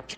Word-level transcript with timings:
Nok 0.00 0.08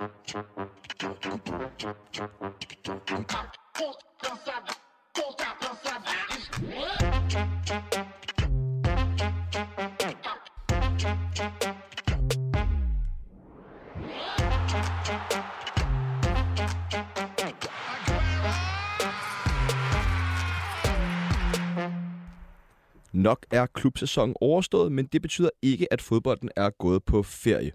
er 23.50 23.66
klubsæsonen 23.66 24.36
overstået, 24.40 24.92
men 24.92 25.06
det 25.06 25.22
betyder 25.22 25.50
ikke, 25.62 25.92
at 25.92 26.02
fodbolden 26.02 26.50
er 26.56 26.70
gået 26.70 27.04
på 27.04 27.22
ferie. 27.22 27.72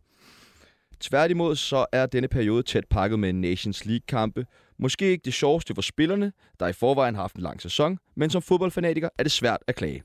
Tværtimod 1.00 1.56
så 1.56 1.86
er 1.92 2.06
denne 2.06 2.28
periode 2.28 2.64
tæt 2.64 2.84
pakket 2.90 3.20
med 3.20 3.34
Nations 3.34 3.86
League-kampe. 3.86 4.46
Måske 4.80 5.06
ikke 5.06 5.26
det 5.26 5.34
sjoveste 5.34 5.76
for 5.76 5.82
spillerne, 5.82 6.32
der 6.60 6.68
i 6.68 6.74
forvejen 6.74 7.16
har 7.16 7.22
haft 7.22 7.36
en 7.36 7.42
lang 7.42 7.62
sæson, 7.62 8.00
men 8.16 8.30
som 8.30 8.42
fodboldfanatiker 8.42 9.10
er 9.18 9.24
det 9.24 9.32
svært 9.32 9.60
at 9.68 9.76
klage. 9.76 10.04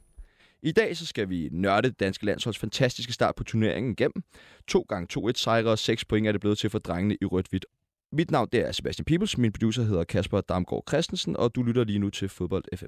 I 0.62 0.72
dag 0.72 0.96
så 0.96 1.06
skal 1.06 1.28
vi 1.28 1.48
nørde 1.52 1.88
det 1.88 2.00
danske 2.00 2.26
landsholds 2.26 2.58
fantastiske 2.58 3.12
start 3.12 3.34
på 3.34 3.44
turneringen 3.44 3.92
igennem. 3.92 4.22
2 4.68 4.86
gange 4.88 5.28
2-1 5.28 5.32
sejre 5.36 5.70
og 5.70 5.78
6 5.78 6.04
point 6.04 6.26
er 6.26 6.32
det 6.32 6.40
blevet 6.40 6.58
til 6.58 6.70
for 6.70 6.78
drengene 6.78 7.16
i 7.20 7.24
rødt-hvidt. 7.24 7.66
Mit 8.12 8.30
navn 8.30 8.48
det 8.52 8.60
er 8.68 8.72
Sebastian 8.72 9.04
Peebles, 9.04 9.38
min 9.38 9.52
producer 9.52 9.82
hedder 9.82 10.04
Kasper 10.04 10.40
Damgaard 10.40 10.84
Christensen, 10.88 11.36
og 11.36 11.54
du 11.54 11.62
lytter 11.62 11.84
lige 11.84 11.98
nu 11.98 12.10
til 12.10 12.28
Fodbold 12.28 12.64
FM. 12.76 12.86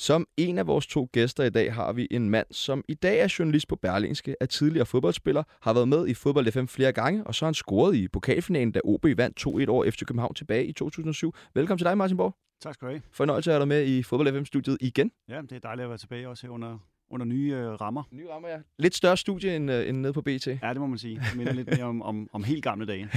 Som 0.00 0.26
en 0.36 0.58
af 0.58 0.66
vores 0.66 0.86
to 0.86 1.08
gæster 1.12 1.44
i 1.44 1.50
dag 1.50 1.74
har 1.74 1.92
vi 1.92 2.08
en 2.10 2.30
mand, 2.30 2.46
som 2.50 2.84
i 2.88 2.94
dag 2.94 3.20
er 3.20 3.34
journalist 3.38 3.68
på 3.68 3.76
Berlingske, 3.76 4.36
er 4.40 4.46
tidligere 4.46 4.86
fodboldspiller, 4.86 5.42
har 5.62 5.72
været 5.72 5.88
med 5.88 6.08
i 6.08 6.14
Fodbold 6.14 6.52
FM 6.52 6.64
flere 6.66 6.92
gange, 6.92 7.24
og 7.24 7.34
så 7.34 7.44
har 7.44 7.48
han 7.48 7.54
scoret 7.54 7.96
i 7.96 8.08
pokalfinalen, 8.08 8.72
da 8.72 8.80
OB 8.84 9.06
vandt 9.16 9.46
2-1 9.46 9.70
over 9.70 9.90
FC 9.90 10.04
København 10.04 10.34
tilbage 10.34 10.66
i 10.66 10.72
2007. 10.72 11.34
Velkommen 11.54 11.78
til 11.78 11.84
dig, 11.84 11.98
Martin 11.98 12.16
Borg. 12.16 12.36
Tak 12.62 12.74
skal 12.74 12.86
du 12.86 12.92
have. 12.92 13.02
Fornøjelse 13.12 13.50
at 13.50 13.54
have 13.54 13.60
dig 13.60 13.68
med 13.68 13.86
i 13.86 14.02
Fodbold 14.02 14.32
FM-studiet 14.32 14.78
igen. 14.80 15.10
Ja, 15.28 15.40
det 15.42 15.52
er 15.52 15.58
dejligt 15.58 15.84
at 15.84 15.88
være 15.88 15.98
tilbage 15.98 16.28
også 16.28 16.46
her 16.46 16.52
under, 16.52 16.78
under 17.10 17.26
nye 17.26 17.54
øh, 17.54 17.68
rammer. 17.80 18.02
Nye 18.12 18.28
rammer, 18.28 18.48
ja. 18.48 18.58
Lidt 18.78 18.94
større 18.94 19.16
studie 19.16 19.56
end, 19.56 19.70
øh, 19.70 19.88
end 19.88 19.96
nede 19.96 20.12
på 20.12 20.22
BT. 20.22 20.46
Ja, 20.46 20.68
det 20.68 20.76
må 20.76 20.86
man 20.86 20.98
sige. 20.98 21.16
Det 21.16 21.36
minder 21.36 21.52
lidt 21.52 21.68
mere 21.68 21.84
om, 21.84 22.02
om, 22.02 22.28
om 22.32 22.44
helt 22.44 22.64
gamle 22.64 22.86
dage. 22.86 23.08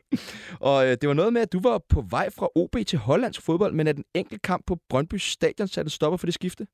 og 0.60 0.86
øh, 0.86 0.96
det 1.00 1.08
var 1.08 1.14
noget 1.14 1.32
med, 1.32 1.40
at 1.40 1.52
du 1.52 1.60
var 1.60 1.78
på 1.88 2.00
vej 2.10 2.30
fra 2.30 2.48
OB 2.54 2.76
til 2.86 2.98
hollandsk 2.98 3.42
fodbold, 3.42 3.74
men 3.74 3.86
at 3.86 3.96
en 3.96 4.04
enkelt 4.14 4.42
kamp 4.42 4.66
på 4.66 4.78
Brøndby 4.88 5.14
Stadion 5.14 5.68
satte 5.68 5.90
stopper 5.90 6.16
for 6.16 6.26
det 6.26 6.34
skifte. 6.34 6.66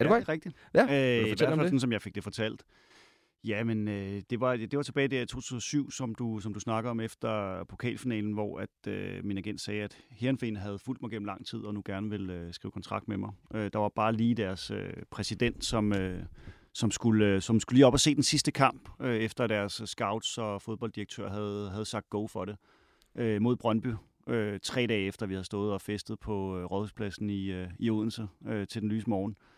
Er 0.00 0.04
det 0.04 0.10
ja, 0.10 0.20
er 0.20 0.28
rigtigt. 0.28 0.56
Ja, 0.74 0.82
Øh, 0.82 1.26
I 1.26 1.28
hvert 1.28 1.38
fald 1.38 1.60
sådan, 1.60 1.80
som 1.80 1.92
jeg 1.92 2.02
fik 2.02 2.14
det 2.14 2.24
fortalt. 2.24 2.62
Ja, 3.46 3.64
men 3.64 3.88
øh, 3.88 4.22
det, 4.30 4.40
var, 4.40 4.56
det 4.56 4.76
var 4.76 4.82
tilbage 4.82 5.08
der 5.08 5.22
i 5.22 5.26
2007, 5.26 5.90
som 5.90 6.14
du, 6.14 6.40
som 6.40 6.54
du 6.54 6.60
snakker 6.60 6.90
om 6.90 7.00
efter 7.00 7.64
pokalfinalen, 7.64 8.32
hvor 8.32 8.60
at, 8.60 8.92
øh, 8.92 9.24
min 9.24 9.38
agent 9.38 9.60
sagde, 9.60 9.82
at 9.82 9.98
Herrenfen 10.10 10.56
havde 10.56 10.78
fulgt 10.78 11.02
mig 11.02 11.10
gennem 11.10 11.24
lang 11.26 11.46
tid, 11.46 11.58
og 11.58 11.74
nu 11.74 11.82
gerne 11.84 12.10
ville 12.10 12.34
øh, 12.34 12.52
skrive 12.52 12.72
kontrakt 12.72 13.08
med 13.08 13.16
mig. 13.16 13.30
Øh, 13.54 13.70
der 13.72 13.78
var 13.78 13.88
bare 13.88 14.12
lige 14.12 14.34
deres 14.34 14.70
øh, 14.70 14.92
præsident, 15.10 15.64
som, 15.64 15.92
øh, 15.92 16.22
som, 16.72 16.90
skulle, 16.90 17.26
øh, 17.26 17.40
som 17.42 17.60
skulle 17.60 17.76
lige 17.76 17.86
op 17.86 17.92
og 17.92 18.00
se 18.00 18.14
den 18.14 18.22
sidste 18.22 18.50
kamp, 18.50 18.88
øh, 19.00 19.16
efter 19.16 19.46
deres 19.46 19.82
scouts 19.84 20.38
og 20.38 20.62
fodbolddirektør 20.62 21.30
havde, 21.30 21.70
havde 21.70 21.84
sagt 21.84 22.10
go 22.10 22.26
for 22.26 22.44
det, 22.44 22.56
øh, 23.14 23.42
mod 23.42 23.56
Brøndby. 23.56 23.94
Øh, 24.28 24.60
tre 24.62 24.86
dage 24.86 25.06
efter, 25.06 25.26
vi 25.26 25.34
havde 25.34 25.44
stået 25.44 25.72
og 25.72 25.80
festet 25.80 26.18
på 26.20 26.58
øh, 26.58 26.64
Rådhuspladsen 26.64 27.30
i, 27.30 27.52
øh, 27.52 27.68
i 27.78 27.90
Odense 27.90 28.26
øh, 28.46 28.66
til 28.66 28.82
den 28.82 28.88
lyse 28.88 29.10
morgen. 29.10 29.36
Øh, 29.40 29.55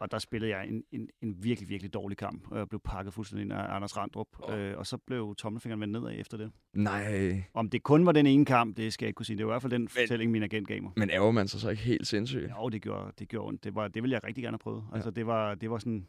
og 0.00 0.10
der 0.10 0.18
spillede 0.18 0.56
jeg 0.56 0.68
en, 0.68 0.84
en, 0.92 1.08
en 1.22 1.44
virkelig, 1.44 1.68
virkelig 1.68 1.94
dårlig 1.94 2.18
kamp, 2.18 2.50
og 2.50 2.58
jeg 2.58 2.68
blev 2.68 2.80
pakket 2.84 3.14
fuldstændig 3.14 3.42
ind 3.44 3.52
af 3.52 3.74
Anders 3.76 3.96
Randrup. 3.96 4.26
Åh. 4.48 4.58
Øh, 4.58 4.78
og 4.78 4.86
så 4.86 4.96
blev 4.96 5.34
tommelfingeren 5.38 5.80
vendt 5.80 5.92
nedad 5.92 6.20
efter 6.20 6.36
det. 6.36 6.50
Nej, 6.74 7.42
Om 7.54 7.68
det 7.70 7.82
kun 7.82 8.06
var 8.06 8.12
den 8.12 8.26
ene 8.26 8.44
kamp, 8.44 8.76
det 8.76 8.92
skal 8.92 9.04
jeg 9.04 9.08
ikke 9.08 9.16
kunne 9.16 9.26
sige. 9.26 9.38
Det 9.38 9.46
var 9.46 9.52
i 9.52 9.54
hvert 9.54 9.62
fald 9.62 9.72
den 9.72 9.88
fortælling, 9.88 10.30
min 10.30 10.42
agent 10.42 10.68
gav 10.68 10.82
mig. 10.82 10.92
men 10.96 11.10
ærger 11.10 11.30
man 11.30 11.48
sig 11.48 11.60
så 11.60 11.70
ikke 11.70 11.82
helt 11.82 12.06
sindssygt? 12.06 12.50
Jo, 12.50 12.68
det 12.68 12.82
gjorde, 12.82 13.12
det 13.18 13.28
gjorde 13.28 13.48
ondt. 13.48 13.64
Det, 13.64 13.74
var, 13.74 13.88
det 13.88 14.02
ville 14.02 14.14
jeg 14.14 14.24
rigtig 14.24 14.42
gerne 14.44 14.54
have 14.54 14.58
prøvet. 14.58 14.84
Altså, 14.92 15.10
det 15.10 15.26
var, 15.26 15.54
det 15.54 15.70
var 15.70 15.78
sådan... 15.78 16.06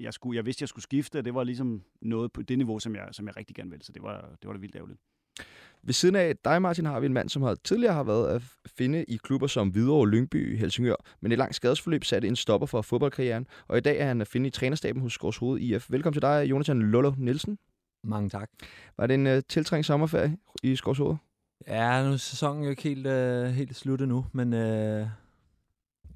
Jeg, 0.00 0.14
skulle, 0.14 0.36
jeg 0.36 0.46
vidste, 0.46 0.62
jeg 0.62 0.68
skulle 0.68 0.82
skifte, 0.82 1.18
og 1.18 1.24
det 1.24 1.34
var 1.34 1.44
ligesom 1.44 1.82
noget 2.02 2.32
på 2.32 2.42
det 2.42 2.58
niveau, 2.58 2.78
som 2.78 2.94
jeg, 2.94 3.08
som 3.12 3.26
jeg 3.26 3.36
rigtig 3.36 3.56
gerne 3.56 3.70
ville. 3.70 3.84
Så 3.84 3.92
det 3.92 4.02
var, 4.02 4.20
det 4.42 4.46
var 4.46 4.52
da 4.52 4.58
vildt 4.58 4.76
ærgerligt. 4.76 5.00
Ved 5.82 5.92
siden 5.92 6.16
af 6.16 6.36
dig, 6.44 6.62
Martin, 6.62 6.84
har 6.86 7.00
vi 7.00 7.06
en 7.06 7.12
mand, 7.12 7.28
som 7.28 7.42
har 7.42 7.54
tidligere 7.64 7.94
har 7.94 8.02
været 8.02 8.28
at 8.34 8.42
finde 8.76 9.04
i 9.04 9.16
klubber 9.16 9.46
som 9.46 9.68
Hvidovre, 9.68 10.08
Lyngby, 10.08 10.58
Helsingør, 10.58 10.94
men 11.20 11.32
et 11.32 11.38
langt 11.38 11.54
skadesforløb 11.54 12.04
satte 12.04 12.28
en 12.28 12.36
stopper 12.36 12.66
for 12.66 12.82
fodboldkarrieren, 12.82 13.46
og 13.68 13.78
i 13.78 13.80
dag 13.80 13.98
er 14.00 14.06
han 14.06 14.20
at 14.20 14.28
finde 14.28 14.46
i 14.46 14.50
trænerstaben 14.50 15.02
hos 15.02 15.12
Skovshoved 15.12 15.60
IF. 15.60 15.86
Velkommen 15.90 16.14
til 16.14 16.22
dig, 16.22 16.46
Jonathan 16.50 16.82
Lollo 16.82 17.12
Nielsen. 17.18 17.58
Mange 18.04 18.30
tak. 18.30 18.50
Var 18.96 19.06
det 19.06 19.14
en 19.14 19.26
uh, 19.26 19.38
tiltrængt 19.48 19.86
sommerferie 19.86 20.36
i 20.62 20.76
Skovshoved? 20.76 21.16
Ja, 21.68 22.04
nu 22.04 22.12
er 22.12 22.16
sæsonen 22.16 22.64
jo 22.64 22.70
ikke 22.70 22.82
helt, 22.82 23.06
øh, 23.06 23.46
helt 23.46 23.76
slut 23.76 24.00
endnu, 24.00 24.26
men 24.32 24.52
øh, 24.54 25.06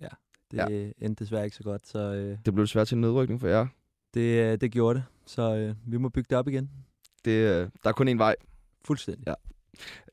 ja, 0.00 0.08
det 0.50 0.56
Ja. 0.56 0.66
endte 1.06 1.24
desværre 1.24 1.44
ikke 1.44 1.56
så 1.56 1.62
godt, 1.62 1.88
så 1.88 1.98
øh, 1.98 2.38
Det 2.46 2.54
blev 2.54 2.66
svært 2.66 2.88
til 2.88 2.94
en 2.94 3.00
nedrykning 3.00 3.40
for 3.40 3.48
jer. 3.48 3.66
det, 4.14 4.52
øh, 4.52 4.60
det 4.60 4.72
gjorde 4.72 4.98
det. 4.98 5.04
Så 5.26 5.54
øh, 5.56 5.74
vi 5.86 5.96
må 5.96 6.08
bygge 6.08 6.26
det 6.30 6.38
op 6.38 6.48
igen. 6.48 6.70
Det, 7.24 7.44
uh, 7.64 7.70
der 7.82 7.88
er 7.88 7.92
kun 7.92 8.08
én 8.08 8.16
vej. 8.18 8.34
Fuldstændig. 8.84 9.26
Ja. 9.26 9.34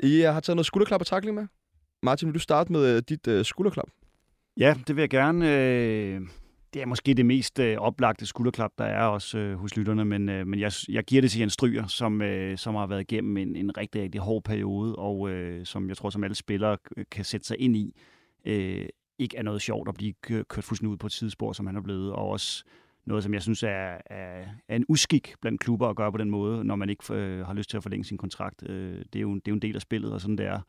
I 0.03 0.23
øh, 0.23 0.33
har 0.33 0.39
taget 0.39 0.55
noget 0.55 0.65
skulderklap 0.65 1.01
og 1.01 1.07
takling 1.07 1.35
med. 1.35 1.47
Martin, 2.03 2.27
vil 2.27 2.33
du 2.33 2.39
starte 2.39 2.71
med 2.71 2.95
øh, 2.95 3.01
dit 3.09 3.27
øh, 3.27 3.45
skulderklap? 3.45 3.89
Ja, 4.57 4.75
det 4.87 4.95
vil 4.95 5.01
jeg 5.01 5.09
gerne. 5.09 5.57
Øh, 5.57 6.21
det 6.73 6.81
er 6.81 6.85
måske 6.85 7.13
det 7.13 7.25
mest 7.25 7.59
øh, 7.59 7.77
oplagte 7.77 8.25
skulderklap, 8.25 8.71
der 8.77 8.85
er 8.85 9.03
også 9.03 9.37
øh, 9.37 9.57
hos 9.57 9.77
lytterne, 9.77 10.05
men, 10.05 10.29
øh, 10.29 10.47
men 10.47 10.59
jeg, 10.59 10.71
jeg 10.89 11.03
giver 11.03 11.21
det 11.21 11.31
til 11.31 11.39
Jens 11.39 11.53
Stryger, 11.53 11.87
som, 11.87 12.21
øh, 12.21 12.57
som 12.57 12.75
har 12.75 12.87
været 12.87 13.01
igennem 13.01 13.37
en, 13.37 13.55
en 13.55 13.77
rigtig, 13.77 14.01
rigtig 14.01 14.21
hård 14.21 14.43
periode, 14.43 14.95
og 14.95 15.29
øh, 15.29 15.65
som 15.65 15.89
jeg 15.89 15.97
tror, 15.97 16.09
som 16.09 16.23
alle 16.23 16.35
spillere 16.35 16.77
kan 17.11 17.25
sætte 17.25 17.47
sig 17.47 17.59
ind 17.59 17.75
i, 17.75 17.95
øh, 18.45 18.85
ikke 19.19 19.37
er 19.37 19.43
noget 19.43 19.61
sjovt 19.61 19.89
at 19.89 19.95
blive 19.95 20.13
kørt 20.23 20.63
fuldstændig 20.63 20.91
ud 20.91 20.97
på 20.97 21.07
et 21.07 21.13
sidespor, 21.13 21.53
som 21.53 21.67
han 21.67 21.75
er 21.75 21.81
blevet, 21.81 22.11
og 22.13 22.29
også 22.29 22.63
noget, 23.09 23.23
som 23.23 23.33
jeg 23.33 23.41
synes 23.41 23.63
er, 23.63 23.97
er, 24.05 24.45
er 24.67 24.75
en 24.75 24.85
uskik 24.87 25.35
blandt 25.41 25.61
klubber 25.61 25.87
at 25.87 25.95
gøre 25.95 26.11
på 26.11 26.17
den 26.17 26.29
måde, 26.29 26.63
når 26.63 26.75
man 26.75 26.89
ikke 26.89 27.13
øh, 27.13 27.45
har 27.45 27.53
lyst 27.53 27.69
til 27.69 27.77
at 27.77 27.83
forlænge 27.83 28.05
sin 28.05 28.17
kontrakt. 28.17 28.69
Øh, 28.69 28.97
det, 29.13 29.15
er 29.15 29.21
jo, 29.21 29.35
det 29.35 29.47
er 29.47 29.51
jo 29.51 29.53
en 29.53 29.61
del 29.61 29.75
af 29.75 29.81
spillet, 29.81 30.13
og 30.13 30.21
sådan 30.21 30.37
det 30.37 30.45
er. 30.45 30.59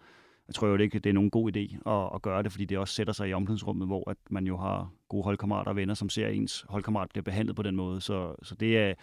Jeg 0.48 0.54
tror 0.54 0.68
jo 0.68 0.76
ikke, 0.76 0.98
det 0.98 1.10
er 1.10 1.14
nogen 1.14 1.30
god 1.30 1.56
idé 1.56 1.90
at, 1.90 2.10
at 2.14 2.22
gøre 2.22 2.42
det, 2.42 2.52
fordi 2.52 2.64
det 2.64 2.78
også 2.78 2.94
sætter 2.94 3.12
sig 3.12 3.28
i 3.28 3.32
omklædningsrummet, 3.32 3.86
hvor 3.86 4.10
at 4.10 4.16
man 4.30 4.46
jo 4.46 4.56
har 4.56 4.92
gode 5.10 5.24
holdkammerater 5.24 5.70
og 5.70 5.76
venner, 5.76 5.94
som 5.94 6.08
ser 6.08 6.28
ens 6.28 6.64
holdkammerat 6.68 7.08
bliver 7.10 7.22
behandlet 7.22 7.56
på 7.56 7.62
den 7.62 7.76
måde. 7.76 8.00
Så, 8.00 8.34
så, 8.42 8.54
det 8.54 8.78
er, 8.78 8.94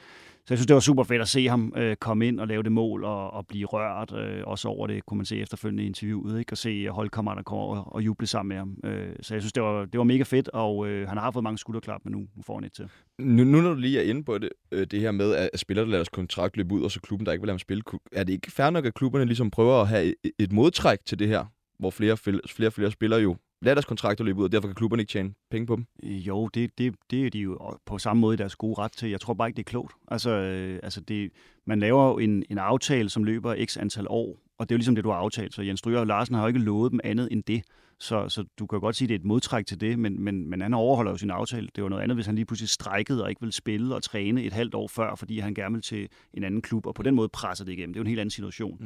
så 0.48 0.54
jeg 0.54 0.58
synes, 0.58 0.68
det 0.68 0.74
var 0.74 0.80
super 0.80 1.04
fedt 1.04 1.22
at 1.22 1.28
se 1.28 1.48
ham 1.48 1.74
øh, 1.76 1.96
komme 1.96 2.28
ind 2.28 2.40
og 2.40 2.48
lave 2.48 2.64
det 2.64 2.72
mål 2.72 3.04
og, 3.04 3.32
og 3.32 3.48
blive 3.48 3.66
rørt. 3.66 4.14
Øh, 4.14 4.44
også 4.44 4.68
over 4.68 4.88
det, 4.88 5.06
kunne 5.06 5.18
man 5.18 5.26
se 5.26 5.40
efterfølgende 5.40 5.84
i 5.84 5.86
interviewet, 5.86 6.40
ikke? 6.40 6.54
og 6.54 6.58
se 6.58 6.90
holdkammerater 6.90 7.44
komme 7.44 7.64
over 7.64 7.78
og 7.78 8.02
juble 8.02 8.28
sammen 8.28 8.50
med 8.50 8.58
ham. 8.58 8.78
Øh, 8.84 9.16
så 9.22 9.36
jeg 9.36 9.42
synes, 9.42 9.54
det 9.54 9.64
var, 9.64 9.86
det 9.86 9.98
var 9.98 10.04
mega 10.04 10.24
fedt, 10.24 10.48
og 10.48 10.88
øh, 10.88 11.08
han 11.08 11.18
har 11.18 11.32
fået 11.32 11.44
mange 11.44 11.58
skulderklap, 11.58 12.02
men 12.04 12.12
nu, 12.12 12.20
nu 12.20 12.44
får 12.46 12.56
han 12.56 12.64
et 12.64 12.74
til. 12.74 12.90
Nu, 13.20 13.44
nu 13.44 13.62
når 13.62 13.74
du 13.74 13.80
lige 13.80 14.00
er 14.00 14.10
inde 14.10 14.24
på 14.24 14.38
det, 14.38 14.50
øh, 14.72 14.88
det 14.92 15.00
her 15.00 15.12
med, 15.12 15.36
at 15.36 15.60
spillere 15.60 15.86
der 15.86 15.92
lader 15.92 16.00
deres 16.00 16.10
kontrakt 16.10 16.58
løbe 16.58 16.74
ud, 16.74 16.82
og 16.82 16.92
så 16.92 17.02
klubben, 17.02 17.26
der 17.26 17.32
ikke 17.32 17.42
vil 17.42 17.48
lade 17.48 17.54
ham 17.54 17.60
spille, 17.60 17.84
er 18.12 18.24
det 18.24 18.34
ikke 18.34 18.52
fair 18.52 18.70
nok, 18.70 18.86
at 18.86 18.94
klubberne 18.94 19.26
ligesom 19.26 19.52
prøver 19.52 19.82
at 19.82 19.88
have 19.88 20.14
et, 20.40 20.52
modtræk 20.52 21.00
til 21.06 21.20
det 21.20 21.28
her, 21.28 21.46
hvor 21.80 21.90
flere, 21.90 22.18
flere, 22.48 22.72
flere 22.72 22.92
spillere 22.92 23.20
jo 23.20 23.36
lade 23.62 23.76
deres 23.76 23.86
kontrakter 23.86 24.24
løbe 24.24 24.40
ud, 24.40 24.44
og 24.44 24.52
derfor 24.52 24.68
kan 24.68 24.76
klubberne 24.76 25.02
ikke 25.02 25.12
tjene 25.12 25.34
penge 25.52 25.68
på 25.68 25.76
dem? 25.76 25.86
Jo, 26.04 26.48
det, 26.48 26.78
det, 26.78 26.96
det 27.12 27.26
er 27.26 27.30
de 27.30 27.40
jo 27.40 27.78
på 27.86 27.98
samme 27.98 28.22
måde 28.22 28.34
i 28.34 28.38
deres 28.38 28.56
gode 28.56 28.78
ret 28.78 28.92
til. 28.92 29.10
Jeg 29.10 29.22
tror 29.22 29.34
bare 29.34 29.48
ikke, 29.48 29.58
det 29.58 29.64
er 29.64 29.70
klogt. 29.70 29.94
Altså, 30.08 30.30
øh, 30.30 30.80
altså 30.84 31.02
det, 31.02 31.32
man 31.66 31.80
laver 31.80 32.08
jo 32.08 32.18
en, 32.18 32.44
en 32.50 32.58
aftale, 32.58 33.10
som 33.10 33.24
løber 33.24 33.66
x 33.66 33.78
antal 33.78 34.06
år, 34.10 34.40
og 34.58 34.70
det 34.70 34.76
er 34.76 34.76
jo 34.76 34.78
ligesom 34.78 34.96
det, 34.96 35.04
du 35.04 35.10
har 35.10 35.18
aftalt. 35.18 35.54
Så 35.54 35.62
Jens 35.62 35.80
Stryger 35.80 36.00
og 36.00 36.08
Larsen 36.08 36.36
har 36.36 36.42
jo 36.42 36.48
ikke 36.48 36.60
lovet 36.60 36.92
dem 36.92 37.00
andet 37.04 37.28
end 37.32 37.44
det. 37.44 37.64
Så, 38.00 38.30
så 38.30 38.44
du 38.60 38.68
kan 38.68 38.80
godt 38.80 38.96
sige, 38.96 39.06
at 39.06 39.10
det 39.10 39.16
er 39.16 39.20
et 39.20 39.26
modtræk 39.26 39.66
til 39.66 39.82
det, 39.82 40.00
men, 40.00 40.24
men, 40.24 40.50
men 40.50 40.62
han 40.62 40.74
overholder 40.74 41.12
jo 41.12 41.18
sin 41.18 41.30
aftale. 41.30 41.70
Det 41.76 41.84
var 41.84 41.90
noget 41.90 42.04
andet, 42.04 42.18
hvis 42.18 42.26
han 42.26 42.36
lige 42.36 42.46
pludselig 42.46 42.70
strækkede 42.70 43.24
og 43.24 43.30
ikke 43.30 43.42
ville 43.42 43.54
spille 43.54 43.96
og 43.96 44.04
træne 44.04 44.44
et 44.44 44.54
halvt 44.54 44.76
år 44.76 44.88
før, 44.88 45.16
fordi 45.16 45.40
han 45.40 45.54
gerne 45.54 45.74
ville 45.74 45.82
til 45.82 46.10
en 46.34 46.44
anden 46.44 46.62
klub, 46.62 46.86
og 46.86 46.96
på 46.96 47.04
den 47.04 47.16
måde 47.16 47.30
presser 47.30 47.66
det 47.66 47.72
igennem. 47.72 47.94
Det 47.94 48.00
er 48.00 48.02
jo 48.02 48.04
en 48.04 48.08
helt 48.08 48.20
anden 48.20 48.32
situation. 48.32 48.78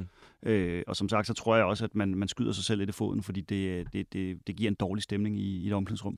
Mm. 0.43 0.49
Øh, 0.49 0.83
og 0.87 0.95
som 0.95 1.09
sagt, 1.09 1.27
så 1.27 1.33
tror 1.33 1.55
jeg 1.55 1.65
også, 1.65 1.85
at 1.85 1.95
man, 1.95 2.15
man 2.15 2.27
skyder 2.27 2.51
sig 2.51 2.63
selv 2.63 2.79
lidt 2.79 2.89
i 2.89 2.93
foden, 2.93 3.23
fordi 3.23 3.41
det, 3.41 3.93
det, 3.93 4.13
det, 4.13 4.47
det 4.47 4.55
giver 4.55 4.71
en 4.71 4.75
dårlig 4.75 5.03
stemning 5.03 5.39
i, 5.39 5.57
i 5.57 5.67
et 5.67 5.73
omklædningsrum. 5.73 6.17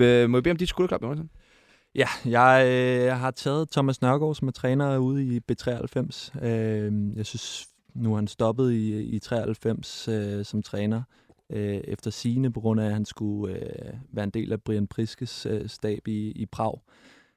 Øh, 0.00 0.30
Må 0.30 0.36
jeg 0.38 0.42
bede 0.42 0.50
om 0.50 0.56
dit 0.56 0.68
skulderklap, 0.68 1.02
Jonathan? 1.02 1.30
Ja, 1.94 2.08
jeg 2.24 2.66
øh, 2.66 3.16
har 3.16 3.30
taget 3.30 3.70
Thomas 3.70 4.02
Nørgaard, 4.02 4.34
som 4.34 4.48
er 4.48 4.52
træner 4.52 4.98
ude 4.98 5.36
i 5.36 5.40
B93. 5.52 6.44
Øh, 6.46 7.16
jeg 7.16 7.26
synes, 7.26 7.68
nu 7.94 8.12
er 8.12 8.16
han 8.16 8.26
stoppet 8.26 8.72
i, 8.72 9.02
i 9.02 9.18
93 9.18 10.08
øh, 10.08 10.44
som 10.44 10.62
træner, 10.62 11.02
øh, 11.50 11.80
efter 11.84 12.10
sine 12.10 12.52
på 12.52 12.60
grund 12.60 12.80
af, 12.80 12.86
at 12.86 12.92
han 12.92 13.04
skulle 13.04 13.54
øh, 13.56 13.92
være 14.12 14.24
en 14.24 14.30
del 14.30 14.52
af 14.52 14.62
Brian 14.62 14.86
Priskes 14.86 15.46
øh, 15.46 15.68
stab 15.68 16.08
i, 16.08 16.30
i 16.30 16.46
Prag. 16.46 16.80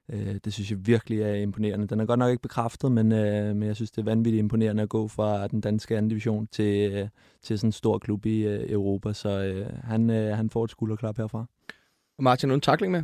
Øh, 0.10 0.36
det 0.46 0.54
synes 0.54 0.72
jeg 0.72 0.88
virkelig 0.88 1.22
er 1.22 1.34
imponerende. 1.34 1.88
Den 1.88 2.00
er 2.00 2.06
godt 2.06 2.20
nok 2.20 2.30
ikke 2.30 2.42
bekræftet, 2.42 2.92
men, 2.92 3.12
øh, 3.12 3.56
men 3.56 3.64
jeg 3.68 3.76
synes, 3.76 3.92
det 3.92 4.02
er 4.02 4.06
vanvittigt 4.06 4.40
imponerende 4.40 4.84
at 4.84 4.90
gå 4.90 5.08
fra 5.08 5.48
den 5.48 5.62
danske 5.62 5.98
anden 5.98 6.10
division 6.10 6.48
til, 6.48 6.92
øh, 6.92 7.08
til 7.42 7.60
sådan 7.60 7.68
en 7.68 7.72
stor 7.72 7.98
klub 7.98 8.26
i 8.26 8.42
øh, 8.48 8.72
Europa. 8.72 9.14
Så 9.14 9.30
øh, 9.44 9.66
han, 9.84 10.10
øh, 10.10 10.38
han 10.38 10.50
får 10.50 10.64
et 10.64 10.72
skulderklap 10.72 11.18
herfra. 11.18 11.46
Og 12.18 12.24
Martin, 12.24 12.50
har 12.50 12.54
du 12.54 12.58
en 12.58 12.62
takling 12.62 12.92
med? 12.92 13.04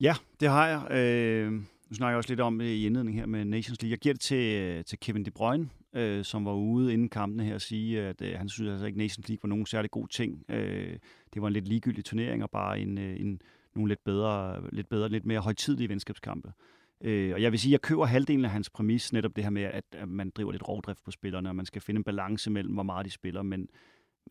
Ja, 0.00 0.14
det 0.40 0.48
har 0.48 0.68
jeg. 0.68 0.98
Øh, 0.98 1.52
Nu 1.52 1.94
snakker 1.94 2.10
jeg 2.10 2.16
også 2.16 2.30
lidt 2.30 2.40
om 2.40 2.60
i 2.60 2.86
indledningen 2.86 3.20
her 3.20 3.26
med 3.26 3.44
Nations 3.44 3.82
League. 3.82 3.90
Jeg 3.90 3.98
giver 3.98 4.12
det 4.12 4.20
til, 4.20 4.84
til 4.84 4.98
Kevin 5.00 5.24
De 5.24 5.30
Bruyne, 5.30 5.68
øh, 5.94 6.24
som 6.24 6.44
var 6.44 6.52
ude 6.52 6.92
inden 6.92 7.08
kampene 7.08 7.44
her 7.44 7.54
og 7.54 7.60
sige, 7.60 8.00
at 8.00 8.22
øh, 8.22 8.38
han 8.38 8.48
synes 8.48 8.70
altså 8.70 8.86
ikke, 8.86 8.98
Nations 8.98 9.28
League 9.28 9.42
var 9.42 9.48
nogen 9.48 9.66
særlig 9.66 9.90
god 9.90 10.08
ting. 10.08 10.44
Øh, 10.48 10.98
det 11.34 11.42
var 11.42 11.48
en 11.48 11.52
lidt 11.52 11.68
ligegyldig 11.68 12.04
turnering 12.04 12.42
og 12.42 12.50
bare 12.50 12.80
en, 12.80 12.98
øh, 12.98 13.20
en, 13.20 13.42
nogle 13.74 13.88
lidt 13.90 14.04
bedre, 14.04 14.62
lidt 14.72 14.88
bedre, 14.88 15.08
lidt 15.08 15.26
mere 15.26 15.40
højtidlige 15.40 15.88
venskabskampe. 15.88 16.52
Øh, 17.00 17.34
og 17.34 17.42
jeg 17.42 17.52
vil 17.52 17.60
sige, 17.60 17.70
at 17.70 17.72
jeg 17.72 17.80
køber 17.80 18.04
halvdelen 18.04 18.44
af 18.44 18.50
hans 18.50 18.70
præmis, 18.70 19.12
netop 19.12 19.36
det 19.36 19.44
her 19.44 19.50
med, 19.50 19.62
at, 19.62 19.84
at 19.92 20.08
man 20.08 20.30
driver 20.30 20.52
lidt 20.52 20.68
rovdrift 20.68 21.04
på 21.04 21.10
spillerne, 21.10 21.48
og 21.48 21.56
man 21.56 21.66
skal 21.66 21.82
finde 21.82 21.98
en 21.98 22.04
balance 22.04 22.50
mellem, 22.50 22.74
hvor 22.74 22.82
meget 22.82 23.06
de 23.06 23.10
spiller, 23.10 23.42
men 23.42 23.68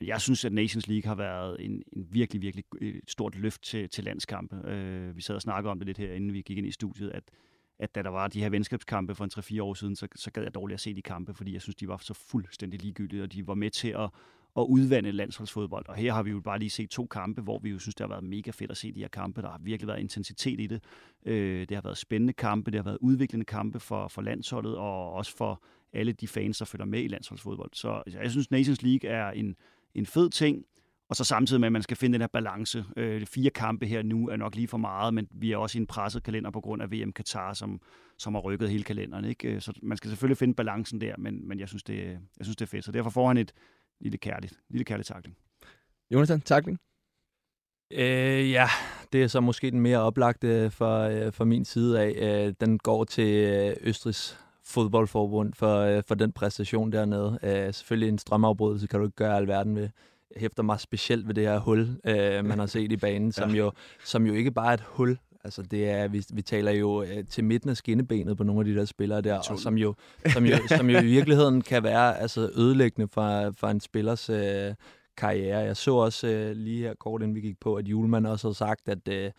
jeg 0.01 0.21
synes, 0.21 0.45
at 0.45 0.53
Nations 0.53 0.88
League 0.88 1.07
har 1.07 1.15
været 1.15 1.65
en, 1.65 1.83
en 1.94 2.07
virkelig, 2.12 2.42
virkelig 2.42 2.65
øh, 2.81 3.01
stort 3.07 3.36
løft 3.36 3.63
til, 3.63 3.89
til 3.89 4.03
landskampe. 4.03 4.69
Øh, 4.69 5.15
vi 5.15 5.21
sad 5.21 5.36
og 5.36 5.42
snakkede 5.42 5.71
om 5.71 5.80
det 5.80 5.86
lidt 5.86 5.98
her, 5.98 6.13
inden 6.13 6.33
vi 6.33 6.42
gik 6.42 6.57
ind 6.57 6.68
i 6.68 6.71
studiet, 6.71 7.10
at, 7.10 7.24
at 7.79 7.95
da 7.95 8.01
der 8.01 8.09
var 8.09 8.27
de 8.27 8.41
her 8.41 8.50
venskabskampe 8.50 9.15
for 9.15 9.24
en 9.24 9.31
3-4 9.33 9.62
år 9.62 9.74
siden, 9.74 9.95
så, 9.95 10.07
så 10.15 10.31
gad 10.31 10.44
jeg 10.44 10.56
dårligt 10.56 10.74
at 10.74 10.79
se 10.79 10.94
de 10.94 11.01
kampe, 11.01 11.33
fordi 11.33 11.53
jeg 11.53 11.62
synes, 11.62 11.75
de 11.75 11.88
var 11.88 11.97
så 11.97 12.13
fuldstændig 12.13 12.81
ligegyldige, 12.81 13.24
og 13.24 13.33
de 13.33 13.47
var 13.47 13.53
med 13.53 13.69
til 13.69 13.88
at, 13.88 14.09
at 14.57 14.62
udvande 14.62 15.12
landsholdsfodbold. 15.12 15.89
Og 15.89 15.95
her 15.95 16.13
har 16.13 16.24
vi 16.24 16.31
jo 16.31 16.39
bare 16.39 16.59
lige 16.59 16.69
set 16.69 16.89
to 16.89 17.06
kampe, 17.06 17.41
hvor 17.41 17.59
vi 17.59 17.69
jo 17.69 17.79
synes, 17.79 17.95
det 17.95 18.03
har 18.03 18.09
været 18.09 18.24
mega 18.24 18.51
fedt 18.51 18.71
at 18.71 18.77
se 18.77 18.91
de 18.91 19.00
her 19.00 19.07
kampe. 19.07 19.41
Der 19.41 19.50
har 19.50 19.59
virkelig 19.63 19.88
været 19.88 20.00
intensitet 20.00 20.59
i 20.59 20.68
det. 20.68 20.83
Øh, 21.25 21.59
det 21.69 21.77
har 21.77 21.81
været 21.81 21.97
spændende 21.97 22.33
kampe, 22.33 22.71
det 22.71 22.77
har 22.77 22.83
været 22.83 22.97
udviklende 23.01 23.45
kampe 23.45 23.79
for, 23.79 24.07
for 24.07 24.21
landsholdet, 24.21 24.75
og 24.75 25.13
også 25.13 25.38
for 25.38 25.63
alle 25.94 26.12
de 26.12 26.27
fans, 26.27 26.57
der 26.57 26.65
følger 26.65 26.85
med 26.85 27.03
i 27.03 27.07
landsholdsfodbold. 27.07 27.69
Så 27.74 28.03
jeg 28.07 28.31
synes, 28.31 28.51
Nations 28.51 28.81
League 28.81 29.09
er 29.09 29.31
en, 29.31 29.56
en 29.95 30.06
fed 30.06 30.29
ting, 30.29 30.65
og 31.09 31.15
så 31.15 31.24
samtidig 31.24 31.59
med, 31.59 31.68
at 31.68 31.71
man 31.71 31.81
skal 31.81 31.98
finde 31.98 32.13
den 32.13 32.21
her 32.21 32.27
balance. 32.27 32.86
Øh, 32.98 33.25
fire 33.25 33.50
kampe 33.50 33.86
her 33.86 34.01
nu 34.01 34.30
er 34.30 34.36
nok 34.36 34.56
lige 34.56 34.68
for 34.68 34.77
meget, 34.77 35.13
men 35.13 35.27
vi 35.31 35.51
er 35.51 35.57
også 35.57 35.77
i 35.77 35.81
en 35.81 35.88
presset 35.88 36.24
kalender 36.24 36.51
på 36.51 36.62
grund 36.62 36.81
af 36.81 36.92
VM 36.92 37.13
Qatar, 37.13 37.54
som, 37.54 37.81
som 38.18 38.36
har 38.36 38.42
rykket 38.42 38.69
hele 38.69 38.83
kalenderen. 38.83 39.25
Ikke? 39.25 39.48
Øh, 39.48 39.62
så 39.62 39.74
man 39.83 39.98
skal 39.98 40.09
selvfølgelig 40.09 40.38
finde 40.38 40.54
balancen 40.54 41.01
der, 41.01 41.15
men, 41.18 41.48
men 41.48 41.59
jeg, 41.59 41.68
synes, 41.68 41.83
det, 41.83 41.98
jeg 42.38 42.45
synes, 42.45 42.56
det 42.56 42.65
er 42.65 42.69
fedt. 42.69 42.86
Så 42.86 42.92
derfor 42.92 43.09
får 43.09 43.27
han 43.27 43.38
et 43.38 43.54
lille 44.01 44.18
kærligt, 44.18 44.54
lille 44.69 44.86
kærligt 44.86 45.07
takling. 45.07 45.38
Jonathan, 46.12 46.42
takling? 46.42 46.80
Øh, 47.92 48.51
ja, 48.51 48.68
det 49.13 49.24
er 49.24 49.27
så 49.27 49.42
måske 49.42 49.71
den 49.71 49.81
mere 49.81 50.00
oplagte 50.00 50.71
for, 50.71 51.00
øh, 51.00 51.31
for 51.31 51.45
min 51.45 51.65
side 51.65 52.01
af. 52.01 52.45
Øh, 52.48 52.53
den 52.62 52.77
går 52.77 53.03
til 53.03 53.36
øh, 53.36 53.75
Østrigs 53.81 54.39
fodboldforbund 54.65 55.53
for, 55.53 55.80
øh, 55.80 56.03
for 56.07 56.15
den 56.15 56.31
præstation 56.31 56.92
dernede. 56.92 57.39
Øh, 57.44 57.74
selvfølgelig 57.74 58.10
en 58.10 58.18
strømafbrydelse 58.18 58.88
kan 58.88 59.00
du 59.00 59.06
ikke 59.06 59.15
gøre 59.15 59.38
alverden 59.38 59.75
ved. 59.75 59.89
Hæfter 60.35 60.63
mig 60.63 60.79
specielt 60.79 61.27
ved 61.27 61.33
det 61.33 61.44
her 61.44 61.59
hul, 61.59 62.00
øh, 62.06 62.45
man 62.45 62.59
har 62.59 62.65
set 62.65 62.91
i 62.91 62.97
banen, 62.97 63.31
som, 63.31 63.50
ja. 63.56 63.56
jo, 63.56 63.71
som 64.06 64.25
jo 64.25 64.33
ikke 64.33 64.51
bare 64.51 64.69
er 64.69 64.74
et 64.74 64.83
hul. 64.88 65.18
Altså 65.44 65.62
det 65.62 65.89
er, 65.89 66.07
vi, 66.07 66.24
vi 66.33 66.41
taler 66.41 66.71
jo 66.71 67.03
øh, 67.03 67.24
til 67.29 67.44
midten 67.44 67.69
af 67.69 67.77
skinnebenet 67.77 68.38
på 68.38 68.44
nogle 68.44 68.62
af 68.62 68.65
de 68.65 68.75
der 68.75 68.85
spillere 68.85 69.21
der, 69.21 69.38
og 69.38 69.59
som 69.59 69.77
jo, 69.77 69.95
som, 70.33 70.45
jo, 70.45 70.56
som 70.77 70.89
jo 70.89 71.00
i 71.00 71.06
virkeligheden 71.06 71.62
kan 71.62 71.83
være 71.83 72.19
altså, 72.19 72.50
ødelæggende 72.56 73.07
for, 73.13 73.51
for 73.57 73.68
en 73.68 73.79
spillers 73.79 74.29
øh, 74.29 74.74
karriere. 75.18 75.59
Jeg 75.59 75.77
så 75.77 75.95
også 75.95 76.27
øh, 76.27 76.51
lige 76.56 76.83
her 76.83 76.94
kort 76.94 77.21
inden 77.21 77.35
vi 77.35 77.41
gik 77.41 77.59
på, 77.59 77.75
at 77.75 77.88
Julemand 77.88 78.27
også 78.27 78.47
havde 78.47 78.56
sagt, 78.56 78.89
at, 78.89 79.07
øh, 79.07 79.31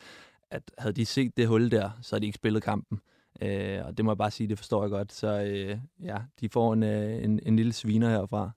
at 0.50 0.62
havde 0.79 0.94
de 0.94 1.06
set 1.06 1.37
det 1.37 1.49
hul 1.49 1.70
der, 1.70 1.90
så 2.02 2.14
havde 2.14 2.20
de 2.20 2.26
ikke 2.26 2.37
spillet 2.37 2.62
kampen. 2.62 2.99
Øh, 3.43 3.79
og 3.85 3.96
det 3.96 4.05
må 4.05 4.11
jeg 4.11 4.19
bare 4.19 4.31
sige, 4.31 4.49
det 4.49 4.58
forstår 4.58 4.82
jeg 4.82 4.90
godt. 4.90 5.12
Så 5.12 5.43
øh, 5.43 5.79
ja, 6.05 6.17
de 6.40 6.49
får 6.49 6.73
en, 6.73 6.82
øh, 6.82 7.25
en, 7.25 7.40
en 7.46 7.56
lille 7.56 7.73
sviner 7.73 8.11
herfra. 8.11 8.50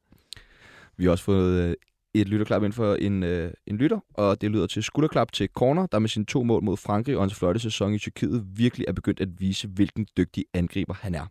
Vi 0.98 1.04
har 1.04 1.12
også 1.12 1.24
fået 1.24 1.62
øh, 1.62 1.76
et 2.14 2.30
lytterklap 2.30 2.64
ind 2.64 2.74
for 2.74 2.96
en, 2.96 3.24
øh, 3.24 3.52
en 3.68 3.78
lytter, 3.78 4.00
og 4.14 4.42
det 4.42 4.52
lyder 4.52 4.68
til 4.68 4.84
skulderklap 4.84 5.32
til 5.32 5.50
Corner, 5.54 5.86
der 5.86 6.00
med 6.00 6.10
sine 6.10 6.26
to 6.26 6.44
mål 6.44 6.64
mod 6.64 6.78
Frankrig 6.78 7.16
og 7.16 7.24
hans 7.24 7.36
flotte 7.36 7.60
sæson 7.60 7.94
i 7.94 8.00
Tyrkiet 8.00 8.46
virkelig 8.56 8.86
er 8.88 8.94
begyndt 8.94 9.20
at 9.20 9.30
vise, 9.40 9.68
hvilken 9.68 10.08
dygtig 10.18 10.46
angriber 10.54 10.94
han 10.94 11.16
er. 11.16 11.26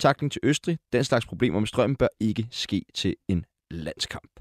Takling 0.00 0.32
til 0.32 0.40
Østrig. 0.44 0.78
Den 0.92 1.04
slags 1.04 1.26
problemer 1.26 1.58
med 1.60 1.66
strømmen 1.66 1.96
bør 1.96 2.08
ikke 2.20 2.48
ske 2.50 2.84
til 2.94 3.16
en 3.28 3.44
landskamp. 3.70 4.40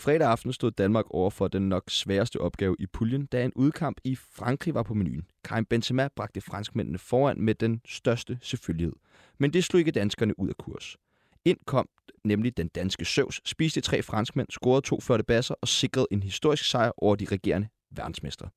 Fredag 0.00 0.28
aften 0.28 0.52
stod 0.52 0.70
Danmark 0.70 1.04
over 1.10 1.30
for 1.30 1.48
den 1.48 1.68
nok 1.68 1.84
sværeste 1.88 2.40
opgave 2.40 2.76
i 2.78 2.86
puljen, 2.86 3.26
da 3.26 3.44
en 3.44 3.52
udkamp 3.56 4.00
i 4.04 4.16
Frankrig 4.16 4.74
var 4.74 4.82
på 4.82 4.94
menuen. 4.94 5.26
Karim 5.44 5.64
Benzema 5.64 6.08
bragte 6.16 6.40
franskmændene 6.40 6.98
foran 6.98 7.40
med 7.40 7.54
den 7.54 7.80
største 7.86 8.38
selvfølgelighed. 8.42 8.92
Men 9.38 9.52
det 9.52 9.64
slog 9.64 9.78
ikke 9.78 9.90
danskerne 9.90 10.40
ud 10.40 10.48
af 10.48 10.56
kurs. 10.56 10.96
Ind 11.44 11.58
kom 11.66 11.88
nemlig 12.24 12.56
den 12.56 12.68
danske 12.68 13.04
Søvs, 13.04 13.40
spiste 13.44 13.80
tre 13.80 14.02
franskmænd, 14.02 14.48
scorede 14.50 14.86
to 14.86 15.00
førte 15.00 15.24
basser 15.24 15.54
og 15.60 15.68
sikrede 15.68 16.06
en 16.10 16.22
historisk 16.22 16.70
sejr 16.70 16.92
over 16.96 17.16
de 17.16 17.24
regerende 17.24 17.68
verdensmestre. 17.90 18.48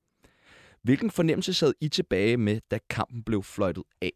Hvilken 0.84 1.12
fornemmelse 1.12 1.54
sad 1.54 1.74
I 1.82 1.90
tilbage 1.90 2.38
med, 2.38 2.60
da 2.72 2.80
kampen 2.90 3.24
blev 3.24 3.44
fløjtet 3.44 3.84
af? 4.02 4.12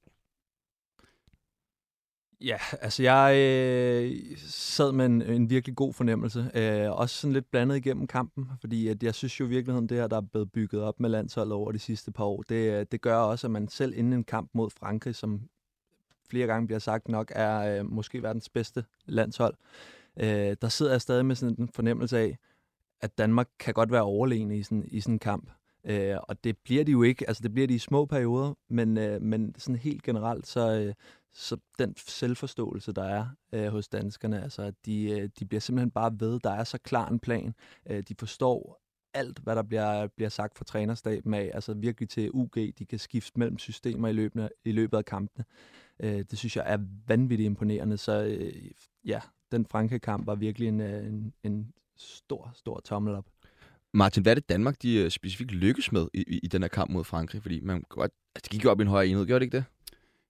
Ja, 2.41 2.57
altså 2.81 3.03
jeg 3.03 3.35
øh, 3.37 4.37
sad 4.47 4.91
med 4.91 5.05
en, 5.05 5.21
en 5.21 5.49
virkelig 5.49 5.75
god 5.75 5.93
fornemmelse. 5.93 6.51
Øh, 6.55 6.91
også 6.91 7.15
sådan 7.15 7.33
lidt 7.33 7.51
blandet 7.51 7.75
igennem 7.75 8.07
kampen, 8.07 8.49
fordi 8.59 8.87
at 8.87 9.03
jeg 9.03 9.15
synes 9.15 9.39
jo 9.39 9.45
i 9.45 9.49
virkeligheden, 9.49 9.89
det 9.89 9.97
her, 9.97 10.07
der 10.07 10.17
er 10.17 10.21
blevet 10.21 10.51
bygget 10.51 10.81
op 10.81 10.99
med 10.99 11.09
landsholdet 11.09 11.53
over 11.53 11.71
de 11.71 11.79
sidste 11.79 12.11
par 12.11 12.23
år, 12.23 12.41
det, 12.49 12.79
øh, 12.79 12.85
det 12.91 13.01
gør 13.01 13.17
også, 13.17 13.47
at 13.47 13.51
man 13.51 13.67
selv 13.67 13.93
inden 13.95 14.13
en 14.13 14.23
kamp 14.23 14.49
mod 14.53 14.69
Frankrig, 14.69 15.15
som 15.15 15.41
flere 16.29 16.47
gange 16.47 16.67
bliver 16.67 16.79
sagt 16.79 17.07
nok 17.07 17.31
er 17.35 17.79
øh, 17.79 17.85
måske 17.85 18.23
verdens 18.23 18.49
bedste 18.49 18.85
landshold, 19.05 19.55
øh, 20.17 20.55
der 20.61 20.67
sidder 20.67 20.91
jeg 20.91 21.01
stadig 21.01 21.25
med 21.25 21.35
sådan 21.35 21.55
en 21.59 21.69
fornemmelse 21.73 22.17
af, 22.17 22.37
at 23.01 23.17
Danmark 23.17 23.47
kan 23.59 23.73
godt 23.73 23.91
være 23.91 24.01
overlegen 24.01 24.51
i 24.51 24.63
sådan, 24.63 24.85
i 24.91 24.99
sådan 24.99 25.15
en 25.15 25.19
kamp. 25.19 25.51
Øh, 25.85 26.17
og 26.23 26.43
det 26.43 26.57
bliver 26.57 26.83
de 26.83 26.91
jo 26.91 27.03
ikke, 27.03 27.27
altså 27.27 27.43
det 27.43 27.53
bliver 27.53 27.67
de 27.67 27.75
i 27.75 27.79
små 27.79 28.05
perioder, 28.05 28.53
men, 28.69 28.97
øh, 28.97 29.21
men 29.21 29.55
sådan 29.57 29.75
helt 29.75 30.03
generelt, 30.03 30.47
så, 30.47 30.79
øh, 30.79 30.93
så 31.33 31.57
den 31.79 31.93
selvforståelse, 31.97 32.91
der 32.91 33.03
er 33.03 33.27
øh, 33.53 33.67
hos 33.67 33.87
danskerne, 33.87 34.43
altså 34.43 34.61
at 34.61 34.73
de, 34.85 35.09
øh, 35.09 35.29
de 35.39 35.45
bliver 35.45 35.61
simpelthen 35.61 35.91
bare 35.91 36.11
ved, 36.19 36.39
der 36.39 36.51
er 36.51 36.63
så 36.63 36.77
klar 36.77 37.09
en 37.09 37.19
plan. 37.19 37.53
Øh, 37.89 38.03
de 38.09 38.15
forstår 38.19 38.81
alt, 39.13 39.39
hvad 39.39 39.55
der 39.55 39.63
bliver, 39.63 40.07
bliver 40.07 40.29
sagt 40.29 40.57
fra 40.57 40.65
trænerstaben 40.65 41.33
af, 41.33 41.51
altså 41.53 41.73
virkelig 41.73 42.09
til 42.09 42.31
UG, 42.33 42.55
de 42.55 42.85
kan 42.89 42.99
skifte 42.99 43.39
mellem 43.39 43.57
systemer 43.57 44.07
i 44.07 44.13
løbet, 44.13 44.49
i 44.65 44.71
løbet 44.71 44.97
af 44.97 45.05
kampene. 45.05 45.45
Øh, 45.99 46.25
det 46.31 46.37
synes 46.37 46.55
jeg 46.55 46.63
er 46.67 46.77
vanvittigt 47.07 47.45
imponerende, 47.45 47.97
så 47.97 48.23
øh, 48.23 48.71
ja, 49.05 49.19
den 49.51 49.65
franke 49.65 49.99
kamp 49.99 50.27
var 50.27 50.35
virkelig 50.35 50.67
en, 50.67 50.81
øh, 50.81 51.07
en, 51.07 51.33
en 51.43 51.73
stor, 51.97 52.51
stor 52.55 52.79
tommel 52.79 53.15
op. 53.15 53.25
Martin, 53.93 54.23
hvad 54.23 54.31
er 54.31 54.35
det 54.35 54.49
Danmark, 54.49 54.81
de 54.81 54.95
øh, 54.95 55.11
specifikt 55.11 55.51
lykkes 55.51 55.91
med 55.91 56.07
i, 56.13 56.23
i, 56.27 56.39
i 56.43 56.47
den 56.47 56.61
her 56.61 56.67
kamp 56.67 56.91
mod 56.91 57.03
Frankrig? 57.03 57.41
Fordi 57.41 57.59
man 57.59 57.83
godt, 57.89 58.11
altså, 58.35 58.43
det 58.43 58.51
gik 58.51 58.63
jo 58.63 58.71
op 58.71 58.79
i 58.79 58.81
en 58.81 58.87
højere 58.87 59.07
enhed, 59.07 59.25
gjorde 59.25 59.39
det 59.39 59.45
ikke 59.45 59.57
det? 59.57 59.65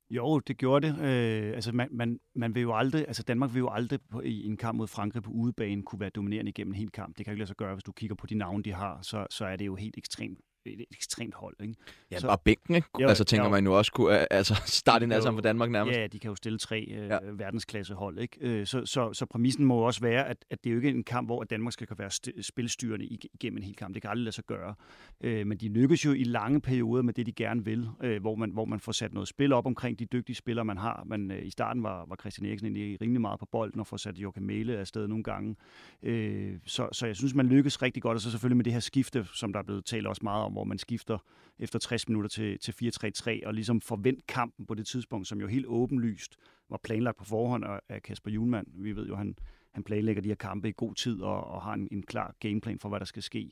Jo, 0.09 0.39
det 0.39 0.57
gjorde 0.57 0.87
det. 0.87 0.99
Øh, 0.99 1.53
altså 1.53 1.71
man, 1.71 1.87
man, 1.91 2.19
man 2.35 2.55
vil 2.55 2.61
jo 2.61 2.75
aldrig, 2.75 3.07
altså 3.07 3.23
Danmark 3.23 3.53
vil 3.53 3.59
jo 3.59 3.69
aldrig 3.69 3.99
på, 4.11 4.21
i 4.21 4.45
en 4.45 4.57
kamp 4.57 4.77
mod 4.77 4.87
Frankrig 4.87 5.23
på 5.23 5.31
udebane 5.31 5.83
kunne 5.83 5.99
være 5.99 6.09
dominerende 6.09 6.49
igennem 6.49 6.73
en 6.73 6.79
hel 6.79 6.91
kamp. 6.91 7.17
Det 7.17 7.25
kan 7.25 7.31
ikke 7.31 7.39
lade 7.39 7.47
sig 7.47 7.57
gøre, 7.57 7.73
hvis 7.73 7.83
du 7.83 7.91
kigger 7.91 8.15
på 8.15 8.27
de 8.27 8.35
navne, 8.35 8.63
de 8.63 8.73
har, 8.73 9.01
så, 9.01 9.27
så 9.29 9.45
er 9.45 9.55
det 9.55 9.65
jo 9.65 9.75
helt 9.75 9.97
ekstremt 9.97 10.39
et 10.73 10.85
ekstremt 10.91 11.33
hold. 11.33 11.55
Ikke? 11.61 11.73
Ja, 12.11 12.19
så, 12.19 12.27
bare 12.27 12.37
bænken, 12.43 12.75
ikke? 12.75 12.87
Jo, 12.99 13.07
altså 13.07 13.23
tænker 13.23 13.45
jo, 13.45 13.51
man 13.51 13.65
jo 13.65 13.77
også 13.77 13.91
kunne 13.91 14.33
altså, 14.33 14.61
starte 14.81 15.03
en 15.03 15.11
sammen 15.21 15.37
for 15.37 15.41
Danmark 15.41 15.71
nærmest. 15.71 15.99
Ja, 15.99 16.07
de 16.07 16.19
kan 16.19 16.29
jo 16.29 16.35
stille 16.35 16.59
tre 16.59 16.81
øh, 16.81 17.07
ja. 17.07 17.19
verdensklassehold. 17.33 18.19
Ikke? 18.19 18.37
Øh, 18.41 18.67
så, 18.67 18.85
så, 18.85 19.13
så 19.13 19.25
præmissen 19.25 19.65
må 19.65 19.75
også 19.75 20.01
være, 20.01 20.27
at, 20.27 20.45
at 20.49 20.63
det 20.63 20.69
er 20.69 20.73
jo 20.73 20.77
ikke 20.77 20.89
en 20.89 21.03
kamp, 21.03 21.27
hvor 21.27 21.43
Danmark 21.43 21.73
skal 21.73 21.87
være 21.97 22.09
st- 22.13 22.41
spilstyrende 22.41 23.05
igennem 23.05 23.57
en 23.57 23.63
hel 23.63 23.75
kamp. 23.75 23.93
Det 23.93 24.01
kan 24.01 24.11
aldrig 24.11 24.23
lade 24.23 24.35
sig 24.35 24.45
gøre. 24.45 24.75
Øh, 25.21 25.47
men 25.47 25.57
de 25.57 25.69
lykkes 25.69 26.05
jo 26.05 26.11
i 26.11 26.23
lange 26.23 26.61
perioder 26.61 27.03
med 27.03 27.13
det, 27.13 27.25
de 27.25 27.31
gerne 27.31 27.65
vil, 27.65 27.89
øh, 28.03 28.21
hvor, 28.21 28.35
man, 28.35 28.49
hvor 28.49 28.65
man 28.65 28.79
får 28.79 28.91
sat 28.91 29.13
noget 29.13 29.27
spil 29.27 29.53
op 29.53 29.65
omkring 29.65 29.99
de 29.99 30.05
dygtige 30.05 30.35
spillere, 30.35 30.65
man 30.65 30.77
har. 30.77 31.03
Men 31.05 31.31
øh, 31.31 31.45
i 31.45 31.49
starten 31.49 31.83
var, 31.83 32.05
var 32.05 32.15
Christian 32.15 32.49
Eriksen 32.49 32.67
egentlig 32.67 33.01
rimelig 33.01 33.21
meget 33.21 33.39
på 33.39 33.45
bolden 33.51 33.79
og 33.79 33.87
får 33.87 33.97
sat 33.97 34.17
Joachim 34.17 34.43
Mæle 34.43 34.77
afsted 34.77 35.07
nogle 35.07 35.23
gange. 35.23 35.55
Øh, 36.03 36.53
så, 36.65 36.89
så 36.91 37.05
jeg 37.05 37.15
synes, 37.15 37.33
man 37.33 37.47
lykkes 37.47 37.81
rigtig 37.81 38.03
godt, 38.03 38.15
og 38.15 38.21
så 38.21 38.31
selvfølgelig 38.31 38.57
med 38.57 38.65
det 38.65 38.73
her 38.73 38.79
skifte, 38.79 39.25
som 39.33 39.53
der 39.53 39.59
er 39.59 39.63
blevet 39.63 39.85
talt 39.85 40.07
også 40.07 40.21
meget 40.23 40.43
om, 40.43 40.56
hvor 40.57 40.63
man 40.63 40.77
skifter 40.77 41.17
efter 41.59 41.79
60 41.79 42.07
minutter 42.07 42.29
til, 42.29 42.59
til 42.59 42.71
4-3-3, 42.71 43.47
og 43.47 43.53
ligesom 43.53 43.81
forvent 43.81 44.27
kampen 44.27 44.65
på 44.65 44.73
det 44.73 44.87
tidspunkt, 44.87 45.27
som 45.27 45.41
jo 45.41 45.47
helt 45.47 45.65
åbenlyst 45.65 46.37
var 46.69 46.79
planlagt 46.83 47.17
på 47.17 47.25
forhånd 47.25 47.63
af 47.89 48.03
Kasper 48.03 48.31
Julemand. 48.31 48.67
Vi 48.73 48.95
ved 48.95 49.07
jo, 49.07 49.15
han, 49.15 49.35
han 49.71 49.83
planlægger 49.83 50.21
de 50.21 50.29
her 50.29 50.35
kampe 50.35 50.69
i 50.69 50.73
god 50.77 50.95
tid 50.95 51.21
og, 51.21 51.43
og 51.43 51.61
har 51.61 51.73
en, 51.73 51.87
en 51.91 52.03
klar 52.03 52.35
gameplan 52.39 52.79
for, 52.79 52.89
hvad 52.89 52.99
der 52.99 53.05
skal 53.05 53.23
ske. 53.23 53.51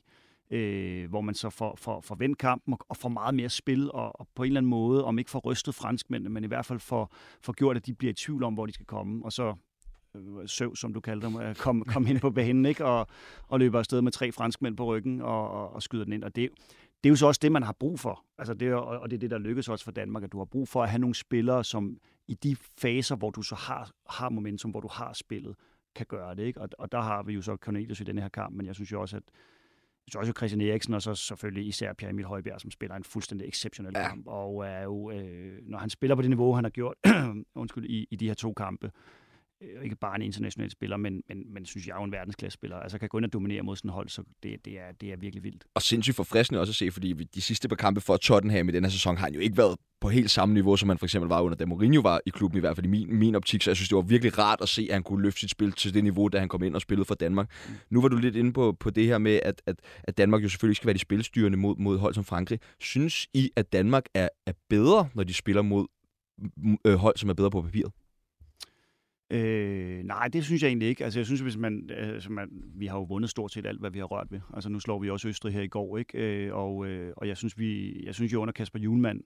Øh, 0.50 1.08
hvor 1.10 1.20
man 1.20 1.34
så 1.34 1.50
får, 1.50 1.76
får, 1.76 2.00
får 2.00 2.14
vendt 2.14 2.38
kampen 2.38 2.74
og, 2.74 2.80
og 2.88 2.96
får 2.96 3.08
meget 3.08 3.34
mere 3.34 3.48
spil, 3.48 3.92
og, 3.92 4.20
og 4.20 4.28
på 4.34 4.42
en 4.42 4.46
eller 4.46 4.60
anden 4.60 4.70
måde, 4.70 5.04
om 5.04 5.18
ikke 5.18 5.30
får 5.30 5.40
rystet 5.40 5.74
franskmændene, 5.74 6.30
men 6.30 6.44
i 6.44 6.46
hvert 6.46 6.66
fald 6.66 6.78
får, 6.78 7.14
får 7.40 7.52
gjort, 7.52 7.76
at 7.76 7.86
de 7.86 7.94
bliver 7.94 8.10
i 8.10 8.14
tvivl 8.14 8.44
om, 8.44 8.54
hvor 8.54 8.66
de 8.66 8.72
skal 8.72 8.86
komme. 8.86 9.24
Og 9.24 9.32
så 9.32 9.54
øh, 10.16 10.48
søv, 10.48 10.76
som 10.76 10.94
du 10.94 11.00
kalder 11.00 11.28
dem, 11.28 11.40
øh, 11.40 11.54
kom, 11.54 11.84
kom 11.84 12.06
ind 12.06 12.20
på 12.20 12.30
banen, 12.30 12.66
ikke? 12.66 12.84
Og, 12.84 13.06
og 13.48 13.58
løber 13.58 13.78
afsted 13.78 14.02
med 14.02 14.12
tre 14.12 14.32
franskmænd 14.32 14.76
på 14.76 14.84
ryggen 14.84 15.20
og, 15.20 15.50
og, 15.50 15.72
og 15.72 15.82
skyder 15.82 16.04
den 16.04 16.12
ind. 16.12 16.24
Og 16.24 16.36
det, 16.36 16.50
det 17.04 17.08
er 17.08 17.10
jo 17.10 17.16
så 17.16 17.26
også 17.26 17.38
det, 17.42 17.52
man 17.52 17.62
har 17.62 17.72
brug 17.72 18.00
for. 18.00 18.24
Altså 18.38 18.54
det, 18.54 18.74
og 18.74 19.10
det 19.10 19.16
er 19.16 19.20
det, 19.20 19.30
der 19.30 19.38
lykkes 19.38 19.68
også 19.68 19.84
for 19.84 19.92
Danmark, 19.92 20.22
at 20.22 20.32
du 20.32 20.38
har 20.38 20.44
brug 20.44 20.68
for 20.68 20.82
at 20.82 20.90
have 20.90 20.98
nogle 20.98 21.14
spillere, 21.14 21.64
som 21.64 21.98
i 22.28 22.34
de 22.34 22.56
faser, 22.78 23.16
hvor 23.16 23.30
du 23.30 23.42
så 23.42 23.54
har, 23.54 23.90
har 24.10 24.28
momentum, 24.28 24.70
hvor 24.70 24.80
du 24.80 24.88
har 24.88 25.12
spillet, 25.12 25.56
kan 25.94 26.06
gøre 26.06 26.34
det. 26.34 26.42
Ikke? 26.42 26.60
Og, 26.60 26.68
og 26.78 26.92
der 26.92 27.00
har 27.00 27.22
vi 27.22 27.32
jo 27.32 27.42
så 27.42 27.56
Cornelius 27.56 28.00
i 28.00 28.04
den 28.04 28.18
her 28.18 28.28
kamp, 28.28 28.56
men 28.56 28.66
jeg 28.66 28.74
synes 28.74 28.92
jo 28.92 29.00
også, 29.00 29.16
at, 29.16 29.22
synes 30.06 30.16
også 30.16 30.32
Christian 30.36 30.60
Eriksen, 30.60 30.94
og 30.94 31.02
så 31.02 31.14
selvfølgelig 31.14 31.66
især 31.66 31.92
Pierre 31.92 32.10
Emil 32.10 32.24
Højbjerg, 32.24 32.60
som 32.60 32.70
spiller 32.70 32.96
en 32.96 33.04
fuldstændig 33.04 33.48
exceptionel 33.48 33.92
ja. 33.96 34.08
kamp. 34.08 34.26
Og 34.26 34.66
er 34.66 34.82
jo, 34.82 35.10
øh, 35.10 35.58
når 35.62 35.78
han 35.78 35.90
spiller 35.90 36.16
på 36.16 36.22
det 36.22 36.30
niveau, 36.30 36.54
han 36.54 36.64
har 36.64 36.70
gjort 36.70 36.96
undskyld, 37.54 37.84
i, 37.84 38.06
i 38.10 38.16
de 38.16 38.26
her 38.26 38.34
to 38.34 38.52
kampe, 38.52 38.86
øh, 38.86 38.92
ikke 39.82 39.96
bare 39.96 40.16
en 40.16 40.22
international 40.22 40.70
spiller, 40.70 40.96
men, 40.96 41.22
men, 41.28 41.52
men 41.52 41.66
synes 41.66 41.86
jeg 41.86 41.92
er 41.92 41.98
jo 41.98 42.04
en 42.04 42.12
verdensklasse-spiller. 42.12 42.76
Altså 42.76 42.98
kan 42.98 43.08
gå 43.08 43.18
ind 43.18 43.24
og 43.24 43.32
dominere 43.32 43.62
mod 43.62 43.76
sådan 43.76 43.88
en 43.88 43.92
hold, 43.92 44.08
så 44.08 44.22
det, 44.42 44.64
det, 44.64 44.78
er, 44.78 44.92
det 45.00 45.12
er 45.12 45.16
virkelig 45.16 45.44
vildt. 45.44 45.64
Og 45.74 45.82
sindssygt 45.82 46.16
forfriskende 46.16 46.60
også 46.60 46.70
at 46.70 46.74
se, 46.74 46.90
fordi 46.90 47.12
de 47.12 47.40
sidste 47.40 47.68
par 47.68 47.76
kampe 47.76 48.00
for 48.00 48.16
Tottenham 48.16 48.68
i 48.68 48.72
den 48.72 48.84
her 48.84 48.90
sæson 48.90 49.16
har 49.16 49.24
han 49.24 49.34
jo 49.34 49.40
ikke 49.40 49.56
været 49.56 49.76
på 50.00 50.08
helt 50.08 50.30
samme 50.30 50.54
niveau, 50.54 50.76
som 50.76 50.88
han 50.88 50.98
for 50.98 51.06
eksempel 51.06 51.28
var 51.28 51.40
under, 51.40 51.56
da 51.56 51.66
Mourinho 51.66 52.00
var 52.00 52.20
i 52.26 52.30
klubben, 52.30 52.56
i 52.56 52.60
hvert 52.60 52.76
fald 52.76 52.86
i 52.86 52.88
min, 52.88 53.14
min 53.14 53.34
optik. 53.34 53.62
Så 53.62 53.70
jeg 53.70 53.76
synes, 53.76 53.88
det 53.88 53.96
var 53.96 54.02
virkelig 54.02 54.38
rart 54.38 54.60
at 54.60 54.68
se, 54.68 54.86
at 54.90 54.94
han 54.94 55.02
kunne 55.02 55.22
løfte 55.22 55.40
sit 55.40 55.50
spil 55.50 55.72
til 55.72 55.94
det 55.94 56.04
niveau, 56.04 56.28
da 56.28 56.38
han 56.38 56.48
kom 56.48 56.62
ind 56.62 56.74
og 56.74 56.80
spillede 56.80 57.04
for 57.04 57.14
Danmark. 57.14 57.50
Mm. 57.68 57.74
Nu 57.90 58.00
var 58.00 58.08
du 58.08 58.16
lidt 58.16 58.36
inde 58.36 58.52
på, 58.52 58.76
på 58.80 58.90
det 58.90 59.06
her 59.06 59.18
med, 59.18 59.40
at, 59.42 59.62
at, 59.66 59.76
at 60.04 60.18
Danmark 60.18 60.42
jo 60.42 60.48
selvfølgelig 60.48 60.76
skal 60.76 60.86
være 60.86 60.94
de 60.94 60.98
spilstyrende 60.98 61.58
mod, 61.58 61.76
mod 61.78 61.98
hold 61.98 62.14
som 62.14 62.24
Frankrig. 62.24 62.60
Synes 62.80 63.26
I, 63.34 63.50
at 63.56 63.72
Danmark 63.72 64.04
er, 64.14 64.28
er 64.46 64.52
bedre, 64.68 65.08
når 65.14 65.24
de 65.24 65.34
spiller 65.34 65.62
mod 65.62 65.86
øh, 66.86 66.94
hold, 66.94 67.16
som 67.16 67.30
er 67.30 67.34
bedre 67.34 67.50
på 67.50 67.62
papiret? 67.62 67.92
Øh, 69.30 70.02
nej, 70.04 70.28
det 70.28 70.44
synes 70.44 70.62
jeg 70.62 70.68
egentlig 70.68 70.88
ikke. 70.88 71.04
Altså, 71.04 71.18
jeg 71.18 71.26
synes, 71.26 71.40
hvis 71.40 71.56
man, 71.56 71.90
altså, 71.90 72.32
man, 72.32 72.48
vi 72.74 72.86
har 72.86 72.96
jo 72.96 73.02
vundet 73.02 73.30
stort 73.30 73.52
set 73.52 73.66
alt, 73.66 73.80
hvad 73.80 73.90
vi 73.90 73.98
har 73.98 74.06
rørt 74.06 74.26
ved. 74.30 74.40
Altså, 74.54 74.68
nu 74.68 74.80
slår 74.80 74.98
vi 74.98 75.10
også 75.10 75.28
Østrig 75.28 75.52
her 75.52 75.62
i 75.62 75.68
går, 75.68 75.98
ikke? 75.98 76.18
Øh, 76.18 76.54
og, 76.54 76.86
øh, 76.86 77.12
og 77.16 77.28
jeg 77.28 77.36
synes, 77.36 77.58
vi, 77.58 78.00
jeg 78.04 78.14
synes 78.14 78.32
jo 78.32 78.40
under 78.40 78.52
Kasper 78.52 78.78
Julemand, 78.78 79.20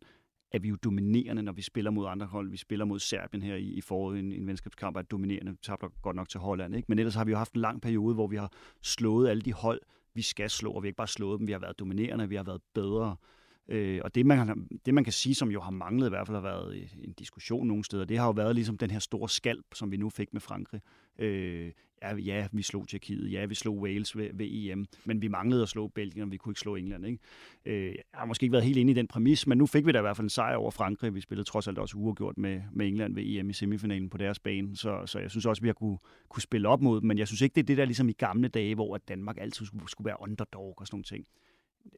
at 0.53 0.63
vi 0.63 0.69
jo 0.69 0.77
dominerende, 0.85 1.43
når 1.43 1.53
vi 1.53 1.63
spiller 1.63 1.91
mod 1.91 2.07
andre 2.09 2.27
hold. 2.27 2.51
Vi 2.51 2.57
spiller 2.57 2.85
mod 2.85 2.99
Serbien 2.99 3.43
her 3.43 3.55
i, 3.55 3.65
i 3.65 3.81
foråret, 3.81 4.19
en, 4.19 4.33
en 4.33 4.47
venskabskamp, 4.47 4.97
er 4.97 5.03
dominerende. 5.03 5.53
Vi 5.53 5.59
tabte 5.63 5.87
godt 6.03 6.17
nok 6.17 6.29
til 6.29 6.41
Holland, 6.41 6.77
ikke? 6.77 6.87
Men 6.89 6.99
ellers 6.99 7.15
har 7.15 7.25
vi 7.25 7.31
jo 7.31 7.37
haft 7.37 7.53
en 7.53 7.61
lang 7.61 7.83
periode, 7.83 8.15
hvor 8.15 8.27
vi 8.27 8.37
har 8.37 8.53
slået 8.83 9.29
alle 9.29 9.43
de 9.43 9.53
hold, 9.53 9.81
vi 10.15 10.23
skal 10.23 10.51
slå, 10.51 10.71
og 10.73 10.83
vi 10.83 10.87
har 10.87 10.89
ikke 10.89 10.97
bare 10.97 11.09
slået 11.09 11.39
dem, 11.39 11.47
vi 11.47 11.53
har 11.53 11.59
været 11.59 11.79
dominerende, 11.79 12.29
vi 12.29 12.35
har 12.35 12.43
været 12.43 12.61
bedre. 12.75 13.11
Øh, 13.11 13.40
Øh, 13.71 14.01
og 14.05 14.15
det 14.15 14.27
man, 14.27 14.69
det, 14.87 14.95
man 14.95 15.05
kan 15.05 15.13
sige, 15.13 15.35
som 15.35 15.51
jo 15.51 15.61
har 15.61 15.71
manglet, 15.71 16.07
i 16.07 16.09
hvert 16.09 16.27
fald 16.27 16.37
har 16.37 16.43
været 16.43 16.77
øh, 16.77 16.89
en 17.05 17.13
diskussion 17.13 17.67
nogle 17.67 17.85
steder, 17.85 18.05
det 18.05 18.19
har 18.19 18.27
jo 18.27 18.33
været 18.33 18.55
ligesom 18.55 18.79
den 18.79 18.91
her 18.91 18.99
store 18.99 19.29
skalp, 19.29 19.65
som 19.75 19.93
vi 19.93 19.97
nu 19.97 20.11
fik 20.11 20.33
med 20.33 20.41
Frankrig. 20.41 20.81
Øh, 21.19 21.73
ja, 22.03 22.17
ja, 22.17 22.47
vi 22.53 22.63
slog 22.63 22.89
Tjekkiet, 22.89 23.33
ja, 23.33 23.45
vi 23.45 23.55
slog 23.55 23.79
Wales 23.79 24.17
ved, 24.17 24.31
ved 24.33 24.47
EM, 24.51 24.87
men 25.05 25.23
vi 25.23 25.29
manglede 25.29 25.63
at 25.63 25.69
slå 25.69 25.89
Belgien, 25.89 26.23
og 26.23 26.31
vi 26.31 26.37
kunne 26.37 26.51
ikke 26.51 26.61
slå 26.61 26.75
England. 26.75 27.07
Ikke? 27.07 27.19
Øh, 27.65 27.85
jeg 27.85 28.03
har 28.15 28.27
måske 28.27 28.45
ikke 28.45 28.53
været 28.53 28.65
helt 28.65 28.77
inde 28.77 28.91
i 28.91 28.95
den 28.95 29.07
præmis, 29.07 29.47
men 29.47 29.59
nu 29.59 29.67
fik 29.67 29.87
vi 29.87 29.93
da 29.93 29.99
i 29.99 30.01
hvert 30.01 30.17
fald 30.17 30.25
en 30.25 30.31
sejr 30.31 30.57
over 30.57 30.71
Frankrig. 30.71 31.15
Vi 31.15 31.21
spillede 31.21 31.49
trods 31.49 31.69
alt 31.69 31.79
også 31.79 31.97
uafgjort 31.97 32.39
med, 32.39 32.63
med 32.73 32.87
England 32.87 33.15
ved 33.15 33.23
EM 33.27 33.51
i 33.51 33.53
semifinalen 33.53 34.11
på 34.11 34.19
deres 34.19 34.39
bane, 34.39 34.77
så, 34.77 35.03
så 35.07 35.19
jeg 35.19 35.31
synes 35.31 35.47
også, 35.47 35.63
vi 35.63 35.69
har 35.69 35.75
kunne, 35.75 35.99
kunne 36.29 36.43
spille 36.43 36.69
op 36.69 36.81
mod 36.81 37.01
dem, 37.01 37.09
men 37.09 37.19
jeg 37.19 37.27
synes 37.27 37.41
ikke, 37.41 37.55
det 37.55 37.61
er 37.61 37.67
det 37.67 37.77
der 37.77 37.85
ligesom 37.85 38.09
i 38.09 38.13
gamle 38.13 38.49
dage, 38.49 38.75
hvor 38.75 38.95
at 38.95 39.09
Danmark 39.09 39.37
altid 39.41 39.67
skulle, 39.67 39.89
skulle 39.89 40.07
være 40.07 40.17
underdog 40.21 40.75
og 40.77 40.87
sådan 40.87 40.95
nogle 40.95 41.05
ting. 41.05 41.27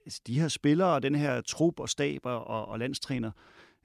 Altså, 0.07 0.21
de 0.27 0.41
her 0.41 0.49
spillere, 0.49 0.95
og 0.95 1.03
den 1.03 1.15
her 1.15 1.41
trup 1.41 1.81
og 1.81 1.89
stab 1.89 2.21
og, 2.25 2.69
og 2.69 2.79
landstræner, 2.79 3.31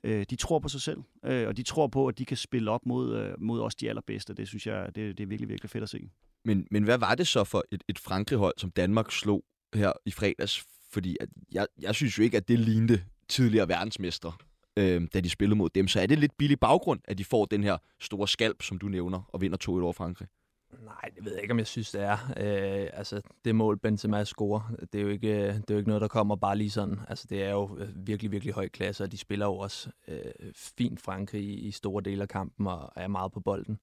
øh, 0.03 0.25
de 0.29 0.35
tror 0.35 0.59
på 0.59 0.69
sig 0.69 0.81
selv, 0.81 1.01
øh, 1.25 1.47
og 1.47 1.57
de 1.57 1.63
tror 1.63 1.87
på, 1.87 2.07
at 2.07 2.17
de 2.17 2.25
kan 2.25 2.37
spille 2.37 2.71
op 2.71 2.85
mod, 2.85 3.15
øh, 3.15 3.33
mod 3.39 3.61
os 3.61 3.75
de 3.75 3.89
allerbedste. 3.89 4.33
Det 4.33 4.47
synes 4.47 4.67
jeg, 4.67 4.85
det, 4.95 5.17
det 5.17 5.23
er 5.23 5.27
virkelig, 5.27 5.49
virkelig 5.49 5.69
fedt 5.69 5.83
at 5.83 5.89
se. 5.89 6.09
Men, 6.45 6.67
men 6.71 6.83
hvad 6.83 6.97
var 6.97 7.15
det 7.15 7.27
så 7.27 7.43
for 7.43 7.63
et, 7.71 7.83
et 7.87 7.99
Frankrig-hold, 7.99 8.53
som 8.57 8.71
Danmark 8.71 9.11
slog 9.11 9.43
her 9.73 9.91
i 10.05 10.11
fredags? 10.11 10.63
Fordi 10.91 11.17
at 11.19 11.29
jeg, 11.51 11.67
jeg 11.81 11.95
synes 11.95 12.17
jo 12.17 12.23
ikke, 12.23 12.37
at 12.37 12.47
det 12.47 12.59
lignede 12.59 13.01
tidligere 13.29 13.67
verdensmestre, 13.67 14.33
øh, 14.77 15.07
da 15.13 15.19
de 15.19 15.29
spillede 15.29 15.57
mod 15.57 15.69
dem. 15.69 15.87
Så 15.87 15.99
er 16.01 16.05
det 16.05 16.19
lidt 16.19 16.37
billig 16.37 16.59
baggrund, 16.59 16.99
at 17.05 17.17
de 17.17 17.25
får 17.25 17.45
den 17.45 17.63
her 17.63 17.77
store 17.99 18.27
skalp, 18.27 18.61
som 18.61 18.77
du 18.77 18.87
nævner, 18.87 19.29
og 19.33 19.41
vinder 19.41 19.57
2-1 19.63 19.69
over 19.69 19.93
Frankrig? 19.93 20.27
Nej, 20.71 21.11
det 21.15 21.25
ved 21.25 21.33
jeg 21.33 21.41
ikke, 21.41 21.51
om 21.51 21.59
jeg 21.59 21.67
synes, 21.67 21.91
det 21.91 22.01
er. 22.01 22.17
Øh, 22.37 22.89
altså, 22.93 23.21
det 23.45 23.55
mål, 23.55 23.77
Benzema 23.77 24.23
scorer, 24.23 24.71
det 24.93 24.99
er, 24.99 25.01
jo 25.01 25.09
ikke, 25.09 25.29
øh, 25.29 25.53
det 25.53 25.69
er 25.69 25.73
jo 25.73 25.77
ikke 25.77 25.89
noget, 25.89 26.01
der 26.01 26.07
kommer 26.07 26.35
bare 26.35 26.57
lige 26.57 26.69
sådan. 26.69 26.99
Altså, 27.07 27.27
det 27.29 27.43
er 27.43 27.51
jo 27.51 27.77
øh, 27.77 28.07
virkelig, 28.07 28.31
virkelig 28.31 28.53
høj 28.53 28.67
klasse, 28.67 29.03
og 29.03 29.11
de 29.11 29.17
spiller 29.17 29.45
jo 29.45 29.57
også 29.57 29.89
øh, 30.07 30.51
fint 30.55 31.01
Frankrig 31.01 31.41
i, 31.41 31.53
i 31.53 31.71
store 31.71 32.03
dele 32.03 32.21
af 32.21 32.29
kampen, 32.29 32.67
og 32.67 32.91
er 32.95 33.07
meget 33.07 33.31
på 33.31 33.39
bolden. 33.39 33.79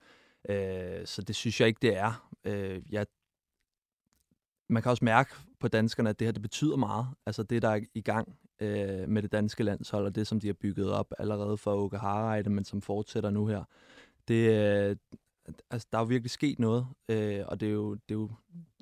Øh, 0.48 1.06
så 1.06 1.22
det 1.22 1.36
synes 1.36 1.60
jeg 1.60 1.68
ikke, 1.68 1.78
det 1.82 1.96
er. 1.96 2.30
Øh, 2.44 2.82
jeg, 2.90 3.06
man 4.68 4.82
kan 4.82 4.90
også 4.90 5.04
mærke 5.04 5.34
på 5.60 5.68
danskerne, 5.68 6.10
at 6.10 6.18
det 6.18 6.26
her 6.26 6.32
det 6.32 6.42
betyder 6.42 6.76
meget. 6.76 7.06
Altså 7.26 7.42
det, 7.42 7.62
der 7.62 7.68
er 7.68 7.80
i 7.94 8.00
gang 8.00 8.38
øh, 8.60 9.08
med 9.08 9.22
det 9.22 9.32
danske 9.32 9.64
landshold, 9.64 10.06
og 10.06 10.14
det, 10.14 10.26
som 10.26 10.40
de 10.40 10.46
har 10.46 10.54
bygget 10.54 10.92
op 10.92 11.12
allerede 11.18 11.56
for 11.56 11.74
Åke 11.74 11.98
Harreide, 11.98 12.50
men 12.50 12.64
som 12.64 12.82
fortsætter 12.82 13.30
nu 13.30 13.46
her. 13.46 13.64
Det, 14.28 14.50
øh, 14.50 14.96
altså, 15.70 15.88
der 15.92 15.98
er 15.98 16.02
jo 16.02 16.06
virkelig 16.06 16.30
sket 16.30 16.58
noget, 16.58 16.86
øh, 17.08 17.44
og 17.46 17.60
det 17.60 17.68
er, 17.68 17.72
jo, 17.72 17.94
det 17.94 18.14
er 18.14 18.14
jo 18.14 18.30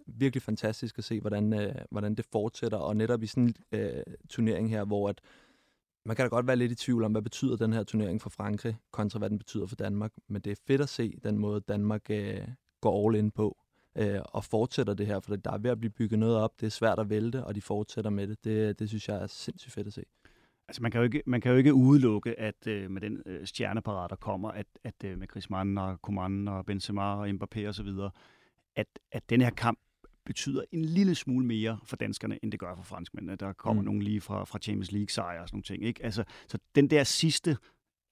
virkelig 0.06 0.42
fantastisk 0.42 0.98
at 0.98 1.04
se, 1.04 1.20
hvordan, 1.20 1.52
øh, 1.52 1.74
hvordan 1.90 2.14
det 2.14 2.24
fortsætter, 2.32 2.78
og 2.78 2.96
netop 2.96 3.22
i 3.22 3.26
sådan 3.26 3.44
en 3.44 3.54
øh, 3.72 4.02
turnering 4.28 4.70
her, 4.70 4.84
hvor 4.84 5.08
at, 5.08 5.20
man 6.04 6.16
kan 6.16 6.24
da 6.24 6.28
godt 6.28 6.46
være 6.46 6.56
lidt 6.56 6.72
i 6.72 6.74
tvivl 6.74 7.04
om, 7.04 7.12
hvad 7.12 7.22
betyder 7.22 7.56
den 7.56 7.72
her 7.72 7.82
turnering 7.82 8.22
for 8.22 8.30
Frankrig, 8.30 8.76
kontra 8.90 9.18
hvad 9.18 9.30
den 9.30 9.38
betyder 9.38 9.66
for 9.66 9.76
Danmark, 9.76 10.12
men 10.28 10.42
det 10.42 10.50
er 10.50 10.56
fedt 10.66 10.80
at 10.80 10.88
se 10.88 11.18
den 11.22 11.38
måde, 11.38 11.60
Danmark 11.60 12.10
øh, 12.10 12.48
går 12.80 13.08
all 13.08 13.18
in 13.18 13.30
på, 13.30 13.56
øh, 13.98 14.20
og 14.24 14.44
fortsætter 14.44 14.94
det 14.94 15.06
her, 15.06 15.20
for 15.20 15.36
der 15.36 15.50
er 15.50 15.58
ved 15.58 15.70
at 15.70 15.78
blive 15.78 15.90
bygget 15.90 16.18
noget 16.18 16.36
op, 16.36 16.60
det 16.60 16.66
er 16.66 16.70
svært 16.70 16.98
at 16.98 17.10
vælte, 17.10 17.44
og 17.44 17.54
de 17.54 17.62
fortsætter 17.62 18.10
med 18.10 18.26
det. 18.26 18.44
Det, 18.44 18.78
det 18.78 18.88
synes 18.88 19.08
jeg 19.08 19.16
er 19.16 19.26
sindssygt 19.26 19.72
fedt 19.72 19.86
at 19.86 19.92
se. 19.92 20.02
Altså 20.68 20.82
man 20.82 20.90
kan 20.90 20.98
jo 20.98 21.04
ikke, 21.04 21.22
man 21.26 21.40
kan 21.40 21.52
jo 21.52 21.58
ikke 21.58 21.74
udelukke, 21.74 22.40
at 22.40 22.66
øh, 22.66 22.90
med 22.90 23.00
den 23.00 23.22
øh, 23.26 23.46
stjerneparade, 23.46 24.08
der 24.08 24.16
kommer, 24.16 24.48
at, 24.48 24.66
at 24.84 24.94
øh, 25.04 25.18
med 25.18 25.28
Griezmann 25.28 25.78
og 25.78 25.96
Coman 25.96 26.48
og 26.48 26.66
Benzema 26.66 27.02
og 27.02 27.28
Mbappé 27.28 27.68
og 27.68 27.74
så 27.74 27.82
videre, 27.82 28.10
at, 28.76 28.86
at 29.12 29.30
den 29.30 29.40
her 29.40 29.50
kamp 29.50 29.78
betyder 30.24 30.62
en 30.72 30.84
lille 30.84 31.14
smule 31.14 31.46
mere 31.46 31.78
for 31.84 31.96
danskerne, 31.96 32.38
end 32.42 32.52
det 32.52 32.60
gør 32.60 32.74
for 32.74 32.82
franskmændene. 32.82 33.36
Der 33.36 33.52
kommer 33.52 33.82
mm. 33.82 33.86
nogen 33.86 34.02
lige 34.02 34.20
fra, 34.20 34.44
fra 34.44 34.58
Champions 34.58 34.92
League-sejre 34.92 35.42
og 35.42 35.48
sådan 35.48 35.56
nogle 35.56 35.62
ting. 35.62 35.84
Ikke? 35.84 36.04
Altså, 36.04 36.24
så 36.48 36.58
den 36.74 36.90
der 36.90 37.04
sidste, 37.04 37.56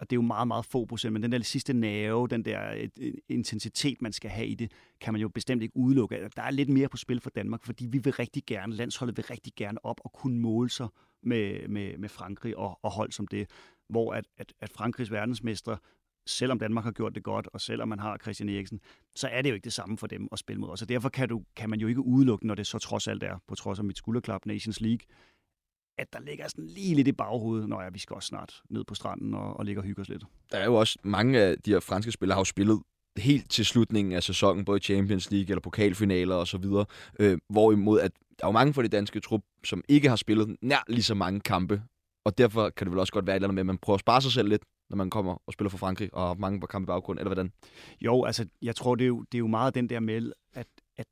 og 0.01 0.11
det 0.11 0.17
er 0.17 0.19
jo 0.19 0.23
meget, 0.23 0.49
meget 0.49 0.65
få 0.65 0.85
procent, 0.85 1.13
men 1.13 1.23
den 1.23 1.33
der 1.33 1.43
sidste 1.43 1.73
nerve, 1.73 2.29
den 2.29 2.45
der 2.45 2.71
et, 2.71 2.91
et, 2.97 3.15
intensitet, 3.29 4.03
man 4.03 4.13
skal 4.13 4.31
have 4.31 4.47
i 4.47 4.55
det, 4.55 4.73
kan 5.01 5.15
man 5.15 5.21
jo 5.21 5.29
bestemt 5.29 5.63
ikke 5.63 5.77
udelukke. 5.77 6.31
Der 6.37 6.43
er 6.43 6.51
lidt 6.51 6.69
mere 6.69 6.89
på 6.89 6.97
spil 6.97 7.21
for 7.21 7.31
Danmark, 7.31 7.65
fordi 7.65 7.87
vi 7.87 7.99
vil 7.99 8.13
rigtig 8.13 8.43
gerne, 8.47 8.75
landsholdet 8.75 9.17
vil 9.17 9.25
rigtig 9.25 9.53
gerne 9.57 9.85
op 9.85 10.01
og 10.05 10.13
kunne 10.13 10.39
måle 10.39 10.71
sig 10.71 10.89
med, 11.23 11.69
med, 11.69 11.99
med 11.99 12.09
Frankrig 12.09 12.57
og, 12.57 12.79
og 12.83 12.91
hold 12.91 13.13
som 13.13 13.27
det, 13.27 13.51
hvor 13.89 14.15
at, 14.15 14.25
at, 14.37 14.53
at 14.61 14.71
Frankrigs 14.71 15.11
verdensmester, 15.11 15.77
selvom 16.27 16.59
Danmark 16.59 16.85
har 16.85 16.93
gjort 16.93 17.15
det 17.15 17.23
godt, 17.23 17.49
og 17.53 17.61
selvom 17.61 17.89
man 17.89 17.99
har 17.99 18.19
Christian 18.23 18.49
Eriksen, 18.49 18.81
så 19.15 19.29
er 19.29 19.43
det 19.43 19.51
jo 19.51 19.55
ikke 19.55 19.65
det 19.65 19.73
samme 19.73 19.99
for 19.99 20.07
dem 20.07 20.29
at 20.33 20.39
spille 20.39 20.61
mod 20.61 20.71
os. 20.71 20.83
Og 20.83 20.89
derfor 20.89 21.09
kan, 21.09 21.29
du, 21.29 21.43
kan 21.57 21.71
man 21.71 21.81
jo 21.81 21.87
ikke 21.87 22.01
udelukke, 22.01 22.47
når 22.47 22.55
det 22.55 22.67
så 22.67 22.79
trods 22.79 23.09
alt 23.09 23.23
er, 23.23 23.39
på 23.49 23.55
trods 23.55 23.79
af 23.79 23.85
mit 23.85 23.99
skulderklap 23.99 24.47
Nations 24.47 24.81
League, 24.81 25.07
at 25.99 26.13
der 26.13 26.21
ligger 26.21 26.49
sådan 26.49 26.67
lige 26.67 26.95
lidt 26.95 27.09
i 27.09 27.13
baghovedet, 27.13 27.69
når 27.69 27.83
ja, 27.83 27.89
vi 27.89 27.99
skal 27.99 28.15
også 28.15 28.27
snart 28.27 28.63
ned 28.71 28.85
på 28.85 28.95
stranden 28.95 29.35
og, 29.35 29.57
og 29.57 29.65
ligge 29.65 29.81
og 29.81 29.85
hygge 29.85 30.03
os 30.03 30.09
lidt. 30.09 30.25
Der 30.53 30.59
er 30.59 30.65
jo 30.65 30.75
også 30.75 30.99
mange 31.03 31.41
af 31.41 31.59
de 31.59 31.71
her 31.71 31.81
franske 31.81 32.13
spillere, 32.13 32.35
har 32.35 32.41
jo 32.41 32.45
spillet 32.45 32.83
helt 33.17 33.51
til 33.51 33.67
slutningen 33.67 34.13
af 34.13 34.23
sæsonen, 34.23 34.65
både 34.65 34.79
i 34.79 34.81
Champions 34.81 35.31
League 35.31 35.49
eller 35.49 35.61
pokalfinaler 35.61 36.35
og 36.35 36.47
så 36.47 36.59
videre, 36.59 36.87
øh, 37.19 37.39
hvorimod 37.49 38.01
at 38.01 38.13
der 38.41 38.47
er 38.47 38.49
jo 38.49 38.53
mange 38.53 38.75
for 38.75 38.83
det 38.83 38.93
danske 38.93 39.21
trup, 39.21 39.43
som 39.65 39.85
ikke 39.89 40.09
har 40.09 40.17
spillet 40.17 40.57
nær 40.63 40.85
lige 40.89 41.03
så 41.03 41.15
mange 41.15 41.41
kampe, 41.41 41.83
og 42.25 42.39
derfor 42.39 42.71
kan 42.71 42.87
det 42.87 42.93
vel 42.93 42.99
også 42.99 43.13
godt 43.13 43.27
være 43.27 43.37
et 43.37 43.37
eller 43.37 43.49
andet 43.49 43.55
med, 43.55 43.63
at 43.63 43.67
man 43.67 43.79
prøver 43.79 43.95
at 43.95 44.01
spare 44.01 44.23
sig 44.23 44.33
selv 44.33 44.49
lidt, 44.49 44.63
når 44.91 44.97
man 44.97 45.11
kommer 45.11 45.43
og 45.47 45.53
spiller 45.53 45.71
for 45.71 45.79
Frankrig, 45.79 46.15
og 46.15 46.27
har 46.27 46.35
mange 46.35 46.61
på 46.61 46.67
kampe 46.67 46.87
baggrund, 46.87 47.19
eller 47.19 47.29
hvordan? 47.29 47.53
Jo, 48.01 48.25
altså, 48.25 48.47
jeg 48.63 48.77
tror, 48.77 48.95
det 48.95 49.05
er 49.05 49.09
jo, 49.09 49.21
det 49.21 49.35
er 49.35 49.39
jo 49.39 49.47
meget 49.47 49.75
den 49.75 49.89
der 49.89 50.01
med, 50.01 50.33
at, 50.53 50.67
at, 50.97 51.07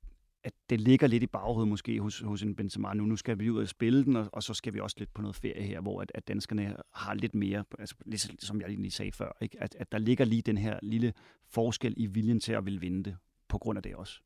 at 0.44 0.52
det 0.70 0.80
ligger 0.80 1.06
lidt 1.06 1.22
i 1.22 1.26
baghovedet 1.26 1.68
måske 1.68 2.00
hos, 2.00 2.20
hos 2.20 2.42
en 2.42 2.56
Benzema 2.56 2.94
nu. 2.94 3.04
Nu 3.04 3.16
skal 3.16 3.38
vi 3.38 3.50
ud 3.50 3.62
og 3.62 3.68
spille 3.68 4.04
den, 4.04 4.16
og, 4.16 4.28
og 4.32 4.42
så 4.42 4.54
skal 4.54 4.74
vi 4.74 4.80
også 4.80 4.96
lidt 4.98 5.14
på 5.14 5.22
noget 5.22 5.36
ferie 5.36 5.62
her, 5.62 5.80
hvor 5.80 6.02
at, 6.02 6.12
at 6.14 6.28
danskerne 6.28 6.76
har 6.94 7.14
lidt 7.14 7.34
mere, 7.34 7.64
altså, 7.78 7.94
ligesom, 8.06 8.36
som 8.38 8.60
jeg 8.60 8.70
lige 8.70 8.90
sagde 8.90 9.12
før, 9.12 9.36
ikke? 9.40 9.62
At, 9.62 9.76
at 9.78 9.92
der 9.92 9.98
ligger 9.98 10.24
lige 10.24 10.42
den 10.42 10.58
her 10.58 10.78
lille 10.82 11.12
forskel 11.50 11.94
i 11.96 12.06
viljen 12.06 12.40
til 12.40 12.52
at 12.52 12.64
ville 12.64 12.80
vinde 12.80 13.04
det, 13.04 13.16
på 13.48 13.58
grund 13.58 13.76
af 13.76 13.82
det 13.82 13.94
også. 13.94 14.20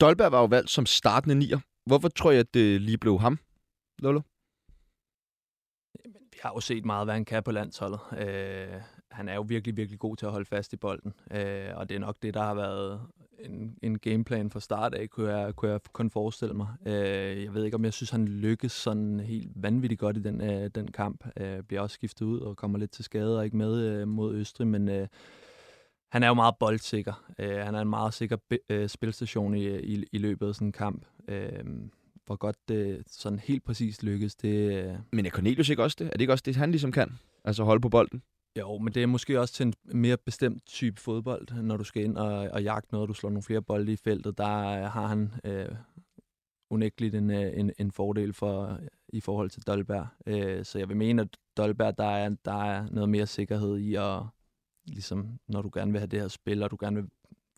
Dolberg 0.00 0.32
var 0.32 0.40
jo 0.40 0.46
valgt 0.46 0.70
som 0.70 0.86
startende 0.86 1.34
nier. 1.34 1.58
Hvorfor 1.90 2.08
tror 2.08 2.30
jeg, 2.30 2.40
at 2.40 2.54
det 2.54 2.80
lige 2.80 2.98
blev 2.98 3.18
ham, 3.18 3.38
Lolo? 3.98 4.20
Jamen, 6.04 6.22
vi 6.32 6.38
har 6.42 6.52
jo 6.54 6.60
set 6.60 6.84
meget, 6.84 7.06
hvad 7.06 7.14
han 7.14 7.24
kan 7.24 7.42
på 7.42 7.52
landsholdet. 7.52 8.00
Øh, 8.18 8.80
han 9.10 9.28
er 9.28 9.34
jo 9.34 9.40
virkelig, 9.40 9.76
virkelig 9.76 9.98
god 9.98 10.16
til 10.16 10.26
at 10.26 10.32
holde 10.32 10.44
fast 10.46 10.72
i 10.72 10.76
bolden. 10.76 11.12
Øh, 11.30 11.68
og 11.74 11.88
det 11.88 11.94
er 11.94 11.98
nok 11.98 12.16
det, 12.22 12.34
der 12.34 12.42
har 12.42 12.54
været 12.54 13.00
en, 13.38 13.78
en 13.82 13.98
gameplan 13.98 14.50
fra 14.50 14.60
start 14.60 14.94
af, 14.94 15.10
kunne 15.10 15.36
jeg, 15.36 15.56
kunne 15.56 15.70
jeg 15.70 15.80
kun 15.92 16.10
forestille 16.10 16.54
mig. 16.54 16.68
Øh, 16.86 17.44
jeg 17.44 17.54
ved 17.54 17.64
ikke, 17.64 17.74
om 17.74 17.84
jeg 17.84 17.92
synes, 17.92 18.10
han 18.10 18.28
lykkes 18.28 18.72
sådan 18.72 19.20
helt 19.20 19.50
vanvittigt 19.54 20.00
godt 20.00 20.16
i 20.16 20.22
den, 20.22 20.40
øh, 20.40 20.70
den 20.74 20.90
kamp. 20.90 21.26
Øh, 21.36 21.62
bliver 21.62 21.80
også 21.80 21.94
skiftet 21.94 22.26
ud 22.26 22.40
og 22.40 22.56
kommer 22.56 22.78
lidt 22.78 22.90
til 22.90 23.04
skade 23.04 23.38
og 23.38 23.44
ikke 23.44 23.56
med 23.56 23.86
øh, 23.86 24.08
mod 24.08 24.34
Østrig, 24.34 24.66
men... 24.66 24.88
Øh, 24.88 25.08
han 26.10 26.22
er 26.22 26.28
jo 26.28 26.34
meget 26.34 26.54
boldsikker. 26.60 27.24
Øh, 27.38 27.56
han 27.56 27.74
er 27.74 27.80
en 27.80 27.88
meget 27.88 28.14
sikker 28.14 28.36
øh, 28.68 28.88
spilstation 28.88 29.54
i, 29.54 29.78
i, 29.78 30.04
i 30.12 30.18
løbet 30.18 30.48
af 30.48 30.54
sådan 30.54 30.68
en 30.68 30.72
kamp. 30.72 31.06
Øh, 31.28 31.64
hvor 32.26 32.36
godt 32.36 32.56
det 32.68 33.02
sådan 33.06 33.38
helt 33.38 33.64
præcis 33.64 34.02
lykkes, 34.02 34.34
det... 34.34 34.84
Øh... 34.84 34.94
Men 35.12 35.26
er 35.26 35.30
Cornelius 35.30 35.68
ikke 35.68 35.82
også 35.82 35.96
det? 35.98 36.06
Er 36.06 36.10
det 36.10 36.20
ikke 36.20 36.32
også 36.32 36.42
det, 36.46 36.56
han 36.56 36.70
ligesom 36.70 36.92
kan? 36.92 37.18
Altså 37.44 37.64
holde 37.64 37.80
på 37.80 37.88
bolden? 37.88 38.22
Jo, 38.58 38.78
men 38.78 38.94
det 38.94 39.02
er 39.02 39.06
måske 39.06 39.40
også 39.40 39.54
til 39.54 39.66
en 39.66 39.74
mere 39.84 40.16
bestemt 40.16 40.66
type 40.66 41.00
fodbold, 41.00 41.62
når 41.62 41.76
du 41.76 41.84
skal 41.84 42.04
ind 42.04 42.16
og, 42.16 42.48
og 42.52 42.62
jagte 42.62 42.92
noget, 42.92 43.08
du 43.08 43.14
slår 43.14 43.30
nogle 43.30 43.42
flere 43.42 43.62
bolde 43.62 43.92
i 43.92 43.96
feltet. 43.96 44.38
Der 44.38 44.88
har 44.88 45.06
han 45.06 45.32
øh, 45.44 45.68
unægteligt 46.70 47.14
en, 47.14 47.30
øh, 47.30 47.52
en, 47.54 47.72
en 47.78 47.92
fordel 47.92 48.32
for 48.32 48.78
i 49.08 49.20
forhold 49.20 49.50
til 49.50 49.66
Dolberg. 49.66 50.06
Øh, 50.26 50.64
så 50.64 50.78
jeg 50.78 50.88
vil 50.88 50.96
mene, 50.96 51.22
at 51.22 51.28
Dolberg, 51.56 51.98
der 51.98 52.10
er, 52.10 52.36
der 52.44 52.64
er 52.64 52.86
noget 52.90 53.08
mere 53.08 53.26
sikkerhed 53.26 53.78
i 53.78 53.94
at, 53.94 54.22
ligesom, 54.90 55.38
når 55.48 55.62
du 55.62 55.70
gerne 55.74 55.92
vil 55.92 56.00
have 56.00 56.06
det 56.06 56.20
her 56.20 56.28
spil, 56.28 56.62
og 56.62 56.70
du 56.70 56.76
gerne 56.80 56.96
vil 56.96 57.10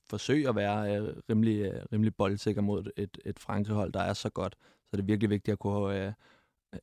forsøge 0.07 0.49
at 0.49 0.57
være 0.57 0.97
øh, 0.97 1.17
rimelig, 1.31 1.61
øh, 1.61 1.85
rimelig 1.93 2.15
boldsikker 2.17 2.63
mod 2.63 2.91
et, 2.97 3.19
et 3.25 3.39
Frankrig-hold, 3.39 3.93
der 3.93 4.01
er 4.01 4.13
så 4.13 4.31
godt. 4.31 4.57
Så 4.61 4.97
det 4.97 5.01
er 5.01 5.07
virkelig 5.07 5.31
vigtigt 5.31 5.53
at 5.53 5.59
kunne 5.59 6.07
øh, 6.07 6.13
øh, 6.75 6.81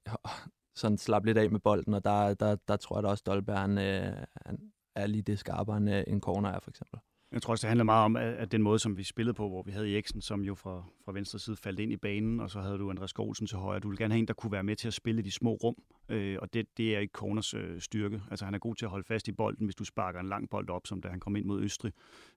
sådan 0.75 0.97
slappe 0.97 1.25
lidt 1.25 1.37
af 1.37 1.51
med 1.51 1.59
bolden, 1.59 1.93
og 1.93 2.03
der, 2.03 2.33
der, 2.33 2.55
der 2.67 2.77
tror 2.77 2.97
jeg 2.97 3.03
da 3.03 3.07
også, 3.07 3.23
Dolberg 3.27 3.59
han, 3.59 3.77
øh, 3.77 4.25
han 4.45 4.71
er 4.95 5.07
lige 5.07 5.21
det 5.21 5.39
skarpere 5.39 5.77
end 5.77 5.89
øh, 5.89 6.03
en 6.07 6.21
corner 6.21 6.49
er, 6.49 6.59
for 6.59 6.71
eksempel. 6.71 6.99
Jeg 7.31 7.41
tror 7.41 7.51
også, 7.51 7.61
det 7.61 7.69
handler 7.69 7.83
meget 7.83 8.05
om, 8.05 8.15
at 8.15 8.51
den 8.51 8.61
måde, 8.61 8.79
som 8.79 8.97
vi 8.97 9.03
spillede 9.03 9.33
på, 9.33 9.49
hvor 9.49 9.61
vi 9.63 9.71
havde 9.71 9.93
Eriksen, 9.93 10.21
som 10.21 10.41
jo 10.41 10.55
fra, 10.55 10.83
fra 11.05 11.11
venstre 11.11 11.39
side 11.39 11.55
faldt 11.55 11.79
ind 11.79 11.91
i 11.91 11.97
banen, 11.97 12.39
og 12.39 12.49
så 12.49 12.61
havde 12.61 12.77
du 12.77 12.89
Andreas 12.89 13.09
Skålsen 13.09 13.47
til 13.47 13.57
højre. 13.57 13.79
Du 13.79 13.87
ville 13.87 14.03
gerne 14.03 14.13
have 14.13 14.19
en, 14.19 14.27
der 14.27 14.33
kunne 14.33 14.51
være 14.51 14.63
med 14.63 14.75
til 14.75 14.87
at 14.87 14.93
spille 14.93 15.21
de 15.21 15.31
små 15.31 15.53
rum, 15.53 15.75
øh, 16.09 16.37
og 16.41 16.53
det, 16.53 16.77
det 16.77 16.95
er 16.95 16.99
ikke 16.99 17.11
Corners 17.11 17.53
øh, 17.53 17.81
styrke. 17.81 18.21
Altså 18.29 18.45
han 18.45 18.53
er 18.53 18.57
god 18.59 18.75
til 18.75 18.85
at 18.85 18.89
holde 18.89 19.03
fast 19.03 19.27
i 19.27 19.31
bolden, 19.31 19.65
hvis 19.65 19.75
du 19.75 19.83
sparker 19.83 20.19
en 20.19 20.29
lang 20.29 20.49
bold 20.49 20.69
op, 20.69 20.87
som 20.87 21.01
da 21.01 21.09
han 21.09 21.19
kom 21.19 21.35
ind 21.35 21.45
mod 21.45 21.61
Østrig, 21.61 21.93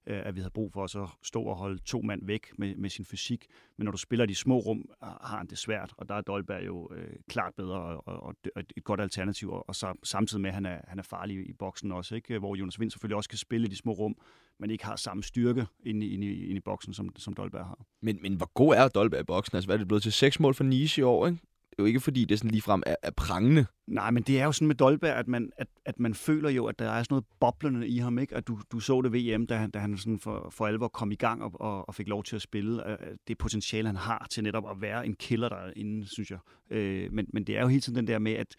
øh, 0.07 0.21
at 0.25 0.35
vi 0.35 0.41
havde 0.41 0.51
brug 0.51 0.73
for 0.73 0.85
at 0.85 0.91
så 0.91 1.09
stå 1.23 1.43
og 1.43 1.57
holde 1.57 1.79
to 1.79 2.01
mand 2.01 2.27
væk 2.27 2.47
med, 2.59 2.77
med 2.77 2.91
sin 2.91 3.05
fysik. 3.05 3.47
Men 3.77 3.85
når 3.85 3.93
du 3.93 3.99
spiller 3.99 4.27
de 4.27 4.35
små 4.35 4.59
rum, 4.59 4.91
har 5.03 5.37
han 5.37 5.47
det 5.47 5.59
svært, 5.59 5.95
og 5.97 6.09
der 6.09 6.15
er 6.15 6.21
Dolberg 6.21 6.67
jo 6.67 6.91
øh, 6.95 7.17
klart 7.29 7.55
bedre 7.55 7.79
og, 7.79 8.09
og, 8.09 8.37
og 8.55 8.61
et 8.77 8.85
godt 8.85 9.01
alternativ, 9.01 9.51
og, 9.51 9.69
og 9.69 9.75
så, 9.75 9.93
samtidig 10.03 10.43
med, 10.43 10.51
at 10.51 10.55
han 10.55 10.67
er, 10.67 10.81
han 10.89 10.99
er 10.99 11.03
farlig 11.03 11.49
i 11.49 11.53
boksen 11.53 11.93
også, 11.93 12.15
ikke? 12.15 12.39
hvor 12.39 12.55
Jonas 12.55 12.81
Vind 12.81 12.91
selvfølgelig 12.91 13.17
også 13.17 13.31
kan 13.31 13.39
spille 13.39 13.69
de 13.69 13.77
små 13.77 13.93
rum, 13.93 14.17
men 14.61 14.71
ikke 14.71 14.85
har 14.85 14.97
samme 14.97 15.23
styrke 15.23 15.67
inde 15.87 16.07
i, 16.07 16.15
inde 16.15 16.27
i, 16.27 16.45
inde 16.45 16.57
i 16.57 16.61
boksen, 16.61 16.95
som, 16.95 17.11
som 17.17 17.35
Dolberg 17.35 17.67
har. 17.67 17.85
Men, 18.03 18.19
men 18.23 18.35
hvor 18.35 18.51
god 18.55 18.75
er 18.75 18.89
Dolberg 18.89 19.21
i 19.21 19.25
boksen? 19.25 19.57
Altså, 19.57 19.69
hvad 19.69 19.77
er 19.77 19.79
det 19.79 19.89
blevet 19.89 20.03
til? 20.03 20.13
Seks 20.13 20.41
mål 20.41 20.55
for 20.55 20.65
Nice 20.65 21.01
i 21.01 21.05
år, 21.05 21.27
ikke? 21.27 21.39
Det 21.73 21.79
er 21.79 21.83
jo 21.83 21.87
ikke, 21.87 22.01
fordi 22.01 22.25
det 22.25 22.39
sådan 22.39 22.51
ligefrem 22.51 22.83
er, 22.87 22.97
er 23.03 23.11
prangende. 23.11 23.67
Nej, 23.87 24.11
men 24.11 24.23
det 24.23 24.41
er 24.41 24.45
jo 24.45 24.53
sådan 24.53 24.69
med 24.69 24.75
Dolberg, 24.75 25.17
at 25.17 25.29
man, 25.29 25.51
at, 25.57 25.67
at 25.85 26.01
man 26.01 26.15
føler 26.15 26.51
jo, 26.51 26.67
at 26.67 26.79
der 26.79 26.91
er 26.91 27.03
sådan 27.03 27.07
noget 27.15 27.25
boblende 27.41 27.89
i 27.89 27.99
ham. 27.99 28.19
Ikke? 28.19 28.37
At 28.37 28.49
du, 28.49 28.59
du 28.73 28.81
så 28.81 29.03
det 29.03 29.13
VM, 29.13 29.47
da 29.47 29.57
han, 29.57 29.71
da 29.71 29.79
han 29.79 29.99
sådan 29.99 30.19
for, 30.19 30.51
for 30.51 30.67
alvor 30.67 30.89
kom 30.89 31.13
i 31.13 31.15
gang 31.15 31.43
og, 31.43 31.53
og, 31.61 31.89
og 31.89 31.95
fik 31.95 32.09
lov 32.09 32.25
til 32.25 32.37
at 32.37 32.43
spille. 32.43 32.83
Det 33.29 33.39
potentiale, 33.39 33.89
han 33.89 33.97
har 33.97 34.27
til 34.31 34.43
netop 34.43 34.71
at 34.71 34.81
være 34.81 35.07
en 35.07 35.15
killer 35.15 35.49
derinde, 35.49 36.07
synes 36.07 36.31
jeg. 36.31 36.39
Øh, 36.71 37.13
men, 37.13 37.27
men 37.33 37.45
det 37.45 37.57
er 37.57 37.61
jo 37.61 37.69
hele 37.69 37.81
tiden 37.81 37.97
den 37.97 38.07
der 38.07 38.19
med, 38.19 38.33
at 38.33 38.57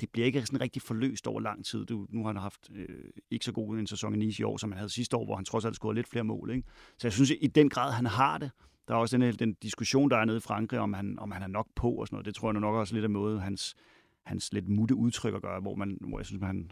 det 0.00 0.10
bliver 0.10 0.26
ikke 0.26 0.46
sådan 0.46 0.60
rigtig 0.60 0.82
forløst 0.82 1.26
over 1.26 1.40
lang 1.40 1.64
tid. 1.64 1.86
Du, 1.86 2.06
nu 2.10 2.20
har 2.20 2.26
han 2.26 2.36
haft 2.36 2.70
øh, 2.74 3.04
ikke 3.30 3.44
så 3.44 3.52
god 3.52 3.78
en 3.78 3.86
sæson 3.86 4.14
i 4.14 4.18
Nice 4.18 4.40
i 4.40 4.44
år, 4.44 4.56
som 4.56 4.72
han 4.72 4.78
havde 4.78 4.90
sidste 4.90 5.16
år, 5.16 5.24
hvor 5.24 5.36
han 5.36 5.44
trods 5.44 5.64
alt 5.64 5.74
scorede 5.74 5.94
lidt 5.94 6.08
flere 6.08 6.24
mål. 6.24 6.50
Ikke? 6.50 6.68
Så 6.98 7.06
jeg 7.06 7.12
synes, 7.12 7.30
at 7.30 7.36
i 7.40 7.46
den 7.46 7.68
grad, 7.68 7.92
han 7.92 8.06
har 8.06 8.38
det. 8.38 8.50
Der 8.88 8.94
er 8.94 8.98
også 8.98 9.18
den, 9.18 9.34
den 9.34 9.54
diskussion, 9.54 10.10
der 10.10 10.16
er 10.16 10.24
nede 10.24 10.36
i 10.36 10.40
Frankrig, 10.40 10.80
om 10.80 10.92
han, 10.92 11.18
om 11.18 11.30
han 11.30 11.42
er 11.42 11.46
nok 11.46 11.66
på 11.76 11.90
og 11.90 12.06
sådan 12.06 12.14
noget. 12.14 12.26
Det 12.26 12.34
tror 12.34 12.52
jeg 12.52 12.60
nok 12.60 12.74
også 12.74 12.94
lidt 12.94 13.04
af 13.04 13.10
måde, 13.10 13.40
hans, 13.40 13.74
hans 14.26 14.52
lidt 14.52 14.68
mutte 14.68 14.94
udtryk 14.94 15.34
at 15.34 15.42
gøre, 15.42 15.60
hvor, 15.60 15.74
man, 15.74 15.98
hvor 16.00 16.18
jeg 16.18 16.26
synes, 16.26 16.42
han, 16.42 16.70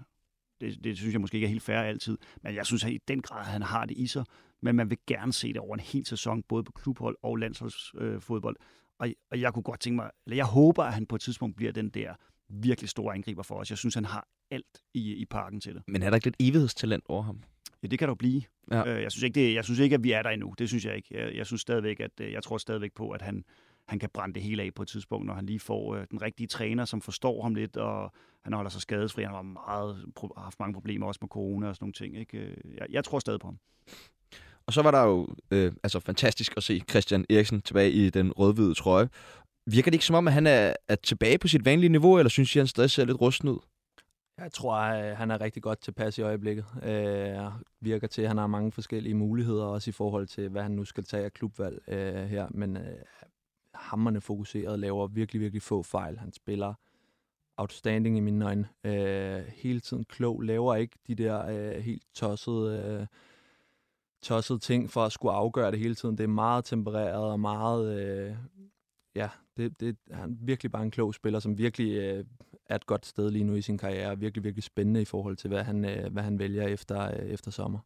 det, 0.61 0.85
det 0.85 0.97
synes 0.97 1.13
jeg 1.13 1.21
måske 1.21 1.35
ikke 1.35 1.45
er 1.45 1.49
helt 1.49 1.63
fair 1.63 1.79
altid. 1.79 2.19
Men 2.43 2.55
jeg 2.55 2.67
synes, 2.67 2.85
at 2.85 2.93
i 2.93 2.99
den 3.09 3.23
grad, 3.23 3.45
han 3.45 3.63
har 3.63 3.87
det 3.87 3.97
i 3.97 4.07
sig. 4.07 4.25
Men 4.61 4.77
man 4.77 4.91
vil 4.91 4.99
gerne 5.07 5.33
se 5.33 5.49
det 5.49 5.57
over 5.57 5.75
en 5.75 5.81
hel 5.81 6.07
sæson, 6.07 6.43
både 6.43 6.65
på 6.65 6.73
klubhold 6.73 7.17
og 7.23 7.37
landsholdsfodbold. 7.37 8.57
Øh, 8.61 8.67
og, 8.99 9.09
og 9.31 9.41
jeg 9.41 9.55
kunne 9.55 9.63
godt 9.63 9.81
tænke 9.81 9.97
mig, 9.97 10.11
eller 10.27 10.37
jeg 10.37 10.45
håber, 10.45 10.85
at 10.85 10.95
han 10.95 11.07
på 11.07 11.17
et 11.17 11.21
tidspunkt 11.21 11.57
bliver 11.57 11.73
den 11.73 11.89
der 11.89 12.15
virkelig 12.49 12.91
store 12.91 13.15
angriber 13.15 13.43
for 13.43 13.55
os. 13.55 13.71
Jeg 13.71 13.79
synes, 13.79 13.95
han 13.95 14.05
har 14.05 14.29
alt 14.51 14.83
i, 14.95 15.15
i 15.15 15.25
parken 15.25 15.61
til 15.61 15.75
det. 15.75 15.83
Men 15.87 16.03
er 16.03 16.11
der 16.11 16.15
ikke 16.15 16.27
lidt 16.27 16.37
evighedstalent 16.41 17.05
over 17.09 17.23
ham? 17.23 17.43
Ja, 17.83 17.89
det 17.89 17.99
kan 17.99 18.09
der 18.09 18.15
blive. 18.15 18.43
Ja. 18.71 18.95
Øh, 18.95 19.03
jeg, 19.03 19.13
synes 19.13 19.23
ikke, 19.23 19.41
det, 19.41 19.55
jeg 19.55 19.65
synes 19.65 19.81
ikke, 19.81 19.95
at 19.95 20.05
vi 20.05 20.13
er 20.13 20.23
der 20.23 20.31
endnu. 20.31 20.55
Det 20.59 20.69
synes 20.69 20.85
jeg 20.85 20.97
ikke. 20.97 21.09
Jeg, 21.11 21.35
jeg 21.35 21.47
synes 21.47 21.63
stadigvæk, 21.63 22.01
at 22.01 22.11
øh, 22.21 22.33
jeg 22.33 22.43
tror 22.43 22.59
stadigvæk 22.59 22.93
på, 22.95 23.11
at 23.11 23.23
han, 23.23 23.45
han 23.89 23.99
kan 23.99 24.11
brænde 24.15 24.35
det 24.35 24.43
hele 24.43 24.63
af 24.63 24.75
på 24.75 24.83
et 24.83 24.89
tidspunkt, 24.89 25.27
når 25.27 25.35
han 25.35 25.47
lige 25.47 25.61
får 25.61 25.97
øh, 25.97 26.07
den 26.11 26.23
rigtige 26.23 26.47
træner, 26.47 26.85
som 26.85 27.01
forstår 27.01 27.43
ham 27.43 27.55
lidt, 27.55 27.77
og 27.77 28.13
han 28.43 28.53
holder 28.53 28.71
sig 28.71 28.81
skadesfri. 28.81 29.23
Han 29.23 29.33
har 29.33 29.43
meget, 29.43 30.05
har 30.37 30.43
haft 30.43 30.61
mange 30.61 30.75
problemer 30.75 31.07
også 31.07 31.19
med 31.23 31.29
corona 31.29 31.69
og 31.69 31.75
sådan 31.75 31.85
nogle 31.85 31.93
ting. 31.93 32.19
Ikke? 32.19 32.39
Øh, 32.39 32.57
jeg, 32.77 32.87
jeg 32.91 33.05
tror 33.05 33.19
stadig 33.19 33.41
på 33.41 33.47
ham. 33.47 33.59
Og 34.67 34.73
så 34.73 34.83
var 34.83 34.91
der 34.91 35.03
jo 35.03 35.29
øh, 35.51 35.73
altså 35.83 36.01
fantastisk 36.01 36.55
at 36.57 36.63
se 36.63 36.83
Christian 36.91 37.25
Eriksen 37.31 37.61
tilbage 37.63 37.91
i 37.91 38.11
den 38.11 38.33
rødhvide 38.33 38.75
trøje. 38.75 39.09
Virker 39.67 39.91
det 39.91 39.95
ikke 39.95 40.05
som 40.05 40.17
om, 40.17 40.29
at 40.29 40.35
han 40.35 40.47
er, 40.47 40.75
er 40.89 40.95
tilbage 40.95 41.39
på 41.39 41.49
sit 41.49 41.65
vanlige 41.65 41.89
niveau, 41.89 42.19
eller 42.19 42.31
synes 42.31 42.57
I, 42.57 42.59
at 42.59 42.61
han 42.61 42.67
stadig 42.67 42.91
ser 42.91 43.05
lidt 43.05 43.21
rusten 43.21 43.49
ud? 43.49 43.59
Jeg 44.39 44.53
tror, 44.53 44.75
at 44.75 45.17
han 45.17 45.31
er 45.31 45.41
rigtig 45.41 45.63
godt 45.63 45.81
tilpas 45.81 46.19
i 46.19 46.23
øjeblikket. 46.23 46.65
Øh, 46.83 47.37
virker 47.81 48.07
til, 48.07 48.23
at 48.23 48.29
han 48.29 48.39
har 48.39 48.47
mange 48.47 48.73
forskellige 48.73 49.15
muligheder, 49.15 49.65
også 49.65 49.91
i 49.91 49.93
forhold 49.93 50.27
til, 50.27 50.49
hvad 50.49 50.63
han 50.63 50.71
nu 50.71 50.85
skal 50.85 51.05
tage 51.05 51.25
af 51.25 51.33
klubvalg 51.33 51.83
øh, 51.89 52.25
her. 52.25 52.47
Men 52.51 52.77
øh, 52.77 52.99
hammerne 53.75 54.21
fokuseret, 54.21 54.79
laver 54.79 55.07
virkelig, 55.07 55.41
virkelig 55.41 55.63
få 55.63 55.83
fejl. 55.83 56.19
Han 56.19 56.33
spiller 56.33 56.75
outstanding 57.57 58.17
i 58.17 58.21
mine 58.21 58.45
øjne. 58.45 58.69
Øh, 58.85 59.45
hele 59.55 59.81
tiden 59.81 60.05
klog, 60.05 60.43
laver 60.43 60.75
ikke 60.75 60.99
de 61.07 61.15
der 61.15 61.47
øh, 61.47 61.83
helt 61.83 62.03
tossede, 62.15 62.83
øh, 63.01 63.07
tossede 64.23 64.59
ting 64.59 64.91
for 64.91 65.05
at 65.05 65.13
skulle 65.13 65.33
afgøre 65.33 65.71
det 65.71 65.79
hele 65.79 65.95
tiden. 65.95 66.19
Det 66.19 66.25
er 66.25 66.29
meget 66.29 66.65
tempereret 66.65 67.25
og 67.25 67.41
meget... 67.41 68.01
Øh, 68.01 68.37
ja, 69.17 69.29
det, 69.57 69.81
det, 69.81 69.97
han 70.11 70.31
er 70.31 70.35
virkelig 70.41 70.73
bare 70.73 70.83
en 70.83 70.91
klog 70.91 71.15
spiller, 71.15 71.41
som 71.41 71.59
virkelig 71.59 71.93
øh, 71.93 72.25
er 72.67 72.75
et 72.75 72.87
godt 72.87 73.07
sted 73.07 73.31
lige 73.31 73.45
nu 73.45 73.55
i 73.55 73.63
sin 73.63 73.79
karriere, 73.79 74.11
og 74.11 74.21
virkelig, 74.21 74.45
virkelig 74.45 74.65
spændende 74.65 75.03
i 75.03 75.05
forhold 75.05 75.37
til, 75.37 75.49
hvad 75.49 75.65
han, 75.65 75.85
øh, 75.85 76.13
hvad 76.13 76.23
han 76.23 76.39
vælger 76.39 76.67
efter, 76.67 77.21
øh, 77.21 77.27
efter 77.27 77.51
sommer. 77.51 77.79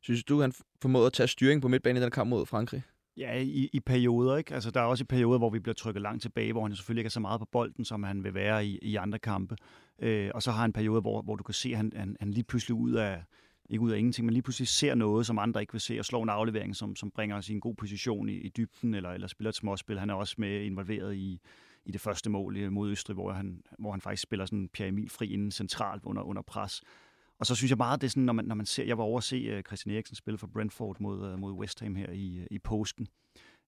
Synes 0.00 0.24
du, 0.24 0.40
han 0.40 0.52
formåede 0.82 1.06
at 1.06 1.12
tage 1.12 1.26
styring 1.26 1.62
på 1.62 1.68
midtbanen 1.68 2.02
i 2.02 2.04
den 2.04 2.10
kamp 2.10 2.30
mod 2.30 2.46
Frankrig? 2.46 2.82
Ja, 3.16 3.38
i, 3.38 3.70
i 3.72 3.80
perioder, 3.80 4.36
ikke? 4.36 4.54
Altså, 4.54 4.70
der 4.70 4.80
er 4.80 4.84
også 4.84 5.02
i 5.02 5.06
perioder, 5.06 5.38
hvor 5.38 5.50
vi 5.50 5.58
bliver 5.58 5.74
trykket 5.74 6.02
langt 6.02 6.22
tilbage, 6.22 6.52
hvor 6.52 6.62
han 6.62 6.76
selvfølgelig 6.76 7.00
ikke 7.00 7.08
er 7.08 7.10
så 7.10 7.20
meget 7.20 7.40
på 7.40 7.48
bolden, 7.52 7.84
som 7.84 8.02
han 8.02 8.24
vil 8.24 8.34
være 8.34 8.66
i, 8.66 8.78
i 8.82 8.96
andre 8.96 9.18
kampe. 9.18 9.56
Øh, 9.98 10.30
og 10.34 10.42
så 10.42 10.50
har 10.50 10.60
han 10.60 10.72
perioder, 10.72 11.00
hvor, 11.00 11.22
hvor 11.22 11.36
du 11.36 11.42
kan 11.42 11.54
se, 11.54 11.68
at 11.68 11.76
han, 11.76 11.92
han, 11.96 12.16
han 12.20 12.30
lige 12.30 12.44
pludselig 12.44 12.74
ud 12.74 12.92
af, 12.92 13.22
ikke 13.70 13.82
ud 13.82 13.90
af 13.90 13.98
ingenting, 13.98 14.26
men 14.26 14.32
lige 14.32 14.42
pludselig 14.42 14.68
ser 14.68 14.94
noget, 14.94 15.26
som 15.26 15.38
andre 15.38 15.60
ikke 15.60 15.72
vil 15.72 15.80
se, 15.80 15.98
og 15.98 16.04
slår 16.04 16.22
en 16.22 16.28
aflevering, 16.28 16.76
som, 16.76 16.96
som 16.96 17.10
bringer 17.10 17.36
os 17.36 17.48
i 17.48 17.52
en 17.52 17.60
god 17.60 17.74
position 17.74 18.28
i, 18.28 18.32
i 18.32 18.48
dybden, 18.48 18.94
eller, 18.94 19.10
eller 19.10 19.26
spiller 19.26 19.48
et 19.48 19.54
småspil. 19.54 19.98
Han 19.98 20.10
er 20.10 20.14
også 20.14 20.34
med 20.38 20.62
involveret 20.62 21.14
i, 21.14 21.40
i 21.84 21.92
det 21.92 22.00
første 22.00 22.30
mål 22.30 22.56
øh, 22.56 22.72
mod 22.72 22.90
Østrig, 22.90 23.14
hvor 23.14 23.32
han, 23.32 23.62
hvor 23.78 23.90
han 23.90 24.00
faktisk 24.00 24.22
spiller 24.22 24.46
sådan 24.46 24.68
Pierre 24.68 24.88
Emil 24.88 25.10
fri 25.10 25.32
inden 25.32 25.50
centralt 25.50 26.04
under, 26.04 26.22
under 26.22 26.42
pres. 26.42 26.82
Og 27.38 27.46
så 27.46 27.54
synes 27.54 27.70
jeg 27.70 27.76
meget, 27.76 28.00
det 28.00 28.06
er 28.06 28.10
sådan, 28.10 28.22
når 28.22 28.32
man, 28.32 28.44
når 28.44 28.54
man 28.54 28.66
ser, 28.66 28.84
jeg 28.84 28.98
var 28.98 29.04
over 29.04 29.18
at 29.18 29.24
se 29.24 29.36
øh, 29.36 29.62
Christian 29.62 29.94
Eriksen 29.94 30.16
spille 30.16 30.38
for 30.38 30.46
Brentford 30.46 30.96
mod, 31.00 31.32
øh, 31.32 31.38
mod 31.38 31.52
West 31.52 31.80
Ham 31.80 31.94
her 31.94 32.10
i, 32.10 32.46
i 32.50 32.58
påsken. 32.58 33.08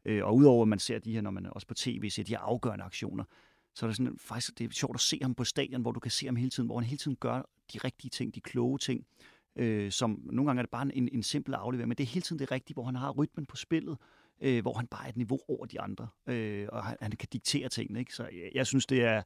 Og 0.06 0.36
udover 0.36 0.62
at 0.62 0.68
man 0.68 0.78
ser 0.78 0.98
de 0.98 1.12
her, 1.12 1.20
når 1.20 1.30
man 1.30 1.46
også 1.46 1.66
på 1.66 1.74
tv 1.74 2.10
ser 2.10 2.22
de 2.22 2.32
her 2.32 2.38
afgørende 2.38 2.84
aktioner, 2.84 3.24
så 3.74 3.86
er 3.86 3.88
det 3.88 3.96
sådan, 3.96 4.18
faktisk 4.18 4.58
det 4.58 4.64
er 4.64 4.70
sjovt 4.70 4.96
at 4.96 5.00
se 5.00 5.18
ham 5.22 5.34
på 5.34 5.44
stadion, 5.44 5.82
hvor 5.82 5.92
du 5.92 6.00
kan 6.00 6.10
se 6.10 6.26
ham 6.26 6.36
hele 6.36 6.50
tiden, 6.50 6.66
hvor 6.66 6.78
han 6.78 6.84
hele 6.84 6.98
tiden 6.98 7.16
gør 7.20 7.42
de 7.72 7.78
rigtige 7.78 8.10
ting, 8.10 8.34
de 8.34 8.40
kloge 8.40 8.78
ting, 8.78 9.06
øh, 9.56 9.90
som 9.90 10.20
nogle 10.24 10.48
gange 10.48 10.60
er 10.60 10.62
det 10.62 10.70
bare 10.70 10.96
en, 10.96 11.08
en 11.12 11.22
simpel 11.22 11.54
aflevering, 11.54 11.88
men 11.88 11.96
det 11.96 12.04
er 12.04 12.08
hele 12.08 12.22
tiden 12.22 12.38
det 12.38 12.52
rigtige, 12.52 12.74
hvor 12.74 12.84
han 12.84 12.96
har 12.96 13.10
rytmen 13.10 13.46
på 13.46 13.56
spillet, 13.56 13.98
øh, 14.40 14.62
hvor 14.62 14.74
han 14.74 14.86
bare 14.86 15.04
er 15.04 15.08
et 15.08 15.16
niveau 15.16 15.38
over 15.48 15.66
de 15.66 15.80
andre, 15.80 16.08
øh, 16.26 16.68
og 16.72 16.84
han, 16.84 16.96
han 17.00 17.10
kan 17.10 17.28
diktere 17.32 17.68
tingene. 17.68 17.98
Ikke? 17.98 18.14
Så 18.14 18.22
jeg, 18.22 18.50
jeg, 18.54 18.66
synes, 18.66 18.86
det 18.86 19.04
er, 19.04 19.22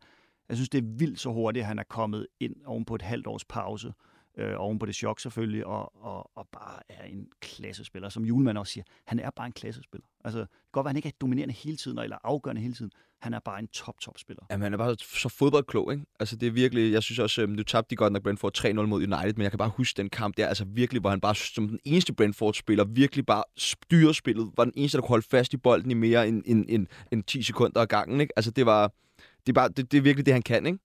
jeg 0.48 0.56
synes, 0.56 0.68
det 0.68 0.78
er 0.78 0.96
vildt 0.98 1.20
så 1.20 1.32
hurtigt, 1.32 1.62
at 1.62 1.66
han 1.66 1.78
er 1.78 1.84
kommet 1.88 2.26
ind 2.40 2.56
oven 2.64 2.84
på 2.84 2.94
et 2.94 3.02
halvt 3.02 3.26
års 3.26 3.44
pause, 3.44 3.92
øh, 4.38 4.54
oven 4.56 4.78
på 4.78 4.86
det 4.86 4.94
chok 4.94 5.20
selvfølgelig, 5.20 5.66
og, 5.66 6.04
og, 6.04 6.30
og 6.36 6.48
bare 6.52 6.80
er 6.88 7.04
en 7.04 7.28
klassespiller. 7.40 8.08
Som 8.08 8.24
Julemand 8.24 8.58
også 8.58 8.72
siger, 8.72 8.84
han 9.06 9.18
er 9.18 9.30
bare 9.30 9.46
en 9.46 9.52
klassespiller. 9.52 10.06
Altså, 10.24 10.40
det 10.40 10.48
kan 10.48 10.58
godt 10.72 10.84
være, 10.84 10.90
at 10.90 10.94
han 10.94 10.96
ikke 10.96 11.08
er 11.08 11.18
dominerende 11.20 11.54
hele 11.54 11.76
tiden, 11.76 11.98
eller 11.98 12.18
afgørende 12.24 12.62
hele 12.62 12.74
tiden. 12.74 12.92
Han 13.20 13.35
er 13.35 13.38
bare 13.38 13.59
en 13.59 13.68
top-top-spiller. 13.68 14.42
Jamen, 14.50 14.62
han 14.62 14.74
er 14.74 14.79
bare 14.79 14.96
så 14.98 15.29
fodboldklog, 15.29 15.92
ikke? 15.92 16.05
Altså, 16.20 16.37
det 16.37 16.46
er 16.46 16.50
virkelig, 16.50 16.92
jeg 16.92 17.02
synes 17.02 17.18
også, 17.18 17.46
nu 17.46 17.62
tabte 17.62 17.90
de 17.90 17.96
godt 17.96 18.12
nok 18.12 18.22
Brentford 18.22 18.59
3-0 18.59 18.72
mod 18.72 19.02
United, 19.02 19.35
men 19.37 19.42
jeg 19.42 19.50
kan 19.50 19.59
bare 19.59 19.72
huske 19.76 19.96
den 19.96 20.11
kamp 20.11 20.37
der, 20.37 20.46
altså 20.46 20.64
virkelig, 20.68 21.00
hvor 21.00 21.11
han 21.11 21.20
bare 21.20 21.35
som 21.35 21.68
den 21.68 21.79
eneste 21.85 22.12
Brentford-spiller 22.12 22.85
virkelig 22.85 23.26
bare 23.26 23.44
styrer 23.57 24.12
spillet, 24.12 24.50
var 24.57 24.64
den 24.64 24.72
eneste, 24.76 24.96
der 24.98 25.02
kunne 25.02 25.09
holde 25.09 25.26
fast 25.31 25.55
i 25.55 25.57
bolden 25.57 25.90
i 25.90 25.94
mere 25.94 26.29
end, 26.29 26.42
end, 26.46 26.64
end, 26.68 26.87
end 27.12 27.24
10 27.24 27.42
sekunder 27.42 27.81
ad 27.81 27.87
gangen, 27.87 28.20
ikke? 28.20 28.33
Altså, 28.37 28.50
det 28.50 28.66
var, 28.66 28.92
det 29.16 29.48
er, 29.48 29.52
bare, 29.52 29.68
det, 29.68 29.92
det 29.92 29.98
er 29.98 30.02
virkelig 30.02 30.26
det, 30.26 30.35
han 30.35 30.42
kan, 30.42 30.66
ikke? 30.66 30.79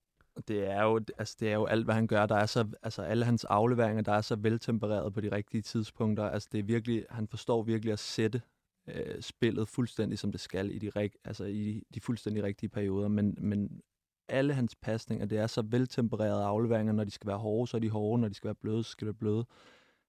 Det 0.48 0.70
er, 0.70 0.82
jo, 0.82 1.00
altså, 1.18 1.36
det 1.40 1.48
er 1.48 1.54
jo 1.54 1.64
alt, 1.64 1.84
hvad 1.84 1.94
han 1.94 2.06
gør. 2.06 2.26
Der 2.26 2.36
er 2.36 2.46
så, 2.46 2.66
altså, 2.82 3.02
alle 3.02 3.24
hans 3.24 3.44
afleveringer, 3.44 4.02
der 4.02 4.12
er 4.12 4.20
så 4.20 4.36
veltempereret 4.36 5.14
på 5.14 5.20
de 5.20 5.32
rigtige 5.32 5.62
tidspunkter. 5.62 6.30
Altså, 6.30 6.48
det 6.52 6.58
er 6.58 6.64
virkelig, 6.64 7.04
han 7.10 7.28
forstår 7.28 7.62
virkelig 7.62 7.92
at 7.92 7.98
sætte 7.98 8.40
øh, 8.86 9.22
spillet 9.22 9.68
fuldstændig, 9.68 10.18
som 10.18 10.32
det 10.32 10.40
skal 10.40 10.74
i 10.74 10.78
de, 10.78 10.90
rig, 10.90 11.10
altså, 11.24 11.44
i 11.44 11.82
de 11.94 12.00
fuldstændig 12.00 12.42
rigtige 12.42 12.70
perioder. 12.70 13.08
Men, 13.08 13.36
men 13.40 13.80
alle 14.28 14.54
hans 14.54 14.74
pasninger, 14.74 15.26
det 15.26 15.38
er 15.38 15.46
så 15.46 15.62
veltempererede 15.62 16.44
afleveringer. 16.44 16.92
Når 16.92 17.04
de 17.04 17.10
skal 17.10 17.28
være 17.28 17.38
hårde, 17.38 17.70
så 17.70 17.76
er 17.76 17.80
de 17.80 17.90
hårde. 17.90 18.20
Når 18.20 18.28
de 18.28 18.34
skal 18.34 18.48
være 18.48 18.54
bløde, 18.54 18.84
så 18.84 18.90
skal 18.90 19.04
de 19.04 19.06
være 19.06 19.14
bløde. 19.14 19.44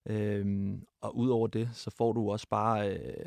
Øhm, 0.05 0.83
og 1.01 1.17
udover 1.17 1.47
det, 1.47 1.69
så 1.73 1.91
får 1.91 2.13
du 2.13 2.31
også 2.31 2.47
bare 2.49 2.97
øh, 2.97 3.25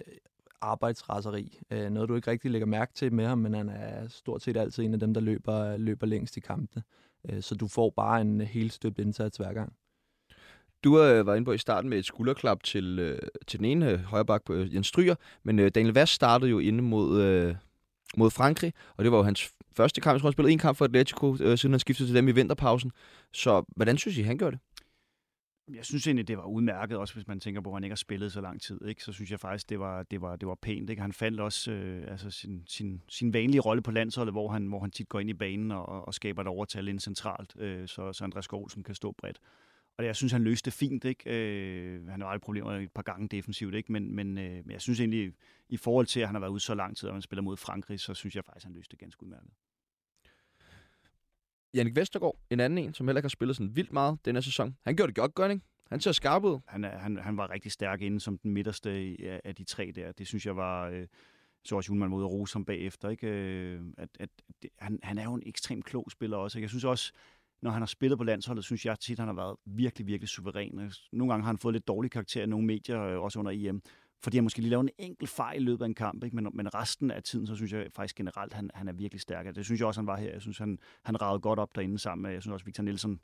arbejdsraseri. 0.60 1.60
Øh, 1.70 1.90
noget, 1.90 2.08
du 2.08 2.14
ikke 2.14 2.30
rigtig 2.30 2.50
lægger 2.50 2.66
mærke 2.66 2.92
til 2.94 3.12
med 3.12 3.26
ham, 3.26 3.38
men 3.38 3.54
han 3.54 3.68
er 3.68 4.08
stort 4.08 4.42
set 4.42 4.56
altid 4.56 4.84
en 4.84 4.94
af 4.94 5.00
dem, 5.00 5.14
der 5.14 5.20
løber, 5.20 5.76
løber 5.76 6.06
længst 6.06 6.36
i 6.36 6.40
kampene. 6.40 6.82
Øh, 7.28 7.42
så 7.42 7.54
du 7.54 7.68
får 7.68 7.90
bare 7.90 8.20
en 8.20 8.40
øh, 8.40 8.46
helt 8.46 8.72
støbt 8.72 8.98
indsats 8.98 9.36
hver 9.36 9.52
gang. 9.52 9.76
Du 10.84 11.02
øh, 11.02 11.26
var 11.26 11.34
inde 11.34 11.44
på 11.44 11.52
i 11.52 11.58
starten 11.58 11.90
med 11.90 11.98
et 11.98 12.04
skulderklap 12.04 12.62
til, 12.62 12.98
øh, 12.98 13.18
til 13.46 13.58
den 13.58 13.66
ene 13.66 13.90
øh, 13.90 13.98
højreback, 13.98 14.50
øh, 14.50 14.74
Jens 14.74 14.86
Stryger, 14.86 15.14
men 15.42 15.58
øh, 15.58 15.70
Daniel 15.74 15.94
Vass 15.94 16.12
startede 16.12 16.50
jo 16.50 16.58
inde 16.58 16.82
mod, 16.82 17.22
øh, 17.22 17.54
mod 18.16 18.30
Frankrig, 18.30 18.72
og 18.96 19.04
det 19.04 19.12
var 19.12 19.18
jo 19.18 19.24
hans 19.24 19.52
første 19.76 20.00
kamp. 20.00 20.14
Jeg 20.14 20.20
tror, 20.20 20.28
han 20.28 20.32
spillede 20.32 20.52
en 20.52 20.58
kamp 20.58 20.78
for 20.78 20.84
Atletico, 20.84 21.36
øh, 21.40 21.58
siden 21.58 21.72
han 21.72 21.80
skiftede 21.80 22.08
til 22.08 22.16
dem 22.16 22.28
i 22.28 22.32
vinterpausen. 22.32 22.92
Så 23.32 23.64
hvordan 23.76 23.98
synes 23.98 24.18
I, 24.18 24.22
han 24.22 24.38
gjorde 24.38 24.56
det? 24.56 24.60
Jeg 25.74 25.84
synes 25.84 26.06
egentlig, 26.06 26.28
det 26.28 26.36
var 26.36 26.44
udmærket, 26.44 26.98
også 26.98 27.14
hvis 27.14 27.26
man 27.26 27.40
tænker 27.40 27.60
på, 27.60 27.70
at 27.70 27.76
han 27.76 27.84
ikke 27.84 27.92
har 27.92 27.96
spillet 27.96 28.32
så 28.32 28.40
lang 28.40 28.60
tid. 28.62 28.86
Ikke? 28.86 29.04
Så 29.04 29.12
synes 29.12 29.30
jeg 29.30 29.40
faktisk, 29.40 29.68
det 29.68 29.80
var, 29.80 30.02
det 30.02 30.20
var, 30.20 30.36
det 30.36 30.48
var 30.48 30.54
pænt. 30.62 30.90
Ikke? 30.90 31.02
Han 31.02 31.12
fandt 31.12 31.40
også 31.40 31.72
øh, 31.72 32.10
altså 32.10 32.30
sin, 32.30 32.62
sin, 32.66 33.02
sin 33.08 33.32
vanlige 33.32 33.60
rolle 33.60 33.82
på 33.82 33.90
landsholdet, 33.90 34.34
hvor 34.34 34.48
han, 34.48 34.66
hvor 34.66 34.80
han 34.80 34.90
tit 34.90 35.08
går 35.08 35.20
ind 35.20 35.30
i 35.30 35.34
banen 35.34 35.70
og, 35.70 36.06
og 36.06 36.14
skaber 36.14 36.42
et 36.42 36.48
overtal 36.48 36.88
ind 36.88 37.00
centralt, 37.00 37.56
øh, 37.58 37.88
så, 37.88 38.12
så 38.12 38.24
Andreas 38.24 38.44
Skålsen 38.44 38.82
kan 38.82 38.94
stå 38.94 39.12
bredt. 39.18 39.38
Og 39.98 40.04
jeg 40.04 40.16
synes, 40.16 40.32
han 40.32 40.44
løste 40.44 40.64
det 40.64 40.72
fint. 40.72 41.04
Ikke? 41.04 41.30
Øh, 41.30 42.08
han 42.08 42.20
har 42.20 42.28
aldrig 42.28 42.42
problemer 42.42 42.72
et 42.72 42.92
par 42.92 43.02
gange 43.02 43.28
defensivt, 43.28 43.74
ikke? 43.74 43.92
Men, 43.92 44.14
men, 44.14 44.38
øh, 44.38 44.52
men 44.52 44.70
jeg 44.70 44.80
synes 44.80 45.00
egentlig, 45.00 45.32
i 45.68 45.76
forhold 45.76 46.06
til, 46.06 46.20
at 46.20 46.28
han 46.28 46.34
har 46.34 46.40
været 46.40 46.50
ude 46.50 46.60
så 46.60 46.74
lang 46.74 46.96
tid, 46.96 47.08
og 47.08 47.14
han 47.14 47.22
spiller 47.22 47.42
mod 47.42 47.56
Frankrig, 47.56 48.00
så 48.00 48.14
synes 48.14 48.36
jeg 48.36 48.44
faktisk, 48.44 48.64
han 48.64 48.74
løste 48.74 48.90
det 48.90 48.98
ganske 48.98 49.22
udmærket. 49.22 49.50
Jannik 51.74 51.96
Vestergaard, 51.96 52.38
en 52.50 52.60
anden 52.60 52.78
en, 52.78 52.94
som 52.94 53.08
heller 53.08 53.18
ikke 53.18 53.24
har 53.24 53.30
spillet 53.30 53.56
sådan 53.56 53.76
vildt 53.76 53.92
meget 53.92 54.18
denne 54.24 54.42
sæson. 54.42 54.76
Han 54.84 54.96
gjorde 54.96 55.08
det 55.12 55.16
godt, 55.16 55.34
gør 55.34 55.48
ikke? 55.48 55.64
Han 55.90 56.00
ser 56.00 56.12
skarp 56.12 56.44
ud. 56.44 56.58
Han, 56.66 56.84
er, 56.84 56.98
han, 56.98 57.16
han 57.16 57.36
var 57.36 57.50
rigtig 57.50 57.72
stærk 57.72 58.02
inden 58.02 58.20
som 58.20 58.38
den 58.38 58.52
midterste 58.52 58.90
af, 58.90 59.40
af 59.44 59.54
de 59.54 59.64
tre 59.64 59.92
der. 59.94 60.12
Det 60.12 60.26
synes 60.26 60.46
jeg 60.46 60.56
var... 60.56 60.88
Øh, 60.88 61.06
så 61.64 61.76
også 61.76 61.88
Julemand 61.88 62.10
mod 62.10 62.24
Rose 62.24 62.52
som 62.52 62.64
bagefter. 62.64 63.08
Ikke? 63.08 63.26
Øh, 63.26 63.80
at, 63.98 64.08
at, 64.20 64.30
at, 64.62 64.70
han, 64.78 64.98
han 65.02 65.18
er 65.18 65.24
jo 65.24 65.34
en 65.34 65.42
ekstremt 65.46 65.84
klog 65.84 66.10
spiller 66.10 66.36
også. 66.36 66.58
Jeg 66.60 66.68
synes 66.68 66.84
også, 66.84 67.12
når 67.66 67.72
han 67.72 67.82
har 67.82 67.86
spillet 67.86 68.18
på 68.18 68.24
landsholdet, 68.24 68.64
synes 68.64 68.86
jeg 68.86 69.00
tit, 69.00 69.18
han 69.18 69.28
har 69.28 69.34
været 69.34 69.56
virkelig, 69.64 70.06
virkelig 70.06 70.28
suveræn. 70.28 70.92
Nogle 71.12 71.32
gange 71.32 71.44
har 71.44 71.48
han 71.48 71.58
fået 71.58 71.72
lidt 71.72 71.88
dårlig 71.88 72.10
karakter 72.10 72.42
i 72.42 72.46
nogle 72.46 72.66
medier, 72.66 73.02
øh, 73.02 73.20
også 73.20 73.38
under 73.38 73.52
EM, 73.54 73.82
fordi 74.22 74.36
han 74.36 74.44
måske 74.44 74.60
lige 74.60 74.70
lavet 74.70 74.82
en 74.82 74.90
enkelt 74.98 75.30
fejl 75.30 75.60
i 75.60 75.64
løbet 75.64 75.84
af 75.84 75.86
en 75.88 75.94
kamp. 75.94 76.24
Ikke? 76.24 76.36
Men, 76.36 76.48
men 76.54 76.74
resten 76.74 77.10
af 77.10 77.22
tiden, 77.22 77.46
så 77.46 77.56
synes 77.56 77.72
jeg 77.72 77.86
faktisk 77.94 78.16
generelt, 78.16 78.52
han, 78.52 78.70
han 78.74 78.88
er 78.88 78.92
virkelig 78.92 79.20
stærk. 79.20 79.54
Det 79.54 79.64
synes 79.64 79.80
jeg 79.80 79.86
også, 79.86 80.00
han 80.00 80.06
var 80.06 80.16
her. 80.16 80.32
Jeg 80.32 80.42
synes, 80.42 80.58
han, 80.58 80.78
han 81.04 81.22
ragede 81.22 81.40
godt 81.40 81.58
op 81.58 81.74
derinde 81.74 81.98
sammen 81.98 82.22
med, 82.22 82.30
jeg 82.30 82.42
synes 82.42 82.52
også, 82.52 82.64
Victor 82.64 82.82
Nielsen 82.82 83.20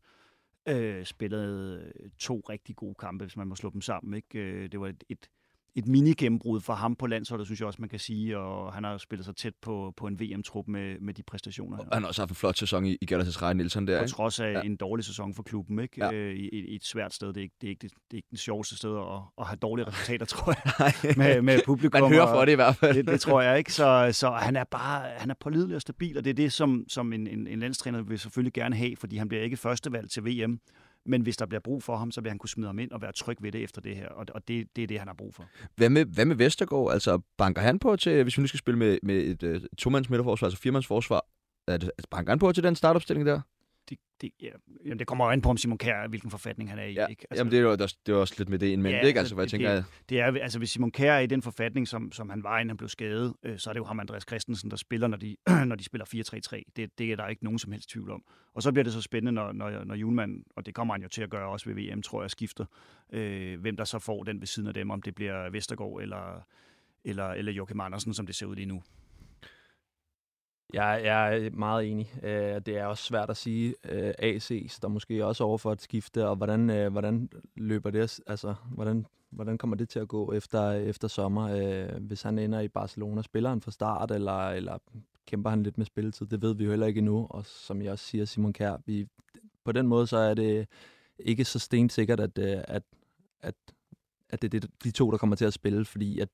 øh, 0.68 1.04
spillede 1.04 1.92
to 2.18 2.42
rigtig 2.48 2.76
gode 2.76 2.94
kampe, 2.94 3.24
hvis 3.24 3.36
man 3.36 3.46
må 3.46 3.54
slå 3.54 3.70
dem 3.70 3.80
sammen. 3.80 4.14
Ikke? 4.14 4.38
Øh, 4.38 4.72
det 4.72 4.80
var 4.80 4.88
et, 4.88 5.04
et, 5.08 5.28
et 5.74 5.86
mini-gennembrud 5.86 6.60
for 6.60 6.72
ham 6.72 6.96
på 6.96 7.06
landsholdet, 7.06 7.46
synes 7.46 7.60
jeg 7.60 7.66
også, 7.66 7.80
man 7.80 7.88
kan 7.88 7.98
sige, 7.98 8.38
og 8.38 8.72
han 8.72 8.84
har 8.84 8.98
spillet 8.98 9.24
sig 9.24 9.36
tæt 9.36 9.52
på, 9.62 9.94
på 9.96 10.06
en 10.06 10.20
VM-trup 10.20 10.68
med, 10.68 11.00
med 11.00 11.14
de 11.14 11.22
præstationer. 11.22 11.78
Og 11.78 11.86
han 11.92 12.02
har 12.02 12.08
også 12.08 12.22
haft 12.22 12.30
en 12.30 12.34
flot 12.34 12.58
sæson 12.58 12.86
i, 12.86 12.96
i 13.00 13.06
Galatasaray 13.06 13.54
Nielsen 13.54 13.86
der. 13.86 14.02
På 14.02 14.08
trods 14.08 14.40
af 14.40 14.52
ja. 14.52 14.60
en 14.60 14.76
dårlig 14.76 15.04
sæson 15.04 15.34
for 15.34 15.42
klubben, 15.42 15.78
ikke? 15.78 16.04
Ja. 16.04 16.12
Øh, 16.12 16.34
i, 16.34 16.48
i, 16.48 16.74
et 16.74 16.84
svært 16.84 17.14
sted. 17.14 17.28
Det 17.28 17.36
er 17.36 17.42
ikke 17.42 17.54
det, 17.60 17.66
er 17.66 17.70
ikke 17.70 17.82
det, 17.82 17.90
det, 17.90 18.12
er 18.12 18.16
ikke 18.16 18.28
den 18.30 18.38
sjoveste 18.38 18.76
sted 18.76 18.96
at, 18.98 19.20
at 19.38 19.46
have 19.46 19.56
dårlige 19.56 19.86
resultater, 19.86 20.26
tror 20.34 20.54
jeg, 20.64 21.16
med, 21.16 21.42
med 21.42 21.60
publikum. 21.66 22.00
Man 22.00 22.12
hører 22.12 22.26
for 22.26 22.44
det 22.44 22.52
i 22.52 22.54
hvert 22.54 22.76
fald. 22.76 22.96
Det, 22.96 23.06
det 23.06 23.20
tror 23.20 23.40
jeg 23.40 23.58
ikke. 23.58 23.72
Så, 23.72 24.08
så 24.12 24.30
han 24.30 24.56
er 24.56 24.64
bare 24.64 25.10
han 25.16 25.30
er 25.30 25.34
pålidelig 25.40 25.76
og 25.76 25.82
stabil, 25.82 26.18
og 26.18 26.24
det 26.24 26.30
er 26.30 26.34
det, 26.34 26.52
som, 26.52 26.84
som 26.88 27.12
en, 27.12 27.26
en, 27.26 27.46
en 27.46 27.58
landstræner 27.58 28.02
vil 28.02 28.18
selvfølgelig 28.18 28.52
gerne 28.52 28.76
have, 28.76 28.96
fordi 28.96 29.16
han 29.16 29.28
bliver 29.28 29.42
ikke 29.42 29.56
førstevalg 29.56 30.10
til 30.10 30.24
VM. 30.24 30.60
Men 31.06 31.22
hvis 31.22 31.36
der 31.36 31.46
bliver 31.46 31.60
brug 31.60 31.82
for 31.82 31.96
ham, 31.96 32.10
så 32.10 32.20
vil 32.20 32.30
han 32.30 32.38
kunne 32.38 32.48
smide 32.48 32.66
ham 32.66 32.78
ind 32.78 32.90
og 32.90 33.02
være 33.02 33.12
tryg 33.12 33.36
ved 33.40 33.52
det 33.52 33.62
efter 33.62 33.80
det 33.80 33.96
her. 33.96 34.08
Og, 34.08 34.26
og 34.34 34.48
det, 34.48 34.66
det 34.76 34.82
er 34.82 34.86
det, 34.86 34.98
han 34.98 35.08
har 35.08 35.14
brug 35.14 35.34
for. 35.34 35.44
Hvad 35.76 35.90
med, 35.90 36.04
hvad 36.04 36.24
med 36.24 36.36
Vestergaard? 36.36 36.92
Altså, 36.92 37.20
banker 37.38 37.62
han 37.62 37.78
på 37.78 37.96
til, 37.96 38.22
hvis 38.22 38.38
vi 38.38 38.42
nu 38.42 38.46
skal 38.46 38.58
spille 38.58 38.78
med, 38.78 38.98
med 39.02 39.16
et 39.16 39.42
uh, 39.42 39.62
to-mands 39.78 40.10
midterforsvar, 40.10 40.46
altså 40.46 40.60
firemands 40.60 40.86
forsvar, 40.86 41.26
altså, 41.68 41.90
banker 42.10 42.30
han 42.30 42.38
på 42.38 42.52
til 42.52 42.62
den 42.62 42.76
startopstilling 42.76 43.26
der? 43.26 43.40
Det, 43.90 43.98
det, 44.20 44.30
ja, 44.42 44.48
jamen, 44.84 44.98
det 44.98 45.06
kommer 45.06 45.24
jo 45.24 45.30
an 45.30 45.40
på, 45.40 45.48
om 45.48 45.56
Simon 45.56 45.78
Kjær, 45.78 46.08
hvilken 46.08 46.30
forfatning 46.30 46.70
han 46.70 46.78
er 46.78 46.84
i. 46.84 46.92
Ja. 46.92 47.06
Ikke? 47.06 47.26
Altså, 47.30 47.40
jamen, 47.40 47.50
det 47.50 47.58
er 47.58 47.62
jo 47.62 47.72
det 47.72 48.08
er 48.08 48.14
også 48.14 48.34
lidt 48.38 48.48
med 48.48 48.58
det 48.58 48.78
mente, 48.78 48.98
ja, 48.98 49.06
ikke? 49.06 49.18
Altså, 49.18 49.34
hvad 49.34 49.46
det, 49.46 49.52
jeg 49.52 49.60
tænker, 49.60 49.74
det, 49.74 49.84
det 50.08 50.20
er, 50.20 50.42
altså, 50.42 50.58
hvis 50.58 50.70
Simon 50.70 50.90
Kjær 50.90 51.14
er 51.14 51.18
i 51.18 51.26
den 51.26 51.42
forfatning, 51.42 51.88
som, 51.88 52.12
som 52.12 52.30
han 52.30 52.42
var, 52.42 52.58
inden 52.58 52.70
han 52.70 52.76
blev 52.76 52.88
skadet, 52.88 53.34
øh, 53.42 53.58
så 53.58 53.70
er 53.70 53.72
det 53.74 53.78
jo 53.78 53.84
ham, 53.84 54.00
Andreas 54.00 54.24
Christensen, 54.28 54.70
der 54.70 54.76
spiller, 54.76 55.08
når 55.08 55.16
de, 55.16 55.36
når 55.66 55.76
de 55.76 55.84
spiller 55.84 56.04
4-3-3. 56.56 56.62
Det, 56.76 56.98
det 56.98 57.12
er 57.12 57.16
der 57.16 57.28
ikke 57.28 57.44
nogen 57.44 57.58
som 57.58 57.72
helst 57.72 57.90
tvivl 57.90 58.10
om. 58.10 58.24
Og 58.54 58.62
så 58.62 58.72
bliver 58.72 58.84
det 58.84 58.92
så 58.92 59.02
spændende, 59.02 59.32
når, 59.32 59.52
når, 59.52 59.84
når 59.84 59.94
Julemand, 59.94 60.44
og 60.56 60.66
det 60.66 60.74
kommer 60.74 60.94
han 60.94 61.02
jo 61.02 61.08
til 61.08 61.22
at 61.22 61.30
gøre 61.30 61.48
også 61.48 61.70
ved 61.70 61.74
VM, 61.74 62.02
tror 62.02 62.22
jeg, 62.22 62.30
skifter, 62.30 62.64
øh, 63.12 63.60
hvem 63.60 63.76
der 63.76 63.84
så 63.84 63.98
får 63.98 64.22
den 64.22 64.40
ved 64.40 64.46
siden 64.46 64.68
af 64.68 64.74
dem, 64.74 64.90
om 64.90 65.02
det 65.02 65.14
bliver 65.14 65.50
Vestergaard 65.50 66.02
eller, 66.02 66.46
eller, 67.04 67.28
eller 67.28 67.52
Joachim 67.52 67.80
Andersen, 67.80 68.14
som 68.14 68.26
det 68.26 68.34
ser 68.34 68.46
ud 68.46 68.56
lige 68.56 68.66
nu. 68.66 68.82
Jeg, 70.72 71.00
jeg 71.04 71.38
er 71.38 71.50
meget 71.50 71.90
enig. 71.90 72.14
Øh, 72.22 72.60
det 72.66 72.68
er 72.68 72.86
også 72.86 73.04
svært 73.04 73.30
at 73.30 73.36
sige. 73.36 73.74
Øh, 73.84 74.14
AC's, 74.22 74.78
der 74.82 74.88
måske 74.88 75.26
også 75.26 75.44
over 75.44 75.58
for 75.58 75.72
et 75.72 75.82
skifte, 75.82 76.28
og 76.28 76.36
hvordan, 76.36 76.70
øh, 76.70 76.92
hvordan 76.92 77.28
løber 77.56 77.90
det? 77.90 78.20
Altså, 78.26 78.54
hvordan, 78.70 79.06
hvordan 79.30 79.58
kommer 79.58 79.76
det 79.76 79.88
til 79.88 79.98
at 79.98 80.08
gå 80.08 80.32
efter, 80.32 80.70
efter 80.70 81.08
sommer? 81.08 81.42
Øh, 81.42 82.02
hvis 82.02 82.22
han 82.22 82.38
ender 82.38 82.60
i 82.60 82.68
Barcelona, 82.68 83.22
spiller 83.22 83.50
han 83.50 83.60
fra 83.60 83.70
start, 83.70 84.10
eller, 84.10 84.48
eller 84.48 84.78
kæmper 85.26 85.50
han 85.50 85.62
lidt 85.62 85.78
med 85.78 85.86
spilletid? 85.86 86.26
Det 86.26 86.42
ved 86.42 86.54
vi 86.54 86.64
jo 86.64 86.70
heller 86.70 86.86
ikke 86.86 86.98
endnu. 86.98 87.26
Og 87.30 87.46
som 87.46 87.82
jeg 87.82 87.92
også 87.92 88.04
siger, 88.04 88.24
Simon 88.24 88.52
Kær, 88.52 88.76
vi, 88.86 89.06
på 89.64 89.72
den 89.72 89.86
måde 89.86 90.06
så 90.06 90.16
er 90.16 90.34
det 90.34 90.66
ikke 91.18 91.44
så 91.44 91.58
stensikkert, 91.58 92.20
at, 92.20 92.38
øh, 92.38 92.64
at, 92.68 92.82
at, 93.40 93.54
at 94.30 94.42
det 94.42 94.54
er 94.54 94.68
de 94.84 94.90
to, 94.90 95.10
der 95.10 95.18
kommer 95.18 95.36
til 95.36 95.44
at 95.44 95.52
spille, 95.52 95.84
fordi 95.84 96.20
at 96.20 96.28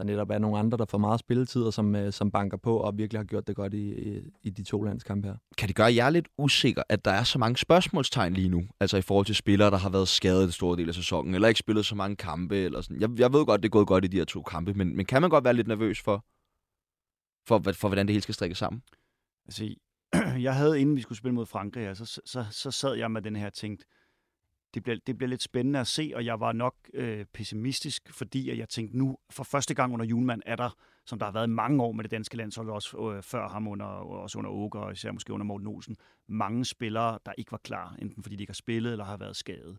der 0.00 0.06
netop 0.06 0.30
er 0.30 0.38
nogle 0.38 0.58
andre, 0.58 0.78
der 0.78 0.84
får 0.84 0.98
meget 0.98 1.20
spilletid, 1.20 1.62
og 1.62 1.72
som, 1.72 1.96
øh, 1.96 2.12
som 2.12 2.30
banker 2.30 2.56
på 2.56 2.76
og 2.76 2.98
virkelig 2.98 3.18
har 3.18 3.24
gjort 3.24 3.46
det 3.46 3.56
godt 3.56 3.74
i, 3.74 4.10
i, 4.10 4.20
i 4.42 4.50
de 4.50 4.62
to 4.62 4.82
landskampe 4.82 5.28
her. 5.28 5.36
Kan 5.58 5.68
det 5.68 5.76
gøre 5.76 5.94
jer 5.94 6.10
lidt 6.10 6.28
usikker, 6.38 6.82
at 6.88 7.04
der 7.04 7.10
er 7.10 7.24
så 7.24 7.38
mange 7.38 7.56
spørgsmålstegn 7.56 8.34
lige 8.34 8.48
nu? 8.48 8.62
Altså 8.80 8.96
i 8.96 9.02
forhold 9.02 9.26
til 9.26 9.34
spillere, 9.34 9.70
der 9.70 9.76
har 9.76 9.90
været 9.90 10.08
skadet 10.08 10.48
i 10.48 10.52
store 10.52 10.76
del 10.76 10.88
af 10.88 10.94
sæsonen, 10.94 11.34
eller 11.34 11.48
ikke 11.48 11.58
spillet 11.58 11.86
så 11.86 11.94
mange 11.94 12.16
kampe, 12.16 12.56
eller 12.56 12.80
sådan. 12.80 13.00
Jeg, 13.00 13.10
jeg 13.18 13.32
ved 13.32 13.46
godt, 13.46 13.62
det 13.62 13.68
er 13.68 13.70
gået 13.70 13.86
godt 13.86 14.04
i 14.04 14.08
de 14.08 14.16
her 14.16 14.24
to 14.24 14.42
kampe, 14.42 14.74
men, 14.74 14.96
men 14.96 15.06
kan 15.06 15.20
man 15.20 15.30
godt 15.30 15.44
være 15.44 15.54
lidt 15.54 15.68
nervøs 15.68 16.00
for, 16.00 16.24
for, 17.48 17.60
for, 17.64 17.72
for 17.72 17.88
hvordan 17.88 18.06
det 18.06 18.12
hele 18.12 18.22
skal 18.22 18.34
strikkes 18.34 18.58
sammen? 18.58 18.82
Altså, 19.46 19.74
jeg 20.46 20.54
havde, 20.54 20.80
inden 20.80 20.96
vi 20.96 21.00
skulle 21.00 21.18
spille 21.18 21.34
mod 21.34 21.46
Frankrig, 21.46 21.96
så, 21.96 22.04
så, 22.04 22.20
så, 22.24 22.46
så 22.50 22.70
sad 22.70 22.94
jeg 22.94 23.10
med 23.10 23.22
den 23.22 23.36
her 23.36 23.50
tænkt, 23.50 23.84
det 24.74 24.82
bliver, 24.82 24.98
det 25.06 25.16
bliver 25.16 25.28
lidt 25.28 25.42
spændende 25.42 25.78
at 25.78 25.86
se, 25.86 26.12
og 26.14 26.24
jeg 26.24 26.40
var 26.40 26.52
nok 26.52 26.74
øh, 26.94 27.24
pessimistisk, 27.32 28.12
fordi 28.12 28.50
at 28.50 28.58
jeg 28.58 28.68
tænkte, 28.68 28.98
nu 28.98 29.18
for 29.30 29.44
første 29.44 29.74
gang 29.74 29.92
under 29.92 30.06
Julemand 30.06 30.42
er 30.46 30.56
der, 30.56 30.76
som 31.06 31.18
der 31.18 31.26
har 31.26 31.32
været 31.32 31.50
mange 31.50 31.82
år 31.82 31.92
med 31.92 32.04
det 32.04 32.10
danske 32.10 32.36
landshold, 32.36 32.70
også 32.70 33.12
øh, 33.16 33.22
før 33.22 33.48
ham 33.48 33.68
under, 33.68 33.86
også 33.86 34.38
under 34.38 34.50
Åke, 34.50 34.78
og 34.78 34.92
især 34.92 35.12
måske 35.12 35.32
under 35.32 35.44
Morten 35.44 35.66
Olsen, 35.66 35.96
mange 36.28 36.64
spillere, 36.64 37.18
der 37.26 37.32
ikke 37.38 37.52
var 37.52 37.60
klar, 37.64 37.96
enten 37.98 38.22
fordi 38.22 38.36
de 38.36 38.42
ikke 38.42 38.50
har 38.50 38.54
spillet 38.54 38.92
eller 38.92 39.04
har 39.04 39.16
været 39.16 39.36
skadet. 39.36 39.78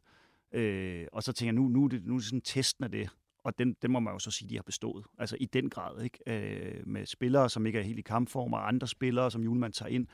Øh, 0.53 1.07
og 1.13 1.23
så 1.23 1.33
tænker 1.33 1.53
jeg, 1.53 1.61
nu, 1.61 1.67
nu, 1.67 1.83
er 1.83 1.87
det, 1.87 2.05
nu 2.05 2.13
er 2.13 2.17
det 2.17 2.25
sådan 2.25 2.41
testen 2.41 2.83
af 2.83 2.91
det, 2.91 3.09
og 3.43 3.59
den, 3.59 3.75
den 3.81 3.91
må 3.91 3.99
man 3.99 4.13
jo 4.13 4.19
så 4.19 4.31
sige, 4.31 4.49
de 4.49 4.55
har 4.55 4.63
bestået. 4.63 5.05
Altså 5.17 5.37
i 5.39 5.45
den 5.45 5.69
grad, 5.69 6.03
ikke? 6.03 6.19
Øh, 6.27 6.87
med 6.87 7.05
spillere, 7.05 7.49
som 7.49 7.65
ikke 7.65 7.79
er 7.79 7.83
helt 7.83 7.99
i 7.99 8.01
kampform, 8.01 8.53
og 8.53 8.67
andre 8.67 8.87
spillere, 8.87 9.31
som 9.31 9.43
Julemand 9.43 9.73
tager 9.73 9.89
ind, 9.89 10.07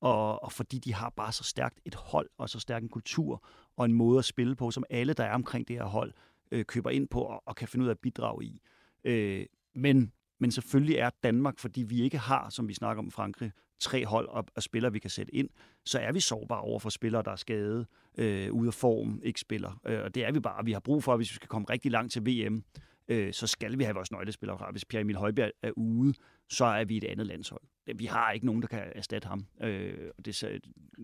og, 0.00 0.42
og 0.42 0.52
fordi 0.52 0.78
de 0.78 0.94
har 0.94 1.10
bare 1.10 1.32
så 1.32 1.44
stærkt 1.44 1.80
et 1.84 1.94
hold, 1.94 2.30
og 2.38 2.50
så 2.50 2.60
stærk 2.60 2.82
en 2.82 2.88
kultur, 2.88 3.44
og 3.76 3.84
en 3.84 3.92
måde 3.92 4.18
at 4.18 4.24
spille 4.24 4.56
på, 4.56 4.70
som 4.70 4.84
alle, 4.90 5.12
der 5.12 5.24
er 5.24 5.34
omkring 5.34 5.68
det 5.68 5.76
her 5.76 5.84
hold, 5.84 6.12
øh, 6.50 6.64
køber 6.64 6.90
ind 6.90 7.08
på 7.08 7.20
og, 7.20 7.42
og 7.46 7.56
kan 7.56 7.68
finde 7.68 7.82
ud 7.82 7.88
af 7.88 7.94
at 7.94 7.98
bidrage 7.98 8.44
i. 8.44 8.60
Øh, 9.04 9.46
men, 9.74 10.12
men 10.38 10.50
selvfølgelig 10.50 10.96
er 10.96 11.10
Danmark, 11.22 11.58
fordi 11.58 11.82
vi 11.82 12.02
ikke 12.02 12.18
har, 12.18 12.50
som 12.50 12.68
vi 12.68 12.74
snakker 12.74 13.02
om 13.02 13.10
Frankrig, 13.10 13.52
tre 13.80 14.06
hold 14.06 14.28
og, 14.28 14.44
og 14.56 14.62
spillere, 14.62 14.92
vi 14.92 14.98
kan 14.98 15.10
sætte 15.10 15.34
ind, 15.34 15.48
så 15.84 15.98
er 15.98 16.12
vi 16.12 16.20
sårbare 16.20 16.60
over 16.60 16.78
for 16.78 16.90
spillere, 16.90 17.22
der 17.22 17.30
er 17.30 17.36
skadet, 17.36 17.86
øh, 18.18 18.52
ude 18.52 18.66
af 18.66 18.74
form, 18.74 19.20
ikke 19.24 19.40
spiller. 19.40 19.80
Øh, 19.86 20.02
og 20.04 20.14
det 20.14 20.24
er 20.24 20.32
vi 20.32 20.40
bare. 20.40 20.64
Vi 20.64 20.72
har 20.72 20.80
brug 20.80 21.04
for, 21.04 21.16
hvis 21.16 21.30
vi 21.30 21.34
skal 21.34 21.48
komme 21.48 21.66
rigtig 21.70 21.90
langt 21.90 22.12
til 22.12 22.26
VM, 22.26 22.64
øh, 23.10 23.32
så 23.32 23.46
skal 23.46 23.78
vi 23.78 23.84
have 23.84 23.94
vores 23.94 24.12
nøglespillere 24.12 24.58
fra. 24.58 24.70
Hvis 24.70 24.84
Pierre 24.84 25.00
Emil 25.00 25.16
Højbjerg 25.16 25.50
er 25.62 25.70
ude, 25.76 26.14
så 26.48 26.64
er 26.64 26.84
vi 26.84 26.96
et 26.96 27.04
andet 27.04 27.26
landshold. 27.26 27.62
Vi 27.96 28.06
har 28.06 28.32
ikke 28.32 28.46
nogen, 28.46 28.62
der 28.62 28.68
kan 28.68 28.82
erstatte 28.94 29.28
ham. 29.28 29.46
Øh, 29.62 29.94
og 30.18 30.24
det, 30.24 30.60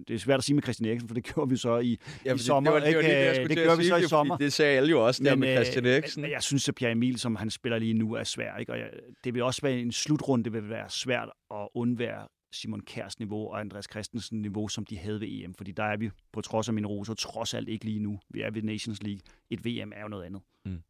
det 0.08 0.14
er 0.14 0.18
svært 0.18 0.38
at 0.38 0.44
sige 0.44 0.54
med 0.54 0.62
Christian 0.62 0.88
Eriksen, 0.88 1.08
for 1.08 1.14
det 1.14 1.24
gjorde 1.34 1.50
vi 1.50 1.56
så 1.56 1.78
i, 1.78 1.98
ja, 2.24 2.34
i 2.34 2.38
sommer. 2.38 2.72
Det, 2.72 2.82
det, 2.82 2.96
var, 2.96 3.02
det, 3.02 3.10
var 3.10 3.32
det, 3.32 3.40
det, 3.40 3.50
det 3.50 3.58
gjorde 3.58 3.78
vi 3.78 3.84
så 3.84 3.96
i 3.96 4.02
sommer. 4.02 4.36
Det 4.36 4.52
sagde 4.52 4.76
alle 4.76 4.90
jo 4.90 5.06
også 5.06 5.24
der 5.24 5.30
men, 5.30 5.40
med 5.40 5.56
Christian 5.56 5.86
Eriksen. 5.86 6.22
Men 6.22 6.30
jeg 6.30 6.42
synes, 6.42 6.68
at 6.68 6.74
Pierre 6.74 6.92
Emil, 6.92 7.18
som 7.18 7.36
han 7.36 7.50
spiller 7.50 7.78
lige 7.78 7.94
nu, 7.94 8.12
er 8.12 8.24
svær. 8.24 8.56
Ikke? 8.56 8.72
Og 8.72 8.78
jeg, 8.78 8.90
det 9.24 9.34
vil 9.34 9.42
også 9.42 9.62
være 9.62 9.78
en 9.78 9.92
slutrunde, 9.92 10.44
det 10.44 10.52
vil 10.52 10.68
være 10.68 10.90
svært 10.90 11.28
at 11.50 11.68
undvære 11.74 12.28
Simon 12.52 12.80
Kærs 12.80 13.18
niveau 13.18 13.48
og 13.50 13.60
Andreas 13.60 13.86
Christensen 13.90 14.42
niveau, 14.42 14.68
som 14.68 14.86
de 14.86 14.98
havde 14.98 15.20
ved 15.20 15.28
EM. 15.30 15.54
Fordi 15.54 15.72
der 15.72 15.84
er 15.84 15.96
vi, 15.96 16.10
på 16.32 16.40
trods 16.40 16.68
af 16.68 16.74
min 16.74 16.86
roser, 16.86 17.14
trods 17.14 17.54
alt 17.54 17.68
ikke 17.68 17.84
lige 17.84 17.98
nu. 17.98 18.20
Vi 18.30 18.40
er 18.40 18.50
ved 18.50 18.62
Nations 18.62 19.02
League. 19.02 19.20
Et 19.50 19.64
VM 19.64 19.92
er 19.96 20.02
jo 20.02 20.08
noget 20.08 20.24
andet. 20.24 20.42
Mm. 20.64 20.82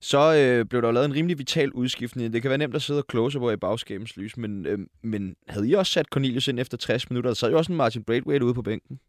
Så 0.00 0.34
øh, 0.34 0.66
blev 0.66 0.82
der 0.82 0.92
lavet 0.92 1.06
en 1.06 1.14
rimelig 1.14 1.38
vital 1.38 1.72
udskiftning. 1.72 2.32
Det 2.32 2.42
kan 2.42 2.48
være 2.48 2.58
nemt 2.58 2.74
at 2.74 2.82
sidde 2.82 3.00
og 3.00 3.04
close 3.10 3.38
på 3.38 3.50
i 3.50 3.56
bagskabens 3.56 4.16
lys, 4.16 4.36
men, 4.36 4.66
øh, 4.66 4.78
men 5.02 5.36
havde 5.48 5.68
I 5.68 5.72
også 5.72 5.92
sat 5.92 6.06
Cornelius 6.06 6.48
ind 6.48 6.60
efter 6.60 6.76
60 6.76 7.10
minutter? 7.10 7.30
Der 7.30 7.34
sad 7.34 7.50
jo 7.50 7.58
også 7.58 7.72
en 7.72 7.76
Martin 7.76 8.04
Braithwaite 8.04 8.44
ude 8.44 8.54
på 8.54 8.62
bænken. 8.62 9.00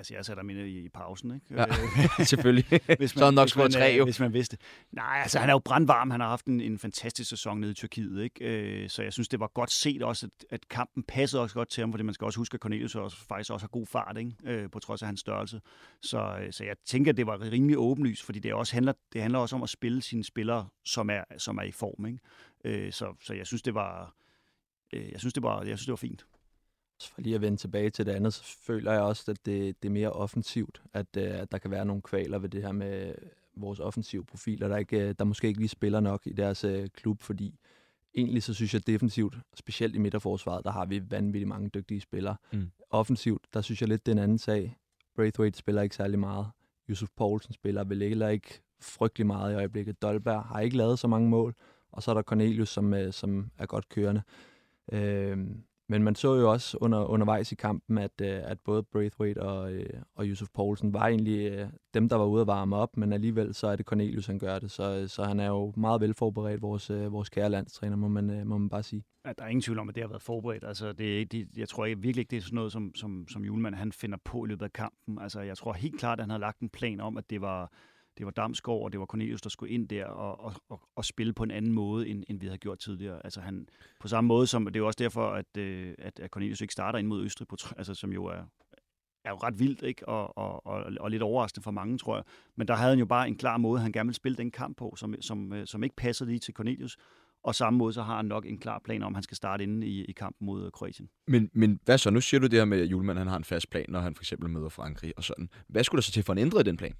Altså, 0.00 0.14
jeg 0.14 0.24
sætter 0.24 0.42
mine 0.42 0.68
i, 0.68 0.84
i 0.84 0.88
pausen, 0.88 1.34
ikke? 1.34 1.46
Ja, 1.50 1.66
øh, 1.66 2.26
selvfølgelig. 2.32 2.64
hvis 2.98 2.98
man, 2.98 3.08
så 3.08 3.24
er 3.24 3.30
nok 3.30 3.48
skåret 3.48 3.72
tre, 3.72 3.94
jo. 3.98 4.04
Hvis 4.04 4.20
man 4.20 4.32
vidste. 4.32 4.56
Nej, 4.92 5.20
altså, 5.22 5.38
han 5.38 5.48
er 5.48 5.52
jo 5.52 5.58
brandvarm. 5.58 6.10
Han 6.10 6.20
har 6.20 6.28
haft 6.28 6.46
en, 6.46 6.60
en 6.60 6.78
fantastisk 6.78 7.30
sæson 7.30 7.60
nede 7.60 7.70
i 7.70 7.74
Tyrkiet, 7.74 8.22
ikke? 8.22 8.44
Øh, 8.44 8.88
så 8.88 9.02
jeg 9.02 9.12
synes, 9.12 9.28
det 9.28 9.40
var 9.40 9.46
godt 9.54 9.70
set 9.70 10.02
også, 10.02 10.26
at, 10.26 10.46
at 10.50 10.68
kampen 10.68 11.02
passede 11.02 11.42
også 11.42 11.54
godt 11.54 11.68
til 11.68 11.82
ham, 11.82 11.92
fordi 11.92 12.04
man 12.04 12.14
skal 12.14 12.24
også 12.24 12.38
huske, 12.38 12.54
at 12.54 12.60
Cornelius 12.60 12.94
også, 12.94 13.16
faktisk 13.16 13.50
også 13.50 13.64
har 13.64 13.68
god 13.68 13.86
fart, 13.86 14.16
ikke? 14.18 14.32
Øh, 14.44 14.70
på 14.70 14.78
trods 14.78 15.02
af 15.02 15.08
hans 15.08 15.20
størrelse. 15.20 15.60
Så, 16.02 16.48
så 16.50 16.64
jeg 16.64 16.76
tænker, 16.86 17.12
at 17.12 17.16
det 17.16 17.26
var 17.26 17.40
rimelig 17.40 17.78
åbenlyst, 17.78 18.24
fordi 18.24 18.38
det 18.38 18.54
også 18.54 18.74
handler, 18.74 18.92
det 19.12 19.22
handler 19.22 19.38
også 19.38 19.56
om 19.56 19.62
at 19.62 19.68
spille 19.68 20.02
sine 20.02 20.24
spillere, 20.24 20.68
som 20.84 21.10
er, 21.10 21.24
som 21.38 21.58
er 21.58 21.62
i 21.62 21.72
form, 21.72 22.06
ikke? 22.06 22.92
Så, 22.92 23.14
så 23.22 23.34
jeg 23.34 23.46
synes, 23.46 23.62
det 23.62 23.74
var 23.74 24.14
øh, 24.92 25.12
jeg, 25.12 25.20
synes, 25.20 25.34
det 25.34 25.42
var, 25.42 25.62
jeg 25.62 25.78
synes, 25.78 25.86
det 25.86 25.92
var 25.92 25.96
fint. 25.96 26.26
For 27.08 27.20
lige 27.20 27.34
at 27.34 27.40
vende 27.40 27.56
tilbage 27.56 27.90
til 27.90 28.06
det 28.06 28.12
andet, 28.12 28.34
så 28.34 28.44
føler 28.44 28.92
jeg 28.92 29.00
også, 29.00 29.30
at 29.30 29.46
det, 29.46 29.82
det 29.82 29.88
er 29.88 29.92
mere 29.92 30.12
offensivt, 30.12 30.82
at, 30.92 31.16
øh, 31.16 31.40
at 31.40 31.52
der 31.52 31.58
kan 31.58 31.70
være 31.70 31.84
nogle 31.84 32.02
kvaler 32.02 32.38
ved 32.38 32.48
det 32.48 32.62
her 32.62 32.72
med 32.72 33.14
vores 33.56 33.80
offensive 33.80 34.24
profiler, 34.24 34.68
der, 34.68 34.76
ikke, 34.76 35.08
øh, 35.08 35.14
der 35.18 35.24
måske 35.24 35.48
ikke 35.48 35.60
lige 35.60 35.68
spiller 35.68 36.00
nok 36.00 36.22
i 36.26 36.32
deres 36.32 36.64
øh, 36.64 36.88
klub, 36.88 37.22
fordi 37.22 37.58
egentlig 38.14 38.42
så 38.42 38.54
synes 38.54 38.74
jeg 38.74 38.86
defensivt, 38.86 39.38
specielt 39.54 39.94
i 39.94 39.98
midterforsvaret, 39.98 40.64
der 40.64 40.70
har 40.70 40.86
vi 40.86 41.10
vanvittigt 41.10 41.48
mange 41.48 41.68
dygtige 41.68 42.00
spillere. 42.00 42.36
Mm. 42.52 42.70
Offensivt, 42.90 43.44
der 43.54 43.60
synes 43.60 43.80
jeg 43.80 43.88
lidt, 43.88 44.06
det 44.06 44.12
er 44.12 44.16
en 44.16 44.22
anden 44.22 44.38
sag. 44.38 44.76
Braithwaite 45.16 45.58
spiller 45.58 45.82
ikke 45.82 45.96
særlig 45.96 46.18
meget. 46.18 46.46
Yusuf 46.88 47.08
Poulsen 47.16 47.52
spiller 47.52 47.84
vel 47.84 48.02
heller 48.02 48.28
ikke 48.28 48.60
frygtelig 48.80 49.26
meget 49.26 49.52
i 49.52 49.54
øjeblikket. 49.54 50.02
Dolberg 50.02 50.42
har 50.42 50.60
ikke 50.60 50.76
lavet 50.76 50.98
så 50.98 51.08
mange 51.08 51.28
mål, 51.28 51.54
og 51.92 52.02
så 52.02 52.10
er 52.10 52.14
der 52.14 52.22
Cornelius, 52.22 52.68
som, 52.68 52.94
øh, 52.94 53.12
som 53.12 53.50
er 53.58 53.66
godt 53.66 53.88
kørende. 53.88 54.22
Øh, 54.92 55.38
men 55.90 56.02
man 56.02 56.14
så 56.14 56.34
jo 56.34 56.50
også 56.50 56.78
under, 56.80 57.04
undervejs 57.04 57.52
i 57.52 57.54
kampen, 57.54 57.98
at, 57.98 58.20
øh, 58.22 58.40
at 58.42 58.60
både 58.60 58.82
Braithwaite 58.82 59.42
og, 59.42 59.72
øh, 59.72 60.02
og 60.14 60.24
Yusuf 60.24 60.48
Poulsen 60.54 60.92
var 60.92 61.06
egentlig 61.06 61.52
øh, 61.52 61.68
dem, 61.94 62.08
der 62.08 62.16
var 62.16 62.24
ude 62.24 62.40
at 62.40 62.46
varme 62.46 62.76
op, 62.76 62.96
men 62.96 63.12
alligevel 63.12 63.54
så 63.54 63.66
er 63.66 63.76
det 63.76 63.86
Cornelius, 63.86 64.26
han 64.26 64.38
gør 64.38 64.58
det. 64.58 64.70
Så, 64.70 64.96
øh, 64.96 65.08
så 65.08 65.24
han 65.24 65.40
er 65.40 65.46
jo 65.46 65.72
meget 65.76 66.00
velforberedt, 66.00 66.62
vores, 66.62 66.90
øh, 66.90 67.12
vores 67.12 67.28
kære 67.28 67.50
landstræner, 67.50 67.96
må 67.96 68.08
man, 68.08 68.30
øh, 68.30 68.46
må 68.46 68.58
man 68.58 68.68
bare 68.68 68.82
sige. 68.82 69.04
Ja, 69.26 69.32
der 69.38 69.44
er 69.44 69.48
ingen 69.48 69.62
tvivl 69.62 69.78
om, 69.78 69.88
at 69.88 69.94
det 69.94 70.02
har 70.02 70.08
været 70.08 70.22
forberedt. 70.22 70.64
Altså, 70.64 70.92
det, 70.92 71.32
det, 71.32 71.48
jeg 71.56 71.68
tror 71.68 71.84
ikke, 71.84 72.00
virkelig 72.00 72.20
ikke, 72.20 72.30
det 72.30 72.36
er 72.36 72.42
sådan 72.42 72.54
noget, 72.54 72.72
som, 72.72 72.94
som, 72.94 73.28
som 73.28 73.44
julemand 73.44 73.74
han 73.74 73.92
finder 73.92 74.18
på 74.24 74.44
i 74.44 74.48
løbet 74.48 74.64
af 74.64 74.72
kampen. 74.72 75.18
Altså, 75.20 75.40
jeg 75.40 75.56
tror 75.56 75.72
helt 75.72 75.98
klart, 75.98 76.18
at 76.18 76.22
han 76.22 76.30
har 76.30 76.38
lagt 76.38 76.60
en 76.60 76.68
plan 76.68 77.00
om, 77.00 77.16
at 77.16 77.30
det 77.30 77.40
var 77.40 77.72
det 78.20 78.26
var 78.26 78.30
Damsgaard, 78.30 78.82
og 78.82 78.92
det 78.92 79.00
var 79.00 79.06
Cornelius, 79.06 79.42
der 79.42 79.50
skulle 79.50 79.72
ind 79.72 79.88
der 79.88 80.04
og, 80.04 80.40
og, 80.40 80.54
og, 80.68 80.80
og 80.96 81.04
spille 81.04 81.32
på 81.32 81.42
en 81.42 81.50
anden 81.50 81.72
måde, 81.72 82.08
end, 82.08 82.24
end 82.28 82.40
vi 82.40 82.46
havde 82.46 82.58
gjort 82.58 82.78
tidligere. 82.78 83.20
Altså 83.24 83.40
han, 83.40 83.66
på 84.00 84.08
samme 84.08 84.28
måde 84.28 84.46
som, 84.46 84.64
det 84.64 84.76
er 84.76 84.80
jo 84.80 84.86
også 84.86 84.98
derfor, 84.98 85.30
at, 85.30 85.56
øh, 85.56 85.94
at, 85.98 86.20
at 86.20 86.30
Cornelius 86.30 86.60
ikke 86.60 86.72
starter 86.72 86.98
ind 86.98 87.08
mod 87.08 87.24
Østrig, 87.24 87.48
på, 87.48 87.56
altså, 87.76 87.94
som 87.94 88.12
jo 88.12 88.24
er, 88.24 88.42
er 89.24 89.30
jo 89.30 89.36
ret 89.36 89.58
vildt, 89.58 89.82
ikke? 89.82 90.08
Og, 90.08 90.38
og, 90.38 90.66
og, 90.66 90.84
og 91.00 91.10
lidt 91.10 91.22
overraskende 91.22 91.62
for 91.62 91.70
mange, 91.70 91.98
tror 91.98 92.16
jeg. 92.16 92.24
Men 92.56 92.68
der 92.68 92.74
havde 92.74 92.90
han 92.90 92.98
jo 92.98 93.06
bare 93.06 93.28
en 93.28 93.36
klar 93.36 93.56
måde, 93.56 93.80
han 93.80 93.92
gerne 93.92 94.06
ville 94.06 94.16
spille 94.16 94.36
den 94.36 94.50
kamp 94.50 94.76
på, 94.76 94.94
som, 94.96 95.14
som, 95.20 95.52
øh, 95.52 95.66
som 95.66 95.82
ikke 95.84 95.96
passede 95.96 96.30
lige 96.30 96.40
til 96.40 96.54
Cornelius. 96.54 96.96
Og 97.44 97.54
samme 97.54 97.78
måde, 97.78 97.92
så 97.92 98.02
har 98.02 98.16
han 98.16 98.24
nok 98.24 98.46
en 98.46 98.58
klar 98.58 98.80
plan 98.84 99.02
om, 99.02 99.12
at 99.12 99.16
han 99.16 99.22
skal 99.22 99.36
starte 99.36 99.64
inde 99.64 99.86
i, 99.86 100.04
i 100.04 100.12
kampen 100.12 100.46
mod 100.46 100.64
øh, 100.64 100.70
Kroatien. 100.70 101.08
Men, 101.26 101.50
men 101.52 101.80
hvad 101.84 101.98
så? 101.98 102.10
Nu 102.10 102.20
siger 102.20 102.40
du 102.40 102.46
det 102.46 102.58
her 102.58 102.64
med, 102.64 102.80
at 102.80 102.86
Julemand 102.86 103.18
han 103.18 103.26
har 103.26 103.36
en 103.36 103.44
fast 103.44 103.70
plan, 103.70 103.86
når 103.88 104.00
han 104.00 104.14
for 104.14 104.22
eksempel 104.22 104.50
møder 104.50 104.68
Frankrig 104.68 105.12
og 105.16 105.24
sådan. 105.24 105.48
Hvad 105.68 105.84
skulle 105.84 105.98
der 105.98 106.02
så 106.02 106.12
til 106.12 106.22
for 106.22 106.32
en 106.32 106.38
ændre 106.38 106.62
den 106.62 106.76
plan? 106.76 106.94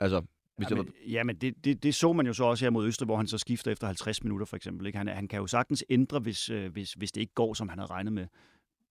Altså, 0.00 0.22
hvis 0.60 0.70
ja, 0.70 0.76
men, 0.76 0.86
var... 0.86 1.10
ja, 1.10 1.24
men 1.24 1.36
det, 1.36 1.64
det, 1.64 1.82
det 1.82 1.94
så 1.94 2.12
man 2.12 2.26
jo 2.26 2.32
så 2.32 2.44
også 2.44 2.64
her 2.64 2.70
mod 2.70 2.86
Østrig, 2.86 3.06
hvor 3.06 3.16
han 3.16 3.26
så 3.26 3.38
skifter 3.38 3.70
efter 3.70 3.86
50 3.86 4.22
minutter 4.22 4.46
for 4.46 4.56
eksempel. 4.56 4.86
Ikke? 4.86 4.98
Han, 4.98 5.08
han 5.08 5.28
kan 5.28 5.38
jo 5.38 5.46
sagtens 5.46 5.84
ændre, 5.90 6.18
hvis, 6.18 6.50
øh, 6.50 6.72
hvis, 6.72 6.92
hvis 6.92 7.12
det 7.12 7.20
ikke 7.20 7.34
går, 7.34 7.54
som 7.54 7.68
han 7.68 7.78
havde 7.78 7.90
regnet 7.90 8.12
med. 8.12 8.26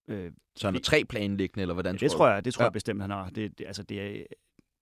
Øh, 0.08 0.32
så 0.55 0.67
han 0.67 0.75
har 0.75 0.82
tre 0.82 1.05
planlæggende, 1.05 1.62
eller 1.62 1.73
hvordan 1.73 1.95
ja, 1.95 1.99
det 1.99 2.12
tror 2.12 2.27
jeg? 2.27 2.45
Det 2.45 2.53
tror 2.53 2.63
ja. 2.63 2.65
jeg 2.65 2.73
bestemt, 2.73 3.01
han 3.01 3.10
har. 3.10 3.29
Det, 3.29 3.60
det, 3.60 3.65
altså, 3.65 3.84
det 3.84 4.01
er, 4.01 4.23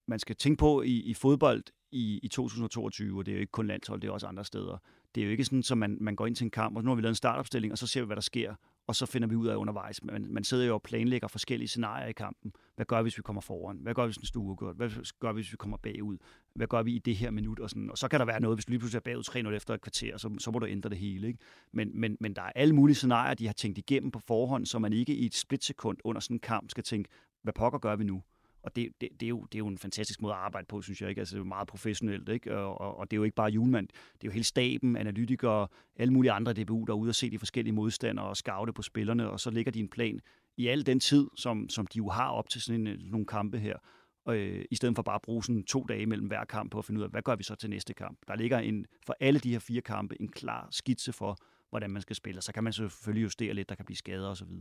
man 0.08 0.20
skal 0.20 0.36
tænke 0.36 0.60
på 0.60 0.82
i, 0.82 1.02
i 1.02 1.14
fodbold 1.14 1.64
i, 1.92 2.20
i 2.24 2.28
2022, 2.28 3.18
og 3.18 3.26
det 3.26 3.32
er 3.32 3.36
jo 3.36 3.42
ikke 3.42 3.52
kun 3.52 3.68
landshold, 3.68 4.02
det 4.02 4.08
er 4.08 4.12
også 4.12 4.28
andre 4.28 4.46
steder. 4.46 4.78
Det 5.16 5.22
er 5.22 5.26
jo 5.26 5.32
ikke 5.32 5.46
sådan, 5.46 5.64
at 5.72 5.78
man, 5.78 5.98
man 6.02 6.16
går 6.16 6.28
ind 6.28 6.36
til 6.36 6.44
en 6.44 6.52
kamp, 6.52 6.78
og 6.78 6.84
nu 6.84 6.90
har 6.90 6.96
vi 6.96 7.02
lavet 7.02 7.12
en 7.12 7.16
startopstilling, 7.16 7.72
og 7.72 7.78
så 7.78 7.88
ser 7.88 8.02
vi, 8.02 8.06
hvad 8.06 8.16
der 8.16 8.22
sker, 8.22 8.56
og 8.88 8.96
så 8.96 9.06
finder 9.06 9.28
vi 9.28 9.36
ud 9.36 9.48
af 9.48 9.56
undervejs. 9.56 10.04
Man, 10.04 10.28
man 10.30 10.44
sidder 10.44 10.66
jo 10.66 10.74
og 10.74 10.82
planlægger 10.82 11.28
forskellige 11.28 11.68
scenarier 11.68 12.08
i 12.08 12.12
kampen. 12.12 12.52
Hvad 12.76 12.86
gør 12.86 12.98
vi, 12.98 13.04
hvis 13.04 13.18
vi 13.18 13.22
kommer 13.22 13.42
foran? 13.42 13.78
Hvad 13.78 13.94
gør 13.94 14.04
vi, 14.04 14.08
hvis 14.08 14.18
den 14.18 14.26
stue 14.26 14.56
godt? 14.56 14.78
Hvad 14.78 14.90
gør 15.20 15.32
vi, 15.32 15.38
hvis 15.38 15.52
vi 15.52 15.58
kommer 15.58 15.78
bagud? 15.78 16.18
Hvad 16.56 16.68
gør 16.68 16.84
vi 16.84 16.96
i 16.96 17.00
det 17.00 17.16
her 17.16 17.32
minut? 17.32 17.60
Og, 17.60 17.70
sådan. 17.70 17.92
og 17.92 17.98
så 17.98 18.08
kan 18.08 18.20
der 18.20 18.26
være 18.26 18.40
noget, 18.40 18.58
hvis 18.58 18.66
du 18.66 18.72
lige 18.72 18.80
pludselig 18.80 18.98
er 18.98 19.02
bagud 19.02 19.24
3-0 19.24 19.56
efter 19.56 19.74
et 19.74 19.82
kvarter, 19.82 20.18
så, 20.18 20.36
så 20.40 20.52
må 20.52 20.60
du 20.60 20.66
ændre 20.66 20.90
det 20.90 20.98
hele. 20.98 21.28
Ikke? 21.28 21.40
Men, 21.72 21.92
men, 22.00 22.18
men 22.20 22.34
der 22.34 22.42
er 22.42 22.52
alle 22.56 22.76
mulige 22.76 22.96
scenarier, 22.96 23.34
de 23.34 23.46
har 23.46 23.54
tænkt 23.54 23.78
igennem 23.78 24.12
på 24.12 24.20
forhånd, 24.20 24.66
så 24.66 24.80
man 24.80 24.94
ikke 24.94 25.16
i 25.16 25.26
et 25.26 25.36
splitsekund 25.36 25.98
under 26.04 26.22
sådan 26.22 26.36
en 26.36 26.40
kamp 26.40 26.70
skal 26.70 26.84
tænke, 26.84 27.10
hvad 27.44 27.54
pokker 27.54 27.80
gør 27.80 27.96
vi 27.96 28.04
nu? 28.04 28.24
Og 28.68 28.76
det, 28.76 28.90
det, 29.02 29.10
det, 29.20 29.26
er 29.26 29.30
jo, 29.30 29.42
det 29.42 29.56
er 29.56 29.60
jo 29.60 29.68
en 29.68 29.78
fantastisk 29.78 30.22
måde 30.22 30.34
at 30.34 30.40
arbejde 30.40 30.66
på, 30.66 30.82
synes 30.82 31.02
jeg. 31.02 31.10
Ikke? 31.10 31.20
Altså, 31.20 31.36
det 31.36 31.42
er 31.42 31.46
meget 31.46 31.68
professionelt, 31.68 32.30
ikke? 32.30 32.58
Og, 32.58 32.82
og, 32.82 32.98
og 32.98 33.12
det 33.12 33.16
er 33.16 33.18
jo 33.18 33.24
ikke 33.24 33.36
bare 33.36 33.50
julemand. 33.50 33.88
Det 33.88 34.24
er 34.24 34.26
jo 34.26 34.32
hele 34.32 34.44
staben, 34.44 34.98
analytikere, 34.98 35.68
alle 35.96 36.14
mulige 36.14 36.32
andre 36.32 36.54
DBU, 36.54 36.86
der 36.88 36.94
er 36.94 36.98
ude 36.98 37.10
og 37.10 37.16
se 37.16 37.30
de 37.30 37.40
forskellige 37.40 37.74
modstandere 37.74 38.26
og 38.26 38.38
scoute 38.38 38.74
på 38.74 38.82
spillerne, 38.82 39.30
og 39.30 39.40
så 39.40 39.50
ligger 39.50 39.72
de 39.72 39.80
en 39.80 39.90
plan 39.90 40.20
i 40.58 40.68
al 40.68 40.86
den 40.86 41.00
tid, 41.00 41.28
som, 41.36 41.70
som 41.70 41.88
de 41.88 41.98
jo 41.98 42.10
har 42.10 42.30
op 42.30 42.50
til 42.50 42.62
sådan 42.62 42.88
en, 42.88 43.00
nogle 43.00 43.26
kampe 43.26 43.60
her. 43.60 43.78
Og, 44.26 44.38
øh, 44.38 44.66
I 44.72 44.76
stedet 44.76 44.96
for 44.96 45.04
bare 45.04 45.16
at 45.16 45.22
bruge 45.22 45.44
sådan 45.44 45.64
to 45.64 45.84
dage 45.84 46.06
mellem 46.06 46.28
hver 46.28 46.46
kamp 46.46 46.72
på 46.72 46.80
at 46.80 46.86
finde 46.86 47.00
ud 47.00 47.04
af, 47.04 47.10
hvad 47.10 47.22
gør 47.22 47.36
vi 47.36 47.44
så 47.44 47.56
til 47.56 47.70
næste 47.70 47.94
kamp. 47.94 48.18
Der 48.28 48.36
ligger 48.36 48.60
en, 48.60 48.86
for 49.06 49.16
alle 49.20 49.40
de 49.40 49.52
her 49.52 49.60
fire 49.60 49.82
kampe 49.82 50.22
en 50.22 50.28
klar 50.28 50.68
skitse 50.72 51.14
for, 51.14 51.38
hvordan 51.70 51.90
man 51.90 52.02
skal 52.02 52.16
spille. 52.16 52.42
Så 52.42 52.54
kan 52.54 52.64
man 52.64 52.74
selvfølgelig 52.74 53.24
justere 53.24 53.54
lidt, 53.54 53.70
der 53.70 53.76
kan 53.76 53.86
blive 53.86 53.98
skader 53.98 54.30
osv. 54.30 54.52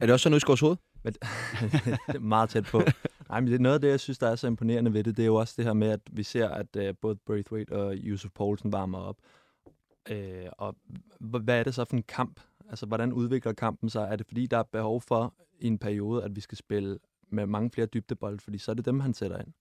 Er 0.00 0.06
det 0.06 0.12
også 0.12 0.22
sådan, 0.22 0.36
Øsgaards 0.36 0.60
hoved? 0.60 0.76
Men, 1.02 1.12
det 1.12 1.98
er 2.08 2.18
meget 2.18 2.50
tæt 2.50 2.64
på. 2.64 2.82
Nej, 3.28 3.40
men 3.40 3.46
det 3.46 3.54
er 3.54 3.58
noget 3.58 3.74
af 3.74 3.80
det, 3.80 3.88
jeg 3.88 4.00
synes, 4.00 4.18
der 4.18 4.28
er 4.28 4.36
så 4.36 4.46
imponerende 4.46 4.92
ved 4.92 5.04
det. 5.04 5.16
Det 5.16 5.22
er 5.22 5.26
jo 5.26 5.34
også 5.34 5.54
det 5.56 5.64
her 5.64 5.72
med, 5.72 5.88
at 5.88 6.00
vi 6.12 6.22
ser, 6.22 6.48
at 6.48 6.76
uh, 6.76 6.94
både 7.00 7.16
Braithwaite 7.16 7.72
og 7.72 7.94
Yusuf 7.96 8.30
Poulsen 8.34 8.72
varmer 8.72 8.98
op. 8.98 9.16
Uh, 10.10 10.16
og 10.58 10.76
hvad 11.20 11.58
er 11.58 11.62
det 11.62 11.74
så 11.74 11.84
for 11.84 11.96
en 11.96 12.02
kamp? 12.02 12.40
Altså, 12.70 12.86
hvordan 12.86 13.12
udvikler 13.12 13.52
kampen 13.52 13.90
sig? 13.90 14.08
Er 14.10 14.16
det 14.16 14.26
fordi, 14.26 14.46
der 14.46 14.58
er 14.58 14.62
behov 14.62 15.00
for 15.00 15.34
i 15.58 15.66
en 15.66 15.78
periode, 15.78 16.24
at 16.24 16.36
vi 16.36 16.40
skal 16.40 16.58
spille 16.58 16.98
med 17.28 17.46
mange 17.46 17.70
flere 17.70 17.86
dybdebold, 17.86 18.40
fordi 18.40 18.58
så 18.58 18.70
er 18.70 18.74
det 18.74 18.84
dem, 18.84 19.00
han 19.00 19.14
sætter 19.14 19.38
ind. 19.38 19.52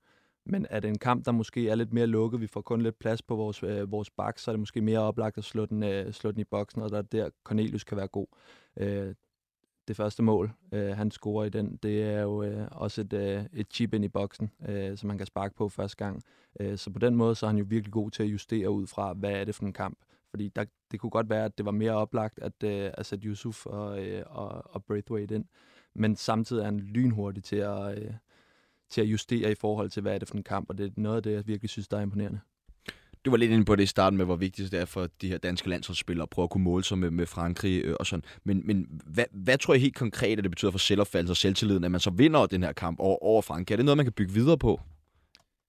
Men 0.46 0.66
er 0.70 0.80
det 0.80 0.88
en 0.88 0.98
kamp, 0.98 1.26
der 1.26 1.32
måske 1.32 1.70
er 1.70 1.76
lidt 1.76 1.94
mere 1.94 2.08
lukket, 2.08 2.42
vi 2.42 2.48
får 2.48 2.62
kun 2.62 2.82
lidt 2.82 3.00
plads 3.00 3.22
på 3.22 3.36
vores, 3.36 3.64
øh, 3.64 3.92
vores 3.92 4.10
bak, 4.10 4.40
så 4.40 4.52
er 4.52 4.54
det 4.54 4.60
måske 4.60 4.82
mere 4.82 5.00
oplagt 5.00 5.38
at 5.38 5.44
slå 5.44 5.66
den, 5.66 5.84
øh, 5.84 6.14
slå 6.14 6.32
den 6.32 6.40
i 6.40 6.44
boksen, 6.44 6.82
og 6.82 6.90
der 6.90 6.98
er 6.98 7.02
der 7.02 7.30
Cornelius 7.44 7.84
kan 7.84 7.98
være 7.98 8.08
god. 8.08 8.28
Øh, 8.78 9.16
det 9.90 9.98
første 9.98 10.24
mål, 10.24 10.52
øh, 10.72 10.98
han 10.98 11.12
scorer 11.12 11.46
i 11.46 11.50
den, 11.50 11.80
det 11.84 12.04
er 12.04 12.22
jo 12.22 12.44
øh, 12.44 12.68
også 12.72 13.02
et, 13.02 13.14
øh, 13.14 13.46
et 13.54 13.68
chip 13.74 13.94
ind 13.94 14.06
i 14.06 14.08
boksen, 14.08 14.52
øh, 14.68 14.98
som 14.98 15.10
han 15.10 15.18
kan 15.18 15.28
sparke 15.28 15.56
på 15.56 15.70
første 15.70 15.98
gang. 15.98 16.24
Øh, 16.60 16.78
så 16.78 16.90
på 16.92 17.00
den 17.00 17.16
måde, 17.16 17.36
så 17.36 17.46
er 17.46 17.50
han 17.50 17.58
jo 17.58 17.66
virkelig 17.68 17.94
god 17.94 18.12
til 18.12 18.24
at 18.24 18.30
justere 18.30 18.70
ud 18.70 18.88
fra, 18.88 19.14
hvad 19.14 19.32
er 19.32 19.44
det 19.44 19.56
for 19.56 19.64
en 19.66 19.74
kamp. 19.74 19.98
Fordi 20.30 20.48
der, 20.48 20.66
det 20.92 21.00
kunne 21.00 21.10
godt 21.10 21.30
være, 21.30 21.46
at 21.46 21.58
det 21.58 21.66
var 21.66 21.72
mere 21.72 21.92
oplagt 21.92 22.40
at, 22.40 22.64
øh, 22.64 22.92
at 22.94 23.06
sætte 23.06 23.28
Yusuf 23.28 23.66
og, 23.66 24.06
øh, 24.06 24.24
og, 24.28 24.76
og 24.76 24.84
Braithwaite 24.84 25.36
ind. 25.36 25.46
Men 25.96 26.16
samtidig 26.16 26.62
er 26.62 26.66
han 26.66 26.80
lynhurtig 26.80 27.44
til 27.44 27.56
at, 27.56 27.98
øh, 27.98 28.14
til 28.90 29.02
at 29.02 29.08
justere 29.08 29.52
i 29.52 29.56
forhold 29.56 29.90
til, 29.90 30.02
hvad 30.02 30.16
er 30.16 30.20
det 30.20 30.28
for 30.28 30.36
en 30.36 30.44
kamp, 30.44 30.70
og 30.70 30.78
det 30.78 30.86
er 30.86 30.92
noget 30.98 31.18
af 31.18 31.24
det, 31.24 31.32
jeg 31.32 31.48
virkelig 31.48 31.70
synes, 31.70 31.88
der 31.88 31.98
er 31.98 32.02
imponerende. 32.02 32.40
Du 33.26 33.30
var 33.32 33.38
lidt 33.38 33.52
inde 33.52 33.66
på 33.66 33.76
det 33.76 33.84
i 33.84 33.86
starten 33.86 34.18
med, 34.18 34.26
hvor 34.26 34.36
vigtigt 34.36 34.72
det 34.72 34.80
er 34.80 34.86
for 34.86 35.08
de 35.22 35.28
her 35.28 35.38
danske 35.38 35.70
landsholdsspillere 35.70 36.24
at 36.24 36.30
prøve 36.30 36.44
at 36.44 36.50
kunne 36.50 36.64
måle 36.64 36.84
sig 36.84 36.98
med, 36.98 37.12
med 37.12 37.26
Frankrig 37.26 37.82
øh, 37.86 37.96
og 38.00 38.06
sådan. 38.06 38.24
Men, 38.44 38.62
men 38.66 39.02
hvad, 39.06 39.26
hvad 39.32 39.58
tror 39.58 39.74
jeg 39.74 39.82
helt 39.82 39.96
konkret, 39.96 40.38
at 40.38 40.44
det 40.44 40.52
betyder 40.52 40.72
for 40.72 40.80
selvopfattelse 40.80 41.32
og 41.32 41.38
selvtilliden, 41.38 41.84
at 41.84 41.92
man 41.92 42.00
så 42.00 42.10
vinder 42.10 42.46
den 42.46 42.64
her 42.64 42.74
kamp 42.74 43.00
over, 43.00 43.24
over 43.24 43.42
Frankrig? 43.42 43.74
Er 43.74 43.78
det 43.78 43.86
noget, 43.86 43.98
man 43.98 44.06
kan 44.06 44.14
bygge 44.14 44.34
videre 44.34 44.58
på? 44.58 44.82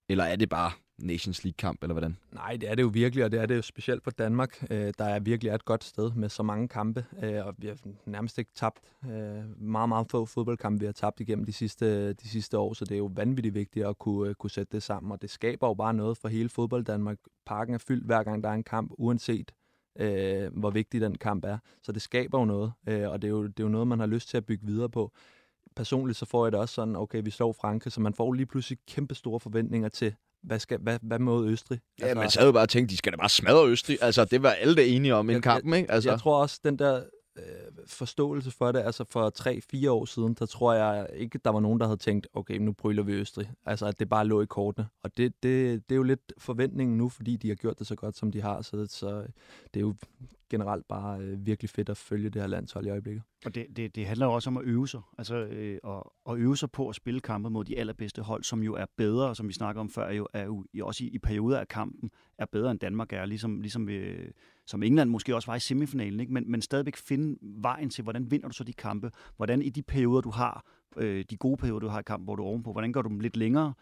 Eller 0.08 0.24
er 0.24 0.36
det 0.36 0.48
bare 0.48 0.70
Nations 1.00 1.44
League-kamp, 1.44 1.82
eller 1.82 1.94
hvordan? 1.94 2.16
Nej, 2.32 2.56
det 2.56 2.70
er 2.70 2.74
det 2.74 2.82
jo 2.82 2.90
virkelig, 2.92 3.24
og 3.24 3.32
det 3.32 3.40
er 3.40 3.46
det 3.46 3.56
jo 3.56 3.62
specielt 3.62 4.04
for 4.04 4.10
Danmark, 4.10 4.64
øh, 4.70 4.92
der 4.98 5.04
er 5.04 5.20
virkelig 5.20 5.52
et 5.52 5.64
godt 5.64 5.84
sted 5.84 6.12
med 6.12 6.28
så 6.28 6.42
mange 6.42 6.68
kampe, 6.68 7.04
øh, 7.22 7.46
og 7.46 7.54
vi 7.58 7.66
har 7.66 7.76
nærmest 8.06 8.38
ikke 8.38 8.50
tabt 8.54 8.80
øh, 9.04 9.60
meget, 9.62 9.88
meget 9.88 10.10
få 10.10 10.24
fodboldkampe, 10.26 10.80
vi 10.80 10.86
har 10.86 10.92
tabt 10.92 11.20
igennem 11.20 11.44
de 11.44 11.52
sidste, 11.52 12.12
de 12.12 12.28
sidste 12.28 12.58
år, 12.58 12.74
så 12.74 12.84
det 12.84 12.94
er 12.94 12.98
jo 12.98 13.10
vanvittigt 13.14 13.54
vigtigt 13.54 13.86
at 13.86 13.98
kunne, 13.98 14.28
øh, 14.28 14.34
kunne 14.34 14.50
sætte 14.50 14.72
det 14.72 14.82
sammen, 14.82 15.12
og 15.12 15.22
det 15.22 15.30
skaber 15.30 15.68
jo 15.68 15.74
bare 15.74 15.94
noget 15.94 16.18
for 16.18 16.28
hele 16.28 16.48
fodbold 16.48 16.84
Danmark. 16.84 17.18
Parken 17.46 17.74
er 17.74 17.78
fyldt 17.78 18.06
hver 18.06 18.22
gang, 18.22 18.44
der 18.44 18.50
er 18.50 18.54
en 18.54 18.64
kamp, 18.64 18.90
uanset 18.98 19.52
øh, 19.98 20.56
hvor 20.56 20.70
vigtig 20.70 21.00
den 21.00 21.18
kamp 21.18 21.44
er. 21.44 21.58
Så 21.82 21.92
det 21.92 22.02
skaber 22.02 22.38
jo 22.38 22.44
noget, 22.44 22.72
øh, 22.88 23.10
og 23.10 23.22
det 23.22 23.28
er, 23.28 23.32
jo, 23.32 23.46
det 23.46 23.60
er 23.60 23.64
jo 23.64 23.68
noget, 23.68 23.88
man 23.88 24.00
har 24.00 24.06
lyst 24.06 24.28
til 24.28 24.36
at 24.36 24.46
bygge 24.46 24.66
videre 24.66 24.88
på 24.88 25.12
personligt 25.76 26.18
så 26.18 26.26
får 26.26 26.46
jeg 26.46 26.52
det 26.52 26.60
også 26.60 26.74
sådan, 26.74 26.96
okay, 26.96 27.22
vi 27.24 27.30
slår 27.30 27.52
Frankrig, 27.52 27.92
så 27.92 28.00
man 28.00 28.14
får 28.14 28.32
lige 28.32 28.46
pludselig 28.46 28.78
kæmpe 28.88 29.14
store 29.14 29.40
forventninger 29.40 29.88
til, 29.88 30.14
hvad, 30.42 30.58
skal, 30.58 30.78
hvad, 30.82 30.98
hvad 31.02 31.18
med 31.18 31.44
Østrig? 31.44 31.80
Ja, 32.00 32.04
altså, 32.04 32.18
man 32.20 32.30
sad 32.30 32.46
jo 32.46 32.52
bare 32.52 32.62
og 32.62 32.68
tænkte, 32.68 32.92
de 32.92 32.96
skal 32.96 33.12
da 33.12 33.16
bare 33.16 33.28
smadre 33.28 33.68
Østrig. 33.68 33.98
Altså, 34.00 34.24
det 34.24 34.42
var 34.42 34.50
alle 34.50 34.76
det 34.76 34.96
enige 34.96 35.14
om 35.14 35.30
i 35.30 35.40
kampen, 35.40 35.74
ikke? 35.74 35.92
Altså. 35.92 36.10
Jeg 36.10 36.20
tror 36.20 36.42
også, 36.42 36.60
den 36.64 36.78
der 36.78 37.02
øh, 37.40 37.72
forståelse 37.86 38.50
for 38.50 38.72
det, 38.72 38.78
altså 38.78 39.04
for 39.04 39.32
3-4 39.86 39.90
år 39.90 40.04
siden, 40.04 40.34
der 40.34 40.46
tror 40.46 40.72
jeg 40.72 41.06
ikke, 41.14 41.40
der 41.44 41.50
var 41.50 41.60
nogen, 41.60 41.80
der 41.80 41.86
havde 41.86 41.96
tænkt, 41.96 42.28
okay, 42.32 42.58
nu 42.58 42.72
bryller 42.72 43.02
vi 43.02 43.12
Østrig. 43.12 43.50
Altså, 43.66 43.86
at 43.86 44.00
det 44.00 44.08
bare 44.08 44.26
lå 44.26 44.42
i 44.42 44.46
kortene. 44.46 44.88
Og 45.02 45.16
det, 45.16 45.42
det, 45.42 45.88
det 45.88 45.94
er 45.94 45.96
jo 45.96 46.02
lidt 46.02 46.32
forventningen 46.38 46.98
nu, 46.98 47.08
fordi 47.08 47.36
de 47.36 47.48
har 47.48 47.54
gjort 47.54 47.78
det 47.78 47.86
så 47.86 47.94
godt, 47.94 48.16
som 48.16 48.32
de 48.32 48.40
har. 48.40 48.62
Så, 48.62 48.86
så 48.86 49.26
det 49.74 49.80
er 49.80 49.80
jo 49.80 49.94
generelt 50.50 50.88
bare 50.88 51.20
øh, 51.20 51.46
virkelig 51.46 51.70
fedt 51.70 51.88
at 51.88 51.96
følge 51.96 52.30
det 52.30 52.42
her 52.42 52.48
landshold 52.48 52.86
i 52.86 52.90
øjeblikket. 52.90 53.22
Og 53.44 53.54
det, 53.54 53.66
det, 53.76 53.94
det 53.96 54.06
handler 54.06 54.26
også 54.26 54.50
om 54.50 54.56
at 54.56 54.64
øve 54.64 54.88
sig, 54.88 55.00
altså 55.18 55.36
øh, 55.36 55.78
og, 55.82 56.12
og 56.24 56.38
øve 56.38 56.56
sig 56.56 56.70
på 56.70 56.88
at 56.88 56.94
spille 56.94 57.20
kampe 57.20 57.50
mod 57.50 57.64
de 57.64 57.78
allerbedste 57.78 58.22
hold, 58.22 58.44
som 58.44 58.62
jo 58.62 58.74
er 58.74 58.86
bedre, 58.96 59.34
som 59.34 59.48
vi 59.48 59.52
snakker 59.52 59.80
om 59.80 59.90
før, 59.90 60.10
jo 60.10 60.28
er 60.32 60.44
jo 60.74 60.86
også 60.86 61.04
i, 61.04 61.06
i 61.06 61.18
perioder 61.18 61.58
af 61.58 61.68
kampen 61.68 62.10
er 62.38 62.46
bedre 62.46 62.70
end 62.70 62.78
Danmark 62.80 63.12
er, 63.12 63.24
ligesom, 63.24 63.60
ligesom 63.60 63.88
øh, 63.88 64.30
som 64.70 64.82
England 64.82 65.10
måske 65.10 65.34
også 65.34 65.50
var 65.50 65.56
i 65.56 65.60
semifinalen, 65.60 66.20
ikke? 66.20 66.32
Men, 66.32 66.50
men 66.50 66.62
stadigvæk 66.62 66.96
finde 66.96 67.38
vejen 67.42 67.90
til, 67.90 68.02
hvordan 68.02 68.30
vinder 68.30 68.48
du 68.48 68.54
så 68.54 68.64
de 68.64 68.72
kampe, 68.72 69.10
hvordan 69.36 69.62
i 69.62 69.68
de 69.68 69.82
perioder, 69.82 70.20
du 70.20 70.30
har, 70.30 70.64
øh, 70.96 71.24
de 71.30 71.36
gode 71.36 71.56
perioder, 71.56 71.80
du 71.80 71.88
har 71.88 72.00
i 72.00 72.02
kampen, 72.02 72.24
hvor 72.24 72.36
du 72.36 72.42
er 72.42 72.46
ovenpå, 72.46 72.72
hvordan 72.72 72.92
gør 72.92 73.02
du 73.02 73.08
dem 73.08 73.20
lidt 73.20 73.36
længere, 73.36 73.74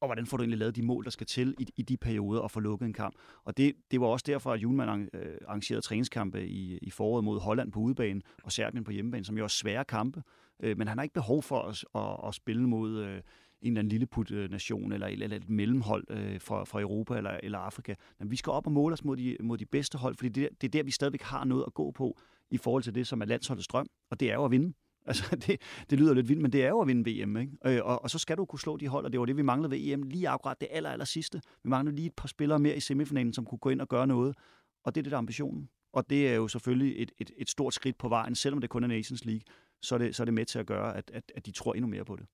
og 0.00 0.08
hvordan 0.08 0.26
får 0.26 0.36
du 0.36 0.42
egentlig 0.42 0.58
lavet 0.58 0.76
de 0.76 0.82
mål, 0.82 1.04
der 1.04 1.10
skal 1.10 1.26
til 1.26 1.54
i, 1.58 1.66
i 1.76 1.82
de 1.82 1.96
perioder 1.96 2.40
og 2.40 2.50
få 2.50 2.60
lukket 2.60 2.86
en 2.86 2.92
kamp. 2.92 3.14
Og 3.44 3.56
det, 3.56 3.74
det 3.90 4.00
var 4.00 4.06
også 4.06 4.24
derfor, 4.26 4.52
at 4.52 4.62
Julemand 4.62 5.08
øh, 5.14 5.36
arrangerede 5.48 5.82
træningskampe 5.82 6.46
i, 6.46 6.78
i 6.78 6.90
foråret 6.90 7.24
mod 7.24 7.40
Holland 7.40 7.72
på 7.72 7.80
udebane 7.80 8.20
og 8.42 8.52
Serbien 8.52 8.84
på 8.84 8.90
hjemmebane, 8.90 9.24
som 9.24 9.38
jo 9.38 9.44
er 9.44 9.48
svære 9.48 9.84
kampe. 9.84 10.22
Øh, 10.60 10.78
men 10.78 10.88
han 10.88 10.98
har 10.98 11.02
ikke 11.02 11.14
behov 11.14 11.42
for 11.42 11.62
at, 11.62 11.84
at, 11.94 12.28
at 12.28 12.34
spille 12.34 12.68
mod 12.68 13.04
øh, 13.04 13.20
en 13.64 13.72
eller 13.72 13.78
anden 13.78 13.88
lilleput-nation 13.88 14.92
øh, 14.92 14.94
eller, 14.94 15.06
eller 15.06 15.36
et 15.36 15.48
mellemhold 15.48 16.04
øh, 16.10 16.40
fra, 16.40 16.64
fra 16.64 16.80
Europa 16.80 17.16
eller, 17.16 17.40
eller 17.42 17.58
Afrika. 17.58 17.94
Men 18.18 18.30
vi 18.30 18.36
skal 18.36 18.50
op 18.50 18.66
og 18.66 18.72
måle 18.72 18.92
os 18.92 19.04
mod 19.04 19.16
de, 19.16 19.36
mod 19.40 19.58
de 19.58 19.66
bedste 19.66 19.98
hold, 19.98 20.16
fordi 20.16 20.28
det, 20.28 20.48
det 20.60 20.66
er 20.66 20.70
der, 20.70 20.82
vi 20.82 20.90
stadigvæk 20.90 21.22
har 21.22 21.44
noget 21.44 21.64
at 21.66 21.74
gå 21.74 21.90
på 21.90 22.18
i 22.50 22.56
forhold 22.56 22.82
til 22.82 22.94
det, 22.94 23.06
som 23.06 23.20
er 23.20 23.24
landsholdets 23.24 23.68
drøm, 23.68 23.86
og 24.10 24.20
det 24.20 24.30
er 24.30 24.34
jo 24.34 24.44
at 24.44 24.50
vinde. 24.50 24.74
Altså, 25.06 25.36
det, 25.36 25.60
det 25.90 25.98
lyder 25.98 26.14
lidt 26.14 26.28
vildt, 26.28 26.42
men 26.42 26.52
det 26.52 26.64
er 26.64 26.68
jo 26.68 26.80
at 26.80 26.88
vinde 26.88 27.10
VM, 27.10 27.36
ikke? 27.36 27.52
Øh, 27.66 27.84
og, 27.84 28.02
og 28.02 28.10
så 28.10 28.18
skal 28.18 28.36
du 28.36 28.44
kunne 28.44 28.60
slå 28.60 28.76
de 28.76 28.88
hold, 28.88 29.04
og 29.04 29.12
det 29.12 29.20
var 29.20 29.26
det, 29.26 29.36
vi 29.36 29.42
manglede 29.42 29.70
ved 29.70 29.78
EM, 29.80 30.02
lige 30.02 30.28
akkurat 30.28 30.60
det 30.60 30.68
aller, 30.70 30.90
aller 30.90 31.04
sidste. 31.04 31.40
Vi 31.62 31.68
manglede 31.68 31.96
lige 31.96 32.06
et 32.06 32.14
par 32.16 32.28
spillere 32.28 32.58
mere 32.58 32.76
i 32.76 32.80
semifinalen, 32.80 33.32
som 33.32 33.44
kunne 33.44 33.58
gå 33.58 33.70
ind 33.70 33.80
og 33.80 33.88
gøre 33.88 34.06
noget, 34.06 34.36
og 34.84 34.94
det 34.94 35.00
er 35.00 35.02
det, 35.02 35.10
der 35.10 35.16
er 35.16 35.18
ambitionen. 35.18 35.68
Og 35.92 36.10
det 36.10 36.28
er 36.28 36.34
jo 36.34 36.48
selvfølgelig 36.48 37.02
et, 37.02 37.12
et, 37.18 37.30
et 37.38 37.50
stort 37.50 37.74
skridt 37.74 37.98
på 37.98 38.08
vejen, 38.08 38.34
selvom 38.34 38.60
det 38.60 38.70
kun 38.70 38.84
er 38.84 38.88
Nations 38.88 39.24
League, 39.24 39.42
så 39.82 39.94
er 39.94 39.98
det, 39.98 40.16
så 40.16 40.22
er 40.22 40.24
det 40.24 40.34
med 40.34 40.44
til 40.44 40.58
at 40.58 40.66
gøre, 40.66 40.96
at, 40.96 41.10
at, 41.14 41.32
at 41.34 41.46
de 41.46 41.50
tror 41.50 41.74
endnu 41.74 41.88
mere 41.88 42.04
på 42.04 42.16
det. 42.16 42.26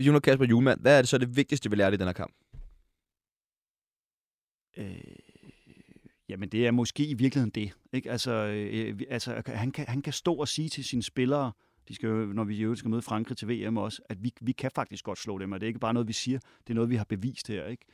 Hvis 0.00 0.12
nu 0.12 0.20
Kasper 0.20 0.46
Julemand, 0.46 0.80
hvad 0.80 0.98
er 0.98 1.02
det 1.02 1.08
så 1.08 1.18
det 1.18 1.36
vigtigste, 1.36 1.70
vi 1.70 1.76
lærte 1.76 1.94
i 1.94 1.96
den 1.96 2.06
her 2.06 2.12
kamp? 2.12 2.34
Øh, 4.76 5.00
jamen, 6.28 6.48
det 6.48 6.66
er 6.66 6.70
måske 6.70 7.06
i 7.06 7.14
virkeligheden 7.14 7.50
det. 7.50 7.72
Ikke? 7.92 8.10
Altså, 8.10 8.32
øh, 8.32 9.00
altså 9.10 9.34
øh, 9.34 9.42
han, 9.46 9.70
kan, 9.70 9.84
han 9.88 10.02
kan 10.02 10.12
stå 10.12 10.34
og 10.34 10.48
sige 10.48 10.68
til 10.68 10.84
sine 10.84 11.02
spillere, 11.02 11.52
de 11.88 11.94
skal 11.94 12.10
når 12.10 12.44
vi 12.44 12.54
jo 12.54 12.74
skal 12.74 12.90
møde 12.90 13.02
Frankrig 13.02 13.36
til 13.36 13.48
VM 13.48 13.76
også, 13.76 14.02
at 14.08 14.24
vi, 14.24 14.32
vi 14.40 14.52
kan 14.52 14.70
faktisk 14.74 15.04
godt 15.04 15.18
slå 15.18 15.38
dem, 15.38 15.52
og 15.52 15.60
det 15.60 15.66
er 15.66 15.68
ikke 15.68 15.80
bare 15.80 15.94
noget, 15.94 16.08
vi 16.08 16.12
siger, 16.12 16.38
det 16.38 16.70
er 16.70 16.74
noget, 16.74 16.90
vi 16.90 16.96
har 16.96 17.04
bevist 17.04 17.48
her. 17.48 17.66
Ikke? 17.66 17.84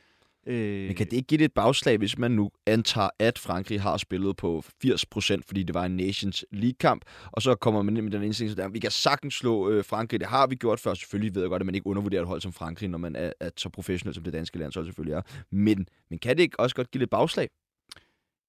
Øh... 0.47 0.87
Men 0.87 0.95
kan 0.95 1.05
det 1.05 1.13
ikke 1.13 1.27
give 1.27 1.37
det 1.37 1.45
et 1.45 1.53
bagslag, 1.53 1.97
hvis 1.97 2.17
man 2.17 2.31
nu 2.31 2.51
antager, 2.65 3.09
at 3.19 3.39
Frankrig 3.39 3.81
har 3.81 3.97
spillet 3.97 4.35
på 4.35 4.63
80%, 4.85 5.41
fordi 5.47 5.63
det 5.63 5.73
var 5.73 5.85
en 5.85 5.97
Nations 5.97 6.45
League-kamp, 6.51 7.01
og 7.31 7.41
så 7.41 7.55
kommer 7.55 7.81
man 7.81 7.97
ind 7.97 8.03
med 8.03 8.11
den 8.11 8.23
indstilling, 8.23 8.59
at 8.59 8.73
vi 8.73 8.79
kan 8.79 8.91
sagtens 8.91 9.33
slå 9.33 9.69
øh, 9.69 9.85
Frankrig. 9.85 10.19
Det 10.19 10.27
har 10.27 10.47
vi 10.47 10.55
gjort 10.55 10.79
før. 10.79 10.93
Selvfølgelig 10.93 11.35
ved 11.35 11.41
jeg 11.41 11.49
godt, 11.49 11.61
at 11.61 11.65
man 11.65 11.75
ikke 11.75 11.87
undervurderer 11.87 12.21
et 12.21 12.27
hold 12.27 12.41
som 12.41 12.53
Frankrig, 12.53 12.89
når 12.89 12.97
man 12.97 13.15
er, 13.15 13.31
er 13.39 13.49
så 13.57 13.69
professionel, 13.69 14.15
som 14.15 14.23
det 14.23 14.33
danske 14.33 14.57
land 14.57 14.71
så 14.71 14.83
selvfølgelig 14.83 15.13
er. 15.13 15.21
Men, 15.51 15.87
men 16.09 16.19
kan 16.19 16.37
det 16.37 16.43
ikke 16.43 16.59
også 16.59 16.75
godt 16.75 16.91
give 16.91 16.99
lidt 16.99 17.11
bagslag? 17.11 17.49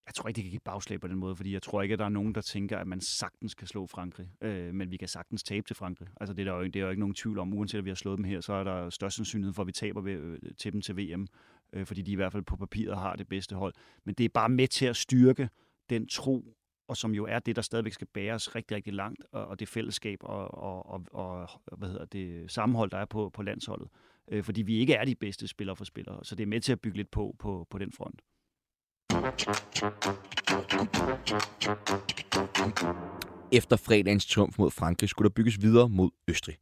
Jeg 0.09 0.15
tror 0.15 0.29
ikke, 0.29 0.37
det 0.37 0.45
kan 0.45 0.51
give 0.51 0.61
bagslag 0.65 1.01
på 1.01 1.09
den 1.09 1.17
måde, 1.17 1.37
fordi 1.37 1.53
jeg 1.53 1.63
tror 1.63 1.83
ikke, 1.83 1.93
at 1.93 1.99
der 1.99 2.05
er 2.05 2.09
nogen, 2.09 2.35
der 2.35 2.41
tænker, 2.41 2.79
at 2.79 2.87
man 2.87 3.01
sagtens 3.01 3.55
kan 3.55 3.67
slå 3.67 3.87
Frankrig. 3.87 4.29
Øh, 4.43 4.75
men 4.75 4.91
vi 4.91 4.97
kan 4.97 5.09
sagtens 5.09 5.43
tabe 5.43 5.67
til 5.67 5.77
Frankrig. 5.77 6.09
Altså, 6.21 6.35
det 6.35 6.49
er, 6.49 6.53
der 6.53 6.59
jo, 6.59 6.65
det 6.65 6.77
er 6.77 6.81
jo 6.81 6.91
ikke 6.91 7.01
nogen 7.01 7.15
tvivl 7.15 7.39
om. 7.39 7.55
Uanset 7.55 7.79
at 7.79 7.85
vi 7.85 7.91
har 7.91 7.95
slået 7.95 8.17
dem 8.17 8.25
her, 8.25 8.41
så 8.41 8.53
er 8.53 8.65
der 8.65 8.91
størst 8.91 9.17
sandsynlighed 9.17 9.55
for, 9.55 9.63
at 9.63 9.67
vi 9.67 9.73
taber 9.73 10.01
ved, 10.01 10.13
øh, 10.13 10.39
til 10.59 10.73
dem 10.73 10.81
til 10.81 10.97
VM. 10.97 11.27
Øh, 11.73 11.87
fordi 11.87 12.03
de 12.03 12.13
i 12.13 12.15
hvert 12.15 12.33
fald 12.33 12.43
på 12.43 12.57
papiret 12.57 12.99
har 12.99 13.17
det 13.17 13.29
bedste 13.29 13.57
hold. 13.57 13.75
Men 14.05 14.15
det 14.15 14.25
er 14.25 14.29
bare 14.29 14.49
med 14.49 14.69
til 14.69 14.87
at 14.87 14.97
styrke 14.97 15.49
den 15.91 16.07
tro, 16.09 16.55
og 16.89 16.97
som 16.97 17.15
jo 17.15 17.25
er 17.25 17.39
det, 17.39 17.57
der 17.57 17.63
stadigvæk 17.63 17.93
skal 17.93 18.07
bæres 18.07 18.55
rigtig, 18.55 18.77
rigtig 18.77 18.93
langt, 18.93 19.25
og, 19.33 19.47
og 19.47 19.61
det 19.61 19.69
fællesskab 19.69 20.19
og, 20.23 20.55
og, 20.55 20.87
og, 20.91 21.07
og 21.13 21.49
hvad 21.79 21.89
hedder 21.89 22.05
det, 22.05 22.51
sammenhold, 22.51 22.91
der 22.91 22.99
er 22.99 23.05
på, 23.05 23.31
på 23.35 23.43
landsholdet. 23.43 23.89
Øh, 24.31 24.45
fordi 24.45 24.63
vi 24.63 24.77
ikke 24.79 24.95
er 24.95 25.05
de 25.05 25.15
bedste 25.15 25.49
spillere 25.49 25.77
for 25.77 25.85
spillere. 25.85 26.25
Så 26.25 26.35
det 26.35 26.43
er 26.43 26.47
med 26.47 26.61
til 26.61 26.73
at 26.73 26.81
bygge 26.81 26.97
lidt 26.97 27.11
på, 27.11 27.37
på, 27.39 27.67
på 27.71 27.79
den 27.79 27.93
front. 27.93 28.23
Efter 33.53 33.77
fredagens 33.77 34.27
triumf 34.27 34.59
mod 34.59 34.71
Frankrig 34.71 35.09
skulle 35.09 35.29
der 35.29 35.35
bygges 35.35 35.63
videre 35.63 35.89
mod 35.89 36.11
Østrig. 36.29 36.57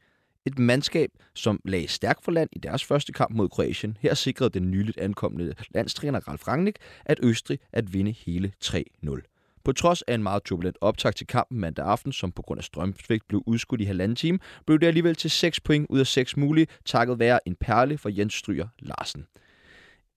Et 0.46 0.59
mandskab, 0.59 1.11
som 1.35 1.61
lagde 1.64 1.88
stærkt 1.88 2.24
for 2.24 2.32
land 2.32 2.48
i 2.52 2.59
deres 2.59 2.85
første 2.85 3.12
kamp 3.12 3.35
mod 3.35 3.48
Kroatien. 3.48 3.96
Her 4.00 4.14
sikrede 4.14 4.50
den 4.50 4.70
nyligt 4.70 4.98
ankommende 4.98 5.54
landstræner 5.70 6.20
Ralf 6.28 6.48
Rangnick, 6.48 6.78
at 7.04 7.20
Østrig 7.22 7.59
at 7.72 7.92
vinde 7.92 8.11
hele 8.11 8.52
3-0. 8.64 9.61
På 9.64 9.72
trods 9.72 10.02
af 10.02 10.14
en 10.14 10.22
meget 10.22 10.42
turbulent 10.42 10.78
optag 10.80 11.14
til 11.14 11.26
kampen 11.26 11.61
mandag 11.61 11.87
aften, 11.87 12.12
som 12.12 12.32
på 12.32 12.42
grund 12.42 12.59
af 12.59 12.64
strømsvigt 12.64 13.28
blev 13.28 13.42
udskudt 13.46 13.80
i 13.80 13.85
halvanden 13.85 14.16
time, 14.16 14.38
blev 14.66 14.78
det 14.78 14.87
alligevel 14.87 15.14
til 15.14 15.30
6 15.30 15.61
point 15.61 15.87
ud 15.88 16.00
af 16.00 16.06
6 16.06 16.37
mulige, 16.37 16.66
takket 16.85 17.18
være 17.18 17.48
en 17.48 17.56
perle 17.61 17.98
for 17.98 18.09
Jens 18.09 18.35
Stryger 18.35 18.68
Larsen 18.78 19.26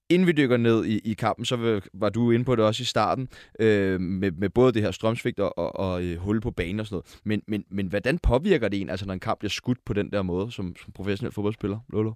inden 0.09 0.27
vi 0.27 0.31
dykker 0.31 0.57
ned 0.57 0.85
i, 0.85 0.99
i 0.99 1.13
kampen, 1.13 1.45
så 1.45 1.81
var 1.93 2.09
du 2.09 2.31
inde 2.31 2.45
på 2.45 2.55
det 2.55 2.65
også 2.65 2.81
i 2.81 2.85
starten, 2.85 3.29
øh, 3.59 4.01
med, 4.01 4.31
med 4.31 4.49
både 4.49 4.73
det 4.73 4.81
her 4.81 4.91
strømsvigt 4.91 5.39
og, 5.39 5.57
og, 5.57 5.75
og 5.75 6.03
øh, 6.03 6.17
hul 6.17 6.41
på 6.41 6.51
banen 6.51 6.79
og 6.79 6.85
sådan 6.85 6.95
noget. 6.95 7.19
Men, 7.23 7.41
men, 7.47 7.65
men 7.69 7.87
hvordan 7.87 8.19
påvirker 8.19 8.67
det 8.67 8.81
en, 8.81 8.89
altså 8.89 9.05
når 9.05 9.13
en 9.13 9.19
kamp 9.19 9.39
bliver 9.39 9.49
skudt 9.49 9.77
på 9.85 9.93
den 9.93 10.11
der 10.11 10.21
måde, 10.21 10.51
som, 10.51 10.75
som 10.83 10.93
professionel 10.93 11.33
fodboldspiller, 11.33 11.79
Lolo? 11.93 12.13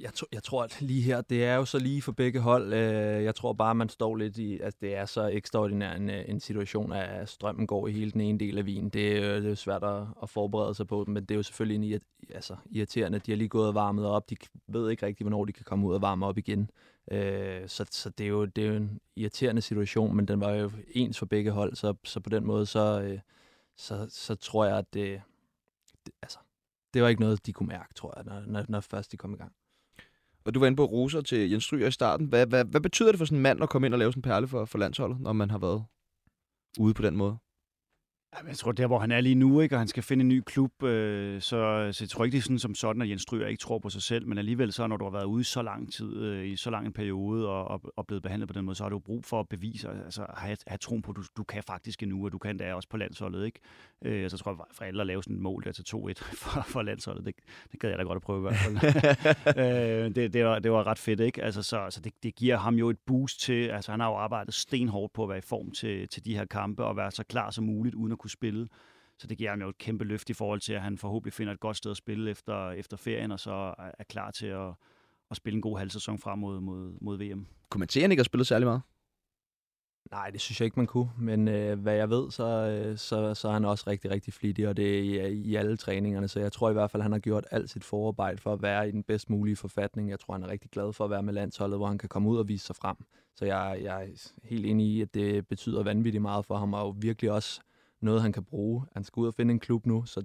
Jeg, 0.00 0.14
to, 0.14 0.26
jeg 0.32 0.42
tror, 0.42 0.62
at 0.62 0.80
lige 0.80 1.02
her, 1.02 1.20
det 1.20 1.44
er 1.44 1.54
jo 1.54 1.64
så 1.64 1.78
lige 1.78 2.02
for 2.02 2.12
begge 2.12 2.40
hold. 2.40 2.72
Øh, 2.72 3.24
jeg 3.24 3.34
tror 3.34 3.52
bare, 3.52 3.74
man 3.74 3.88
står 3.88 4.16
lidt 4.16 4.38
i, 4.38 4.58
at 4.58 4.74
det 4.80 4.96
er 4.96 5.04
så 5.04 5.26
ekstraordinær 5.26 5.92
en, 5.92 6.10
øh, 6.10 6.24
en 6.28 6.40
situation, 6.40 6.92
at 6.92 7.28
strømmen 7.28 7.66
går 7.66 7.88
i 7.88 7.92
hele 7.92 8.10
den 8.10 8.20
ene 8.20 8.38
del 8.38 8.58
af 8.58 8.66
vinen. 8.66 8.88
Det, 8.88 9.00
øh, 9.00 9.22
det 9.22 9.44
er 9.44 9.48
jo 9.48 9.54
svært 9.54 9.84
at, 9.84 10.02
at 10.22 10.30
forberede 10.30 10.74
sig 10.74 10.86
på, 10.86 11.04
men 11.08 11.24
det 11.24 11.30
er 11.30 11.36
jo 11.36 11.42
selvfølgelig 11.42 11.92
en 11.94 12.00
altså, 12.34 12.56
irriterende. 12.70 13.18
De 13.18 13.30
har 13.32 13.36
lige 13.36 13.48
gået 13.48 13.68
og 13.68 13.74
varmet 13.74 14.06
op. 14.06 14.30
De 14.30 14.36
ved 14.66 14.90
ikke 14.90 15.06
rigtig, 15.06 15.24
hvornår 15.24 15.44
de 15.44 15.52
kan 15.52 15.64
komme 15.64 15.86
ud 15.86 15.94
og 15.94 16.02
varme 16.02 16.26
op 16.26 16.38
igen. 16.38 16.70
Øh, 17.10 17.68
så 17.68 17.86
så 17.90 18.10
det, 18.10 18.24
er 18.24 18.28
jo, 18.28 18.44
det 18.44 18.64
er 18.64 18.68
jo 18.68 18.74
en 18.74 19.00
irriterende 19.16 19.62
situation, 19.62 20.16
men 20.16 20.28
den 20.28 20.40
var 20.40 20.50
jo 20.50 20.70
ens 20.88 21.18
for 21.18 21.26
begge 21.26 21.50
hold, 21.50 21.76
så, 21.76 21.94
så 22.04 22.20
på 22.20 22.30
den 22.30 22.46
måde, 22.46 22.66
så, 22.66 23.02
øh, 23.02 23.18
så, 23.76 24.06
så 24.10 24.34
tror 24.34 24.64
jeg, 24.64 24.78
at 24.78 24.94
det, 24.94 25.22
det, 26.06 26.14
altså, 26.22 26.38
det 26.94 27.02
var 27.02 27.08
ikke 27.08 27.20
noget, 27.20 27.46
de 27.46 27.52
kunne 27.52 27.68
mærke, 27.68 27.94
tror 27.94 28.12
jeg, 28.16 28.24
når, 28.24 28.42
når, 28.46 28.64
når 28.68 28.80
først 28.80 29.12
de 29.12 29.16
kom 29.16 29.34
i 29.34 29.36
gang. 29.36 29.52
Og 30.44 30.54
du 30.54 30.60
var 30.60 30.66
inde 30.66 30.76
på 30.76 30.84
roser 30.84 31.20
til 31.20 31.50
Jens 31.50 31.64
Stryger 31.64 31.86
i 31.86 31.90
starten. 31.90 32.26
Hvad, 32.26 32.46
hvad, 32.46 32.64
hvad 32.64 32.80
betyder 32.80 33.12
det 33.12 33.18
for 33.18 33.24
sådan 33.24 33.38
en 33.38 33.42
mand 33.42 33.62
at 33.62 33.68
komme 33.68 33.86
ind 33.86 33.94
og 33.94 33.98
lave 33.98 34.12
sådan 34.12 34.18
en 34.18 34.22
perle 34.22 34.48
for, 34.48 34.64
for 34.64 34.78
landsholdet, 34.78 35.20
når 35.20 35.32
man 35.32 35.50
har 35.50 35.58
været 35.58 35.84
ude 36.78 36.94
på 36.94 37.02
den 37.02 37.16
måde? 37.16 37.36
Jeg 38.48 38.56
tror, 38.56 38.72
der 38.72 38.86
hvor 38.86 38.98
han 38.98 39.10
er 39.10 39.20
lige 39.20 39.34
nu, 39.34 39.60
ikke, 39.60 39.74
og 39.74 39.80
han 39.80 39.88
skal 39.88 40.02
finde 40.02 40.22
en 40.22 40.28
ny 40.28 40.42
klub, 40.46 40.82
øh, 40.82 41.40
så, 41.40 41.88
så 41.92 42.04
jeg 42.04 42.08
tror 42.08 42.24
ikke, 42.24 42.32
det 42.32 42.38
er 42.38 42.42
sådan 42.42 42.58
som 42.58 42.74
sådan, 42.74 43.02
at 43.02 43.08
Jens 43.08 43.22
Stryger 43.22 43.46
ikke 43.46 43.60
tror 43.60 43.78
på 43.78 43.90
sig 43.90 44.02
selv, 44.02 44.26
men 44.26 44.38
alligevel 44.38 44.72
så, 44.72 44.86
når 44.86 44.96
du 44.96 45.04
har 45.04 45.10
været 45.10 45.24
ude 45.24 45.44
så 45.44 45.62
lang 45.62 45.92
tid, 45.92 46.16
øh, 46.16 46.46
i 46.46 46.56
så 46.56 46.70
lang 46.70 46.86
en 46.86 46.92
periode, 46.92 47.48
og, 47.48 47.68
og, 47.68 47.80
og 47.96 48.06
blevet 48.06 48.22
behandlet 48.22 48.48
på 48.48 48.52
den 48.52 48.64
måde, 48.64 48.76
så 48.76 48.82
har 48.84 48.88
du 48.90 48.98
brug 48.98 49.24
for 49.24 49.40
at 49.40 49.48
bevise, 49.48 49.88
altså 50.04 50.26
have, 50.36 50.56
have 50.66 50.78
troen 50.78 51.02
på, 51.02 51.10
at 51.10 51.16
du, 51.16 51.22
du 51.36 51.44
kan 51.44 51.62
faktisk 51.62 52.02
endnu, 52.02 52.24
og 52.24 52.32
du 52.32 52.38
kan 52.38 52.58
det 52.58 52.72
også 52.72 52.88
på 52.88 52.96
landsholdet, 52.96 53.46
ikke? 53.46 53.60
Øh, 54.04 54.30
så 54.30 54.36
tror 54.36 54.50
jeg, 54.50 54.58
for 54.72 54.84
alle 54.84 55.00
at 55.00 55.06
lave 55.06 55.22
sådan 55.22 55.36
et 55.36 55.42
mål 55.42 55.64
der 55.64 55.72
til 55.72 55.84
2-1 55.94 56.12
for, 56.42 56.62
for 56.62 56.82
landsholdet, 56.82 57.26
det, 57.26 57.34
det 57.72 57.80
gad 57.80 57.88
jeg 57.88 57.98
da 57.98 58.02
godt 58.02 58.16
at 58.16 58.22
prøve 58.22 58.38
i 58.38 58.42
hvert 58.42 58.56
fald. 58.56 58.76
øh, 60.06 60.14
det, 60.14 60.32
det, 60.32 60.44
var, 60.44 60.58
det 60.58 60.72
var 60.72 60.86
ret 60.86 60.98
fedt, 60.98 61.20
ikke? 61.20 61.42
Altså, 61.42 61.62
så, 61.62 61.86
så 61.90 62.00
det, 62.00 62.12
det 62.22 62.34
giver 62.34 62.56
ham 62.56 62.74
jo 62.74 62.90
et 62.90 62.98
boost 63.06 63.40
til, 63.40 63.68
altså 63.68 63.90
han 63.90 64.00
har 64.00 64.08
jo 64.08 64.14
arbejdet 64.14 64.54
stenhårdt 64.54 65.12
på 65.12 65.22
at 65.22 65.28
være 65.28 65.38
i 65.38 65.46
form 65.48 65.70
til, 65.70 66.08
til 66.08 66.24
de 66.24 66.36
her 66.36 66.44
kampe, 66.44 66.84
og 66.84 66.96
være 66.96 67.10
så 67.10 67.24
klar 67.24 67.50
som 67.50 67.64
muligt, 67.64 67.94
uden 67.94 68.12
at 68.12 68.18
kunne 68.22 68.30
spille. 68.30 68.68
Så 69.18 69.26
det 69.26 69.38
giver 69.38 69.50
ham 69.50 69.60
jo 69.60 69.68
et 69.68 69.78
kæmpe 69.78 70.04
løft 70.04 70.30
i 70.30 70.32
forhold 70.32 70.60
til, 70.60 70.72
at 70.72 70.82
han 70.82 70.98
forhåbentlig 70.98 71.32
finder 71.32 71.52
et 71.52 71.60
godt 71.60 71.76
sted 71.76 71.90
at 71.90 71.96
spille 71.96 72.30
efter, 72.30 72.70
efter 72.70 72.96
ferien, 72.96 73.32
og 73.32 73.40
så 73.40 73.74
er 73.78 74.04
klar 74.08 74.30
til 74.30 74.46
at, 74.46 74.68
at 75.30 75.36
spille 75.36 75.56
en 75.56 75.62
god 75.62 75.78
halvsæson 75.78 76.18
frem 76.18 76.38
mod, 76.38 76.60
mod, 76.60 76.92
mod 77.00 77.18
VM. 77.18 77.46
Kommenterer 77.68 78.08
ikke 78.10 78.20
at 78.20 78.26
spille 78.26 78.44
særlig 78.44 78.66
meget? 78.66 78.82
Nej, 80.10 80.30
det 80.30 80.40
synes 80.40 80.60
jeg 80.60 80.64
ikke, 80.64 80.80
man 80.80 80.86
kunne. 80.86 81.10
Men 81.18 81.48
øh, 81.48 81.78
hvad 81.78 81.94
jeg 81.94 82.10
ved, 82.10 82.30
så, 82.30 82.44
øh, 82.44 82.98
så, 82.98 83.34
så 83.34 83.48
er 83.48 83.52
han 83.52 83.64
også 83.64 83.84
rigtig, 83.86 84.10
rigtig 84.10 84.34
flittig, 84.34 84.68
og 84.68 84.76
det 84.76 84.98
er 84.98 85.26
i, 85.26 85.32
i 85.32 85.54
alle 85.54 85.76
træningerne. 85.76 86.28
Så 86.28 86.40
jeg 86.40 86.52
tror 86.52 86.70
i 86.70 86.72
hvert 86.72 86.90
fald, 86.90 87.00
at 87.00 87.04
han 87.04 87.12
har 87.12 87.18
gjort 87.18 87.46
alt 87.50 87.70
sit 87.70 87.84
forarbejde 87.84 88.38
for 88.38 88.52
at 88.52 88.62
være 88.62 88.88
i 88.88 88.92
den 88.92 89.02
bedst 89.02 89.30
mulige 89.30 89.56
forfatning. 89.56 90.10
Jeg 90.10 90.20
tror, 90.20 90.34
han 90.34 90.42
er 90.42 90.48
rigtig 90.48 90.70
glad 90.70 90.92
for 90.92 91.04
at 91.04 91.10
være 91.10 91.22
med 91.22 91.32
landsholdet, 91.32 91.78
hvor 91.78 91.86
han 91.86 91.98
kan 91.98 92.08
komme 92.08 92.28
ud 92.28 92.38
og 92.38 92.48
vise 92.48 92.66
sig 92.66 92.76
frem. 92.76 92.96
Så 93.36 93.44
jeg, 93.44 93.78
jeg 93.82 94.04
er 94.04 94.30
helt 94.42 94.66
enig 94.66 94.86
i, 94.86 95.00
at 95.00 95.14
det 95.14 95.48
betyder 95.48 95.82
vanvittigt 95.82 96.22
meget 96.22 96.46
for 96.46 96.56
ham, 96.56 96.74
og 96.74 97.02
virkelig 97.02 97.30
også 97.30 97.60
noget, 98.02 98.22
han 98.22 98.32
kan 98.32 98.44
bruge. 98.44 98.84
Han 98.92 99.04
skal 99.04 99.20
ud 99.20 99.26
og 99.26 99.34
finde 99.34 99.52
en 99.52 99.60
klub 99.60 99.86
nu, 99.86 100.04
så 100.04 100.24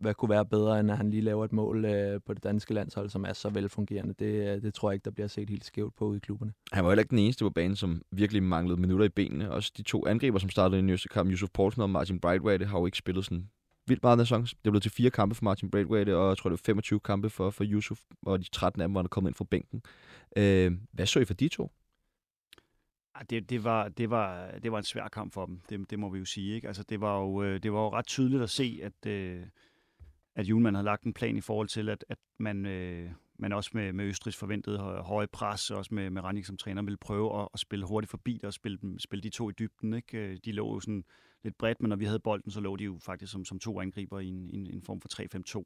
hvad 0.00 0.14
kunne 0.14 0.28
være 0.28 0.46
bedre, 0.46 0.80
end 0.80 0.90
at 0.90 0.96
han 0.96 1.10
lige 1.10 1.20
laver 1.20 1.44
et 1.44 1.52
mål 1.52 1.84
øh, 1.84 2.20
på 2.26 2.34
det 2.34 2.42
danske 2.42 2.74
landshold, 2.74 3.10
som 3.10 3.24
er 3.24 3.32
så 3.32 3.48
velfungerende. 3.48 4.14
Det, 4.18 4.56
øh, 4.56 4.62
det 4.62 4.74
tror 4.74 4.90
jeg 4.90 4.94
ikke, 4.94 5.04
der 5.04 5.10
bliver 5.10 5.26
set 5.28 5.50
helt 5.50 5.64
skævt 5.64 5.94
på 5.96 6.14
i 6.14 6.18
klubberne. 6.18 6.52
Han 6.72 6.84
var 6.84 6.90
heller 6.90 7.02
ikke 7.02 7.10
den 7.10 7.18
eneste 7.18 7.44
på 7.44 7.50
banen, 7.50 7.76
som 7.76 8.02
virkelig 8.10 8.42
manglede 8.42 8.80
minutter 8.80 9.06
i 9.06 9.08
benene. 9.08 9.50
Også 9.50 9.72
de 9.76 9.82
to 9.82 10.06
angriber, 10.06 10.38
som 10.38 10.50
startede 10.50 10.78
i 10.78 10.82
den 10.82 10.98
kamp, 11.10 11.30
Yusuf 11.30 11.50
Poulsen 11.54 11.82
og 11.82 11.90
Martin 11.90 12.20
Brightway, 12.20 12.66
har 12.66 12.78
jo 12.78 12.86
ikke 12.86 12.98
spillet 12.98 13.24
sådan 13.24 13.48
vildt 13.88 14.02
meget 14.02 14.18
den 14.18 14.26
sæson. 14.26 14.42
Det 14.42 14.72
blev 14.72 14.80
til 14.80 14.90
fire 14.90 15.10
kampe 15.10 15.34
for 15.34 15.44
Martin 15.44 15.70
Braithwaite, 15.70 16.16
og 16.16 16.28
jeg 16.28 16.36
tror, 16.36 16.50
det 16.50 16.52
var 16.52 16.62
25 16.66 17.00
kampe 17.00 17.30
for, 17.30 17.50
for 17.50 17.64
Yusuf, 17.64 18.00
og 18.26 18.38
de 18.38 18.44
13 18.52 18.82
af 18.82 18.88
dem 18.88 18.94
var 18.94 19.02
kommet 19.02 19.30
ind 19.30 19.34
fra 19.34 19.44
bænken. 19.50 19.82
Øh, 20.36 20.72
hvad 20.92 21.06
så 21.06 21.20
I 21.20 21.24
for 21.24 21.34
de 21.34 21.48
to? 21.48 21.70
Ah, 23.18 23.24
det, 23.30 23.50
det, 23.50 23.64
var, 23.64 23.88
det, 23.88 24.10
var, 24.10 24.50
det 24.62 24.72
var 24.72 24.78
en 24.78 24.84
svær 24.84 25.08
kamp 25.08 25.32
for 25.32 25.46
dem, 25.46 25.60
det, 25.70 25.90
det 25.90 25.98
må 25.98 26.08
vi 26.08 26.18
jo 26.18 26.24
sige. 26.24 26.54
Ikke? 26.54 26.66
Altså, 26.66 26.82
det, 26.82 27.00
var 27.00 27.20
jo, 27.20 27.42
øh, 27.42 27.62
det 27.62 27.72
var 27.72 27.80
jo 27.80 27.92
ret 27.92 28.06
tydeligt 28.06 28.42
at 28.42 28.50
se, 28.50 28.80
at, 28.82 29.06
øh, 29.06 29.46
at 30.34 30.46
Julemand 30.46 30.76
havde 30.76 30.84
lagt 30.84 31.04
en 31.04 31.14
plan 31.14 31.36
i 31.36 31.40
forhold 31.40 31.68
til, 31.68 31.88
at, 31.88 32.04
at 32.08 32.18
man, 32.38 32.66
øh, 32.66 33.10
man 33.38 33.52
også 33.52 33.70
med, 33.74 33.92
med 33.92 34.04
Østrigs 34.04 34.36
forventede 34.36 34.78
høje 34.78 35.26
pres, 35.26 35.70
også 35.70 35.94
med, 35.94 36.10
med 36.10 36.24
Rannik 36.24 36.44
som 36.44 36.56
træner, 36.56 36.82
ville 36.82 36.96
prøve 36.96 37.40
at, 37.42 37.48
at 37.54 37.60
spille 37.60 37.86
hurtigt 37.86 38.10
forbi 38.10 38.34
det 38.34 38.44
og 38.44 38.52
spille, 38.52 38.78
dem, 38.82 38.98
spille 38.98 39.22
de 39.22 39.30
to 39.30 39.50
i 39.50 39.52
dybden. 39.58 39.94
Ikke? 39.94 40.36
De 40.36 40.52
lå 40.52 40.74
jo 40.74 40.80
sådan 40.80 41.04
lidt 41.44 41.58
bredt, 41.58 41.80
men 41.80 41.88
når 41.88 41.96
vi 41.96 42.04
havde 42.04 42.20
bolden, 42.20 42.50
så 42.50 42.60
lå 42.60 42.76
de 42.76 42.84
jo 42.84 42.98
faktisk 43.00 43.32
som, 43.32 43.44
som 43.44 43.58
to 43.58 43.80
angriber 43.80 44.20
i 44.20 44.28
en, 44.28 44.50
en, 44.52 44.66
en 44.66 44.82
form 44.82 45.00
for 45.00 45.08
3-5-2. 45.58 45.64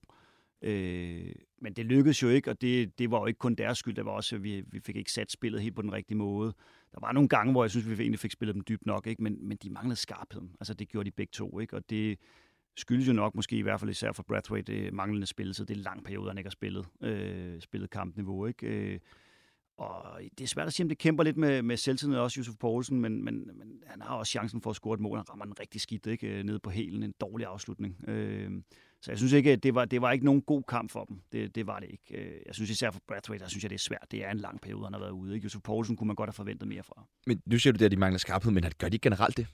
Øh, 0.63 1.35
men 1.61 1.73
det 1.73 1.87
lykkedes 1.87 2.23
jo 2.23 2.29
ikke, 2.29 2.51
og 2.51 2.61
det, 2.61 2.99
det 2.99 3.11
var 3.11 3.21
jo 3.21 3.27
ikke 3.27 3.39
kun 3.39 3.55
deres 3.55 3.79
skyld. 3.79 3.95
Det 3.95 4.05
var 4.05 4.11
også, 4.11 4.37
at 4.37 4.43
vi, 4.43 4.65
vi 4.67 4.81
fik 4.81 4.97
ikke 4.97 5.13
sat 5.13 5.33
spillet 5.33 5.63
helt 5.63 5.75
på 5.75 5.83
den 5.83 5.93
rigtige 5.93 6.19
måde. 6.19 6.55
Der 6.93 7.01
var 7.01 7.13
nogle 7.13 7.29
gange, 7.29 7.53
hvor 7.53 7.65
jeg 7.65 7.71
synes, 7.71 7.89
vi 7.89 7.93
egentlig 7.93 8.19
fik 8.19 8.33
spillet 8.33 8.55
dem 8.55 8.63
dybt 8.69 8.87
nok, 8.87 9.07
ikke? 9.07 9.23
Men, 9.23 9.49
men 9.49 9.59
de 9.63 9.71
manglede 9.71 9.97
skarpheden. 9.97 10.51
Altså, 10.61 10.75
det 10.75 10.89
gjorde 10.89 11.11
de 11.11 11.11
begge 11.11 11.31
to, 11.31 11.61
ikke? 11.61 11.77
Og 11.77 11.91
det 11.91 12.19
skyldes 12.77 13.09
jo 13.09 13.13
nok 13.13 13.35
måske 13.35 13.57
i 13.57 13.63
hvert 13.63 13.81
fald 13.81 13.91
især 13.91 14.13
for 14.13 14.23
Brathwaite 14.23 14.73
det 14.73 14.93
manglende 14.93 15.27
spilletid. 15.27 15.67
Det 15.67 15.77
er 15.77 15.83
lang 15.83 16.05
periode, 16.05 16.29
han 16.31 16.39
ikke 16.39 16.49
har 16.49 16.51
spillet, 16.51 16.87
øh, 17.03 17.61
spillet 17.61 17.91
kampniveau, 17.91 18.47
ikke? 18.47 18.67
Øh, 18.67 18.99
og 19.77 20.21
det 20.39 20.45
er 20.45 20.49
svært 20.49 20.67
at 20.67 20.73
sige, 20.73 20.85
om 20.85 20.89
det 20.89 20.99
kæmper 20.99 21.25
lidt 21.25 21.37
med, 21.37 21.63
med 21.63 21.77
selvtiden 21.77 22.15
også, 22.15 22.41
Josef 22.41 22.55
Poulsen, 22.61 23.01
men, 23.01 23.25
men, 23.25 23.51
men 23.59 23.83
han 23.87 24.01
har 24.03 24.15
også 24.17 24.31
chancen 24.31 24.61
for 24.61 24.71
at 24.71 24.77
score 24.77 24.95
et 24.95 25.01
mål. 25.01 25.19
Han 25.19 25.31
rammer 25.31 25.45
den 25.45 25.61
rigtig 25.61 25.81
skidt, 25.81 26.07
ikke? 26.07 26.27
Øh, 26.27 26.45
Nede 26.45 26.59
på 26.59 26.71
helen, 26.71 27.03
En 27.03 27.15
dårlig 27.21 27.47
afslutning. 27.47 28.09
Øh, 28.09 28.51
så 29.03 29.11
jeg 29.11 29.19
synes 29.19 29.33
ikke, 29.33 29.53
at 29.53 29.63
det 29.63 29.75
var, 29.75 29.85
det 29.85 30.03
var 30.03 30.13
ikke 30.13 30.25
nogen 30.25 30.43
god 30.43 30.63
kamp 30.69 30.91
for 30.91 31.05
dem. 31.05 31.21
Det, 31.33 31.55
det 31.55 31.67
var 31.67 31.81
det 31.81 31.89
ikke. 31.91 32.25
Øh, 32.25 32.41
jeg 32.47 32.55
synes 32.55 32.71
især 32.71 32.91
for 32.91 33.01
Brathwaite, 33.09 33.45
der 33.45 33.49
synes 33.49 33.65
jeg, 33.65 33.71
det 33.71 33.75
er 33.75 33.79
svært. 33.79 34.07
Det 34.11 34.25
er 34.25 34.31
en 34.31 34.39
lang 34.39 34.61
periode, 34.61 34.85
han 34.85 34.93
har 34.93 35.01
været 35.01 35.11
ude. 35.11 35.35
Ikke? 35.35 35.45
Josef 35.45 35.63
Poulsen 35.63 35.97
kunne 35.97 36.07
man 36.07 36.17
godt 36.17 36.29
have 36.29 36.35
forventet 36.35 36.69
mere 36.69 36.83
fra. 36.83 37.07
Men 37.27 37.43
nu 37.47 37.59
siger 37.59 37.73
du 37.73 37.79
det, 37.79 37.85
at 37.85 37.91
de 37.91 37.97
mangler 37.97 38.19
skarphed, 38.19 38.53
men 38.53 38.65
gør 38.79 38.89
de 38.89 38.99
generelt 38.99 39.37
det? 39.37 39.47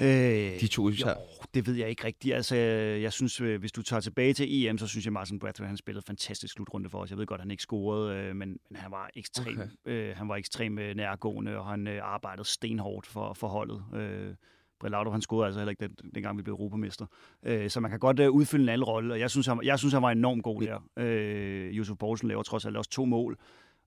Øh, 0.00 0.60
de 0.60 0.66
to? 0.66 0.88
Jo, 0.88 1.06
det 1.54 1.66
ved 1.66 1.74
jeg 1.74 1.88
ikke 1.88 2.04
rigtigt. 2.04 2.34
Altså, 2.34 2.56
jeg 2.56 3.12
synes, 3.12 3.40
øh, 3.40 3.60
hvis 3.60 3.72
du 3.72 3.82
tager 3.82 4.00
tilbage 4.00 4.34
til 4.34 4.66
EM, 4.66 4.78
så 4.78 4.86
synes 4.86 5.04
jeg, 5.04 5.12
Martin 5.12 5.38
Brathwaite, 5.38 5.68
han 5.68 5.76
spillede 5.76 6.04
fantastisk 6.06 6.54
slutrunde 6.54 6.90
for 6.90 6.98
os. 6.98 7.10
Jeg 7.10 7.18
ved 7.18 7.26
godt, 7.26 7.38
at 7.38 7.42
han 7.42 7.50
ikke 7.50 7.62
scorede, 7.62 8.16
øh, 8.16 8.36
men, 8.36 8.58
men 8.70 8.76
han 8.76 8.90
var 8.90 9.10
ekstrem, 9.14 9.58
okay. 9.58 9.68
øh, 9.84 10.16
han 10.16 10.28
var 10.28 10.36
ekstrem 10.36 10.72
nærgående, 10.72 11.58
og 11.58 11.66
han 11.66 11.86
øh, 11.86 12.00
arbejdede 12.02 12.48
stenhårdt 12.48 13.06
for, 13.06 13.34
for 13.34 13.48
holdet. 13.48 13.84
Øh, 13.94 14.34
Brillaudo, 14.80 15.10
han 15.10 15.20
scorede 15.20 15.46
altså 15.46 15.60
heller 15.60 15.70
ikke 15.70 15.86
den, 15.86 16.10
dengang, 16.14 16.38
vi 16.38 16.42
blev 16.42 16.54
europamester. 16.54 17.06
Øh, 17.42 17.70
så 17.70 17.80
man 17.80 17.90
kan 17.90 18.00
godt 18.00 18.20
øh, 18.20 18.30
udfylde 18.30 18.62
en 18.62 18.68
anden 18.68 18.84
rolle, 18.84 19.14
og 19.14 19.20
jeg 19.20 19.30
synes, 19.30 19.46
han, 19.46 19.60
jeg 19.64 19.78
synes, 19.78 19.94
han 19.94 20.02
var 20.02 20.10
enormt 20.10 20.42
god 20.42 20.62
der. 20.62 20.78
Øh, 20.96 21.78
Josef 21.78 21.96
Poulsen 21.98 22.28
laver 22.28 22.42
trods 22.42 22.66
alt 22.66 22.76
også 22.76 22.90
to 22.90 23.04
mål. 23.04 23.38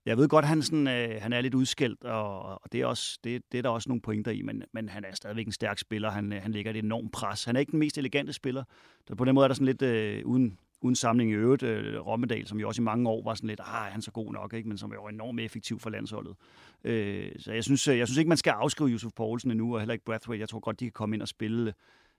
Jeg 0.05 0.17
ved 0.17 0.27
godt, 0.27 0.45
han, 0.45 0.61
sådan, 0.61 0.87
øh, 0.87 1.21
han 1.21 1.33
er 1.33 1.41
lidt 1.41 1.53
udskældt, 1.53 2.03
og, 2.03 2.43
og 2.43 2.71
det, 2.71 2.81
er 2.81 2.85
også, 2.85 3.19
det, 3.23 3.41
det 3.51 3.57
er 3.57 3.61
der 3.61 3.69
også 3.69 3.89
nogle 3.89 4.01
pointer 4.01 4.31
i, 4.31 4.41
men, 4.41 4.63
men 4.73 4.89
han 4.89 5.05
er 5.05 5.15
stadigvæk 5.15 5.45
en 5.45 5.51
stærk 5.51 5.79
spiller. 5.79 6.11
Han, 6.11 6.33
øh, 6.33 6.41
han 6.41 6.51
lægger 6.51 6.71
et 6.71 6.77
enormt 6.77 7.11
pres. 7.11 7.43
Han 7.43 7.55
er 7.55 7.59
ikke 7.59 7.71
den 7.71 7.79
mest 7.79 7.97
elegante 7.97 8.33
spiller. 8.33 8.63
Så 9.07 9.15
på 9.15 9.25
den 9.25 9.35
måde 9.35 9.43
er 9.43 9.47
der 9.47 9.55
sådan 9.55 9.65
lidt 9.65 9.81
øh, 9.81 10.25
uden, 10.25 10.57
uden 10.83 10.95
samling 10.95 11.31
i 11.31 11.33
øvrigt. 11.33 11.63
Øh, 11.63 12.07
Rommedal, 12.07 12.47
som 12.47 12.59
jo 12.59 12.67
også 12.67 12.81
i 12.81 12.83
mange 12.83 13.09
år 13.09 13.23
var 13.23 13.35
sådan 13.35 13.47
lidt, 13.47 13.59
ah, 13.59 13.91
han 13.91 13.97
er 13.97 14.01
så 14.01 14.11
god 14.11 14.33
nok, 14.33 14.53
ikke? 14.53 14.69
men 14.69 14.77
som 14.77 14.91
er 14.91 14.95
jo 14.95 15.07
enormt 15.07 15.39
effektiv 15.39 15.79
for 15.79 15.89
landsholdet. 15.89 16.35
Øh, 16.83 17.31
så 17.39 17.53
jeg 17.53 17.63
synes, 17.63 17.87
øh, 17.87 17.97
jeg 17.97 18.07
synes 18.07 18.17
ikke, 18.17 18.29
man 18.29 18.37
skal 18.37 18.51
afskrive 18.51 18.89
Josef 18.89 19.11
Poulsen 19.15 19.51
endnu, 19.51 19.73
og 19.73 19.81
heller 19.81 19.93
ikke 19.93 20.05
Brathwaite. 20.05 20.41
Jeg 20.41 20.49
tror 20.49 20.59
godt, 20.59 20.79
de 20.79 20.85
kan 20.85 20.91
komme 20.91 21.15
ind 21.15 21.21
og 21.21 21.27
spille 21.27 21.73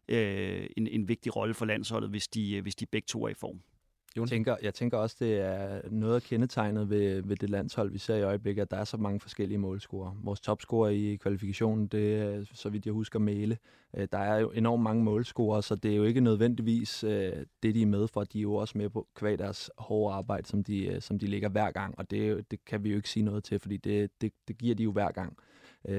øh, 0.08 0.66
en, 0.76 0.86
en 0.86 1.08
vigtig 1.08 1.36
rolle 1.36 1.54
for 1.54 1.64
landsholdet, 1.64 2.10
hvis 2.10 2.28
de, 2.28 2.56
øh, 2.56 2.62
hvis 2.62 2.74
de 2.74 2.86
begge 2.86 3.06
to 3.06 3.24
er 3.24 3.28
i 3.28 3.34
form. 3.34 3.60
Jeg 4.16 4.28
tænker, 4.28 4.56
jeg 4.62 4.74
tænker 4.74 4.98
også, 4.98 5.16
det 5.20 5.40
er 5.40 5.80
noget 5.90 6.14
af 6.14 6.22
kendetegnet 6.22 6.90
ved, 6.90 7.22
ved 7.22 7.36
det 7.36 7.50
landshold, 7.50 7.90
vi 7.90 7.98
ser 7.98 8.16
i 8.16 8.22
øjeblikket, 8.22 8.62
at 8.62 8.70
der 8.70 8.76
er 8.76 8.84
så 8.84 8.96
mange 8.96 9.20
forskellige 9.20 9.58
målscorer. 9.58 10.20
Vores 10.22 10.40
topscorer 10.40 10.90
i 10.90 11.16
kvalifikationen, 11.16 11.86
det 11.86 12.14
er, 12.14 12.44
så 12.52 12.68
vidt 12.68 12.86
jeg 12.86 12.92
husker, 12.92 13.18
Mæle. 13.18 13.58
Øh, 13.96 14.08
der 14.12 14.18
er 14.18 14.38
jo 14.38 14.50
enormt 14.50 14.82
mange 14.82 15.04
målscorer, 15.04 15.60
så 15.60 15.74
det 15.74 15.92
er 15.92 15.96
jo 15.96 16.04
ikke 16.04 16.20
nødvendigvis 16.20 17.04
øh, 17.04 17.32
det, 17.62 17.74
de 17.74 17.82
er 17.82 17.86
med 17.86 18.08
for. 18.08 18.24
De 18.24 18.38
er 18.38 18.42
jo 18.42 18.54
også 18.54 18.78
med 18.78 18.90
på 18.90 19.08
kvad 19.14 19.38
deres 19.38 19.70
hårde 19.78 20.14
arbejde, 20.14 20.48
som 20.48 20.64
de, 20.64 20.86
øh, 20.86 21.00
som 21.00 21.18
de 21.18 21.26
ligger 21.26 21.48
hver 21.48 21.70
gang, 21.70 21.98
og 21.98 22.10
det, 22.10 22.50
det 22.50 22.64
kan 22.64 22.84
vi 22.84 22.90
jo 22.90 22.96
ikke 22.96 23.10
sige 23.10 23.22
noget 23.22 23.44
til, 23.44 23.58
fordi 23.58 23.76
det, 23.76 24.10
det, 24.20 24.32
det 24.48 24.58
giver 24.58 24.74
de 24.74 24.82
jo 24.82 24.92
hver 24.92 25.12
gang. 25.12 25.36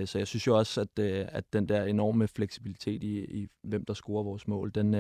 Så 0.05 0.17
jeg 0.17 0.27
synes 0.27 0.47
jo 0.47 0.57
også, 0.57 0.81
at, 0.81 0.99
at 0.99 1.53
den 1.53 1.69
der 1.69 1.83
enorme 1.83 2.27
fleksibilitet 2.27 3.03
i, 3.03 3.25
i 3.25 3.47
hvem 3.63 3.85
der 3.85 3.93
scorer 3.93 4.23
vores 4.23 4.47
mål, 4.47 4.71
den, 4.75 4.95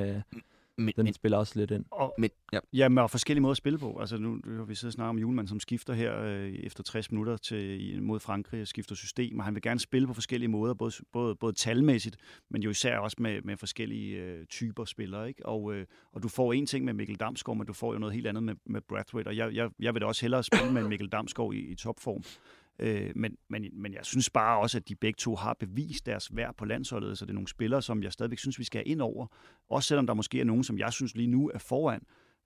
men, 0.77 0.93
den 0.95 1.03
men, 1.03 1.13
spiller 1.13 1.37
også 1.37 1.59
lidt 1.59 1.71
ind. 1.71 1.85
Og, 1.91 2.13
men, 2.17 2.29
ja. 2.53 2.59
ja, 2.73 2.89
med 2.89 3.09
forskellige 3.09 3.41
måder 3.41 3.51
at 3.51 3.57
spille 3.57 3.79
på. 3.79 3.97
Altså 3.99 4.17
nu, 4.17 4.39
nu 4.45 4.57
har 4.57 4.65
vi 4.65 4.75
siddet 4.75 4.89
og 4.89 4.93
snakket 4.93 5.09
om 5.09 5.19
Julemand, 5.19 5.47
som 5.47 5.59
skifter 5.59 5.93
her 5.93 6.21
øh, 6.21 6.53
efter 6.53 6.83
60 6.83 7.11
minutter 7.11 7.37
til, 7.37 8.03
mod 8.03 8.19
Frankrig 8.19 8.61
og 8.61 8.67
skifter 8.67 8.95
system, 8.95 9.39
og 9.39 9.45
han 9.45 9.53
vil 9.53 9.61
gerne 9.61 9.79
spille 9.79 10.07
på 10.07 10.13
forskellige 10.13 10.49
måder, 10.49 10.73
både, 10.73 10.93
både, 11.13 11.35
både 11.35 11.53
talmæssigt, 11.53 12.17
men 12.49 12.63
jo 12.63 12.69
især 12.69 12.97
også 12.97 13.17
med, 13.19 13.41
med 13.41 13.57
forskellige 13.57 14.17
øh, 14.17 14.45
typer 14.45 14.85
spillere. 14.85 15.27
Ikke? 15.27 15.45
Og, 15.45 15.73
øh, 15.73 15.85
og 16.13 16.23
du 16.23 16.27
får 16.27 16.53
en 16.53 16.65
ting 16.65 16.85
med 16.85 16.93
Mikkel 16.93 17.15
Damsgaard, 17.15 17.57
men 17.57 17.67
du 17.67 17.73
får 17.73 17.93
jo 17.93 17.99
noget 17.99 18.13
helt 18.13 18.27
andet 18.27 18.43
med, 18.43 18.55
med 18.65 18.81
Brathwaite, 18.81 19.27
og 19.27 19.37
jeg, 19.37 19.53
jeg, 19.53 19.69
jeg 19.79 19.93
vil 19.93 20.01
da 20.01 20.05
også 20.05 20.21
hellere 20.21 20.43
spille 20.43 20.73
med 20.73 20.87
Mikkel 20.87 21.09
Damsgaard 21.09 21.53
i, 21.53 21.59
i 21.59 21.75
topform. 21.75 22.23
Øh, 22.79 23.11
men, 23.15 23.37
men, 23.49 23.65
men 23.73 23.93
jeg 23.93 24.05
synes 24.05 24.29
bare 24.29 24.59
også, 24.59 24.77
at 24.77 24.89
de 24.89 24.95
begge 24.95 25.17
to 25.17 25.35
har 25.35 25.53
bevist 25.59 26.05
deres 26.05 26.35
værd 26.35 26.55
på 26.57 26.65
landsholdet, 26.65 27.17
så 27.17 27.25
det 27.25 27.29
er 27.29 27.33
nogle 27.33 27.47
spillere, 27.47 27.81
som 27.81 28.03
jeg 28.03 28.13
stadigvæk 28.13 28.39
synes, 28.39 28.59
vi 28.59 28.63
skal 28.63 28.79
have 28.79 28.87
ind 28.87 29.01
over. 29.01 29.27
Også 29.69 29.87
selvom 29.87 30.07
der 30.07 30.13
måske 30.13 30.39
er 30.39 30.43
nogen, 30.43 30.63
som 30.63 30.77
jeg 30.77 30.93
synes 30.93 31.15
lige 31.15 31.27
nu 31.27 31.51
er 31.53 31.59
foran. 31.59 32.01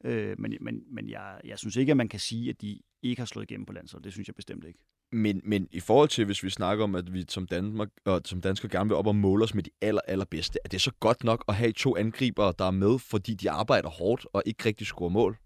Øh, 0.05 0.35
men 0.39 0.57
men, 0.61 0.83
men 0.91 1.09
jeg, 1.09 1.41
jeg 1.43 1.59
synes 1.59 1.75
ikke, 1.75 1.91
at 1.91 1.97
man 1.97 2.09
kan 2.09 2.19
sige, 2.19 2.49
at 2.49 2.61
de 2.61 2.79
ikke 3.01 3.19
har 3.19 3.25
slået 3.25 3.51
igennem 3.51 3.65
på 3.65 3.73
landsholdet. 3.73 4.03
Det 4.03 4.13
synes 4.13 4.27
jeg 4.27 4.35
bestemt 4.35 4.65
ikke. 4.65 4.79
Men, 5.11 5.41
men 5.43 5.67
i 5.71 5.79
forhold 5.79 6.09
til, 6.09 6.25
hvis 6.25 6.43
vi 6.43 6.49
snakker 6.49 6.83
om, 6.83 6.95
at 6.95 7.13
vi 7.13 7.25
som, 7.29 7.47
Danmark, 7.47 7.89
og 8.05 8.21
som 8.25 8.41
danskere 8.41 8.69
gerne 8.69 8.89
vil 8.89 8.95
op 8.95 9.07
og 9.07 9.15
måle 9.15 9.43
os 9.43 9.53
med 9.53 9.63
de 9.63 9.69
aller, 9.81 10.01
allerbedste, 10.07 10.59
er 10.63 10.69
det 10.69 10.81
så 10.81 10.91
godt 10.99 11.23
nok 11.23 11.43
at 11.47 11.55
have 11.55 11.71
to 11.71 11.95
angribere, 11.97 12.53
der 12.59 12.65
er 12.65 12.71
med, 12.71 12.99
fordi 12.99 13.33
de 13.33 13.51
arbejder 13.51 13.89
hårdt 13.89 14.27
og 14.33 14.43
ikke 14.45 14.65
rigtig 14.65 14.87
scorer 14.87 15.09
mål? 15.09 15.37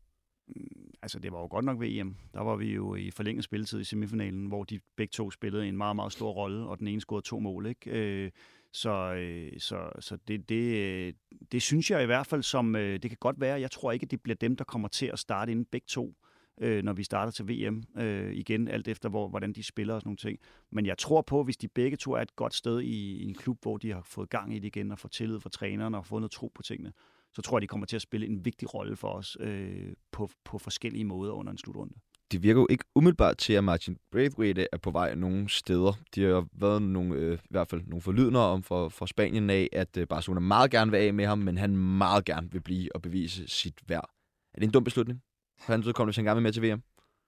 Altså 1.03 1.19
det 1.19 1.31
var 1.31 1.39
jo 1.39 1.47
godt 1.47 1.65
nok 1.65 1.79
ved 1.79 1.87
EM. 1.87 2.15
Der 2.33 2.41
var 2.41 2.55
vi 2.55 2.73
jo 2.73 2.95
i 2.95 3.11
forlænget 3.11 3.43
spilletid 3.43 3.79
i 3.79 3.83
semifinalen, 3.83 4.45
hvor 4.45 4.63
de 4.63 4.79
begge 4.95 5.11
to 5.11 5.31
spillede 5.31 5.67
en 5.67 5.77
meget, 5.77 5.95
meget 5.95 6.11
stor 6.11 6.31
rolle, 6.31 6.67
og 6.67 6.79
den 6.79 6.87
ene 6.87 7.01
scorede 7.01 7.25
to 7.25 7.39
mål. 7.39 7.65
Ikke? 7.65 7.91
Øh, 7.91 8.31
så, 8.73 9.13
øh, 9.13 9.59
så, 9.59 9.89
så 9.99 10.17
det, 10.27 10.49
det, 10.49 10.77
øh, 10.77 11.13
det 11.51 11.61
synes 11.61 11.91
jeg 11.91 12.03
i 12.03 12.05
hvert 12.05 12.27
fald 12.27 12.43
som, 12.43 12.75
øh, 12.75 12.93
det 12.93 13.09
kan 13.09 13.17
godt 13.19 13.41
være, 13.41 13.59
jeg 13.59 13.71
tror 13.71 13.91
ikke, 13.91 14.03
at 14.03 14.11
det 14.11 14.21
bliver 14.21 14.35
dem, 14.35 14.55
der 14.55 14.63
kommer 14.63 14.87
til 14.87 15.05
at 15.05 15.19
starte 15.19 15.51
inden 15.51 15.65
begge 15.65 15.85
to, 15.87 16.13
når 16.57 16.93
vi 16.93 17.03
starter 17.03 17.31
til 17.31 17.47
VM 17.47 17.83
igen, 18.31 18.67
alt 18.67 18.87
efter 18.87 19.09
hvor, 19.09 19.27
hvordan 19.27 19.53
de 19.53 19.63
spiller 19.63 19.93
og 19.93 20.01
sådan 20.01 20.07
nogle 20.07 20.17
ting. 20.17 20.39
Men 20.71 20.85
jeg 20.85 20.97
tror 20.97 21.21
på, 21.21 21.43
hvis 21.43 21.57
de 21.57 21.67
begge 21.67 21.97
to 21.97 22.11
er 22.11 22.21
et 22.21 22.35
godt 22.35 22.53
sted 22.53 22.81
i, 22.81 23.17
i 23.17 23.23
en 23.23 23.33
klub, 23.33 23.61
hvor 23.61 23.77
de 23.77 23.91
har 23.91 24.01
fået 24.01 24.29
gang 24.29 24.55
i 24.55 24.59
det 24.59 24.67
igen, 24.67 24.91
og 24.91 24.99
fået 24.99 25.11
tillid 25.11 25.39
fra 25.39 25.49
træneren 25.49 25.95
og 25.95 26.05
fået 26.05 26.21
noget 26.21 26.31
tro 26.31 26.51
på 26.55 26.61
tingene, 26.61 26.93
så 27.35 27.41
tror 27.41 27.57
jeg, 27.57 27.61
de 27.61 27.67
kommer 27.67 27.85
til 27.85 27.95
at 27.95 28.01
spille 28.01 28.27
en 28.27 28.45
vigtig 28.45 28.73
rolle 28.73 28.95
for 28.95 29.07
os 29.07 29.37
øh, 29.39 29.93
på, 30.11 30.29
på 30.45 30.57
forskellige 30.57 31.05
måder 31.05 31.33
under 31.33 31.51
en 31.51 31.57
slutrunde. 31.57 31.93
Det 32.31 32.43
virker 32.43 32.61
jo 32.61 32.67
ikke 32.69 32.83
umiddelbart 32.95 33.37
til, 33.37 33.53
at 33.53 33.63
Martin 33.63 33.97
Braithwaite 34.11 34.67
er 34.71 34.77
på 34.77 34.91
vej 34.91 35.15
nogle 35.15 35.49
steder. 35.49 35.93
De 36.15 36.23
har 36.23 36.47
været 36.53 36.81
nogle, 36.81 37.15
øh, 37.15 37.33
i 37.43 37.47
hvert 37.49 37.67
fald 37.67 37.81
nogle 37.85 38.01
forlydende 38.01 38.39
om 38.39 38.63
for, 38.63 38.89
for 38.89 39.05
Spanien 39.05 39.49
af, 39.49 39.69
at 39.71 39.97
øh, 39.97 40.07
Barcelona 40.07 40.39
meget 40.39 40.71
gerne 40.71 40.91
vil 40.91 40.97
af 40.97 41.13
med 41.13 41.25
ham, 41.25 41.39
men 41.39 41.57
han 41.57 41.77
meget 41.77 42.25
gerne 42.25 42.51
vil 42.51 42.61
blive 42.61 42.95
og 42.95 43.01
bevise 43.01 43.47
sit 43.47 43.81
værd. 43.87 44.09
Er 44.53 44.59
det 44.59 44.63
en 44.63 44.71
dum 44.71 44.83
beslutning? 44.83 45.21
For 45.59 45.73
han 45.73 45.83
udkommer, 45.83 46.07
hvis 46.07 46.15
han 46.15 46.25
gerne 46.25 46.35
vil 46.35 46.43
med 46.43 46.53
til 46.53 46.63
VM? 46.63 46.81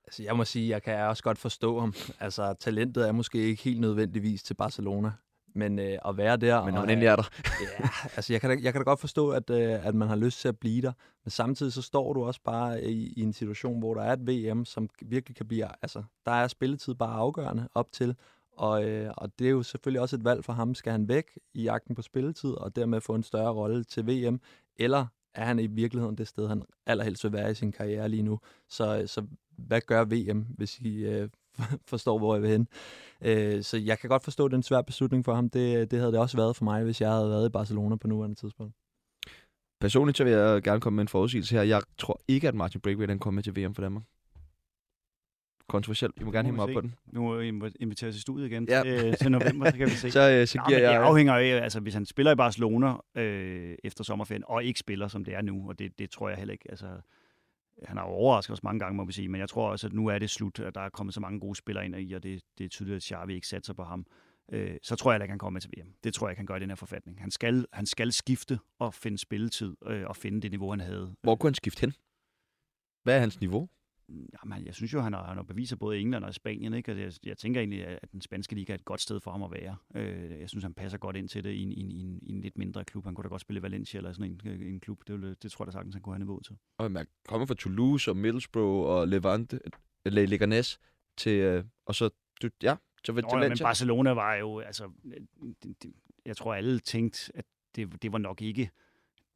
Altså, 0.07 0.23
jeg 0.23 0.37
må 0.37 0.43
sige, 0.43 0.69
jeg 0.69 0.83
kan 0.83 0.99
også 0.99 1.23
godt 1.23 1.37
forstå 1.37 1.79
ham. 1.79 1.93
Altså, 2.19 2.53
talentet 2.59 3.07
er 3.07 3.11
måske 3.11 3.37
ikke 3.37 3.63
helt 3.63 3.79
nødvendigvis 3.79 4.43
til 4.43 4.53
Barcelona 4.53 5.11
men 5.55 5.79
øh, 5.79 5.97
at 6.07 6.17
være 6.17 6.37
der... 6.37 6.65
Men 6.65 6.73
når 6.73 6.81
man 6.81 6.89
endelig 6.89 7.07
er 7.07 7.15
der. 7.15 7.23
ja, 7.81 7.89
altså 8.15 8.33
jeg 8.33 8.41
kan, 8.41 8.49
da, 8.49 8.57
jeg 8.61 8.73
kan 8.73 8.81
da 8.81 8.83
godt 8.83 8.99
forstå, 8.99 9.29
at, 9.29 9.49
øh, 9.49 9.87
at 9.87 9.95
man 9.95 10.07
har 10.07 10.15
lyst 10.15 10.39
til 10.39 10.47
at 10.47 10.59
blive 10.59 10.81
der, 10.81 10.91
men 11.23 11.31
samtidig 11.31 11.73
så 11.73 11.81
står 11.81 12.13
du 12.13 12.23
også 12.23 12.39
bare 12.43 12.83
i, 12.83 13.13
i 13.17 13.21
en 13.21 13.33
situation, 13.33 13.79
hvor 13.79 13.93
der 13.93 14.01
er 14.01 14.13
et 14.13 14.27
VM, 14.27 14.65
som 14.65 14.89
virkelig 15.01 15.35
kan 15.35 15.47
blive... 15.47 15.67
Altså, 15.81 16.03
der 16.25 16.31
er 16.31 16.47
spilletid 16.47 16.95
bare 16.95 17.13
afgørende 17.13 17.67
op 17.73 17.91
til, 17.91 18.15
og, 18.57 18.85
øh, 18.85 19.13
og 19.17 19.39
det 19.39 19.47
er 19.47 19.51
jo 19.51 19.63
selvfølgelig 19.63 20.01
også 20.01 20.15
et 20.15 20.23
valg 20.23 20.45
for 20.45 20.53
ham. 20.53 20.75
Skal 20.75 20.91
han 20.91 21.07
væk 21.07 21.39
i 21.53 21.63
jagten 21.63 21.95
på 21.95 22.01
spilletid, 22.01 22.51
og 22.51 22.75
dermed 22.75 23.01
få 23.01 23.15
en 23.15 23.23
større 23.23 23.51
rolle 23.51 23.83
til 23.83 24.07
VM, 24.07 24.39
eller 24.75 25.05
er 25.33 25.45
han 25.45 25.59
i 25.59 25.67
virkeligheden 25.67 26.17
det 26.17 26.27
sted, 26.27 26.47
han 26.47 26.63
allerhelst 26.85 27.23
vil 27.23 27.33
være 27.33 27.51
i 27.51 27.53
sin 27.53 27.71
karriere 27.71 28.09
lige 28.09 28.23
nu. 28.23 28.39
Så, 28.69 29.03
så 29.07 29.25
hvad 29.57 29.81
gør 29.81 30.05
VM, 30.05 30.45
hvis 30.57 30.79
I 30.79 31.05
øh, 31.05 31.29
forstår, 31.91 32.17
hvor 32.17 32.35
jeg 32.35 32.41
vil 32.41 32.51
hen. 32.51 32.67
Øh, 33.21 33.63
så 33.63 33.77
jeg 33.77 33.99
kan 33.99 34.09
godt 34.09 34.23
forstå, 34.23 34.45
at 34.45 34.51
det 34.51 34.55
er 34.55 34.59
en 34.59 34.63
svær 34.63 34.81
beslutning 34.81 35.25
for 35.25 35.33
ham. 35.33 35.49
Det, 35.49 35.91
det 35.91 35.99
havde 35.99 36.11
det 36.11 36.19
også 36.19 36.37
været 36.37 36.55
for 36.55 36.63
mig, 36.63 36.83
hvis 36.83 37.01
jeg 37.01 37.09
havde 37.09 37.29
været 37.29 37.49
i 37.49 37.51
Barcelona 37.51 37.95
på 37.95 38.07
nuværende 38.07 38.35
tidspunkt. 38.35 38.75
Personligt 39.81 40.17
så 40.17 40.23
vil 40.23 40.33
jeg 40.33 40.63
gerne 40.63 40.81
komme 40.81 40.95
med 40.95 41.01
en 41.01 41.07
forudsigelse 41.07 41.55
her. 41.55 41.63
Jeg 41.63 41.81
tror 41.97 42.21
ikke, 42.27 42.47
at 42.47 42.55
Martin 42.55 42.81
Breakway 42.81 43.17
kommer 43.17 43.31
med 43.31 43.43
til 43.43 43.55
VM 43.55 43.75
for 43.75 43.81
Danmark. 43.81 44.03
Kontroversielt. 45.67 46.13
I 46.21 46.23
må 46.23 46.31
gerne 46.31 46.45
hænge 46.45 46.55
mig 46.55 46.63
op 46.63 46.69
på 46.73 46.81
den. 46.81 46.95
Nu 47.05 47.37
vi 47.37 47.51
invitere 47.79 48.11
til 48.11 48.21
studiet 48.21 48.45
igen 48.45 48.67
ja. 48.69 48.81
til, 48.83 49.15
til 49.15 49.31
november, 49.31 49.71
så 49.71 49.77
kan 49.77 49.85
vi 49.87 49.91
se. 49.91 50.11
så, 50.17 50.31
øh, 50.31 50.47
så 50.47 50.63
giver 50.67 50.79
Nå, 50.79 50.85
jeg... 50.85 50.93
Det 50.93 51.05
afhænger 51.05 51.33
af, 51.33 51.63
altså 51.63 51.79
hvis 51.79 51.93
han 51.93 52.05
spiller 52.05 52.31
i 52.31 52.35
Barcelona 52.35 52.93
øh, 53.15 53.75
efter 53.83 54.03
sommerferien, 54.03 54.43
og 54.47 54.63
ikke 54.63 54.79
spiller, 54.79 55.07
som 55.07 55.25
det 55.25 55.33
er 55.33 55.41
nu, 55.41 55.69
og 55.69 55.79
det, 55.79 55.99
det 55.99 56.09
tror 56.09 56.29
jeg 56.29 56.37
heller 56.37 56.51
ikke. 56.51 56.65
Altså, 56.69 56.85
han 57.83 57.97
har 57.97 58.03
overrasket 58.03 58.53
os 58.53 58.63
mange 58.63 58.79
gange, 58.79 58.97
må 58.97 59.05
vi 59.05 59.13
sige, 59.13 59.29
men 59.29 59.41
jeg 59.41 59.49
tror 59.49 59.69
også, 59.69 59.87
at 59.87 59.93
nu 59.93 60.07
er 60.07 60.19
det 60.19 60.29
slut, 60.29 60.59
at 60.59 60.75
der 60.75 60.81
er 60.81 60.89
kommet 60.89 61.13
så 61.13 61.19
mange 61.19 61.39
gode 61.39 61.55
spillere 61.55 61.85
ind 61.85 61.95
i, 61.95 62.13
og 62.13 62.23
det, 62.23 62.41
det 62.57 62.63
er 62.63 62.69
tydeligt, 62.69 62.95
at 62.95 63.03
Xavi 63.03 63.33
ikke 63.33 63.47
satser 63.47 63.73
på 63.73 63.83
ham. 63.83 64.05
Øh, 64.51 64.77
så 64.83 64.95
tror 64.95 65.11
jeg 65.11 65.21
at 65.21 65.29
han 65.29 65.39
kommer 65.39 65.53
med 65.53 65.61
til 65.61 65.71
VM. 65.77 65.93
Det 66.03 66.13
tror 66.13 66.27
jeg, 66.27 66.37
han 66.37 66.45
gør 66.45 66.55
i 66.55 66.59
den 66.59 66.69
her 66.69 66.75
forfatning. 66.75 67.21
Han 67.21 67.31
skal, 67.31 67.65
han 67.73 67.85
skal 67.85 68.11
skifte 68.11 68.59
og 68.79 68.93
finde 68.93 69.17
spilletid 69.17 69.75
øh, 69.87 70.07
og 70.07 70.15
finde 70.15 70.41
det 70.41 70.51
niveau, 70.51 70.69
han 70.69 70.79
havde. 70.79 71.15
Hvor 71.21 71.35
kunne 71.35 71.47
han 71.47 71.53
skifte 71.53 71.81
hen? 71.81 71.93
Hvad 73.03 73.15
er 73.15 73.19
hans 73.19 73.39
niveau? 73.39 73.69
Jamen, 74.09 74.65
jeg 74.65 74.75
synes 74.75 74.93
jo, 74.93 75.01
han 75.01 75.13
har, 75.13 75.23
han 75.23 75.37
har 75.37 75.43
beviser 75.43 75.75
både 75.75 75.97
i 75.97 76.01
England 76.01 76.23
og 76.23 76.29
i 76.29 76.33
Spanien. 76.33 76.73
Ikke? 76.73 76.91
Og 76.91 76.99
jeg, 76.99 77.11
jeg 77.25 77.37
tænker 77.37 77.61
egentlig, 77.61 77.85
at 77.85 78.11
den 78.11 78.21
spanske 78.21 78.55
liga 78.55 78.73
er 78.73 78.77
et 78.77 78.85
godt 78.85 79.01
sted 79.01 79.19
for 79.19 79.31
ham 79.31 79.43
at 79.43 79.51
være. 79.51 79.75
Øh, 79.95 80.39
jeg 80.39 80.49
synes, 80.49 80.63
han 80.63 80.73
passer 80.73 80.97
godt 80.97 81.15
ind 81.15 81.29
til 81.29 81.43
det 81.43 81.51
i 81.51 81.61
en, 81.61 81.71
i, 81.71 81.81
en, 81.81 81.91
i, 81.91 82.01
en, 82.01 82.19
i 82.21 82.31
en 82.31 82.41
lidt 82.41 82.57
mindre 82.57 82.85
klub. 82.85 83.05
Han 83.05 83.15
kunne 83.15 83.23
da 83.23 83.29
godt 83.29 83.41
spille 83.41 83.59
i 83.59 83.63
Valencia 83.63 83.97
eller 83.97 84.13
sådan 84.13 84.39
en, 84.45 84.61
en 84.61 84.79
klub. 84.79 85.07
Det, 85.07 85.15
ville, 85.15 85.35
det 85.35 85.51
tror 85.51 85.65
jeg 85.65 85.67
da 85.67 85.71
sagtens, 85.71 85.95
han 85.95 86.01
kunne 86.01 86.15
have 86.15 86.19
niveau 86.19 86.39
til. 86.39 86.57
Og 86.77 86.91
man 86.91 87.07
kommer 87.27 87.47
fra 87.47 87.55
Toulouse 87.55 88.11
og 88.11 88.17
Middlesbrough 88.17 88.89
og 88.89 89.07
Levante, 89.07 89.59
Le 90.05 90.25
Leganes 90.25 90.79
til, 91.17 91.39
øh, 91.39 91.63
og 91.85 91.95
så, 91.95 92.09
du, 92.41 92.49
ja, 92.63 92.75
så 93.05 93.11
Nå, 93.11 93.21
ja, 93.31 93.49
men 93.49 93.57
Barcelona 93.61 94.11
var 94.11 94.35
jo, 94.35 94.59
altså, 94.59 94.91
det, 95.63 95.83
det, 95.83 95.93
jeg 96.25 96.37
tror 96.37 96.53
alle 96.53 96.79
tænkte, 96.79 97.31
at 97.35 97.45
det, 97.75 98.01
det 98.01 98.11
var 98.11 98.17
nok 98.17 98.41
ikke 98.41 98.69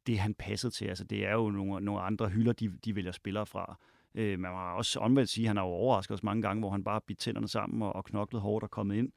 det, 0.07 0.19
han 0.19 0.33
passede 0.33 0.73
til. 0.73 0.85
Altså, 0.85 1.03
det 1.03 1.25
er 1.25 1.33
jo 1.33 1.49
nogle, 1.49 1.85
nogle 1.85 2.01
andre 2.01 2.29
hylder, 2.29 2.53
de, 2.53 2.77
de 2.85 2.95
vælger 2.95 3.11
spillere 3.11 3.45
fra. 3.45 3.79
Øh, 4.15 4.39
man 4.39 4.51
må 4.51 4.57
også 4.57 4.99
omvendt 4.99 5.29
sige, 5.29 5.45
at 5.45 5.47
han 5.47 5.57
har 5.57 5.63
jo 5.63 5.69
overrasket 5.69 6.13
os 6.15 6.23
mange 6.23 6.41
gange, 6.41 6.59
hvor 6.59 6.69
han 6.69 6.83
bare 6.83 7.01
bidt 7.07 7.19
tænderne 7.19 7.47
sammen 7.47 7.81
og, 7.81 7.95
og 7.95 8.05
knoklet 8.05 8.41
hårdt 8.41 8.63
og 8.63 8.71
kommet 8.71 8.95
ind 8.95 9.11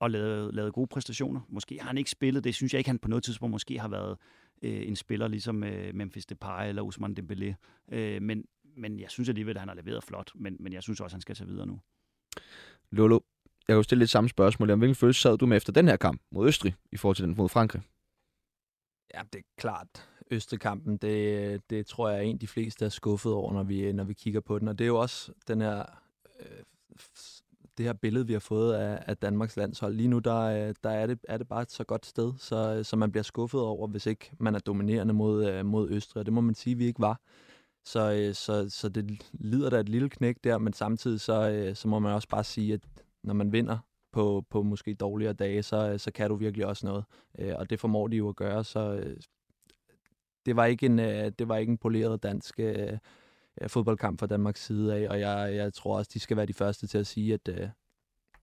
og 0.00 0.10
lavet, 0.10 0.54
lavet 0.54 0.72
gode 0.72 0.86
præstationer. 0.86 1.40
Måske 1.48 1.78
har 1.80 1.86
han 1.86 1.98
ikke 1.98 2.10
spillet, 2.10 2.44
det 2.44 2.54
synes 2.54 2.72
jeg 2.72 2.78
ikke, 2.78 2.90
han 2.90 2.98
på 2.98 3.08
noget 3.08 3.24
tidspunkt 3.24 3.50
måske 3.50 3.78
har 3.78 3.88
været 3.88 4.18
øh, 4.62 4.88
en 4.88 4.96
spiller 4.96 5.28
ligesom 5.28 5.64
øh, 5.64 5.94
Memphis 5.94 6.26
Depay 6.26 6.68
eller 6.68 6.82
Usman 6.82 7.16
Dembélé. 7.20 7.54
Øh, 7.96 8.22
men, 8.22 8.44
men 8.76 9.00
jeg 9.00 9.10
synes 9.10 9.28
alligevel, 9.28 9.56
at 9.56 9.60
han 9.60 9.68
har 9.68 9.76
leveret 9.76 10.04
flot, 10.04 10.30
men, 10.34 10.56
men 10.60 10.72
jeg 10.72 10.82
synes 10.82 11.00
også, 11.00 11.14
at 11.14 11.14
han 11.14 11.20
skal 11.20 11.34
tage 11.34 11.48
videre 11.48 11.66
nu. 11.66 11.80
Lolo, 12.90 13.20
jeg 13.68 13.74
kan 13.74 13.76
jo 13.76 13.82
stille 13.82 14.00
lidt 14.00 14.10
samme 14.10 14.28
spørgsmål. 14.28 14.74
Hvilken 14.74 14.94
følelse 14.94 15.20
sad 15.20 15.38
du 15.38 15.46
med 15.46 15.56
efter 15.56 15.72
den 15.72 15.88
her 15.88 15.96
kamp 15.96 16.22
mod 16.30 16.48
Østrig 16.48 16.74
i 16.92 16.96
forhold 16.96 17.16
til 17.16 17.24
den 17.24 17.34
mod 17.36 17.48
Frankrig? 17.48 17.82
Ja, 19.14 19.22
det 19.32 19.38
er 19.38 19.42
klart. 19.56 20.08
Østrig-kampen, 20.30 20.96
det, 20.96 21.70
det 21.70 21.86
tror 21.86 22.08
jeg 22.08 22.18
er 22.18 22.22
en, 22.22 22.38
de 22.38 22.46
fleste 22.46 22.84
er 22.84 22.88
skuffet 22.88 23.32
over, 23.32 23.52
når 23.52 23.62
vi, 23.62 23.92
når 23.92 24.04
vi 24.04 24.12
kigger 24.12 24.40
på 24.40 24.58
den. 24.58 24.68
Og 24.68 24.78
det 24.78 24.84
er 24.84 24.88
jo 24.88 25.00
også 25.00 25.32
den 25.48 25.60
her, 25.60 25.84
øh, 26.40 26.62
det 27.78 27.86
her 27.86 27.92
billede, 27.92 28.26
vi 28.26 28.32
har 28.32 28.40
fået 28.40 28.74
af, 28.74 29.04
af 29.06 29.16
Danmarks 29.16 29.56
landshold. 29.56 29.94
Lige 29.94 30.08
nu, 30.08 30.18
der, 30.18 30.40
øh, 30.40 30.74
der 30.84 30.90
er, 30.90 31.06
det, 31.06 31.18
er 31.28 31.38
det 31.38 31.48
bare 31.48 31.62
et 31.62 31.72
så 31.72 31.84
godt 31.84 32.06
sted, 32.06 32.32
så, 32.38 32.84
så 32.84 32.96
man 32.96 33.10
bliver 33.12 33.22
skuffet 33.22 33.60
over, 33.60 33.88
hvis 33.88 34.06
ikke 34.06 34.30
man 34.38 34.54
er 34.54 34.58
dominerende 34.58 35.14
mod, 35.14 35.48
øh, 35.48 35.66
mod 35.66 35.90
Østrig. 35.90 36.20
Og 36.20 36.26
det 36.26 36.34
må 36.34 36.40
man 36.40 36.54
sige, 36.54 36.76
vi 36.76 36.84
ikke 36.84 37.00
var. 37.00 37.20
Så, 37.84 38.12
øh, 38.12 38.34
så, 38.34 38.70
så 38.70 38.88
det 38.88 39.22
lider 39.32 39.70
der 39.70 39.80
et 39.80 39.88
lille 39.88 40.08
knæk 40.08 40.36
der, 40.44 40.58
men 40.58 40.72
samtidig 40.72 41.20
så, 41.20 41.70
så 41.74 41.88
må 41.88 41.98
man 41.98 42.12
også 42.12 42.28
bare 42.28 42.44
sige, 42.44 42.74
at 42.74 42.80
når 43.24 43.34
man 43.34 43.52
vinder 43.52 43.78
på, 44.12 44.44
på 44.50 44.62
måske 44.62 44.94
dårligere 44.94 45.32
dage, 45.32 45.62
så, 45.62 45.98
så 45.98 46.10
kan 46.12 46.30
du 46.30 46.36
virkelig 46.36 46.66
også 46.66 46.86
noget. 46.86 47.04
Og 47.58 47.70
det 47.70 47.80
formår 47.80 48.08
de 48.08 48.16
jo 48.16 48.28
at 48.28 48.36
gøre, 48.36 48.64
så 48.64 49.14
det 50.46 50.56
var 50.56 50.64
ikke 50.64 50.86
en, 50.86 50.98
det 50.98 51.48
var 51.48 51.56
ikke 51.56 51.70
en 51.70 51.78
poleret 51.78 52.22
dansk 52.22 52.60
fodboldkamp 53.66 54.20
fra 54.20 54.26
Danmarks 54.26 54.64
side 54.66 54.94
af, 54.94 55.08
og 55.08 55.20
jeg, 55.20 55.54
jeg 55.54 55.74
tror 55.74 55.98
også, 55.98 56.10
de 56.14 56.20
skal 56.20 56.36
være 56.36 56.46
de 56.46 56.54
første 56.54 56.86
til 56.86 56.98
at 56.98 57.06
sige, 57.06 57.34
at 57.34 57.46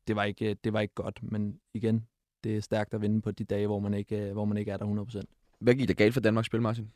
det, 0.07 0.15
var 0.15 0.23
ikke, 0.23 0.53
det 0.53 0.73
var 0.73 0.79
ikke 0.79 0.93
godt. 0.93 1.19
Men 1.23 1.59
igen, 1.73 2.07
det 2.43 2.57
er 2.57 2.61
stærkt 2.61 2.93
at 2.93 3.01
vinde 3.01 3.21
på 3.21 3.31
de 3.31 3.43
dage, 3.43 3.67
hvor 3.67 3.79
man 3.79 3.93
ikke, 3.93 4.33
hvor 4.33 4.45
man 4.45 4.57
ikke 4.57 4.71
er 4.71 4.77
der 4.77 5.21
100%. 5.21 5.21
Hvad 5.59 5.75
gik 5.75 5.87
der 5.87 5.93
galt 5.93 6.13
for 6.13 6.21
Danmarks 6.21 6.45
spil, 6.45 6.61
Martin? 6.61 6.91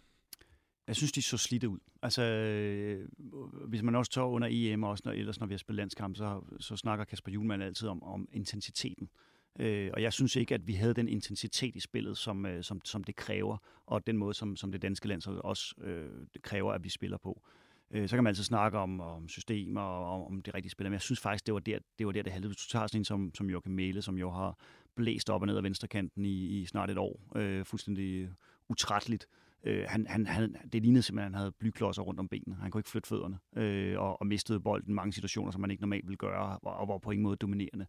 Jeg 0.87 0.95
synes, 0.95 1.11
de 1.11 1.21
så 1.21 1.37
slidte 1.37 1.69
ud. 1.69 1.79
Altså, 2.01 2.23
øh, 2.23 3.07
hvis 3.67 3.81
man 3.81 3.95
også 3.95 4.11
tager 4.11 4.27
under 4.27 4.47
EM, 4.51 4.83
og 4.83 4.89
også 4.89 5.01
når, 5.05 5.11
ellers 5.11 5.39
når 5.39 5.47
vi 5.47 5.53
har 5.53 5.57
spillet 5.57 5.77
landskamp, 5.77 6.15
så, 6.15 6.41
så 6.59 6.75
snakker 6.75 7.05
Kasper 7.05 7.31
Julemand 7.31 7.63
altid 7.63 7.87
om, 7.87 8.03
om 8.03 8.27
intensiteten. 8.31 9.09
Øh, 9.13 9.30
Øh, 9.59 9.91
og 9.93 10.01
jeg 10.01 10.13
synes 10.13 10.35
ikke, 10.35 10.55
at 10.55 10.67
vi 10.67 10.73
havde 10.73 10.93
den 10.93 11.07
intensitet 11.07 11.75
i 11.75 11.79
spillet, 11.79 12.17
som, 12.17 12.45
øh, 12.45 12.63
som, 12.63 12.81
som 12.85 13.03
det 13.03 13.15
kræver, 13.15 13.57
og 13.85 14.07
den 14.07 14.17
måde, 14.17 14.33
som, 14.33 14.55
som 14.55 14.71
det 14.71 14.81
danske 14.81 15.07
landshold 15.07 15.37
også 15.43 15.75
øh, 15.81 16.09
kræver, 16.41 16.73
at 16.73 16.83
vi 16.83 16.89
spiller 16.89 17.17
på. 17.17 17.41
Øh, 17.91 18.09
så 18.09 18.15
kan 18.15 18.23
man 18.23 18.31
altid 18.31 18.43
snakke 18.43 18.77
om, 18.77 18.99
om 18.99 19.29
systemer 19.29 19.81
og 19.81 20.13
om, 20.13 20.33
om 20.33 20.41
det 20.41 20.53
rigtige 20.53 20.71
spil, 20.71 20.85
men 20.85 20.93
jeg 20.93 21.01
synes 21.01 21.19
faktisk, 21.19 21.45
det 21.45 21.53
var 21.53 21.59
der, 21.59 21.79
det, 21.99 22.05
var 22.05 22.11
der, 22.11 22.21
det 22.23 22.33
halvede. 22.33 22.49
Hvis 22.49 22.57
du 22.57 22.69
tager 22.69 22.87
sådan 22.87 23.01
en 23.01 23.05
som, 23.05 23.31
som 23.35 23.49
Joachim 23.49 23.73
Mæle, 23.73 24.01
som 24.01 24.17
jo 24.17 24.29
har 24.31 24.57
blæst 24.95 25.29
op 25.29 25.41
og 25.41 25.47
ned 25.47 25.57
af 25.57 25.63
venstrekanten 25.63 26.25
i, 26.25 26.45
i 26.45 26.65
snart 26.65 26.91
et 26.91 26.97
år, 26.97 27.19
øh, 27.35 27.65
fuldstændig 27.65 28.29
utrætteligt, 28.69 29.23
Øh, 29.23 29.50
Øh, 29.63 29.85
han, 29.87 30.07
han, 30.09 30.25
han, 30.25 30.55
det 30.73 30.81
lignede 30.81 31.03
simpelthen, 31.03 31.25
at 31.25 31.31
han 31.31 31.39
havde 31.39 31.51
blyklodser 31.51 32.01
rundt 32.01 32.19
om 32.19 32.27
benene. 32.27 32.55
Han 32.55 32.71
kunne 32.71 32.79
ikke 32.79 32.89
flytte 32.89 33.09
fødderne, 33.09 33.37
øh, 33.55 33.99
og, 33.99 34.21
og 34.21 34.27
mistede 34.27 34.59
bolden 34.59 34.91
i 34.91 34.93
mange 34.93 35.13
situationer, 35.13 35.51
som 35.51 35.61
man 35.61 35.71
ikke 35.71 35.81
normalt 35.81 36.07
ville 36.07 36.17
gøre, 36.17 36.59
og, 36.63 36.73
og 36.73 36.87
var 36.87 36.97
på 36.97 37.11
ingen 37.11 37.23
måde 37.23 37.35
dominerende. 37.35 37.85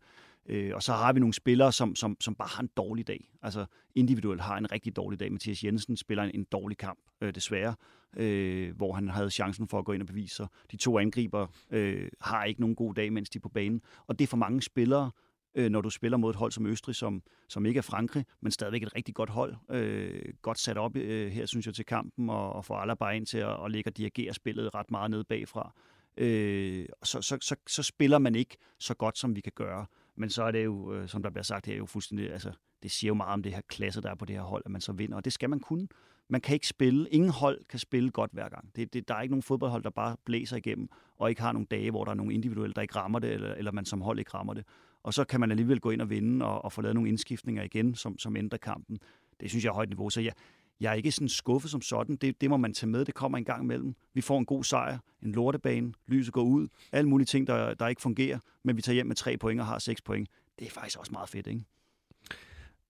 Øh, 0.47 0.75
og 0.75 0.83
så 0.83 0.93
har 0.93 1.13
vi 1.13 1.21
nogle 1.21 1.35
spillere, 1.35 1.73
som, 1.73 1.95
som, 1.97 2.17
som 2.21 2.35
bare 2.35 2.49
har 2.49 2.63
en 2.63 2.71
dårlig 2.77 3.07
dag. 3.07 3.31
Altså 3.43 3.67
individuelt 3.95 4.41
har 4.41 4.59
en 4.59 4.73
rigtig 4.73 4.97
dårlig 4.97 5.21
dag. 5.21 5.33
Mathias 5.33 5.65
Jensen 5.65 5.97
spiller 5.97 6.25
en, 6.25 6.31
en 6.35 6.45
dårlig 6.45 6.79
kamp, 6.79 6.99
øh, 7.21 7.35
desværre, 7.35 7.75
øh, 8.17 8.77
hvor 8.77 8.93
han 8.93 9.09
havde 9.09 9.31
chancen 9.31 9.69
for 9.69 9.79
at 9.79 9.85
gå 9.85 9.93
ind 9.93 10.03
og 10.03 10.09
bevise 10.09 10.37
sig. 10.37 10.47
De 10.71 10.77
to 10.77 10.99
angriber 10.99 11.47
øh, 11.71 12.09
har 12.21 12.45
ikke 12.45 12.61
nogen 12.61 12.77
god 12.77 12.95
dag, 12.95 13.13
mens 13.13 13.31
de 13.31 13.39
er 13.39 13.41
på 13.41 13.49
banen. 13.49 13.83
Og 14.07 14.19
det 14.19 14.25
er 14.25 14.29
for 14.29 14.37
mange 14.37 14.63
spillere, 14.63 15.11
øh, 15.55 15.71
når 15.71 15.81
du 15.81 15.91
spiller 15.91 16.19
mod 16.19 16.31
et 16.31 16.37
hold 16.37 16.53
som 16.53 16.67
Østrig, 16.67 16.95
som, 16.95 17.23
som 17.49 17.67
ikke 17.67 17.79
er 17.79 17.83
Frankrig, 17.83 18.25
men 18.41 18.53
stadigvæk 18.53 18.83
et 18.83 18.97
rigtig 18.97 19.15
godt 19.15 19.31
hold. 19.31 19.57
Øh, 19.71 20.23
godt 20.43 20.59
sat 20.59 20.79
op 20.79 20.97
øh, 20.97 21.31
her, 21.31 21.47
synes 21.47 21.67
jeg, 21.67 21.75
til 21.75 21.85
kampen, 21.85 22.31
og, 22.31 22.53
og 22.53 22.65
får 22.65 22.77
alle 22.77 22.97
bare 22.97 23.17
ind 23.17 23.27
til 23.27 23.39
at, 23.39 23.65
at 23.65 23.71
ligge 23.71 23.91
og 23.91 23.97
dirigere 23.97 24.35
spillet 24.35 24.75
ret 24.75 24.91
meget 24.91 25.11
ned 25.11 25.25
bagfra. 25.25 25.73
Øh, 26.17 26.87
så, 27.03 27.23
så, 27.23 27.39
så, 27.41 27.57
så 27.67 27.83
spiller 27.83 28.19
man 28.19 28.35
ikke 28.35 28.57
så 28.79 28.95
godt, 28.95 29.19
som 29.19 29.37
vi 29.37 29.41
kan 29.41 29.53
gøre. 29.55 29.87
Men 30.17 30.31
så 30.31 30.43
er 30.43 30.51
det 30.51 30.65
jo, 30.65 30.95
øh, 30.95 31.09
som 31.09 31.23
der 31.23 31.31
bliver 31.31 31.45
sagt 31.45 31.67
her, 31.67 31.77
jo 31.77 31.87
fuldstændig, 31.87 32.33
altså, 32.33 32.53
det 32.83 32.91
siger 32.91 33.09
jo 33.09 33.15
meget 33.15 33.33
om 33.33 33.43
det 33.43 33.53
her 33.53 33.61
klasse, 33.69 34.03
der 34.03 34.11
er 34.11 34.15
på 34.15 34.25
det 34.25 34.37
her 34.37 34.43
hold, 34.43 34.63
at 34.65 34.71
man 34.71 34.81
så 34.81 34.93
vinder, 34.93 35.17
og 35.17 35.25
det 35.25 35.33
skal 35.33 35.51
man 35.51 35.61
kunne. 35.61 35.89
Man 36.29 36.41
kan 36.41 36.55
ikke 36.55 36.67
spille, 36.67 37.09
ingen 37.11 37.31
hold 37.31 37.65
kan 37.69 37.79
spille 37.79 38.11
godt 38.11 38.31
hver 38.33 38.49
gang. 38.49 38.77
Det, 38.77 38.93
det, 38.93 39.09
der 39.09 39.15
er 39.15 39.23
ikke 39.23 39.33
nogen 39.33 39.43
fodboldhold, 39.43 39.83
der 39.83 39.91
bare 39.91 40.17
blæser 40.25 40.57
igennem, 40.57 40.89
og 41.17 41.31
ikke 41.31 41.43
har 41.43 41.53
nogle 41.53 41.67
dage, 41.71 41.91
hvor 41.91 42.05
der 42.05 42.11
er 42.11 42.15
nogle 42.15 42.35
individuelle, 42.35 42.75
der 42.75 42.83
ikke 42.83 42.97
rammer 42.97 43.19
det, 43.19 43.33
eller, 43.33 43.55
eller 43.55 43.73
man 43.73 43.85
som 43.85 44.01
hold 44.01 44.19
ikke 44.19 44.31
rammer 44.35 44.55
det 44.55 44.65
og 45.03 45.15
så 45.15 45.25
kan 45.25 45.41
man 45.41 45.51
alligevel 45.51 45.81
gå 45.81 45.91
ind 45.91 46.01
og 46.01 46.11
vinde 46.11 46.47
og, 46.47 46.65
og 46.65 46.73
få 46.73 46.83
lavet 46.83 46.95
nogle 46.95 47.09
indskiftninger 47.09 47.63
igen, 47.63 47.95
som, 47.95 48.19
som 48.19 48.37
ændrer 48.37 48.59
kampen. 48.59 48.99
Det 49.41 49.51
synes 49.51 49.65
jeg 49.65 49.71
er 49.71 49.75
højt 49.75 49.89
niveau, 49.89 50.11
så 50.11 50.21
jeg, 50.21 50.33
jeg 50.81 50.91
er 50.91 50.95
ikke 50.95 51.13
sådan 51.13 51.29
skuffet 51.29 51.71
som 51.71 51.83
sådan. 51.83 52.17
Det, 52.17 52.41
det 52.41 52.51
må 52.51 52.57
man 52.57 52.75
tage 52.75 52.91
med. 52.91 53.05
Det 53.05 53.15
kommer 53.15 53.39
en 53.39 53.45
gang 53.45 53.63
imellem. 53.63 53.95
Vi 54.15 54.21
får 54.21 54.39
en 54.39 54.47
god 54.47 54.65
sejr, 54.65 54.99
en 55.23 55.33
lortebane, 55.33 55.93
lyset 56.07 56.33
går 56.33 56.43
ud, 56.43 56.69
alle 56.93 57.09
mulige 57.09 57.27
ting, 57.27 57.47
der, 57.47 57.75
der 57.75 57.89
ikke 57.89 58.03
fungerer, 58.03 58.39
men 58.65 58.77
vi 58.77 58.83
tager 58.83 58.95
hjem 58.95 59.07
med 59.07 59.17
tre 59.17 59.37
point 59.37 59.61
og 59.61 59.67
har 59.67 59.79
seks 59.79 60.03
point. 60.03 60.29
Det 60.59 60.67
er 60.67 60.71
faktisk 60.71 60.99
også 60.99 61.13
meget 61.13 61.29
fedt, 61.29 61.47
ikke? 61.47 61.65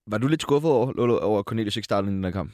Var 0.07 0.17
du 0.17 0.27
lidt 0.27 0.41
skuffet 0.41 0.71
over, 0.71 1.19
over 1.19 1.43
Cornelius 1.43 1.77
ikke 1.77 1.85
startede 1.85 2.11
den 2.11 2.23
der 2.23 2.31
kamp? 2.31 2.51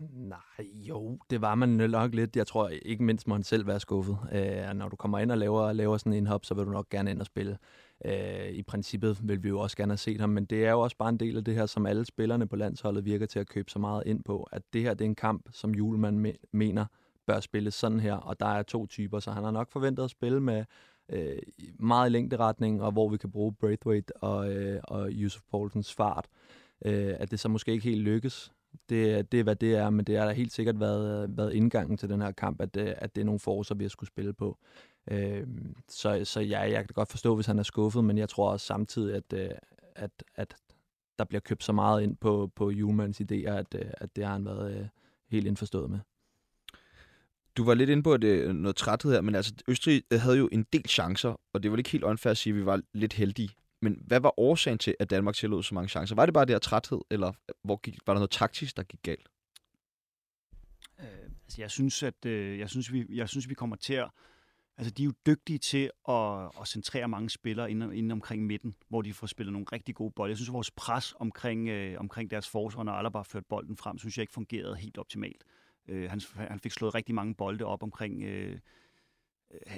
Nej, 0.00 0.38
jo, 0.60 1.18
det 1.30 1.40
var 1.40 1.54
man 1.54 1.68
nok 1.68 2.14
lidt. 2.14 2.36
Jeg 2.36 2.46
tror 2.46 2.68
ikke 2.68 3.02
mindst 3.02 3.28
må 3.28 3.34
han 3.34 3.42
selv 3.42 3.66
være 3.66 3.80
skuffet. 3.80 4.18
Øh, 4.32 4.74
når 4.74 4.88
du 4.88 4.96
kommer 4.96 5.18
ind 5.18 5.30
og 5.32 5.38
laver, 5.38 5.72
laver 5.72 5.96
sådan 5.96 6.12
en 6.12 6.26
hop, 6.26 6.44
så 6.44 6.54
vil 6.54 6.64
du 6.64 6.70
nok 6.70 6.88
gerne 6.88 7.10
ind 7.10 7.20
og 7.20 7.26
spille. 7.26 7.58
Øh, 8.04 8.48
I 8.50 8.62
princippet 8.62 9.28
vil 9.28 9.42
vi 9.42 9.48
jo 9.48 9.60
også 9.60 9.76
gerne 9.76 9.92
have 9.92 9.98
set 9.98 10.20
ham, 10.20 10.30
men 10.30 10.44
det 10.44 10.66
er 10.66 10.70
jo 10.70 10.80
også 10.80 10.96
bare 10.96 11.08
en 11.08 11.16
del 11.20 11.36
af 11.36 11.44
det 11.44 11.54
her, 11.54 11.66
som 11.66 11.86
alle 11.86 12.04
spillerne 12.04 12.48
på 12.48 12.56
landsholdet 12.56 13.04
virker 13.04 13.26
til 13.26 13.38
at 13.38 13.48
købe 13.48 13.70
så 13.70 13.78
meget 13.78 14.02
ind 14.06 14.24
på, 14.24 14.48
at 14.52 14.62
det 14.72 14.82
her 14.82 14.94
det 14.94 15.04
er 15.04 15.08
en 15.08 15.14
kamp, 15.14 15.48
som 15.52 15.74
Julemand 15.74 16.26
me- 16.26 16.48
mener 16.52 16.86
bør 17.26 17.40
spilles 17.40 17.74
sådan 17.74 18.00
her, 18.00 18.14
og 18.14 18.40
der 18.40 18.46
er 18.46 18.62
to 18.62 18.86
typer, 18.86 19.20
så 19.20 19.30
han 19.30 19.44
har 19.44 19.50
nok 19.50 19.70
forventet 19.70 20.04
at 20.04 20.10
spille 20.10 20.40
med 20.40 20.64
øh, 21.08 21.38
meget 21.78 22.12
længderetning, 22.12 22.82
og 22.82 22.92
hvor 22.92 23.08
vi 23.08 23.16
kan 23.16 23.30
bruge 23.30 23.54
Braithwaite 23.54 24.16
og, 24.16 24.52
øh, 24.52 24.80
og 24.84 25.08
Yusuf 25.12 25.42
Poulsens 25.50 25.94
fart. 25.94 26.26
Øh, 26.84 27.14
at 27.18 27.30
det 27.30 27.40
så 27.40 27.48
måske 27.48 27.72
ikke 27.72 27.84
helt 27.84 28.02
lykkes, 28.02 28.52
det, 28.88 29.32
det 29.32 29.40
er, 29.40 29.44
hvad 29.44 29.56
det 29.56 29.74
er, 29.74 29.90
men 29.90 30.04
det 30.04 30.18
har 30.18 30.26
da 30.26 30.32
helt 30.32 30.52
sikkert 30.52 30.80
været, 30.80 31.36
været 31.36 31.52
indgangen 31.52 31.96
til 31.96 32.08
den 32.08 32.20
her 32.20 32.32
kamp, 32.32 32.60
at, 32.60 32.76
øh, 32.76 32.94
at 32.96 33.14
det 33.14 33.20
er 33.20 33.24
nogle 33.24 33.40
forser, 33.40 33.74
vi 33.74 33.84
har 33.84 33.88
skulle 33.88 34.08
spille 34.08 34.32
på. 34.32 34.58
Øh, 35.10 35.46
så 35.88 36.24
så 36.24 36.40
ja, 36.40 36.60
jeg 36.60 36.84
kan 36.84 36.94
godt 36.94 37.10
forstå, 37.10 37.34
hvis 37.34 37.46
han 37.46 37.58
er 37.58 37.62
skuffet, 37.62 38.04
men 38.04 38.18
jeg 38.18 38.28
tror 38.28 38.50
også 38.50 38.66
samtidig, 38.66 39.16
at, 39.16 39.32
øh, 39.32 39.50
at, 39.94 40.10
at 40.34 40.56
der 41.18 41.24
bliver 41.24 41.40
købt 41.40 41.64
så 41.64 41.72
meget 41.72 42.02
ind 42.02 42.16
på, 42.16 42.50
på 42.56 42.70
Julmans 42.70 43.20
idéer, 43.20 43.50
at, 43.50 43.74
øh, 43.74 43.90
at 43.92 44.16
det 44.16 44.24
har 44.24 44.32
han 44.32 44.44
været 44.44 44.90
helt 45.30 45.46
indforstået 45.46 45.90
med. 45.90 45.98
Du 47.56 47.64
var 47.64 47.74
lidt 47.74 47.90
inde 47.90 48.02
på 48.02 48.16
det, 48.16 48.56
noget 48.56 48.76
træthed 48.76 49.12
her, 49.12 49.20
men 49.20 49.34
altså 49.34 49.54
Østrig 49.68 50.02
havde 50.12 50.38
jo 50.38 50.48
en 50.52 50.66
del 50.72 50.88
chancer, 50.88 51.40
og 51.52 51.62
det 51.62 51.70
var 51.70 51.76
ikke 51.76 51.90
helt 51.90 52.04
unfair 52.04 52.30
at 52.30 52.36
sige, 52.36 52.52
at 52.52 52.56
vi 52.56 52.66
var 52.66 52.80
lidt 52.92 53.12
heldige 53.12 53.50
men 53.82 54.02
hvad 54.06 54.20
var 54.20 54.40
årsagen 54.40 54.78
til, 54.78 54.94
at 55.00 55.10
Danmark 55.10 55.34
tillod 55.34 55.62
så 55.62 55.74
mange 55.74 55.88
chancer? 55.88 56.14
Var 56.14 56.26
det 56.26 56.34
bare 56.34 56.44
det 56.44 56.54
her 56.54 56.58
træthed, 56.58 57.00
eller 57.10 57.32
hvor 57.62 57.76
gik, 57.76 57.98
var 58.06 58.12
der 58.12 58.18
noget 58.18 58.30
taktisk, 58.30 58.76
der 58.76 58.82
gik 58.82 59.02
galt? 59.02 59.28
Øh, 61.00 61.06
altså 61.44 61.62
jeg 61.62 61.70
synes, 61.70 62.02
at 62.02 62.26
øh, 62.26 62.58
jeg 62.58 62.70
synes, 62.70 62.92
vi, 62.92 63.06
jeg 63.08 63.28
synes, 63.28 63.48
vi 63.48 63.54
kommer 63.54 63.76
til 63.76 63.94
at... 63.94 64.10
Altså, 64.76 64.90
de 64.90 65.02
er 65.02 65.04
jo 65.04 65.12
dygtige 65.26 65.58
til 65.58 65.90
at, 66.08 66.44
at 66.60 66.68
centrere 66.68 67.08
mange 67.08 67.30
spillere 67.30 67.70
inden, 67.70 67.92
inden 67.92 68.10
omkring 68.10 68.46
midten, 68.46 68.74
hvor 68.88 69.02
de 69.02 69.14
får 69.14 69.26
spillet 69.26 69.52
nogle 69.52 69.66
rigtig 69.72 69.94
gode 69.94 70.12
bolde. 70.16 70.30
Jeg 70.30 70.36
synes, 70.36 70.48
at 70.48 70.52
vores 70.52 70.70
pres 70.70 71.14
omkring, 71.20 71.68
øh, 71.68 72.00
omkring 72.00 72.30
deres 72.30 72.48
forsvar, 72.48 72.82
når 72.82 72.92
Alaba 72.92 73.22
ført 73.22 73.46
bolden 73.46 73.76
frem, 73.76 73.98
synes 73.98 74.16
jeg 74.16 74.22
ikke 74.22 74.32
fungerede 74.32 74.76
helt 74.76 74.98
optimalt. 74.98 75.44
Øh, 75.88 76.10
han, 76.10 76.20
han 76.34 76.60
fik 76.60 76.72
slået 76.72 76.94
rigtig 76.94 77.14
mange 77.14 77.34
bolde 77.34 77.64
op 77.64 77.82
omkring... 77.82 78.22
Øh, 78.22 78.58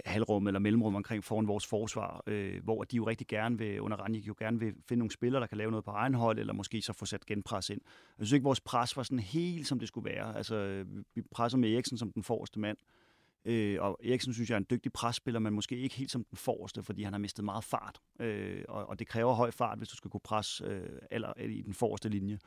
halvrum 0.05 0.47
eller 0.47 0.61
mellemrum 0.61 0.95
omkring 0.95 1.25
foran 1.25 1.49
vores 1.49 1.67
forsvar, 1.67 2.23
øh, 2.27 2.65
hvor 2.65 2.85
de 2.85 2.97
jo 2.97 3.07
rigtig 3.07 3.27
gerne 3.27 3.59
vil, 3.59 3.81
under 3.81 3.97
Ranjik 3.97 4.29
jo 4.29 4.35
gerne 4.39 4.59
vil 4.59 4.75
finde 4.89 4.99
nogle 4.99 5.11
spillere, 5.11 5.41
der 5.41 5.47
kan 5.47 5.59
lave 5.59 5.71
noget 5.71 5.85
på 5.85 5.91
egen 5.91 6.15
hold, 6.15 6.39
eller 6.39 6.53
måske 6.53 6.83
så 6.83 6.93
få 6.93 7.07
sat 7.07 7.27
genpres 7.27 7.71
ind. 7.71 7.81
Jeg 8.19 8.27
synes 8.27 8.33
ikke, 8.33 8.45
vores 8.45 8.61
pres 8.61 8.97
var 8.97 9.03
sådan 9.03 9.19
helt, 9.19 9.67
som 9.67 9.79
det 9.79 9.89
skulle 9.89 10.11
være. 10.11 10.37
Altså, 10.37 10.85
vi 11.15 11.23
presser 11.31 11.59
med 11.59 11.73
Eriksen 11.73 11.99
som 11.99 12.13
den 12.13 12.23
forreste 12.23 12.61
mand, 12.61 12.77
øh, 13.45 13.77
og 13.81 13.99
Eriksen 14.05 14.35
synes 14.35 14.51
jeg 14.51 14.55
er 14.55 14.61
en 14.61 14.67
dygtig 14.71 14.93
presspiller, 14.93 15.41
men 15.41 15.53
måske 15.53 15.77
ikke 15.77 15.97
helt 15.97 16.11
som 16.11 16.25
den 16.25 16.37
forreste, 16.37 16.83
fordi 16.83 17.03
han 17.03 17.13
har 17.13 17.21
mistet 17.21 17.45
meget 17.45 17.65
fart, 17.65 18.01
øh, 18.21 18.65
og, 18.69 18.89
og 18.89 18.99
det 18.99 19.07
kræver 19.07 19.33
høj 19.33 19.51
fart, 19.51 19.79
hvis 19.79 19.89
du 19.89 19.97
skal 19.97 20.11
kunne 20.11 20.21
presse 20.25 20.65
øh, 20.65 20.99
eller, 21.11 21.33
i 21.41 21.63
den 21.63 21.75
forreste 21.75 22.09
linje. 22.09 22.39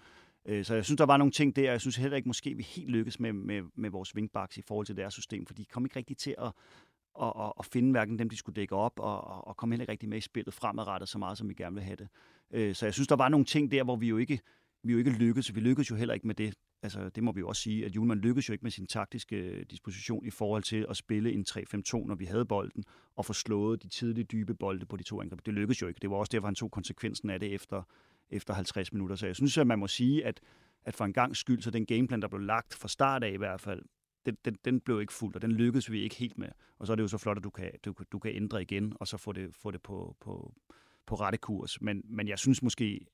Øh, 0.46 0.66
så 0.66 0.76
jeg 0.76 0.86
synes, 0.86 0.98
der 0.98 1.06
var 1.06 1.18
nogle 1.18 1.32
ting 1.32 1.56
der. 1.56 1.72
Jeg 1.72 1.82
synes 1.82 1.96
heller 1.96 2.18
ikke, 2.18 2.30
måske 2.30 2.56
vi 2.56 2.64
helt 2.64 2.90
lykkes 2.90 3.20
med, 3.20 3.34
med, 3.34 3.62
med 3.76 3.90
vores 3.90 4.16
wingbacks 4.16 4.58
i 4.58 4.62
forhold 4.62 4.86
til 4.86 4.98
deres 4.98 5.14
system, 5.14 5.46
for 5.46 5.54
de 5.54 5.66
kom 5.66 5.86
ikke 5.86 5.96
rigtig 5.96 6.18
til 6.18 6.36
at, 6.38 6.52
og, 7.14 7.36
og, 7.36 7.58
og 7.58 7.66
finde 7.66 7.92
hverken 7.92 8.20
dem, 8.20 8.30
de 8.30 8.38
skulle 8.38 8.56
dække 8.56 8.76
op, 8.76 9.00
og, 9.00 9.24
og, 9.24 9.48
og 9.48 9.58
komme 9.58 9.74
heller 9.74 9.84
ikke 9.84 9.92
rigtig 9.92 10.10
med 10.10 10.18
i 10.18 10.22
spillet 10.22 10.54
fremadrettet 10.54 11.10
så 11.10 11.18
meget, 11.18 11.38
som 11.38 11.50
vi 11.50 11.54
gerne 11.54 11.76
vil 11.76 11.84
have 11.84 11.96
det. 11.96 12.08
Øh, 12.52 12.76
så 12.76 12.86
jeg 12.86 12.94
synes, 12.94 13.08
der 13.08 13.16
var 13.16 13.30
nogle 13.30 13.46
ting 13.46 13.72
der, 13.72 13.84
hvor 13.84 13.96
vi 13.96 14.08
jo 14.08 14.18
ikke, 14.18 14.40
vi 14.84 14.92
jo 14.92 14.98
ikke 14.98 15.12
lykkedes. 15.12 15.56
Vi 15.56 15.60
lykkedes 15.60 15.90
jo 15.92 15.96
heller 15.96 16.14
ikke 16.14 16.28
med 16.28 16.36
det. 16.36 16.54
Altså, 16.84 17.10
det 17.10 17.24
må 17.24 17.32
vi 17.32 17.40
jo 17.40 17.48
også 17.48 17.62
sige, 17.62 17.86
at 17.86 17.96
Julemand 17.96 18.20
lykkedes 18.20 18.50
jo 18.50 18.54
ikke 18.54 18.64
med 18.64 18.72
sin 18.72 18.88
taktiske 18.88 19.36
øh, 19.36 19.66
disposition 19.70 20.26
i 20.26 20.30
forhold 20.30 20.64
til 20.64 20.86
at 20.90 20.98
spille 20.98 21.32
en 21.32 21.46
3-5-2, 21.50 22.08
når 22.08 22.16
vi 22.16 22.26
havde 22.26 22.46
bolden, 22.46 22.84
og 23.16 23.26
få 23.26 23.34
slået 23.34 23.84
de 23.84 23.88
tidlige 23.88 24.26
dybe 24.26 24.54
bolde 24.56 24.86
på 24.86 24.98
de 24.98 25.04
to 25.04 25.22
angreb. 25.22 25.46
Det 25.46 25.54
lykkedes 25.54 25.82
jo 25.82 25.88
ikke. 25.88 26.00
Det 26.02 26.10
var 26.10 26.16
også 26.16 26.30
derfor, 26.30 26.48
han 26.48 26.56
tog 26.56 26.72
konsekvensen 26.72 27.30
af 27.30 27.40
det 27.40 27.54
efter, 27.54 27.84
efter 28.30 28.54
50 28.54 28.94
minutter. 28.94 29.16
Så 29.16 29.26
jeg 29.26 29.36
synes, 29.36 29.58
at 29.58 29.68
man 29.68 29.80
må 29.80 29.88
sige, 29.88 30.26
at, 30.26 30.42
at 30.86 30.96
for 30.96 31.06
en 31.06 31.14
gang 31.14 31.36
skyld, 31.36 31.62
så 31.62 31.72
den 31.72 31.86
gameplan, 31.86 32.22
der 32.22 32.28
blev 32.28 32.42
lagt 32.42 32.74
fra 32.74 32.88
start 32.88 33.24
af 33.24 33.32
i 33.32 33.38
hvert 33.38 33.62
fald, 33.62 33.82
den, 34.26 34.38
den, 34.46 34.58
den 34.66 34.80
blev 34.80 35.02
ikke 35.02 35.14
fuldt, 35.14 35.36
og 35.36 35.42
den 35.42 35.52
lykkedes 35.52 35.92
vi 35.92 36.02
ikke 36.02 36.16
helt 36.16 36.38
med. 36.38 36.50
Og 36.80 36.88
så 36.88 36.94
er 36.94 36.96
det 36.96 37.04
jo 37.04 37.08
så 37.08 37.18
flot, 37.18 37.38
at 37.38 37.44
du 37.44 37.50
kan, 37.50 37.72
du, 37.86 37.94
du 38.12 38.20
kan 38.20 38.36
ændre 38.36 38.62
igen, 38.62 38.94
og 39.00 39.08
så 39.08 39.18
få 39.18 39.32
det, 39.32 39.56
få 39.56 39.72
det 39.72 39.82
på, 39.82 40.16
på, 40.20 40.54
på 41.06 41.16
rette 41.16 41.38
kurs. 41.38 41.82
Men, 41.82 42.02
men 42.06 42.28
jeg 42.28 42.40
synes 42.40 42.62
måske, 42.62 43.06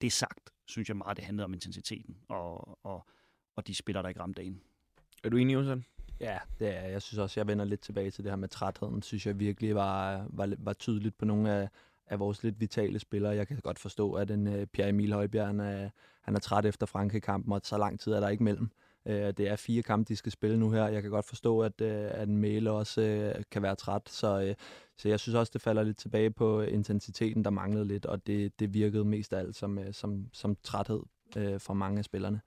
det 0.00 0.12
sagt, 0.12 0.50
synes 0.66 0.88
jeg 0.88 0.96
meget, 0.96 1.16
det 1.16 1.24
handlede 1.24 1.44
om 1.44 1.54
intensiteten, 1.54 2.16
og, 2.28 2.78
og, 2.86 3.06
og 3.56 3.66
de 3.66 3.74
spiller, 3.74 4.02
der 4.02 4.08
ikke 4.08 4.20
ramte 4.20 4.42
dagen. 4.42 4.60
Er 5.24 5.28
du 5.28 5.36
enig, 5.36 5.54
Jonsson? 5.54 5.84
Ja, 6.20 6.38
det 6.58 6.76
er 6.76 6.88
jeg. 6.88 7.02
synes 7.02 7.18
også, 7.18 7.40
jeg 7.40 7.46
vender 7.46 7.64
lidt 7.64 7.80
tilbage 7.80 8.10
til 8.10 8.24
det 8.24 8.32
her 8.32 8.36
med 8.36 8.48
trætheden. 8.48 9.02
synes 9.02 9.26
jeg 9.26 9.38
virkelig 9.38 9.74
var, 9.74 10.26
var, 10.30 10.54
var 10.58 10.72
tydeligt 10.72 11.18
på 11.18 11.24
nogle 11.24 11.52
af, 11.52 11.68
af 12.06 12.18
vores 12.18 12.42
lidt 12.42 12.60
vitale 12.60 12.98
spillere. 12.98 13.34
Jeg 13.34 13.48
kan 13.48 13.60
godt 13.62 13.78
forstå, 13.78 14.12
at 14.12 14.30
en 14.30 14.46
uh, 14.46 14.64
Pierre 14.64 14.88
Emil 14.88 15.12
Højbjerg, 15.12 15.46
han 15.46 15.60
er, 15.60 15.90
han 16.22 16.34
er 16.34 16.40
træt 16.40 16.66
efter 16.66 16.86
Frankrig-kampen, 16.86 17.52
og 17.52 17.60
så 17.64 17.78
lang 17.78 18.00
tid 18.00 18.12
er 18.12 18.20
der 18.20 18.28
ikke 18.28 18.44
mellem. 18.44 18.70
Øh, 19.06 19.14
det 19.14 19.40
er 19.40 19.56
fire 19.56 19.82
kampe, 19.82 20.08
de 20.08 20.16
skal 20.16 20.32
spille 20.32 20.58
nu 20.58 20.70
her. 20.70 20.88
Jeg 20.88 21.02
kan 21.02 21.10
godt 21.10 21.28
forstå, 21.28 21.60
at, 21.60 21.80
øh, 21.80 22.08
at 22.10 22.28
en 22.28 22.36
mail 22.36 22.68
også 22.68 23.00
øh, 23.02 23.44
kan 23.50 23.62
være 23.62 23.76
træt, 23.76 24.08
så, 24.08 24.40
øh, 24.40 24.54
så 24.96 25.08
jeg 25.08 25.20
synes 25.20 25.34
også, 25.34 25.50
det 25.52 25.62
falder 25.62 25.82
lidt 25.82 25.98
tilbage 25.98 26.30
på 26.30 26.60
intensiteten, 26.60 27.44
der 27.44 27.50
manglede 27.50 27.84
lidt, 27.84 28.06
og 28.06 28.26
det, 28.26 28.60
det 28.60 28.74
virkede 28.74 29.04
mest 29.04 29.32
af 29.32 29.38
alt 29.38 29.56
som, 29.56 29.78
øh, 29.78 29.94
som, 29.94 30.26
som 30.32 30.56
træthed 30.62 31.00
øh, 31.36 31.60
for 31.60 31.74
mange 31.74 31.98
af 31.98 32.04
spillerne. 32.04 32.40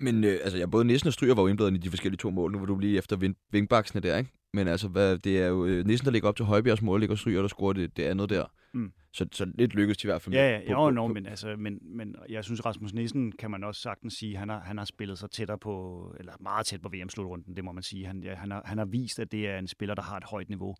Men 0.00 0.24
øh, 0.24 0.38
altså, 0.42 0.58
jeg 0.58 0.70
både 0.70 0.84
Nissen 0.84 1.06
og 1.06 1.12
Stryger 1.12 1.34
var 1.34 1.42
jo 1.42 1.48
indblandet 1.48 1.78
i 1.78 1.82
de 1.82 1.90
forskellige 1.90 2.18
to 2.18 2.30
mål. 2.30 2.52
Nu 2.52 2.58
var 2.58 2.66
du 2.66 2.78
lige 2.78 2.98
efter 2.98 3.34
vingbaksene 3.50 4.00
der, 4.00 4.16
ikke? 4.16 4.30
Men 4.52 4.68
altså, 4.68 4.88
hvad, 4.88 5.18
det 5.18 5.42
er 5.42 5.46
jo 5.46 5.66
øh, 5.66 5.86
Nissen, 5.86 6.04
der 6.04 6.12
ligger 6.12 6.28
op 6.28 6.36
til 6.36 6.44
Højbjergs 6.44 6.82
mål, 6.82 7.00
ligger 7.00 7.16
Stryger, 7.16 7.40
der 7.40 7.48
scorer 7.48 7.72
det, 7.72 7.96
det 7.96 8.02
andet 8.02 8.30
der. 8.30 8.44
Mm. 8.76 8.92
Så, 9.12 9.26
så 9.32 9.52
lidt 9.54 9.74
lykkedes 9.74 9.98
de 9.98 10.06
i 10.06 10.10
hvert 10.10 10.22
fald. 10.22 10.34
Ja, 10.34 10.50
ja, 10.50 10.74
på, 10.74 10.84
jo, 10.84 10.90
no, 10.90 11.06
men, 11.06 11.26
altså, 11.26 11.56
men, 11.58 11.78
men 11.82 12.16
jeg 12.28 12.44
synes, 12.44 12.66
Rasmus 12.66 12.92
Nissen 12.92 13.32
kan 13.32 13.50
man 13.50 13.64
også 13.64 13.80
sagtens 13.80 14.14
sige, 14.14 14.36
han 14.36 14.48
har, 14.48 14.60
han 14.60 14.78
har 14.78 14.84
spillet 14.84 15.18
sig 15.18 15.30
tættere 15.30 15.58
på, 15.58 16.14
eller 16.18 16.32
meget 16.40 16.66
tæt 16.66 16.82
på 16.82 16.88
VM-slutrunden, 16.88 17.56
det 17.56 17.64
må 17.64 17.72
man 17.72 17.82
sige. 17.82 18.06
Han, 18.06 18.22
ja, 18.22 18.34
han, 18.34 18.50
har, 18.50 18.62
han 18.64 18.78
har 18.78 18.84
vist, 18.84 19.18
at 19.18 19.32
det 19.32 19.48
er 19.48 19.58
en 19.58 19.66
spiller, 19.66 19.94
der 19.94 20.02
har 20.02 20.16
et 20.16 20.24
højt 20.24 20.48
niveau 20.48 20.76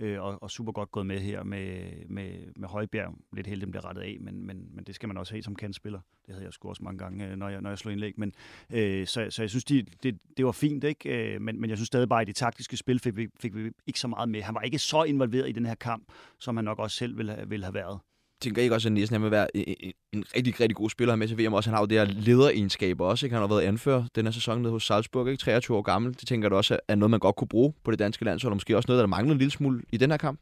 øh, 0.00 0.22
og, 0.22 0.42
og 0.42 0.50
super 0.50 0.72
godt 0.72 0.90
gået 0.90 1.06
med 1.06 1.20
her 1.20 1.42
med, 1.42 1.92
med, 2.08 2.30
med 2.56 2.68
Højbjerg. 2.68 3.14
Lidt 3.32 3.46
heldig, 3.46 3.66
den 3.66 3.70
bliver 3.70 3.84
rettet 3.84 4.02
af, 4.02 4.16
men, 4.20 4.46
men, 4.46 4.68
men 4.74 4.84
det 4.84 4.94
skal 4.94 5.06
man 5.06 5.16
også 5.16 5.32
have 5.32 5.42
som 5.42 5.54
kandspiller. 5.54 6.00
Det 6.26 6.34
havde 6.34 6.44
jeg 6.44 6.52
sgu 6.52 6.68
også 6.68 6.84
mange 6.84 6.98
gange, 6.98 7.28
øh, 7.28 7.36
når 7.36 7.48
jeg, 7.48 7.60
når 7.60 7.70
jeg 7.70 7.78
slog 7.78 7.92
indlæg. 7.92 8.14
Men, 8.16 8.32
øh, 8.72 9.06
så, 9.06 9.26
så 9.30 9.42
jeg 9.42 9.50
synes, 9.50 9.64
de, 9.64 9.86
det, 10.02 10.18
det 10.36 10.44
var 10.44 10.52
fint, 10.52 10.84
ikke? 10.84 11.34
Øh, 11.34 11.40
men, 11.40 11.60
men 11.60 11.70
jeg 11.70 11.78
synes 11.78 11.86
stadig 11.86 12.08
bare, 12.08 12.20
at 12.20 12.28
i 12.28 12.30
det 12.30 12.36
taktiske 12.36 12.76
spil 12.76 12.98
fik 12.98 13.16
vi, 13.16 13.28
fik 13.40 13.54
vi 13.54 13.70
ikke 13.86 14.00
så 14.00 14.08
meget 14.08 14.28
med. 14.28 14.42
Han 14.42 14.54
var 14.54 14.60
ikke 14.60 14.78
så 14.78 15.02
involveret 15.02 15.48
i 15.48 15.52
den 15.52 15.66
her 15.66 15.74
kamp, 15.74 16.12
som 16.38 16.56
han 16.56 16.64
nok 16.64 16.78
også 16.78 16.96
selv 16.96 17.16
ville, 17.16 17.32
have, 17.32 17.48
ville 17.48 17.64
have 17.64 17.74
været 17.74 18.00
tænker 18.40 18.62
ikke 18.62 18.74
også, 18.74 18.88
at 18.88 18.92
Nielsen 18.92 19.22
vil 19.22 19.30
være 19.30 19.56
en, 19.56 19.74
en, 19.80 19.92
en 20.12 20.24
rigtig, 20.36 20.60
rigtig 20.60 20.76
god 20.76 20.90
spiller 20.90 21.16
med 21.16 21.28
til 21.28 21.38
VM. 21.38 21.52
Også, 21.52 21.70
han 21.70 21.74
har 21.74 21.82
jo 21.82 21.86
det 21.86 21.98
her 21.98 22.04
lederegenskaber 22.04 23.06
også. 23.06 23.26
Ikke? 23.26 23.34
Han 23.34 23.40
har 23.40 23.48
været 23.48 23.62
anfører 23.62 24.04
den 24.14 24.26
her 24.26 24.32
sæson 24.32 24.62
nede 24.62 24.72
hos 24.72 24.86
Salzburg, 24.86 25.28
ikke? 25.28 25.40
23 25.40 25.76
år 25.76 25.82
gammel. 25.82 26.12
Det 26.12 26.28
tænker 26.28 26.48
du 26.48 26.56
også 26.56 26.78
er 26.88 26.94
noget, 26.94 27.10
man 27.10 27.20
godt 27.20 27.36
kunne 27.36 27.48
bruge 27.48 27.72
på 27.84 27.90
det 27.90 27.98
danske 27.98 28.24
landshold, 28.24 28.52
og 28.52 28.56
måske 28.56 28.76
også 28.76 28.86
noget, 28.88 29.00
der 29.00 29.06
mangler 29.06 29.32
en 29.32 29.38
lille 29.38 29.50
smule 29.50 29.82
i 29.92 29.96
den 29.96 30.10
her 30.10 30.16
kamp? 30.16 30.40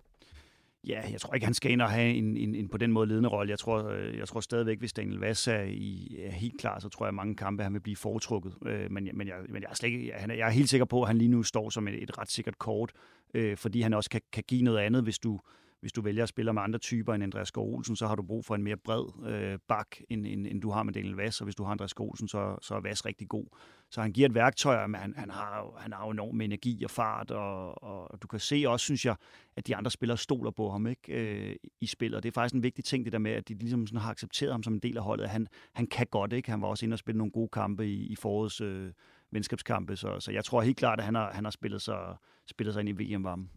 Ja, 0.86 1.01
jeg 1.12 1.20
tror 1.20 1.34
ikke, 1.34 1.47
han 1.47 1.55
skal 1.55 1.70
ind 1.70 1.82
og 1.82 1.90
have 1.90 2.14
en, 2.14 2.36
en, 2.36 2.55
en 2.55 2.68
på 2.68 2.78
den 2.78 2.92
måde 2.92 3.09
ledende 3.09 3.28
rolle. 3.28 3.51
Jeg 3.51 3.59
tror, 3.59 3.88
øh, 3.88 4.18
jeg 4.18 4.28
tror 4.28 4.40
stadigvæk, 4.40 4.78
hvis 4.78 4.92
Daniel 4.92 5.18
Vass 5.18 5.49
er, 5.49 5.62
i, 5.62 6.16
er 6.24 6.30
helt 6.30 6.61
klar, 6.61 6.78
så 6.78 6.88
tror 6.88 7.07
jeg, 7.07 7.09
at 7.09 7.14
mange 7.14 7.36
kampe 7.36 7.62
han 7.62 7.72
vil 7.72 7.80
blive 7.80 7.97
foretrukket. 7.97 8.55
Øh, 8.66 8.90
men, 8.90 9.09
men, 9.14 9.28
jeg, 9.28 9.34
men 9.49 9.62
jeg, 9.62 9.68
er 9.70 9.74
slet 9.74 9.88
ikke, 9.88 10.09
jeg, 10.09 10.28
jeg 10.28 10.47
er 10.47 10.51
helt 10.51 10.68
sikker 10.68 10.84
på, 10.84 11.03
at 11.03 11.09
han 11.09 11.18
lige 11.18 11.28
nu 11.28 11.42
står 11.42 11.70
som 11.70 11.88
et, 11.88 12.03
et 12.03 12.18
ret 12.18 12.30
sikkert 12.30 12.59
kort, 12.59 12.92
øh, 13.34 13.57
fordi 13.57 13.80
han 13.80 13.94
også 13.94 14.11
kan, 14.11 14.20
kan 14.32 14.44
give 14.49 14.62
noget 14.62 14.78
andet, 14.78 15.03
hvis 15.03 15.18
du, 15.18 15.40
hvis 15.80 15.92
du 15.92 16.00
vælger 16.00 16.22
at 16.22 16.28
spille 16.28 16.52
med 16.52 16.62
andre 16.62 16.78
typer 16.78 17.14
end 17.14 17.22
Andreas 17.22 17.48
Skov 17.48 17.74
Olsen, 17.74 17.96
så 17.96 18.06
har 18.06 18.14
du 18.14 18.22
brug 18.22 18.44
for 18.44 18.54
en 18.54 18.62
mere 18.62 18.76
bred 18.76 19.26
øh, 19.26 19.58
bak, 19.68 19.86
end, 20.08 20.26
end, 20.26 20.46
end 20.46 20.60
du 20.60 20.70
har 20.70 20.82
med 20.82 20.92
Daniel 20.92 21.14
Vass, 21.14 21.40
og 21.40 21.44
hvis 21.44 21.54
du 21.54 21.64
har 21.64 21.70
Andreas 21.70 21.90
Skov 21.90 22.08
Olsen, 22.08 22.28
så, 22.28 22.56
så 22.62 22.74
er 22.74 22.80
Vass 22.80 23.06
rigtig 23.06 23.28
god. 23.28 23.46
Så 23.90 24.02
han 24.02 24.12
giver 24.12 24.28
et 24.28 24.34
værktøj, 24.34 24.86
men 24.86 25.00
han, 25.00 25.14
han, 25.16 25.30
har, 25.30 25.74
han 25.78 25.92
har 25.92 26.04
jo 26.06 26.10
enorm 26.10 26.40
energi 26.40 26.84
og 26.84 26.90
fart, 26.90 27.30
og, 27.30 27.82
og 27.82 28.22
du 28.22 28.26
kan 28.26 28.40
se 28.40 28.64
også, 28.66 28.84
synes 28.84 29.04
jeg, 29.04 29.16
at 29.56 29.66
de 29.66 29.76
andre 29.76 29.90
spillere 29.90 30.18
stoler 30.18 30.50
på 30.50 30.70
ham 30.70 30.86
ikke 30.86 31.12
øh, 31.12 31.56
i 31.80 31.86
spillet, 31.86 32.16
og 32.16 32.22
det 32.22 32.28
er 32.28 32.32
faktisk 32.32 32.54
en 32.54 32.62
vigtig 32.62 32.84
ting, 32.84 33.04
det 33.04 33.12
der 33.12 33.18
med, 33.18 33.32
at 33.32 33.48
de 33.48 33.54
ligesom 33.54 33.86
sådan 33.86 34.00
har 34.00 34.10
accepteret 34.10 34.52
ham 34.52 34.62
som 34.62 34.72
en 34.72 34.80
del 34.80 34.96
af 34.96 35.02
holdet. 35.02 35.28
Han, 35.28 35.46
han 35.74 35.86
kan 35.86 36.06
godt, 36.10 36.32
ikke? 36.32 36.50
Han 36.50 36.62
var 36.62 36.68
også 36.68 36.86
inde 36.86 36.94
og 36.94 36.98
spille 36.98 37.18
nogle 37.18 37.32
gode 37.32 37.48
kampe 37.48 37.86
i, 37.86 38.06
i 38.06 38.16
forårets 38.16 38.60
øh, 38.60 38.92
venskabskampe, 39.32 39.96
så, 39.96 40.20
så 40.20 40.32
jeg 40.32 40.44
tror 40.44 40.62
helt 40.62 40.76
klart, 40.76 40.98
at 40.98 41.04
han 41.04 41.14
har, 41.14 41.32
han 41.32 41.44
har 41.44 41.50
spillet, 41.50 41.82
sig, 41.82 42.16
spillet 42.46 42.74
sig 42.74 42.80
ind 42.80 43.00
i 43.00 43.14
VM-varmen. 43.14 43.50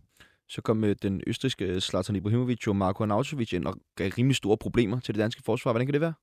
Så 0.50 0.62
kom 0.62 0.84
øh, 0.84 0.95
den 1.02 1.22
østriske 1.28 1.66
øh, 1.66 1.80
Zlatan 1.80 2.16
Ibrahimovic 2.16 2.68
og 2.68 2.76
Marko 2.76 3.04
Arnautovic 3.04 3.54
ind 3.54 3.66
og 3.66 3.76
gav 3.95 4.12
rimelig 4.18 4.36
store 4.36 4.58
problemer 4.58 5.00
til 5.00 5.16
det 5.16 5.20
danske 5.20 5.41
forsvar. 5.45 5.72
Hvordan 5.72 5.88
kan 5.88 5.93
det 5.93 6.02
være? 6.02 6.14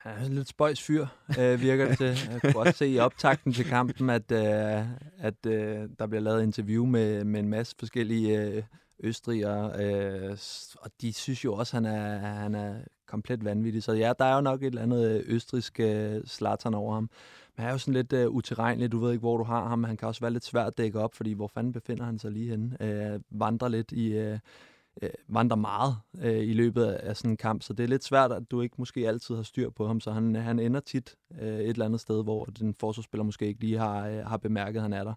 Han 0.00 0.22
er 0.22 0.26
en 0.26 0.34
lidt 0.34 0.48
spøjs 0.48 0.82
fyr, 0.82 1.06
øh, 1.38 1.60
virker 1.60 1.88
det 1.88 1.98
til. 1.98 2.06
Jeg 2.06 2.40
kunne 2.40 2.56
også 2.56 2.78
se 2.78 2.88
i 2.88 2.98
optakten 2.98 3.52
til 3.52 3.64
kampen, 3.64 4.10
at, 4.10 4.32
øh, 4.32 4.86
at 5.18 5.46
øh, 5.46 5.88
der 5.98 6.06
bliver 6.06 6.20
lavet 6.20 6.42
interview 6.42 6.86
med, 6.86 7.24
med 7.24 7.40
en 7.40 7.48
masse 7.48 7.74
forskellige 7.78 8.42
øh, 8.42 8.62
østrigere, 9.00 9.84
øh, 9.84 10.38
og 10.78 10.90
de 11.00 11.12
synes 11.12 11.44
jo 11.44 11.54
også, 11.54 11.76
at 11.76 11.82
han 11.82 11.94
er, 11.94 12.18
han 12.18 12.54
er 12.54 12.74
komplet 13.06 13.44
vanvittig. 13.44 13.82
Så 13.82 13.92
ja, 13.92 14.12
der 14.18 14.24
er 14.24 14.34
jo 14.34 14.40
nok 14.40 14.62
et 14.62 14.66
eller 14.66 14.82
andet 14.82 15.10
øh, 15.10 15.22
østrisk 15.26 15.80
øh, 15.80 16.24
Zlatan 16.26 16.74
over 16.74 16.94
ham. 16.94 17.10
Men 17.56 17.62
han 17.62 17.68
er 17.68 17.72
jo 17.72 17.78
sådan 17.78 17.94
lidt 17.94 18.12
uh, 18.12 18.34
utilregnelig, 18.34 18.92
Du 18.92 18.98
ved 18.98 19.12
ikke, 19.12 19.20
hvor 19.20 19.36
du 19.36 19.44
har 19.44 19.68
ham. 19.68 19.84
Han 19.84 19.96
kan 19.96 20.08
også 20.08 20.20
være 20.20 20.30
lidt 20.30 20.44
svært 20.44 20.66
at 20.66 20.78
dække 20.78 21.00
op, 21.00 21.14
fordi 21.14 21.32
hvor 21.32 21.48
fanden 21.48 21.72
befinder 21.72 22.04
han 22.04 22.18
sig 22.18 22.32
lige 22.32 22.50
henne? 22.50 22.76
Uh, 23.14 23.40
vandrer 23.40 23.68
lidt 23.68 23.92
i... 23.92 24.32
Uh, 24.32 24.38
øh, 25.02 25.10
vandrer 25.28 25.56
meget 25.56 25.96
øh, 26.20 26.48
i 26.48 26.52
løbet 26.52 26.84
af 26.84 27.16
sådan 27.16 27.30
en 27.30 27.36
kamp, 27.36 27.62
så 27.62 27.72
det 27.72 27.84
er 27.84 27.88
lidt 27.88 28.04
svært, 28.04 28.32
at 28.32 28.50
du 28.50 28.60
ikke 28.60 28.74
måske 28.78 29.08
altid 29.08 29.34
har 29.34 29.42
styr 29.42 29.70
på 29.70 29.86
ham, 29.86 30.00
så 30.00 30.10
han, 30.10 30.34
han 30.34 30.58
ender 30.58 30.80
tit 30.80 31.16
øh, 31.40 31.58
et 31.58 31.68
eller 31.68 31.84
andet 31.84 32.00
sted, 32.00 32.22
hvor 32.22 32.44
den 32.44 32.74
forsvarsspiller 32.74 33.24
måske 33.24 33.46
ikke 33.46 33.60
lige 33.60 33.78
har, 33.78 34.08
øh, 34.08 34.26
har 34.26 34.36
bemærket, 34.36 34.76
at 34.78 34.82
han 34.82 34.92
er 34.92 35.04
der. 35.04 35.14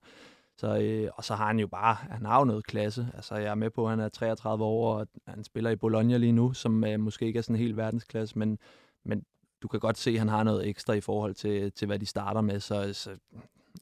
Så, 0.57 0.79
øh, 0.79 1.09
og 1.13 1.23
så 1.23 1.35
har 1.35 1.47
han 1.47 1.59
jo 1.59 1.67
bare, 1.67 1.95
han 1.95 2.25
har 2.25 2.39
jo 2.39 2.45
noget 2.45 2.65
klasse. 2.65 3.07
Altså, 3.13 3.35
jeg 3.35 3.51
er 3.51 3.55
med 3.55 3.69
på, 3.69 3.83
at 3.83 3.89
han 3.89 3.99
er 3.99 4.09
33 4.09 4.63
år, 4.63 4.99
og 4.99 5.07
han 5.27 5.43
spiller 5.43 5.69
i 5.69 5.75
Bologna 5.75 6.17
lige 6.17 6.31
nu, 6.31 6.53
som 6.53 6.83
øh, 6.83 6.99
måske 6.99 7.25
ikke 7.25 7.37
er 7.37 7.43
sådan 7.43 7.55
helt 7.55 7.77
verdensklasse, 7.77 8.39
men, 8.39 8.59
men 9.05 9.25
du 9.61 9.67
kan 9.67 9.79
godt 9.79 9.97
se, 9.97 10.11
at 10.11 10.19
han 10.19 10.27
har 10.27 10.43
noget 10.43 10.67
ekstra 10.67 10.93
i 10.93 11.01
forhold 11.01 11.33
til, 11.33 11.71
til 11.71 11.85
hvad 11.85 11.99
de 11.99 12.05
starter 12.05 12.41
med. 12.41 12.59
Så, 12.59 12.93
så 12.93 13.17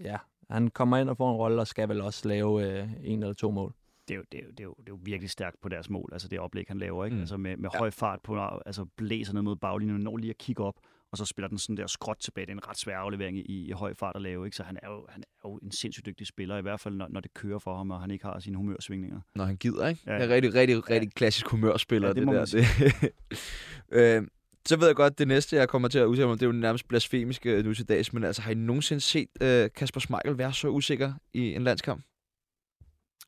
ja, 0.02 0.18
han 0.50 0.68
kommer 0.68 0.98
ind 0.98 1.10
og 1.10 1.18
får 1.18 1.32
en 1.32 1.38
rolle, 1.38 1.62
og 1.62 1.68
skal 1.68 1.90
vel 1.90 2.02
også 2.02 2.28
lave 2.28 2.82
øh, 2.82 2.90
en 3.04 3.24
eller 3.24 3.34
to 3.34 3.52
mål. 3.52 3.74
Det 4.08 4.14
er, 4.14 4.18
jo, 4.18 4.24
det, 4.32 4.40
er 4.40 4.44
jo, 4.44 4.50
det, 4.50 4.60
er 4.60 4.64
jo, 4.64 4.74
det 4.78 4.90
er 4.90 4.92
jo 4.92 5.00
virkelig 5.02 5.30
stærkt 5.30 5.62
på 5.62 5.70
deres 5.70 5.90
mål, 5.90 6.10
altså 6.12 6.28
det 6.28 6.40
oplæg, 6.40 6.66
han 6.68 6.78
laver, 6.78 7.06
ikke? 7.06 7.16
Mm. 7.16 7.20
Altså 7.20 7.38
med, 7.38 7.58
med 7.58 7.70
ja. 7.74 7.78
høj 7.78 7.92
fart 7.92 8.20
på, 8.22 8.40
altså 8.66 8.86
blæser 8.86 9.34
ned 9.34 9.42
mod 9.42 9.56
baglinjen, 9.56 10.02
når 10.02 10.18
lige 10.18 10.30
at 10.30 10.38
kigge 10.38 10.64
op, 10.64 10.76
og 11.12 11.18
så 11.18 11.26
spiller 11.26 11.48
den 11.48 11.58
sådan 11.58 11.78
der 11.78 11.88
skråt 11.88 12.18
tilbage. 12.18 12.46
Det 12.46 12.52
er 12.52 12.56
en 12.56 12.68
ret 12.70 12.78
svær 12.78 12.98
aflevering 12.98 13.38
i, 13.38 13.68
i 13.68 13.72
høj 13.72 13.94
fart 13.94 14.16
at 14.16 14.22
lave, 14.22 14.46
ikke? 14.46 14.58
Så 14.58 14.64
han 14.64 14.78
er, 14.84 14.90
jo, 14.90 15.06
han 15.10 15.22
er 15.22 15.50
jo 15.50 15.58
en 15.64 15.72
sindssygt 15.72 16.06
dygtig 16.06 16.28
spiller, 16.28 16.58
i 16.58 16.62
hvert 16.62 16.80
fald 16.80 16.96
når, 16.96 17.08
når 17.10 17.20
det 17.20 17.34
kører 17.34 17.60
for 17.60 17.78
ham, 17.78 17.92
og 17.92 18.02
han 18.02 18.12
ikke 18.12 18.26
har 18.26 18.40
sine 18.40 18.58
humørsvingninger. 18.58 19.20
Når 19.36 19.46
han 19.46 19.58
gider, 19.58 19.88
ikke? 19.88 20.02
Ja. 20.08 20.14
Det 20.14 20.24
er 20.24 20.36
rigtig, 20.36 20.54
rigtig, 20.54 20.90
rigtig 20.90 21.08
ja. 21.08 21.12
klassisk 21.16 21.48
humørspiller, 21.48 22.08
ja, 22.08 22.14
det, 22.14 22.28
det 22.28 22.34
der. 22.34 23.14
Det. 23.90 24.18
øh, 24.22 24.28
så 24.68 24.78
ved 24.78 24.88
jeg 24.88 24.96
godt, 24.96 25.20
det 25.20 25.28
næste, 25.28 25.56
jeg 25.56 25.70
kommer 25.70 25.88
til 25.88 26.00
at 26.00 26.06
udtale 26.06 26.28
mig, 26.28 26.40
det 26.40 26.44
er 26.44 26.48
jo 26.48 26.52
nærmest 26.52 26.88
blasfemisk 26.88 27.46
øh, 27.46 27.66
nu 27.66 27.74
til 27.74 27.90
dags, 27.90 28.14
men 28.14 28.24
altså, 28.24 28.42
har 28.42 28.52
I 28.52 28.54
nogensinde 28.54 29.02
set 29.02 29.30
øh, 29.42 29.70
Kasper 29.76 30.00
Schmeichel 30.00 30.38
være 30.38 30.54
så 30.54 30.68
usikker 30.68 31.14
i 31.34 31.56
en 31.56 31.64
landskamp? 31.64 32.04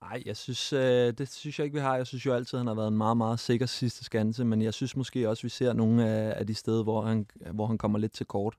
Nej, 0.01 0.23
jeg 0.25 0.37
synes, 0.37 0.73
øh, 0.73 1.13
det 1.17 1.33
synes 1.33 1.59
jeg 1.59 1.65
ikke, 1.65 1.75
vi 1.75 1.81
har. 1.81 1.95
Jeg 1.95 2.07
synes 2.07 2.25
jo 2.25 2.33
altid, 2.33 2.57
han 2.57 2.67
har 2.67 2.73
været 2.73 2.87
en 2.87 2.97
meget, 2.97 3.17
meget 3.17 3.39
sikker 3.39 3.65
sidste 3.65 4.03
skanse, 4.03 4.45
men 4.45 4.61
jeg 4.61 4.73
synes 4.73 4.95
måske 4.95 5.29
også, 5.29 5.43
vi 5.43 5.49
ser 5.49 5.73
nogle 5.73 6.09
af, 6.09 6.39
af 6.39 6.47
de 6.47 6.53
steder, 6.53 6.83
hvor 6.83 7.01
han, 7.01 7.27
hvor 7.53 7.67
han 7.67 7.77
kommer 7.77 7.99
lidt 7.99 8.11
til 8.11 8.25
kort. 8.25 8.55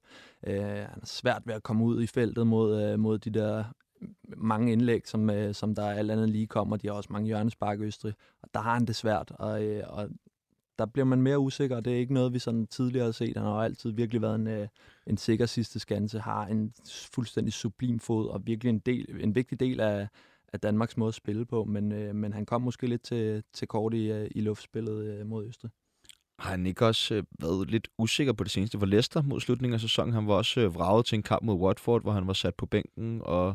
Øh, 0.46 0.62
han 0.62 1.00
er 1.02 1.06
svært 1.06 1.42
ved 1.44 1.54
at 1.54 1.62
komme 1.62 1.84
ud 1.84 2.02
i 2.02 2.06
feltet 2.06 2.46
mod, 2.46 2.82
øh, 2.82 2.98
mod 2.98 3.18
de 3.18 3.30
der 3.30 3.64
mange 4.36 4.72
indlæg, 4.72 5.08
som, 5.08 5.30
øh, 5.30 5.54
som 5.54 5.74
der 5.74 5.90
alt 5.90 6.10
andet 6.10 6.28
lige 6.28 6.46
kommer. 6.46 6.76
De 6.76 6.86
har 6.86 6.94
også 6.94 7.12
mange 7.12 7.26
hjørnespark 7.26 7.80
i 7.80 7.82
Østrig, 7.82 8.14
og 8.42 8.48
der 8.54 8.60
har 8.60 8.74
han 8.74 8.86
det 8.86 8.96
svært, 8.96 9.32
og, 9.38 9.64
øh, 9.64 9.84
og 9.86 10.08
der 10.78 10.86
bliver 10.86 11.04
man 11.04 11.22
mere 11.22 11.38
usikker, 11.38 11.76
og 11.76 11.84
det 11.84 11.92
er 11.92 11.96
ikke 11.96 12.14
noget, 12.14 12.34
vi 12.34 12.38
sådan 12.38 12.66
tidligere 12.66 13.04
har 13.04 13.12
set. 13.12 13.36
Han 13.36 13.46
har 13.46 13.52
altid 13.52 13.90
virkelig 13.90 14.22
været 14.22 14.34
en, 14.34 14.46
øh, 14.46 14.68
en 15.06 15.16
sikker 15.16 15.46
sidste 15.46 15.78
skanse, 15.78 16.18
har 16.20 16.46
en 16.46 16.72
fuldstændig 17.14 17.52
sublim 17.52 18.00
fod, 18.00 18.28
og 18.28 18.46
virkelig 18.46 18.70
en, 18.70 18.78
del, 18.78 19.20
en 19.20 19.34
vigtig 19.34 19.60
del 19.60 19.80
af, 19.80 20.08
af 20.52 20.60
Danmarks 20.60 20.96
måde 20.96 21.08
at 21.08 21.14
spille 21.14 21.46
på, 21.46 21.64
men, 21.64 21.92
øh, 21.92 22.14
men 22.14 22.32
han 22.32 22.46
kom 22.46 22.62
måske 22.62 22.86
lidt 22.86 23.02
til, 23.02 23.42
til 23.52 23.68
kort 23.68 23.94
i, 23.94 24.12
øh, 24.12 24.30
i 24.30 24.40
luftspillet 24.40 25.04
øh, 25.04 25.26
mod 25.26 25.46
Østrig. 25.46 25.70
Har 26.38 26.50
han 26.50 26.66
ikke 26.66 26.86
også 26.86 27.14
øh, 27.14 27.24
været 27.40 27.70
lidt 27.70 27.88
usikker 27.98 28.32
på 28.32 28.44
det 28.44 28.52
seneste 28.52 28.78
for 28.78 28.86
Leicester 28.86 29.22
mod 29.22 29.40
slutningen 29.40 29.74
af 29.74 29.80
sæsonen? 29.80 30.14
Han 30.14 30.26
var 30.26 30.34
også 30.34 30.60
øh, 30.60 30.74
vraget 30.74 31.06
til 31.06 31.16
en 31.16 31.22
kamp 31.22 31.42
mod 31.42 31.54
Watford, 31.54 32.02
hvor 32.02 32.12
han 32.12 32.26
var 32.26 32.32
sat 32.32 32.54
på 32.54 32.66
bænken, 32.66 33.20
og 33.24 33.54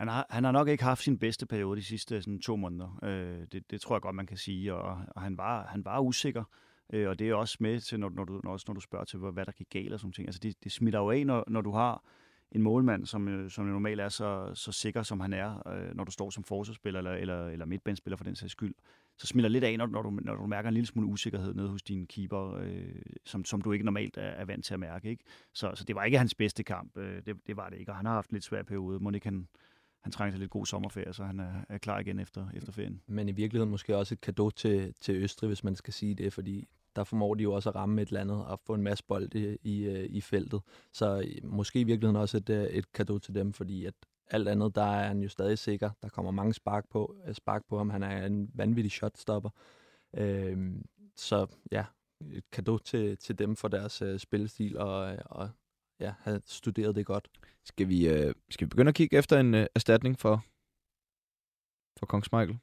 han 0.00 0.08
har, 0.08 0.26
han 0.30 0.44
har 0.44 0.52
nok 0.52 0.68
ikke 0.68 0.84
haft 0.84 1.02
sin 1.02 1.18
bedste 1.18 1.46
periode 1.46 1.76
de 1.76 1.84
sidste 1.84 2.22
sådan, 2.22 2.40
to 2.40 2.56
måneder. 2.56 2.98
Øh, 3.02 3.46
det, 3.52 3.70
det 3.70 3.80
tror 3.80 3.96
jeg 3.96 4.02
godt, 4.02 4.14
man 4.14 4.26
kan 4.26 4.36
sige. 4.36 4.74
Og, 4.74 4.98
og 5.08 5.22
han, 5.22 5.38
var, 5.38 5.66
han 5.66 5.84
var 5.84 6.00
usikker. 6.00 6.44
Øh, 6.92 7.08
og 7.08 7.18
det 7.18 7.28
er 7.28 7.34
også 7.34 7.56
med 7.60 7.80
til, 7.80 8.00
når, 8.00 8.10
når, 8.10 8.24
du, 8.24 8.40
når, 8.44 8.52
også 8.52 8.64
når 8.68 8.74
du 8.74 8.80
spørger 8.80 9.04
til, 9.04 9.18
hvad 9.18 9.46
der 9.46 9.52
gik 9.52 9.70
galt 9.70 9.92
og 9.92 10.00
sådan 10.00 10.12
ting. 10.12 10.28
Altså, 10.28 10.40
det, 10.42 10.64
det 10.64 10.72
smitter 10.72 10.98
jo 10.98 11.10
af, 11.10 11.26
når, 11.26 11.44
når 11.48 11.60
du 11.60 11.72
har 11.72 12.04
en 12.52 12.62
målmand, 12.62 13.06
som, 13.06 13.28
øh, 13.28 13.50
som 13.50 13.64
normalt 13.64 14.00
er 14.00 14.08
så, 14.08 14.50
så 14.54 14.72
sikker, 14.72 15.02
som 15.02 15.20
han 15.20 15.32
er, 15.32 15.68
øh, 15.68 15.96
når 15.96 16.04
du 16.04 16.10
står 16.10 16.30
som 16.30 16.44
forsvarsspiller 16.44 16.98
eller, 16.98 17.12
eller, 17.12 17.46
eller 17.46 17.64
midtbanespiller 17.66 18.16
for 18.16 18.24
den 18.24 18.36
sags 18.36 18.52
skyld. 18.52 18.74
Så 19.18 19.26
smitter 19.26 19.50
lidt 19.50 19.64
af, 19.64 19.78
når, 19.78 19.86
når, 19.86 20.02
du, 20.02 20.10
når 20.10 20.34
du 20.34 20.46
mærker 20.46 20.68
en 20.68 20.74
lille 20.74 20.86
smule 20.86 21.06
usikkerhed 21.06 21.54
nede 21.54 21.68
hos 21.68 21.82
din 21.82 22.06
keeper, 22.06 22.54
øh, 22.54 23.02
som, 23.24 23.44
som 23.44 23.60
du 23.60 23.72
ikke 23.72 23.84
normalt 23.84 24.16
er, 24.16 24.22
er 24.22 24.44
vant 24.44 24.64
til 24.64 24.74
at 24.74 24.80
mærke. 24.80 25.10
Ikke? 25.10 25.24
Så, 25.52 25.72
så 25.74 25.84
det 25.84 25.96
var 25.96 26.04
ikke 26.04 26.18
hans 26.18 26.34
bedste 26.34 26.62
kamp. 26.62 26.96
Øh, 26.96 27.22
det, 27.26 27.36
det 27.46 27.56
var 27.56 27.68
det 27.68 27.78
ikke, 27.78 27.92
og 27.92 27.96
han 27.96 28.06
har 28.06 28.14
haft 28.14 28.30
en 28.30 28.34
lidt 28.34 28.44
svær 28.44 28.62
periode. 28.62 28.98
Må 29.00 29.10
ikke 29.10 29.26
han, 29.26 29.48
han 30.02 30.12
trænger 30.12 30.32
til 30.32 30.40
lidt 30.40 30.50
god 30.50 30.66
sommerferie, 30.66 31.12
så 31.12 31.24
han 31.24 31.40
er, 31.40 31.52
er 31.68 31.78
klar 31.78 31.98
igen 31.98 32.18
efter, 32.18 32.48
efter 32.54 32.72
ferien. 32.72 33.00
Men 33.06 33.28
i 33.28 33.32
virkeligheden 33.32 33.70
måske 33.70 33.96
også 33.96 34.14
et 34.14 34.20
kado 34.20 34.50
til, 34.50 34.94
til 35.00 35.14
Østrig, 35.14 35.48
hvis 35.48 35.64
man 35.64 35.76
skal 35.76 35.94
sige 35.94 36.14
det, 36.14 36.32
fordi 36.32 36.68
der 36.96 37.04
formår 37.04 37.34
de 37.34 37.42
jo 37.42 37.52
også 37.52 37.68
at 37.68 37.74
ramme 37.74 38.02
et 38.02 38.08
eller 38.08 38.20
andet 38.20 38.44
og 38.44 38.60
få 38.66 38.74
en 38.74 38.82
masse 38.82 39.04
bold 39.04 39.34
i, 39.34 39.56
i, 39.62 39.84
øh, 39.84 40.06
i 40.10 40.20
feltet. 40.20 40.62
Så 40.92 41.18
øh, 41.18 41.50
måske 41.50 41.80
i 41.80 41.84
virkeligheden 41.84 42.16
også 42.16 42.36
et, 42.36 42.50
øh, 42.50 42.64
et 42.64 42.92
kado 42.92 43.18
til 43.18 43.34
dem, 43.34 43.52
fordi 43.52 43.84
at 43.84 43.94
alt 44.30 44.48
andet, 44.48 44.74
der 44.74 44.82
er 44.82 45.08
han 45.08 45.22
jo 45.22 45.28
stadig 45.28 45.58
sikker. 45.58 45.90
Der 46.02 46.08
kommer 46.08 46.30
mange 46.30 46.54
spark 46.54 46.88
på, 46.90 47.16
spark 47.32 47.62
på 47.68 47.78
ham. 47.78 47.90
Han 47.90 48.02
er 48.02 48.26
en 48.26 48.50
vanvittig 48.54 48.92
shotstopper. 48.92 49.50
Øh, 50.16 50.72
så 51.16 51.46
ja, 51.72 51.84
et 52.32 52.50
kado 52.50 52.78
til, 52.78 53.16
til 53.18 53.38
dem 53.38 53.56
for 53.56 53.68
deres 53.68 54.02
øh, 54.02 54.18
spillestil 54.18 54.78
og, 54.78 55.16
og 55.26 55.50
ja, 56.00 56.12
have 56.20 56.40
studeret 56.44 56.94
det 56.94 57.06
godt. 57.06 57.28
Skal 57.64 57.88
vi, 57.88 58.08
øh, 58.08 58.34
skal 58.50 58.64
vi 58.64 58.68
begynde 58.68 58.88
at 58.88 58.94
kigge 58.94 59.18
efter 59.18 59.40
en 59.40 59.54
øh, 59.54 59.66
erstatning 59.74 60.18
for, 60.18 60.44
for 61.98 62.06
Kongs 62.06 62.32
Michael? 62.32 62.58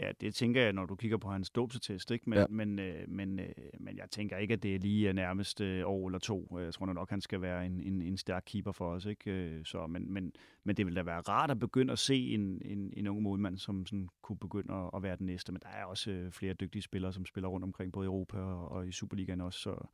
Ja, 0.00 0.12
det 0.20 0.34
tænker 0.34 0.62
jeg, 0.62 0.72
når 0.72 0.86
du 0.86 0.96
kigger 0.96 1.16
på 1.16 1.28
hans 1.28 1.50
dopsetest, 1.50 2.10
ikke? 2.10 2.30
Men, 2.30 2.38
ja. 2.38 2.46
men, 2.50 2.78
øh, 2.78 3.08
men, 3.08 3.38
øh, 3.40 3.54
men 3.80 3.96
jeg 3.96 4.10
tænker 4.10 4.36
ikke, 4.36 4.54
at 4.54 4.62
det 4.62 4.74
er 4.74 4.78
lige 4.78 5.12
nærmest 5.12 5.60
øh, 5.60 5.82
år 5.86 6.08
eller 6.08 6.18
to. 6.18 6.58
Jeg 6.58 6.74
tror 6.74 6.86
nok, 6.86 7.10
han 7.10 7.20
skal 7.20 7.40
være 7.40 7.66
en, 7.66 7.80
en, 7.80 8.02
en 8.02 8.16
stærk 8.16 8.42
keeper 8.46 8.72
for 8.72 8.90
os, 8.90 9.06
ikke? 9.06 9.30
Øh, 9.30 9.64
så, 9.64 9.86
men, 9.86 10.12
men, 10.12 10.32
men 10.64 10.76
det 10.76 10.86
vil 10.86 10.96
da 10.96 11.02
være 11.02 11.20
rart 11.20 11.50
at 11.50 11.58
begynde 11.58 11.92
at 11.92 11.98
se 11.98 12.16
en, 12.16 12.62
en, 12.64 12.92
en 12.96 13.06
ung 13.06 13.22
målmand, 13.22 13.58
som 13.58 13.86
sådan 13.86 14.08
kunne 14.22 14.38
begynde 14.38 14.74
at, 14.74 14.90
at 14.94 15.02
være 15.02 15.16
den 15.16 15.26
næste. 15.26 15.52
Men 15.52 15.60
der 15.62 15.68
er 15.68 15.84
også 15.84 16.10
øh, 16.10 16.32
flere 16.32 16.54
dygtige 16.54 16.82
spillere, 16.82 17.12
som 17.12 17.26
spiller 17.26 17.48
rundt 17.48 17.64
omkring, 17.64 17.92
både 17.92 18.04
i 18.04 18.06
Europa 18.06 18.38
og, 18.38 18.68
og 18.68 18.88
i 18.88 18.92
Superligaen 18.92 19.40
også, 19.40 19.58
så 19.58 19.86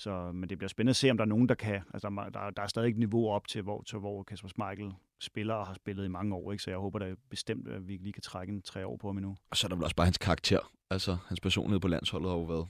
så, 0.00 0.32
men 0.32 0.48
det 0.48 0.58
bliver 0.58 0.68
spændende 0.68 0.90
at 0.90 0.96
se, 0.96 1.10
om 1.10 1.16
der 1.16 1.24
er 1.24 1.28
nogen, 1.28 1.48
der 1.48 1.54
kan. 1.54 1.80
Altså, 1.94 2.08
der, 2.08 2.40
der, 2.40 2.50
der 2.50 2.62
er 2.62 2.66
stadig 2.66 2.90
et 2.90 2.98
niveau 2.98 3.30
op 3.30 3.48
til, 3.48 3.62
hvor, 3.62 3.82
til, 3.82 3.98
hvor 3.98 4.22
Kasper 4.22 4.48
Schmeichel 4.48 4.92
spiller 5.20 5.54
og 5.54 5.66
har 5.66 5.74
spillet 5.74 6.04
i 6.04 6.08
mange 6.08 6.34
år. 6.34 6.52
Ikke? 6.52 6.64
Så 6.64 6.70
jeg 6.70 6.78
håber 6.78 6.98
da 6.98 7.14
bestemt, 7.30 7.68
at 7.68 7.88
vi 7.88 7.96
lige 7.96 8.12
kan 8.12 8.22
trække 8.22 8.52
en 8.52 8.62
tre 8.62 8.86
år 8.86 8.96
på 8.96 9.08
ham 9.08 9.16
endnu. 9.16 9.36
Og 9.50 9.56
så 9.56 9.66
er 9.66 9.68
der 9.68 9.76
vel 9.76 9.84
også 9.84 9.96
bare 9.96 10.06
hans 10.06 10.18
karakter. 10.18 10.72
Altså, 10.90 11.16
hans 11.26 11.40
personlighed 11.40 11.80
på 11.80 11.88
landsholdet 11.88 12.30
har 12.30 12.36
jo 12.36 12.44
været 12.44 12.66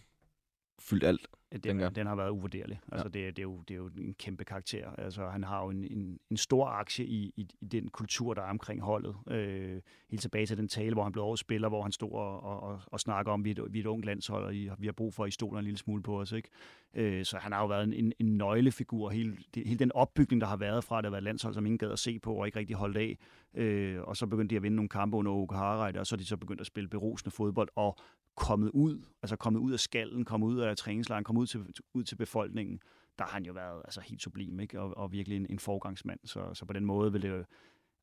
fyldt 0.80 1.04
alt. 1.04 1.28
Den, 1.64 1.80
den 1.94 2.06
har 2.06 2.14
været 2.14 2.30
uvurderlig. 2.30 2.80
Altså, 2.92 3.10
ja. 3.14 3.26
det, 3.26 3.36
det, 3.36 3.42
er 3.42 3.42
jo, 3.42 3.62
det 3.68 3.74
er 3.74 3.78
jo 3.78 3.90
en 3.98 4.14
kæmpe 4.14 4.44
karakter. 4.44 4.90
Altså, 4.98 5.28
han 5.28 5.44
har 5.44 5.64
jo 5.64 5.70
en, 5.70 5.84
en, 5.84 6.18
en 6.30 6.36
stor 6.36 6.66
aktie 6.66 7.06
i, 7.06 7.32
i, 7.36 7.48
i 7.60 7.66
den 7.66 7.88
kultur, 7.88 8.34
der 8.34 8.42
er 8.42 8.50
omkring 8.50 8.80
holdet. 8.80 9.16
Øh, 9.30 9.80
helt 10.10 10.22
tilbage 10.22 10.46
til 10.46 10.56
den 10.56 10.68
tale, 10.68 10.92
hvor 10.92 11.02
han 11.02 11.12
blev 11.12 11.24
overspiller, 11.24 11.68
hvor 11.68 11.82
han 11.82 11.92
stod 11.92 12.12
og, 12.12 12.42
og, 12.42 12.60
og, 12.60 12.80
og 12.86 13.00
snakker 13.00 13.32
om, 13.32 13.40
at 13.40 13.44
vi 13.44 13.50
er, 13.50 13.64
et, 13.64 13.72
vi 13.72 13.78
er 13.78 13.82
et 13.82 13.86
ungt 13.86 14.06
landshold, 14.06 14.44
og 14.70 14.76
vi 14.78 14.86
har 14.86 14.92
brug 14.92 15.14
for, 15.14 15.24
at 15.24 15.28
I 15.28 15.30
stoler 15.30 15.58
en 15.58 15.64
lille 15.64 15.78
smule 15.78 16.02
på 16.02 16.20
os. 16.20 16.32
Ikke? 16.32 16.48
Øh, 16.94 17.24
så 17.24 17.36
han 17.38 17.52
har 17.52 17.60
jo 17.60 17.66
været 17.66 17.84
en, 17.84 17.92
en, 17.92 18.12
en 18.18 18.36
nøglefigur. 18.36 19.10
Hele, 19.10 19.36
det, 19.54 19.66
hele 19.66 19.78
den 19.78 19.92
opbygning, 19.92 20.40
der 20.40 20.46
har 20.46 20.56
været 20.56 20.84
fra, 20.84 20.98
at 20.98 21.04
det 21.04 21.06
har 21.06 21.10
været 21.10 21.24
landshold, 21.24 21.54
som 21.54 21.66
ingen 21.66 21.78
gad 21.78 21.90
at 21.90 21.98
se 21.98 22.18
på, 22.18 22.34
og 22.34 22.46
ikke 22.46 22.58
rigtig 22.58 22.76
holdt 22.76 22.96
af. 22.96 23.18
Øh, 23.54 24.02
og 24.02 24.16
så 24.16 24.26
begyndte 24.26 24.52
de 24.52 24.56
at 24.56 24.62
vinde 24.62 24.76
nogle 24.76 24.88
kampe 24.88 25.16
under 25.16 25.32
Åke 25.32 25.54
Harreide, 25.54 26.00
og 26.00 26.06
så 26.06 26.14
er 26.14 26.18
de 26.18 26.24
så 26.24 26.36
begyndt 26.36 26.60
at 26.60 26.66
spille 26.66 26.88
berusende 26.88 27.30
fodbold, 27.30 27.68
og 27.76 27.96
kommet 28.40 28.70
ud, 28.70 29.02
altså 29.22 29.36
kommet 29.36 29.60
ud 29.60 29.72
af 29.72 29.80
skallen, 29.80 30.24
kommet 30.24 30.46
ud 30.46 30.58
af 30.58 30.76
træningslejren, 30.76 31.24
kommet 31.24 31.42
ud 31.42 31.46
til, 31.46 31.66
ud 31.94 32.04
til 32.04 32.16
befolkningen, 32.16 32.80
der 33.18 33.24
har 33.24 33.32
han 33.32 33.44
jo 33.44 33.52
været 33.52 33.82
altså, 33.84 34.00
helt 34.00 34.22
sublim, 34.22 34.60
ikke? 34.60 34.80
Og, 34.80 34.96
og 34.96 35.12
virkelig 35.12 35.36
en, 35.36 35.46
en 35.50 35.58
forgangsmand. 35.58 36.20
Så, 36.24 36.54
så 36.54 36.64
på 36.64 36.72
den 36.72 36.84
måde 36.84 37.12
vil 37.12 37.22
det 37.22 37.46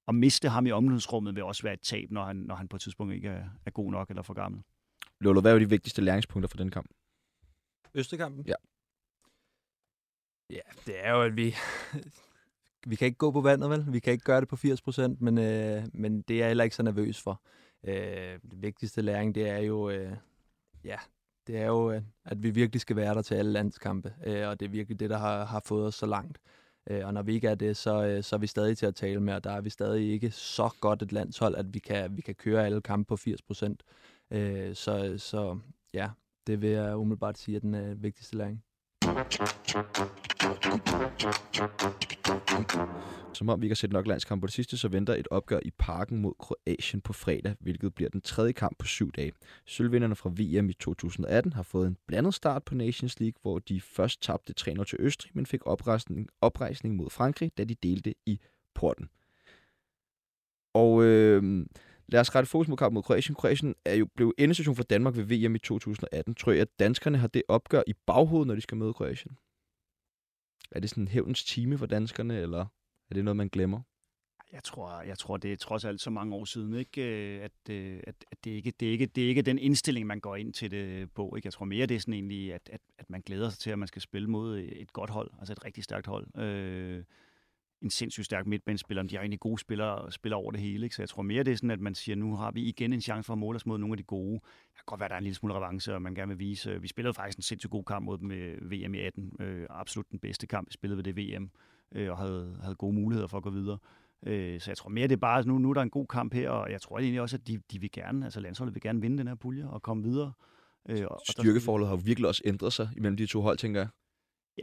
at 0.08 0.16
miste 0.16 0.50
ham 0.50 0.66
i 0.66 0.72
omklædningsrummet 0.72 1.36
vil 1.36 1.44
også 1.44 1.64
være 1.64 1.74
et 1.74 1.82
tab, 1.82 2.12
når 2.12 2.24
han, 2.24 2.36
når 2.36 2.56
han 2.56 2.68
på 2.68 2.76
et 2.76 2.82
tidspunkt 2.82 3.14
ikke 3.14 3.28
er, 3.28 3.46
er 3.66 3.72
god 3.72 3.92
nok 3.92 4.10
eller 4.10 4.22
for 4.22 4.34
gammel. 4.34 4.62
Lolo, 5.20 5.42
hvad 5.42 5.56
er 5.56 5.60
de 5.60 5.70
vigtigste 5.70 6.02
læringspunkter 6.02 6.48
for 6.48 6.58
den 6.58 6.72
kamp? 6.72 6.90
Østekampen? 7.94 8.46
Ja. 8.48 8.54
Ja, 10.50 10.62
det 10.86 11.06
er 11.06 11.12
jo, 11.12 11.22
at 11.22 11.36
vi... 11.36 11.56
vi 12.90 12.96
kan 12.96 13.06
ikke 13.06 13.18
gå 13.18 13.32
på 13.32 13.42
vandet, 13.42 13.70
vel? 13.70 13.94
Vi 13.94 14.00
kan 14.00 14.14
ikke 14.14 14.26
gøre 14.26 14.42
det 14.42 14.48
på 14.48 14.56
80 14.56 14.82
procent, 14.82 15.22
men, 15.22 15.38
øh, 15.38 15.84
men 15.94 16.22
det 16.22 16.34
er 16.34 16.38
jeg 16.38 16.48
heller 16.48 16.64
ikke 16.64 16.76
så 16.76 16.84
nervøs 16.84 17.22
for. 17.22 17.42
Øh, 17.84 18.40
det 18.52 18.62
vigtigste 18.62 19.02
læring, 19.02 19.36
det 19.36 19.50
er 19.50 19.58
jo, 19.58 19.90
øh, 19.90 20.18
ja, 20.88 20.98
det 21.48 21.58
er 21.58 21.66
jo, 21.66 21.92
øh, 21.92 22.02
at 22.26 22.44
vi 22.44 22.50
virkelig 22.50 22.82
skal 22.82 22.96
være 22.96 23.16
der 23.16 23.22
til 23.22 23.36
alle 23.36 23.52
landskampe, 23.52 24.14
øh, 24.26 24.48
og 24.48 24.60
det 24.60 24.66
er 24.66 24.70
virkelig 24.70 25.00
det, 25.00 25.10
der 25.10 25.18
har, 25.18 25.46
har 25.46 25.62
fået 25.66 25.88
os 25.88 25.96
så 25.96 26.06
langt. 26.06 26.38
Øh, 26.90 27.06
og 27.06 27.14
når 27.14 27.22
vi 27.22 27.34
ikke 27.34 27.48
er 27.48 27.56
det, 27.56 27.78
så, 27.78 28.20
så 28.22 28.36
er 28.36 28.40
vi 28.40 28.48
stadig 28.48 28.78
til 28.78 28.86
at 28.86 28.96
tale 28.96 29.20
med, 29.20 29.34
og 29.34 29.44
der 29.44 29.52
er 29.52 29.62
vi 29.62 29.70
stadig 29.70 30.12
ikke 30.12 30.32
så 30.32 30.70
godt 30.82 31.02
et 31.02 31.12
landshold, 31.12 31.56
at 31.56 31.74
vi 31.74 31.80
kan, 31.80 32.18
vi 32.18 32.22
kan 32.22 32.36
køre 32.36 32.66
alle 32.66 32.82
kampe 32.82 33.08
på 33.08 33.16
80 33.16 33.42
procent. 33.42 33.84
Så, 34.74 35.14
så 35.18 35.60
ja, 35.94 36.10
det 36.48 36.62
vil 36.62 36.70
jeg 36.70 36.98
umiddelbart 36.98 37.38
sige 37.38 37.56
er 37.56 37.60
den 37.60 38.04
vigtigste 38.04 38.38
læring. 38.38 38.64
Som 43.38 43.50
om 43.50 43.62
vi 43.62 43.66
ikke 43.66 43.72
har 43.72 43.76
set 43.76 43.92
nok 43.92 44.08
landskamp 44.08 44.42
på 44.42 44.48
det 44.48 44.54
sidste, 44.54 44.78
så 44.78 44.88
venter 44.88 45.16
et 45.16 45.28
opgør 45.32 45.60
i 45.66 45.72
parken 45.72 46.18
mod 46.18 46.34
Kroatien 46.40 47.02
på 47.02 47.14
fredag, 47.14 47.56
hvilket 47.60 47.96
bliver 47.96 48.10
den 48.10 48.22
tredje 48.22 48.52
kamp 48.52 48.78
på 48.80 48.86
syv 48.86 49.12
dage. 49.12 49.32
Sølvvinderne 49.66 50.16
fra 50.16 50.30
VM 50.30 50.70
i 50.70 50.74
2018 50.74 51.54
har 51.54 51.64
fået 51.64 51.88
en 51.88 51.98
blandet 52.08 52.34
start 52.34 52.64
på 52.64 52.76
Nations 52.76 53.20
League, 53.20 53.40
hvor 53.42 53.60
de 53.60 53.82
først 53.82 54.22
tabte 54.22 54.54
3-0 54.60 54.84
til 54.84 54.98
Østrig, 55.00 55.32
men 55.36 55.46
fik 55.46 55.66
oprejsning, 55.66 56.30
oprejsning 56.42 56.96
mod 56.96 57.10
Frankrig, 57.10 57.52
da 57.58 57.64
de 57.64 57.76
delte 57.76 58.16
i 58.26 58.40
porten. 58.76 59.10
Og 60.74 61.04
øh, 61.04 61.66
lad 62.08 62.20
os 62.20 62.36
rette 62.36 62.50
fokus 62.50 62.68
mod 62.68 62.78
kampen 62.78 62.94
mod 62.94 63.04
Kroatien. 63.04 63.36
Kroatien 63.36 63.76
er 63.86 63.96
jo 63.96 64.08
blevet 64.16 64.34
endestation 64.38 64.76
for 64.76 64.84
Danmark 64.84 65.16
ved 65.16 65.24
VM 65.24 65.56
i 65.56 65.60
2018. 65.60 66.36
Tror 66.36 66.52
jeg, 66.52 66.62
at 66.62 66.80
danskerne 66.80 67.18
har 67.18 67.28
det 67.28 67.44
opgør 67.48 67.82
i 67.88 67.94
baghovedet, 68.06 68.48
når 68.48 68.56
de 68.56 68.62
skal 68.62 68.78
møde 68.78 68.94
Kroatien? 68.94 69.38
Er 70.72 70.80
det 70.80 70.90
sådan 70.90 71.04
en 71.04 71.08
hævnens 71.08 71.44
time 71.44 71.78
for 71.78 71.86
danskerne, 71.86 72.40
eller 72.40 72.66
er 73.10 73.14
det 73.14 73.24
noget, 73.24 73.38
man 73.38 73.50
glemmer? 73.50 73.82
Jeg 74.52 74.64
tror, 74.64 75.02
jeg 75.02 75.18
tror, 75.18 75.38
det 75.38 75.52
er 75.52 75.58
trods 75.58 75.86
alt 75.86 76.02
så 76.02 76.10
mange 76.10 76.36
år 76.36 76.46
siden, 76.46 76.74
ikke? 76.74 77.02
Øh, 77.02 77.44
at, 77.44 77.74
øh, 77.74 78.00
at, 78.08 78.16
at 78.32 78.38
det, 78.44 78.52
ikke, 78.52 78.74
det, 78.80 78.88
er 78.88 78.92
ikke, 78.92 79.06
det 79.06 79.24
er 79.24 79.28
ikke 79.28 79.42
den 79.42 79.60
indstilling, 79.60 80.08
man 80.08 80.20
går 80.20 80.36
ind 80.36 80.54
til 80.54 80.72
det 80.72 80.78
øh, 80.78 81.08
på. 81.16 81.36
Ikke? 81.36 81.46
Jeg 81.46 81.54
tror 81.54 81.66
mere, 81.66 81.86
det 81.86 81.96
er 81.96 82.00
sådan 82.00 82.14
egentlig, 82.14 82.54
at, 82.54 82.70
at, 82.74 82.82
at 82.98 83.10
man 83.10 83.22
glæder 83.22 83.50
sig 83.50 83.60
til, 83.60 83.70
at 83.70 83.80
man 83.80 83.88
skal 83.88 84.02
spille 84.02 84.28
mod 84.28 84.60
et 84.60 84.94
godt 84.94 85.10
hold, 85.10 85.32
altså 85.40 85.54
et 85.54 85.66
rigtig 85.66 85.84
stærkt 85.84 86.08
hold. 86.08 86.38
Øh, 86.38 87.04
en 87.82 87.90
sindssygt 87.90 88.26
stærk 88.26 88.48
midtbanespiller. 88.48 89.04
De 89.04 89.16
er 89.16 89.20
egentlig 89.20 89.40
gode 89.40 89.60
spillere, 89.60 90.12
spiller 90.12 90.36
over 90.36 90.52
det 90.52 90.60
hele. 90.60 90.86
Ikke? 90.86 90.96
Så 90.96 91.02
jeg 91.02 91.10
tror 91.10 91.24
mere, 91.24 91.44
det 91.44 91.52
er 91.52 91.56
sådan, 91.56 91.72
at 91.72 91.80
man 91.80 91.96
siger, 91.96 92.16
nu 92.16 92.36
har 92.36 92.52
vi 92.52 92.64
igen 92.64 92.94
en 92.94 93.02
chance 93.02 93.28
for 93.28 93.34
at 93.34 93.38
måle 93.40 93.56
os 93.56 93.66
mod 93.66 93.78
nogle 93.78 93.94
af 93.94 93.98
de 93.98 94.04
gode. 94.04 94.34
Det 94.34 94.76
kan 94.76 94.84
godt 94.86 95.00
være, 95.00 95.10
der 95.10 95.16
er 95.16 95.20
en 95.20 95.24
lille 95.24 95.36
smule 95.36 95.54
revanche, 95.54 95.94
og 95.94 96.02
man 96.02 96.16
gerne 96.16 96.30
vil 96.30 96.40
vise. 96.40 96.82
Vi 96.82 96.88
spillede 96.88 97.14
faktisk 97.14 97.38
en 97.38 97.44
sindssygt 97.44 97.72
god 97.72 97.84
kamp 97.84 98.06
mod 98.06 98.18
dem 98.18 98.28
med 98.28 98.56
VM 98.62 98.94
i 98.94 99.00
18. 99.00 99.32
Øh, 99.40 99.68
absolut 99.70 100.12
den 100.12 100.20
bedste 100.20 100.48
kamp, 100.48 100.68
vi 100.68 100.74
spillede 100.74 100.98
ved 100.98 101.04
det 101.04 101.18
VM, 101.18 101.52
øh, 101.96 102.12
og 102.12 102.18
havde, 102.18 102.58
havde 102.62 102.76
gode 102.76 102.94
muligheder 102.94 103.28
for 103.28 103.38
at 103.38 103.44
gå 103.44 103.50
videre. 103.50 103.78
Øh, 104.26 104.60
så 104.62 104.72
jeg 104.72 104.78
tror 104.78 104.90
mere, 104.90 105.08
det 105.08 105.16
er 105.16 105.20
bare, 105.20 105.44
nu, 105.48 105.58
nu 105.58 105.70
er 105.70 105.74
der 105.74 105.82
en 105.82 105.90
god 105.90 106.08
kamp 106.08 106.34
her, 106.34 106.50
og 106.50 106.72
jeg 106.72 106.82
tror 106.82 107.00
egentlig 107.00 107.22
også, 107.22 107.36
at 107.36 107.48
de, 107.48 107.60
de 107.72 107.82
vil 107.82 107.92
gerne, 107.92 108.26
altså 108.26 108.40
landsholdet 108.40 108.76
vil 108.76 108.82
gerne 108.82 109.02
vinde 109.02 109.18
den 109.18 109.28
her 109.28 109.36
pulje 109.36 109.68
og 109.70 109.82
komme 109.82 110.04
videre. 110.04 110.32
Øh, 110.90 111.06
og 111.08 111.22
Styrkeforholdet 111.30 111.90
har 111.90 111.96
virkelig 111.96 112.28
også 112.28 112.42
ændret 112.46 112.74
sig 112.74 112.90
imellem 112.98 113.18
de 113.18 113.26
to 113.26 113.42
hold, 113.42 113.58
tænker 113.58 113.80
jeg. 113.80 113.90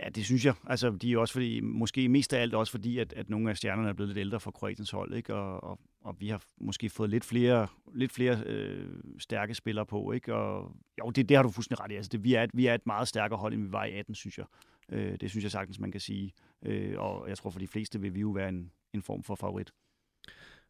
Ja, 0.02 0.08
det 0.08 0.24
synes 0.24 0.44
jeg. 0.44 0.54
Altså, 0.66 0.90
de 0.90 1.12
er 1.12 1.18
også 1.18 1.32
fordi, 1.32 1.60
måske 1.60 2.08
mest 2.08 2.32
af 2.32 2.40
alt 2.40 2.54
også 2.54 2.70
fordi, 2.70 2.98
at, 2.98 3.12
at 3.12 3.30
nogle 3.30 3.50
af 3.50 3.56
stjernerne 3.56 3.88
er 3.88 3.92
blevet 3.92 4.08
lidt 4.08 4.18
ældre 4.18 4.40
for 4.40 4.50
Kroatiens 4.50 4.90
hold, 4.90 5.14
ikke? 5.14 5.34
Og, 5.34 5.64
og, 5.64 5.78
og 6.00 6.16
vi 6.20 6.28
har 6.28 6.42
måske 6.60 6.90
fået 6.90 7.10
lidt 7.10 7.24
flere, 7.24 7.66
lidt 7.94 8.12
flere 8.12 8.42
øh, 8.46 8.88
stærke 9.18 9.54
spillere 9.54 9.86
på, 9.86 10.12
ikke? 10.12 10.34
Og 10.34 10.76
jo, 10.98 11.10
det, 11.10 11.28
det 11.28 11.36
har 11.36 11.42
du 11.42 11.50
fuldstændig 11.50 11.84
ret 11.84 11.92
i. 11.92 11.94
Altså, 11.94 12.08
det, 12.12 12.24
vi, 12.24 12.34
er 12.34 12.42
et, 12.42 12.50
vi 12.54 12.66
er 12.66 12.74
et 12.74 12.86
meget 12.86 13.08
stærkere 13.08 13.38
hold, 13.38 13.54
end 13.54 13.62
vi 13.62 13.72
var 13.72 13.84
i 13.84 13.92
18, 13.92 14.14
synes 14.14 14.38
jeg. 14.38 14.46
Øh, 14.88 15.16
det 15.20 15.30
synes 15.30 15.42
jeg 15.42 15.50
sagtens, 15.50 15.78
man 15.78 15.92
kan 15.92 16.00
sige. 16.00 16.32
Øh, 16.64 16.94
og 16.98 17.28
jeg 17.28 17.38
tror, 17.38 17.50
for 17.50 17.58
de 17.58 17.66
fleste 17.66 18.00
vil 18.00 18.14
vi 18.14 18.20
jo 18.20 18.30
være 18.30 18.48
en, 18.48 18.70
en 18.92 19.02
form 19.02 19.22
for 19.22 19.34
favorit. 19.34 19.72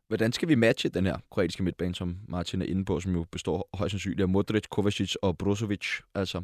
Hvordan 0.08 0.32
skal 0.32 0.48
vi 0.48 0.54
matche 0.54 0.88
den 0.88 1.06
her 1.06 1.18
kroatiske 1.30 1.62
midtbane, 1.62 1.94
som 1.94 2.18
Martin 2.28 2.62
er 2.62 2.66
inde 2.66 2.84
på, 2.84 3.00
som 3.00 3.12
jo 3.12 3.24
består 3.32 3.68
højst 3.74 3.90
sandsynligt 3.90 4.20
af 4.20 4.28
Modric, 4.28 4.64
Kovacic 4.70 5.14
og 5.22 5.38
Brozovic? 5.38 5.86
Altså, 6.14 6.42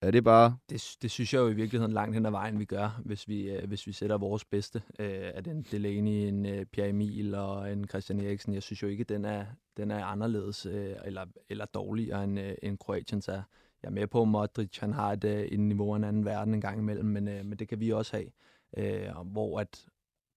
er 0.00 0.10
det 0.10 0.24
bare... 0.24 0.56
Det, 0.70 0.96
det 1.02 1.10
synes 1.10 1.34
jeg 1.34 1.40
jo 1.40 1.48
i 1.48 1.54
virkeligheden 1.54 1.92
langt 1.92 2.14
hen 2.14 2.26
ad 2.26 2.30
vejen, 2.30 2.58
vi 2.58 2.64
gør, 2.64 3.00
hvis 3.04 3.28
vi, 3.28 3.50
øh, 3.50 3.68
hvis 3.68 3.86
vi 3.86 3.92
sætter 3.92 4.18
vores 4.18 4.44
bedste. 4.44 4.82
Øh, 4.98 5.08
er 5.10 5.40
det 5.40 5.50
en 5.50 5.62
Delaney, 5.62 6.28
en 6.28 6.46
øh, 6.46 6.66
Pierre 6.66 6.88
Emil 6.88 7.34
og 7.34 7.72
en 7.72 7.88
Christian 7.88 8.20
Eriksen? 8.20 8.54
Jeg 8.54 8.62
synes 8.62 8.82
jo 8.82 8.86
ikke, 8.86 9.04
den 9.04 9.24
er, 9.24 9.46
den 9.76 9.90
er 9.90 10.04
anderledes 10.04 10.66
øh, 10.66 10.96
eller, 11.04 11.26
eller 11.48 11.64
dårligere 11.64 12.24
end, 12.24 12.40
øh, 12.40 12.54
end 12.62 12.78
Kroatiens 12.78 13.28
er. 13.28 13.42
Jeg 13.82 13.88
er 13.88 13.92
med 13.92 14.06
på, 14.06 14.22
at 14.22 14.28
Modric 14.28 14.78
han 14.78 14.92
har 14.92 15.12
et, 15.12 15.24
øh, 15.24 15.40
et 15.40 15.60
niveau 15.60 15.92
af 15.92 15.96
en 15.96 16.04
anden 16.04 16.24
verden 16.24 16.54
en 16.54 16.60
gang 16.60 16.78
imellem, 16.78 17.06
men, 17.06 17.28
øh, 17.28 17.44
men 17.44 17.58
det 17.58 17.68
kan 17.68 17.80
vi 17.80 17.92
også 17.92 18.16
have. 18.16 18.30
Øh, 18.76 19.10
hvor 19.24 19.60
at 19.60 19.86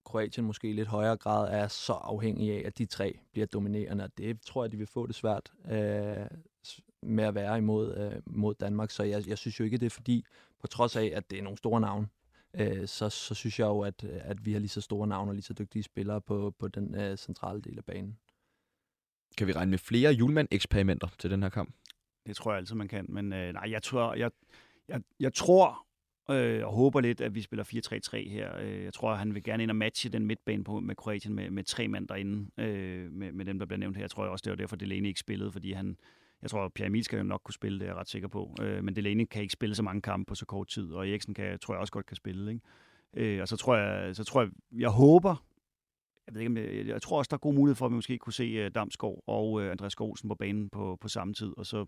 Kroatien 0.05 0.45
måske 0.45 0.69
i 0.69 0.73
lidt 0.73 0.87
højere 0.87 1.17
grad 1.17 1.53
er 1.53 1.67
så 1.67 1.93
afhængig 1.93 2.51
af, 2.51 2.63
at 2.65 2.77
de 2.77 2.85
tre 2.85 3.19
bliver 3.31 3.47
dominerende, 3.47 4.03
og 4.03 4.17
det 4.17 4.41
tror 4.41 4.63
jeg, 4.63 4.71
de 4.71 4.77
vil 4.77 4.87
få 4.87 5.07
det 5.07 5.15
svært 5.15 5.51
øh, 5.65 6.27
med 7.01 7.23
at 7.23 7.35
være 7.35 7.57
imod 7.57 7.97
øh, 7.97 8.21
mod 8.25 8.53
Danmark. 8.53 8.91
Så 8.91 9.03
jeg, 9.03 9.27
jeg 9.27 9.37
synes 9.37 9.59
jo 9.59 9.63
ikke, 9.63 9.77
det 9.77 9.85
er 9.85 9.89
fordi, 9.89 10.25
på 10.59 10.67
trods 10.67 10.95
af, 10.95 11.11
at 11.15 11.31
det 11.31 11.39
er 11.39 11.43
nogle 11.43 11.57
store 11.57 11.81
navne, 11.81 12.07
øh, 12.53 12.87
så, 12.87 13.09
så 13.09 13.33
synes 13.33 13.59
jeg 13.59 13.65
jo, 13.65 13.79
at, 13.79 14.03
at 14.03 14.45
vi 14.45 14.53
har 14.53 14.59
lige 14.59 14.69
så 14.69 14.81
store 14.81 15.07
navne 15.07 15.31
og 15.31 15.35
lige 15.35 15.43
så 15.43 15.53
dygtige 15.53 15.83
spillere 15.83 16.21
på, 16.21 16.53
på 16.59 16.67
den 16.67 16.95
øh, 16.95 17.17
centrale 17.17 17.61
del 17.61 17.77
af 17.77 17.85
banen. 17.85 18.17
Kan 19.37 19.47
vi 19.47 19.51
regne 19.51 19.69
med 19.69 19.77
flere 19.77 20.11
julemand-eksperimenter 20.13 21.07
til 21.19 21.31
den 21.31 21.43
her 21.43 21.49
kamp? 21.49 21.75
Det 22.27 22.35
tror 22.35 22.51
jeg 22.51 22.57
altid, 22.57 22.75
man 22.75 22.87
kan. 22.87 23.05
Men 23.09 23.33
øh, 23.33 23.53
nej, 23.53 23.71
jeg 23.71 23.83
tror, 23.83 24.13
jeg, 24.13 24.31
jeg, 24.87 25.01
jeg 25.19 25.33
tror 25.33 25.85
øh, 26.29 26.65
og 26.67 26.73
håber 26.73 27.01
lidt, 27.01 27.21
at 27.21 27.35
vi 27.35 27.41
spiller 27.41 27.63
4-3-3 28.25 28.29
her. 28.29 28.57
Øh, 28.59 28.83
jeg 28.83 28.93
tror, 28.93 29.15
han 29.15 29.33
vil 29.33 29.43
gerne 29.43 29.63
ind 29.63 29.71
og 29.71 29.75
matche 29.75 30.09
den 30.09 30.25
midtbane 30.25 30.63
på, 30.63 30.79
med 30.79 30.95
Kroatien 30.95 31.35
med, 31.35 31.49
med 31.49 31.63
tre 31.63 31.87
mand 31.87 32.07
derinde, 32.07 32.49
øh, 32.57 33.11
med, 33.11 33.31
med 33.31 33.45
dem, 33.45 33.59
der 33.59 33.65
bliver 33.65 33.79
nævnt 33.79 33.97
her. 33.97 34.03
Jeg 34.03 34.09
tror 34.09 34.25
også, 34.25 34.43
det 34.43 34.51
var 34.51 34.57
derfor, 34.57 34.75
Delaney 34.75 35.07
ikke 35.07 35.19
spillede, 35.19 35.51
fordi 35.51 35.71
han, 35.71 35.97
jeg 36.41 36.49
tror, 36.49 36.71
Pierre 36.75 36.87
Emil 36.87 37.03
skal 37.03 37.17
jo 37.17 37.23
nok 37.23 37.41
kunne 37.43 37.53
spille, 37.53 37.79
det 37.79 37.85
er 37.85 37.89
jeg 37.89 37.95
ret 37.95 38.09
sikker 38.09 38.27
på. 38.27 38.55
Øh, 38.61 38.83
men 38.83 38.95
Delaney 38.95 39.25
kan 39.25 39.41
ikke 39.41 39.53
spille 39.53 39.75
så 39.75 39.83
mange 39.83 40.01
kampe 40.01 40.29
på 40.29 40.35
så 40.35 40.45
kort 40.45 40.67
tid, 40.67 40.91
og 40.91 41.09
Eriksen 41.09 41.33
kan, 41.33 41.59
tror 41.59 41.73
jeg 41.73 41.81
også 41.81 41.93
godt 41.93 42.05
kan 42.05 42.15
spille. 42.15 42.51
Ikke? 42.51 42.61
Øh, 43.13 43.41
og 43.41 43.47
så 43.47 43.57
tror 43.57 43.75
jeg, 43.75 44.15
så 44.15 44.23
tror 44.23 44.41
jeg, 44.41 44.51
jeg 44.71 44.89
håber, 44.89 45.45
jeg, 46.27 46.33
ved 46.33 46.41
ikke, 46.41 46.77
jeg, 46.77 46.87
jeg 46.87 47.01
tror 47.01 47.17
også, 47.17 47.29
der 47.29 47.35
er 47.35 47.39
god 47.39 47.53
mulighed 47.53 47.75
for, 47.75 47.85
at 47.85 47.91
vi 47.91 47.95
måske 47.95 48.17
kunne 48.17 48.33
se 48.33 48.65
uh, 48.65 48.71
Damsgaard 48.75 49.23
og 49.27 49.51
uh, 49.51 49.71
Andreas 49.71 49.91
Skålsen 49.91 50.29
på 50.29 50.35
banen 50.35 50.69
på, 50.69 50.97
på 51.01 51.07
samme 51.07 51.33
tid. 51.33 51.53
Og 51.57 51.65
så 51.65 51.85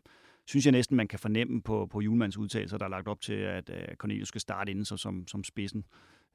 synes 0.47 0.65
jeg 0.65 0.71
næsten, 0.71 0.97
man 0.97 1.07
kan 1.07 1.19
fornemme 1.19 1.61
på, 1.61 1.85
på 1.91 2.01
Julemands 2.01 2.37
udtalelser, 2.37 2.77
der 2.77 2.85
er 2.85 2.89
lagt 2.89 3.07
op 3.07 3.21
til, 3.21 3.33
at 3.33 3.69
uh, 3.69 3.95
Cornelius 3.95 4.27
skal 4.27 4.41
starte 4.41 4.71
inden 4.71 4.85
så 4.85 4.97
som, 4.97 5.27
som 5.27 5.43
spidsen. 5.43 5.83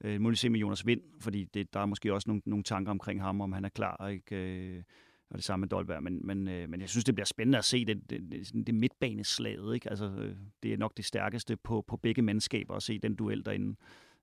Uh, 0.04 0.20
må 0.20 0.30
lige 0.30 0.36
se 0.36 0.48
med 0.48 0.60
Jonas 0.60 0.86
Vind, 0.86 1.00
fordi 1.20 1.44
det, 1.44 1.74
der 1.74 1.80
er 1.80 1.86
måske 1.86 2.14
også 2.14 2.28
nogle, 2.28 2.42
nogle 2.46 2.64
tanker 2.64 2.90
omkring 2.90 3.22
ham, 3.22 3.40
om 3.40 3.52
han 3.52 3.64
er 3.64 3.68
klar. 3.68 4.08
Ikke? 4.08 4.76
Uh, 4.76 4.82
og 5.30 5.36
det 5.36 5.44
samme 5.44 5.60
med 5.60 5.68
Dolberg. 5.68 6.02
Men, 6.02 6.26
men, 6.26 6.48
øh, 6.48 6.68
men 6.68 6.80
jeg 6.80 6.88
synes, 6.88 7.04
det 7.04 7.14
bliver 7.14 7.26
spændende 7.26 7.58
at 7.58 7.64
se 7.64 7.84
det, 7.84 8.10
det, 8.10 8.20
det, 8.32 8.66
det 8.66 8.74
midtbaneslaget. 8.74 9.74
Ikke? 9.74 9.90
Altså, 9.90 10.34
det 10.62 10.72
er 10.72 10.76
nok 10.76 10.96
det 10.96 11.04
stærkeste 11.04 11.56
på, 11.56 11.84
på 11.88 11.96
begge 11.96 12.22
mandskaber 12.22 12.74
at 12.74 12.82
se 12.82 12.98
den 12.98 13.14
duel 13.14 13.44
derinde. 13.44 13.76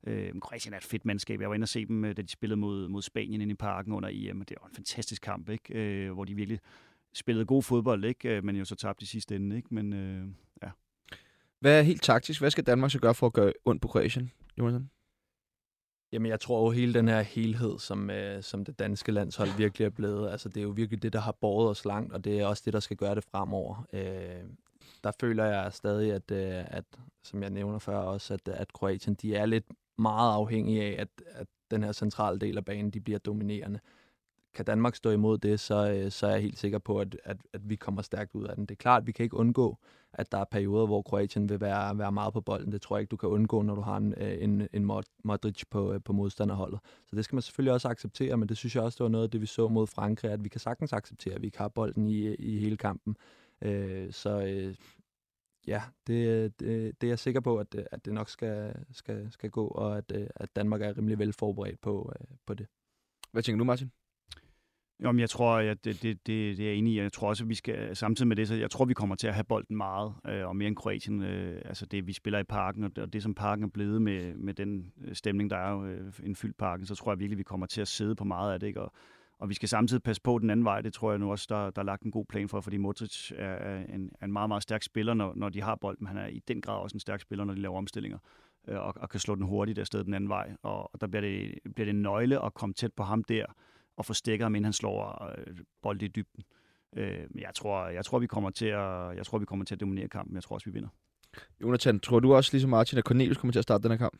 Øh, 0.06 0.32
Kroatien 0.42 0.74
er 0.74 0.78
et 0.78 0.84
fedt 0.84 1.06
mandskab. 1.06 1.42
Jeg 1.42 1.50
var 1.50 1.56
inde 1.56 1.66
og 1.66 1.70
se 1.70 1.86
dem, 1.86 2.06
øh, 2.06 2.18
da 2.18 2.22
de 2.22 2.32
spillede 2.32 2.60
mod, 2.60 2.88
mod 2.88 3.02
Spanien 3.02 3.42
inde 3.42 3.52
i 3.52 3.56
parken 3.56 3.94
under 3.94 4.10
EM. 4.12 4.42
Det 4.42 4.58
var 4.62 4.68
en 4.68 4.76
fantastisk 4.76 5.22
kamp, 5.22 5.50
ikke? 5.50 5.74
Øh, 5.74 6.12
hvor 6.12 6.26
de 6.26 6.36
virkelig 6.36 6.60
spillede 7.14 7.46
god 7.46 7.64
fodbold, 7.64 8.06
ikke? 8.06 8.30
Øh, 8.30 8.44
men 8.44 8.56
jo 8.56 8.66
så 8.66 8.76
tabte 8.76 9.04
i 9.04 9.06
sidste 9.06 9.36
ende. 9.36 9.56
Ikke? 9.56 9.68
Men, 9.72 9.94
øh, 9.94 10.28
ja. 10.64 10.70
Hvad 11.60 11.80
er 11.80 11.84
helt 11.84 12.04
taktisk? 12.04 12.40
Hvad 12.42 12.52
skal 12.52 12.64
Danmark 12.64 12.92
så 12.92 13.00
gøre 13.00 13.16
for 13.16 13.28
at 13.28 13.34
gøre 13.34 13.54
ondt 13.66 13.82
på 13.82 13.88
Kroatien, 13.88 14.32
Jonathan? 14.58 14.90
Jamen, 16.12 16.30
jeg 16.30 16.40
tror 16.40 16.66
jo 16.66 16.70
hele 16.72 16.94
den 16.94 17.08
her 17.08 17.22
helhed, 17.22 17.80
som, 17.80 18.10
øh, 18.10 18.44
som 18.44 18.66
det 18.66 18.80
danske 18.80 19.12
landshold 19.12 19.50
virkelig 19.58 19.86
er 19.86 19.90
blevet, 19.90 20.30
altså 20.30 20.50
det 20.50 20.58
er 20.58 20.64
jo 20.64 20.70
virkelig 20.70 21.04
det, 21.04 21.14
der 21.14 21.20
har 21.20 21.32
båret 21.32 21.70
os 21.70 21.86
langt, 21.86 22.14
og 22.14 22.24
det 22.24 22.40
er 22.40 22.46
også 22.46 22.62
det, 22.66 22.74
der 22.74 22.80
skal 22.80 22.98
gøre 22.98 23.16
det 23.16 23.24
fremover. 23.24 23.88
Øh, 23.94 24.44
der 25.04 25.12
føler 25.20 25.46
jeg 25.46 25.74
stadig, 25.74 26.14
at, 26.14 26.32
øh, 26.32 26.64
at 26.68 26.84
som 27.24 27.44
jeg 27.44 27.50
nævner 27.50 27.80
før 27.80 27.98
også, 27.98 28.34
at, 28.34 28.48
at 28.48 28.74
Kroatien, 28.74 29.16
de 29.16 29.36
er 29.36 29.46
lidt 29.46 29.66
meget 29.98 30.34
afhængig 30.34 30.82
af, 30.82 30.96
at, 31.02 31.08
at 31.28 31.48
den 31.72 31.84
her 31.84 31.92
centrale 31.92 32.40
del 32.40 32.58
af 32.58 32.66
banen, 32.66 32.92
de 32.92 33.02
bliver 33.02 33.20
dominerende. 33.20 33.80
Kan 34.54 34.66
Danmark 34.66 34.96
stå 34.96 35.10
imod 35.10 35.38
det, 35.38 35.60
så, 35.60 35.92
øh, 35.92 36.12
så 36.12 36.28
er 36.28 36.32
jeg 36.32 36.42
helt 36.42 36.60
sikker 36.60 36.80
på, 36.80 37.00
at, 37.00 37.18
at, 37.24 37.38
at 37.54 37.70
vi 37.70 37.76
kommer 37.76 38.02
stærkt 38.02 38.36
ud 38.36 38.44
af 38.44 38.56
den. 38.56 38.66
Det 38.66 38.72
er 38.72 38.80
klart, 38.80 39.02
at 39.02 39.08
vi 39.08 39.12
kan 39.12 39.24
ikke 39.24 39.38
undgå, 39.38 39.78
at 40.14 40.32
der 40.32 40.38
er 40.38 40.46
perioder, 40.52 40.86
hvor 40.86 41.02
Kroatien 41.02 41.50
vil 41.50 41.62
være, 41.62 41.98
være 41.98 42.12
meget 42.12 42.34
på 42.34 42.42
bolden. 42.42 42.72
Det 42.72 42.82
tror 42.82 42.96
jeg 42.96 43.02
ikke, 43.02 43.12
du 43.12 43.18
kan 43.18 43.30
undgå, 43.30 43.62
når 43.62 43.76
du 43.76 43.82
har 43.82 43.98
en, 43.98 44.14
øh, 44.18 44.44
en, 44.44 44.68
en 44.74 44.92
Modric 45.24 45.64
på, 45.70 45.94
øh, 45.94 46.02
på 46.06 46.14
modstanderholdet. 46.14 46.80
Så 47.06 47.16
det 47.16 47.26
skal 47.26 47.36
man 47.36 47.42
selvfølgelig 47.42 47.74
også 47.74 47.88
acceptere, 47.88 48.38
men 48.38 48.50
det 48.50 48.58
synes 48.58 48.76
jeg 48.76 48.84
også, 48.84 48.96
det 48.98 49.04
var 49.04 49.10
noget 49.10 49.24
af 49.24 49.32
det, 49.32 49.42
vi 49.42 49.46
så 49.46 49.68
mod 49.68 49.88
Frankrig, 49.88 50.32
at 50.32 50.44
vi 50.44 50.50
kan 50.50 50.60
sagtens 50.60 50.94
acceptere, 50.94 51.34
at 51.34 51.42
vi 51.42 51.48
ikke 51.48 51.58
har 51.58 51.68
bolden 51.68 52.08
i, 52.08 52.36
i 52.36 52.60
hele 52.60 52.78
kampen. 52.78 53.18
Øh, 53.62 54.12
så 54.12 54.42
øh, 54.42 54.76
ja, 55.68 55.82
det, 56.08 56.60
det, 56.60 57.02
det 57.02 57.08
er 57.08 57.12
jeg 57.12 57.20
sikker 57.20 57.42
på, 57.42 57.58
at, 57.58 57.76
at 57.92 58.06
det 58.06 58.14
nok 58.14 58.30
skal, 58.30 58.76
skal, 58.92 59.32
skal 59.32 59.50
gå, 59.50 59.68
og 59.68 59.98
at, 59.98 60.12
at 60.36 60.56
Danmark 60.56 60.82
er 60.82 60.98
rimelig 60.98 61.20
vel 61.20 61.34
forberedt 61.34 61.82
på, 61.82 62.14
på 62.46 62.54
det. 62.54 62.68
Hvad 63.32 63.44
tænker 63.44 63.58
du, 63.58 63.64
Martin? 63.64 63.92
Jamen, 65.00 65.20
jeg 65.20 65.30
tror, 65.30 65.58
at 65.58 65.86
det, 65.86 66.04
det, 66.04 66.28
det, 66.28 66.58
det 66.58 66.60
er 66.60 66.70
jeg 66.70 66.76
enig 66.76 66.94
i. 66.94 67.00
Jeg 67.00 67.14
tror 67.14 67.30
også, 67.30 67.44
at 67.44 67.50
vi 67.50 67.56
skal, 67.56 67.96
samtidig 67.96 68.28
med 68.28 68.36
det, 68.36 68.48
så 68.48 68.56
jeg 68.56 68.72
tror, 68.72 68.86
vi 68.86 68.94
kommer 68.94 69.16
til 69.16 69.28
at 69.28 69.34
have 69.34 69.44
bolden 69.44 69.78
meget, 69.78 70.14
øh, 70.28 70.48
og 70.48 70.56
mere 70.56 70.68
end 70.68 70.76
Kroatien. 70.76 71.24
Øh, 71.24 71.62
altså 71.66 71.86
det, 71.86 72.08
vi 72.08 72.14
spiller 72.14 72.40
i 72.40 72.44
parken, 72.44 72.84
og 72.84 72.96
det, 72.96 73.04
og 73.04 73.14
det 73.14 73.24
som 73.24 73.36
parken 73.36 73.64
er 73.64 73.70
blevet 73.70 74.02
med, 74.02 74.36
med 74.36 74.54
den 74.54 74.94
øh, 75.02 75.16
stemning, 75.16 75.50
der 75.50 75.58
er 75.58 75.72
jo 75.72 75.86
øh, 75.86 76.14
en 76.24 76.36
fyldt 76.36 76.58
parken, 76.58 76.86
så 76.86 76.96
tror 76.96 77.12
jeg 77.12 77.20
virkelig, 77.20 77.38
vi 77.38 77.44
kommer 77.44 77.66
til 77.66 77.82
at 77.82 77.88
sidde 77.88 78.16
på 78.16 78.24
meget 78.24 78.54
af 78.54 78.60
det. 78.60 78.68
Ikke? 78.68 78.82
Og, 78.82 78.94
og 79.40 79.50
vi 79.50 79.54
skal 79.54 79.70
samtidig 79.70 80.04
passe 80.04 80.22
på 80.22 80.40
den 80.40 80.50
anden 80.50 80.66
vej. 80.66 80.82
Det 80.82 80.94
tror 80.94 81.12
jeg 81.12 81.20
nu 81.20 81.32
også, 81.32 81.46
der, 81.50 81.70
der 81.70 81.82
er 81.82 81.86
lagt 81.86 82.04
en 82.04 82.12
god 82.12 82.26
plan 82.26 82.50
for, 82.50 82.62
fordi 82.62 82.78
Modric 82.78 83.32
er 83.36 83.78
en, 83.78 84.12
er 84.22 84.26
en 84.26 84.34
meget, 84.34 84.50
meget 84.50 84.64
stærk 84.64 84.84
spiller, 84.84 85.14
når, 85.14 85.34
når 85.36 85.50
de 85.50 85.62
har 85.62 85.76
bolden. 85.76 86.08
Han 86.08 86.18
er 86.18 86.28
i 86.28 86.40
den 86.48 86.62
grad 86.62 86.78
også 86.78 86.96
en 86.96 87.00
stærk 87.00 87.22
spiller, 87.22 87.46
når 87.46 87.54
de 87.54 87.62
laver 87.62 87.78
omstillinger 87.78 88.18
øh, 88.68 88.80
og, 88.80 88.94
og 88.98 89.10
kan 89.10 89.20
slå 89.20 89.36
den 89.36 89.44
hurtigt 89.44 89.80
afsted 89.80 90.04
den 90.04 90.14
anden 90.14 90.30
vej. 90.30 90.52
Og, 90.64 90.94
og 90.94 91.02
der 91.02 91.08
bliver 91.08 91.22
det, 91.22 91.60
bliver 91.76 91.86
det 91.86 91.94
en 91.94 92.02
nøgle 92.02 92.46
at 92.46 92.54
komme 92.54 92.74
tæt 92.74 92.94
på 92.94 93.04
ham 93.04 93.24
der, 93.24 93.46
og 93.98 94.06
få 94.06 94.14
stikker 94.14 94.46
ham, 94.46 94.56
inden 94.56 94.66
han 94.66 94.74
slår 94.74 95.32
øh, 95.38 95.58
bolden 95.82 96.06
i 96.06 96.08
dybden. 96.08 96.44
Øh, 96.96 97.26
jeg, 97.36 97.52
tror, 97.56 97.88
jeg, 97.88 98.06
tror, 98.06 98.20
vi 98.20 98.28
kommer 98.28 98.50
til 98.50 98.66
at, 98.66 99.16
jeg 99.18 99.26
tror, 99.26 99.38
vi 99.38 99.46
kommer 99.46 99.66
til 99.66 99.76
at 99.76 99.82
dominere 99.82 100.08
kampen. 100.08 100.36
Jeg 100.36 100.44
tror 100.44 100.54
også, 100.54 100.66
vi 100.66 100.74
vinder. 100.74 100.90
Jonathan, 101.62 102.00
tror 102.00 102.20
du 102.20 102.34
også, 102.34 102.50
ligesom 102.54 102.70
Martin, 102.70 102.98
at 102.98 103.04
Cornelius 103.04 103.38
kommer 103.38 103.52
til 103.52 103.60
at 103.60 103.64
starte 103.64 103.84
den 103.84 103.92
her 103.92 103.98
kamp? 103.98 104.18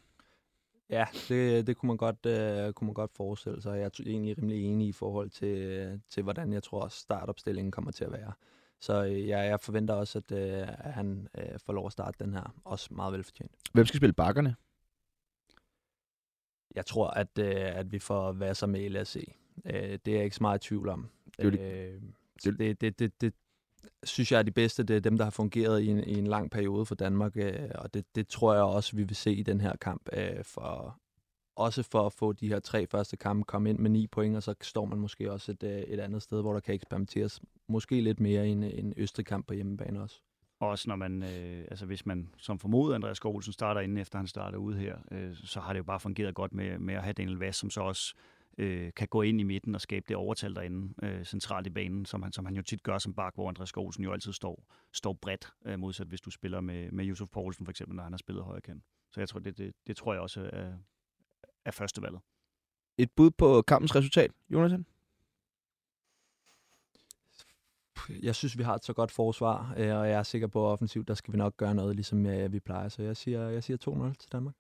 Ja, 0.90 1.06
det, 1.30 1.68
det 1.68 1.78
kunne, 1.78 1.88
man 1.88 1.98
godt, 1.98 2.26
øh, 2.26 2.74
kunne 2.74 2.86
man 2.86 2.94
godt 2.94 3.12
forestille 3.16 3.62
sig. 3.62 3.78
Jeg 3.78 3.86
er 3.86 3.90
egentlig 4.06 4.38
rimelig 4.38 4.66
enig 4.66 4.88
i 4.88 4.92
forhold 4.92 5.30
til, 5.30 6.02
til 6.10 6.24
hvordan 6.24 6.54
jeg 6.54 6.64
tror, 6.64 6.88
startopstillingen 6.88 7.72
kommer 7.72 7.92
til 7.92 8.06
at 8.06 8.12
være. 8.12 8.34
Så 8.80 9.06
øh, 9.06 9.28
jeg, 9.28 9.48
jeg 9.48 9.60
forventer 9.60 9.94
også, 9.94 10.18
at, 10.18 10.32
øh, 10.32 10.68
at 10.68 10.94
han 10.94 11.28
øh, 11.38 11.60
får 11.66 11.74
lov 11.74 11.86
at 11.86 11.92
starte 11.92 12.24
den 12.24 12.34
her. 12.34 12.56
Også 12.64 12.94
meget 12.94 13.14
velfortjent. 13.14 13.52
Hvem 13.74 13.86
skal 13.86 13.98
spille 13.98 14.14
bakkerne? 14.14 14.56
Jeg 16.76 16.86
tror, 16.86 17.08
at, 17.08 17.38
øh, 17.40 17.56
at 17.56 17.92
vi 17.92 18.00
får 18.00 18.32
Vasser 18.32 18.68
med 18.68 18.90
LSE. 18.90 19.26
Øh, 19.66 20.00
det 20.06 20.08
er 20.08 20.16
jeg 20.16 20.24
ikke 20.24 20.36
så 20.36 20.44
meget 20.44 20.66
i 20.66 20.68
tvivl 20.68 20.90
om. 20.90 21.10
Øh, 21.40 22.02
det, 22.44 22.82
det, 22.82 23.00
det, 23.00 23.22
det 23.22 23.34
synes 24.04 24.32
jeg 24.32 24.40
er 24.40 24.44
de 24.44 24.52
bedste. 24.52 24.84
Det 24.84 24.96
er 24.96 25.00
dem, 25.00 25.18
der 25.18 25.24
har 25.24 25.32
fungeret 25.32 25.82
i 25.82 25.88
en, 25.88 26.04
i 26.04 26.18
en 26.18 26.28
lang 26.28 26.52
periode 26.52 26.86
for 26.86 26.96
Danmark, 26.96 27.32
øh, 27.36 27.70
og 27.76 27.94
det, 27.94 28.06
det 28.16 28.28
tror 28.28 28.54
jeg 28.54 28.64
også, 28.64 28.96
vi 28.96 29.04
vil 29.04 29.16
se 29.16 29.34
i 29.34 29.44
den 29.44 29.62
her 29.62 29.76
kamp. 29.76 30.10
Øh, 30.14 30.44
for, 30.44 31.00
også 31.56 31.84
for 31.84 32.06
at 32.06 32.14
få 32.14 32.34
de 32.34 32.48
her 32.48 32.60
tre 32.60 32.88
første 32.88 33.18
kampe 33.18 33.44
komme 33.44 33.70
ind 33.70 33.80
med 33.80 33.90
ni 33.90 34.08
point, 34.08 34.36
og 34.36 34.44
så 34.44 34.56
står 34.62 34.86
man 34.86 35.00
måske 35.00 35.32
også 35.32 35.52
et, 35.52 35.64
øh, 35.64 35.80
et 35.80 36.00
andet 36.00 36.22
sted, 36.22 36.42
hvor 36.42 36.54
der 36.54 36.60
kan 36.60 36.76
eksperimenteres 36.76 37.42
måske 37.68 38.02
lidt 38.02 38.20
mere 38.20 38.48
i 38.48 38.52
en, 38.52 38.64
en 38.64 38.94
Østrig-kamp 38.98 39.48
på 39.48 39.54
hjemmebane 39.54 40.02
også. 40.02 40.22
Også 40.60 40.90
når 40.90 40.96
man, 40.96 41.24
øh, 41.24 41.66
altså 41.72 41.86
hvis 41.86 42.06
man 42.06 42.30
som 42.38 42.60
formodet 42.60 42.96
Andreas 42.96 43.18
Skålsen 43.18 43.54
starter 43.54 43.82
inden 43.82 43.98
efter 43.98 44.18
han 44.18 44.28
starter 44.28 44.58
ude 44.58 44.78
her, 44.78 44.98
øh, 45.12 45.36
så 45.36 45.60
har 45.60 45.74
det 45.74 45.78
jo 45.78 45.84
bare 45.84 46.00
fungeret 46.00 46.36
godt 46.36 46.54
med, 46.54 46.80
med 46.80 46.94
at 46.94 47.04
have 47.04 47.14
Daniel 47.14 47.38
Vass, 47.38 47.60
som 47.60 47.70
så 47.70 47.82
også 47.82 48.14
øh, 48.58 48.94
kan 48.96 49.08
gå 49.08 49.22
ind 49.22 49.40
i 49.40 49.44
midten 49.44 49.76
og 49.76 49.82
skabe 49.82 50.06
det 50.08 50.16
overtal 50.16 50.56
derinde 50.56 50.94
øh, 51.04 51.26
centralt 51.26 51.68
i 51.68 51.70
banen, 51.70 52.06
som 52.06 52.24
han, 52.24 52.32
som 52.32 52.46
han 52.46 52.56
jo 52.56 52.62
tit 52.62 52.84
gør 52.84 52.98
som 52.98 53.14
bak, 53.14 53.36
hvor 53.36 53.50
Andreas 53.50 53.70
Skålsen 53.70 54.04
jo 54.04 54.12
altid 54.12 54.34
står, 54.34 54.76
står 54.94 55.14
bredt, 55.14 55.54
øh, 55.66 55.80
modsat 55.80 56.08
hvis 56.08 56.22
du 56.22 56.32
spiller 56.32 56.62
med, 56.62 56.92
med 56.92 57.06
Josef 57.06 57.30
Poulsen 57.30 57.66
for 57.66 57.72
eksempel, 57.72 57.96
når 57.96 58.04
han 58.04 58.12
har 58.12 58.18
spillet 58.18 58.44
højre 58.44 58.62
kant. 58.62 58.84
Så 59.12 59.22
jeg 59.22 59.30
tror, 59.30 59.40
det, 59.40 59.58
det, 59.58 59.74
det 59.88 59.98
tror 59.98 60.14
jeg 60.14 60.22
også 60.22 60.50
er, 60.54 60.74
er 61.66 61.72
første 61.72 62.02
valget. 62.02 62.22
Et 62.98 63.12
bud 63.12 63.32
på 63.32 63.62
kampens 63.62 63.96
resultat, 63.96 64.32
Jonathan? 64.50 64.86
Jeg 68.10 68.36
synes, 68.36 68.58
vi 68.58 68.64
har 68.64 68.76
et 68.76 68.86
så 68.86 68.94
godt 68.94 69.12
forsvar, 69.12 69.74
øh, 69.78 69.96
og 69.98 70.10
jeg 70.10 70.20
er 70.20 70.24
sikker 70.24 70.48
på, 70.48 70.68
at 70.68 70.72
offensivt, 70.72 71.08
der 71.08 71.14
skal 71.14 71.34
vi 71.34 71.38
nok 71.38 71.58
gøre 71.58 71.76
noget, 71.76 71.96
ligesom 71.96 72.26
øh, 72.26 72.54
vi 72.54 72.60
plejer. 72.60 72.90
Så 72.90 73.04
jeg 73.04 73.18
siger, 73.18 73.50
jeg 73.50 73.64
siger 73.64 74.10
2-0 74.12 74.14
til 74.20 74.32
Danmark. 74.32 74.56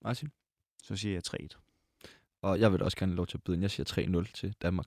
Martin? 0.00 0.30
Så 0.82 0.96
siger 0.96 1.14
jeg 1.14 1.22
3-1 1.52 1.63
og 2.44 2.60
jeg 2.60 2.72
vil 2.72 2.82
også 2.82 2.96
gerne 2.96 3.12
have 3.12 3.16
lov 3.16 3.26
til 3.26 3.36
at 3.36 3.42
byde 3.42 3.54
ind. 3.56 3.62
Jeg 3.62 3.70
siger 3.70 4.22
3-0 4.26 4.32
til 4.32 4.54
Danmark. 4.62 4.86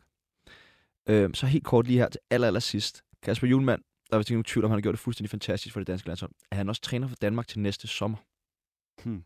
Øh, 1.10 1.30
så 1.34 1.46
helt 1.46 1.64
kort 1.64 1.88
lige 1.88 2.00
her 2.00 2.10
til 2.10 2.22
aller, 2.30 2.48
aller 2.48 2.60
sidst. 2.60 3.04
Kasper 3.22 3.48
Julemand, 3.48 3.82
der 4.10 4.16
er 4.16 4.20
vist 4.20 4.30
ikke 4.30 4.36
nogen 4.36 4.44
tvivl 4.44 4.66
om, 4.66 4.72
han 4.72 4.78
har 4.78 4.82
gjort 4.82 4.94
det 4.94 5.00
fuldstændig 5.00 5.30
fantastisk 5.30 5.74
for 5.74 5.80
det 5.80 5.88
danske 5.88 6.08
landshold. 6.08 6.32
Er 6.52 6.56
han 6.56 6.70
også 6.70 6.82
træner 6.82 7.08
for 7.08 7.16
Danmark 7.16 7.48
til 7.48 7.60
næste 7.60 7.88
sommer? 7.88 8.18
Hmm. 9.04 9.24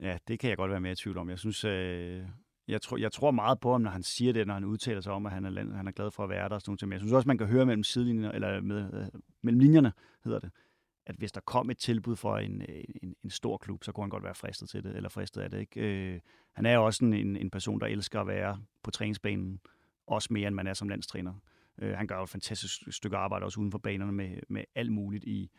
Ja, 0.00 0.18
det 0.28 0.38
kan 0.38 0.50
jeg 0.50 0.56
godt 0.56 0.70
være 0.70 0.80
mere 0.80 0.92
i 0.92 0.96
tvivl 0.96 1.18
om. 1.18 1.30
Jeg 1.30 1.38
synes, 1.38 1.64
øh, 1.64 2.22
Jeg 2.68 2.82
tror, 2.82 2.96
jeg 2.96 3.12
tror 3.12 3.30
meget 3.30 3.60
på 3.60 3.72
ham, 3.72 3.80
når 3.80 3.90
han 3.90 4.02
siger 4.02 4.32
det, 4.32 4.46
når 4.46 4.54
han 4.54 4.64
udtaler 4.64 5.00
sig 5.00 5.12
om, 5.12 5.26
at 5.26 5.32
han 5.32 5.44
er, 5.44 5.50
land, 5.50 5.72
han 5.72 5.86
er 5.86 5.92
glad 5.92 6.10
for 6.10 6.22
at 6.24 6.30
være 6.30 6.48
der. 6.48 6.54
Og 6.54 6.60
sådan 6.60 6.70
noget. 6.70 6.82
Men 6.82 6.92
jeg 6.92 7.00
synes 7.00 7.12
også, 7.12 7.28
man 7.28 7.38
kan 7.38 7.46
høre 7.46 7.66
mellem 7.66 7.84
sidelinjerne, 7.84 8.34
eller 8.34 8.60
med, 8.60 8.94
øh, 8.94 9.20
mellem 9.42 9.60
linjerne, 9.60 9.92
hedder 10.24 10.38
det, 10.38 10.50
at 11.06 11.16
hvis 11.16 11.32
der 11.32 11.40
kom 11.40 11.70
et 11.70 11.78
tilbud 11.78 12.16
for 12.16 12.36
en, 12.36 12.62
en, 13.02 13.14
en 13.24 13.30
stor 13.30 13.56
klub, 13.56 13.84
så 13.84 13.92
kunne 13.92 14.04
han 14.04 14.10
godt 14.10 14.24
være 14.24 14.34
fristet 14.34 14.68
til 14.68 14.84
det, 14.84 14.96
eller 14.96 15.08
fristet 15.08 15.40
af 15.40 15.50
det. 15.50 15.60
Ikke? 15.60 15.80
Øh, 15.80 16.20
han 16.52 16.66
er 16.66 16.74
jo 16.74 16.84
også 16.84 17.04
en, 17.04 17.36
en 17.36 17.50
person, 17.50 17.80
der 17.80 17.86
elsker 17.86 18.20
at 18.20 18.26
være 18.26 18.62
på 18.82 18.90
træningsbanen, 18.90 19.60
også 20.06 20.28
mere 20.32 20.46
end 20.46 20.54
man 20.54 20.66
er 20.66 20.74
som 20.74 20.88
landstræner. 20.88 21.34
Øh, 21.78 21.96
han 21.96 22.06
gør 22.06 22.16
jo 22.16 22.22
et 22.22 22.28
fantastisk 22.28 22.80
stykke 22.90 23.16
arbejde 23.16 23.44
også 23.44 23.60
uden 23.60 23.70
for 23.70 23.78
banerne 23.78 24.12
med, 24.12 24.38
med 24.48 24.64
alt 24.74 24.92
muligt 24.92 25.24
i, 25.24 25.50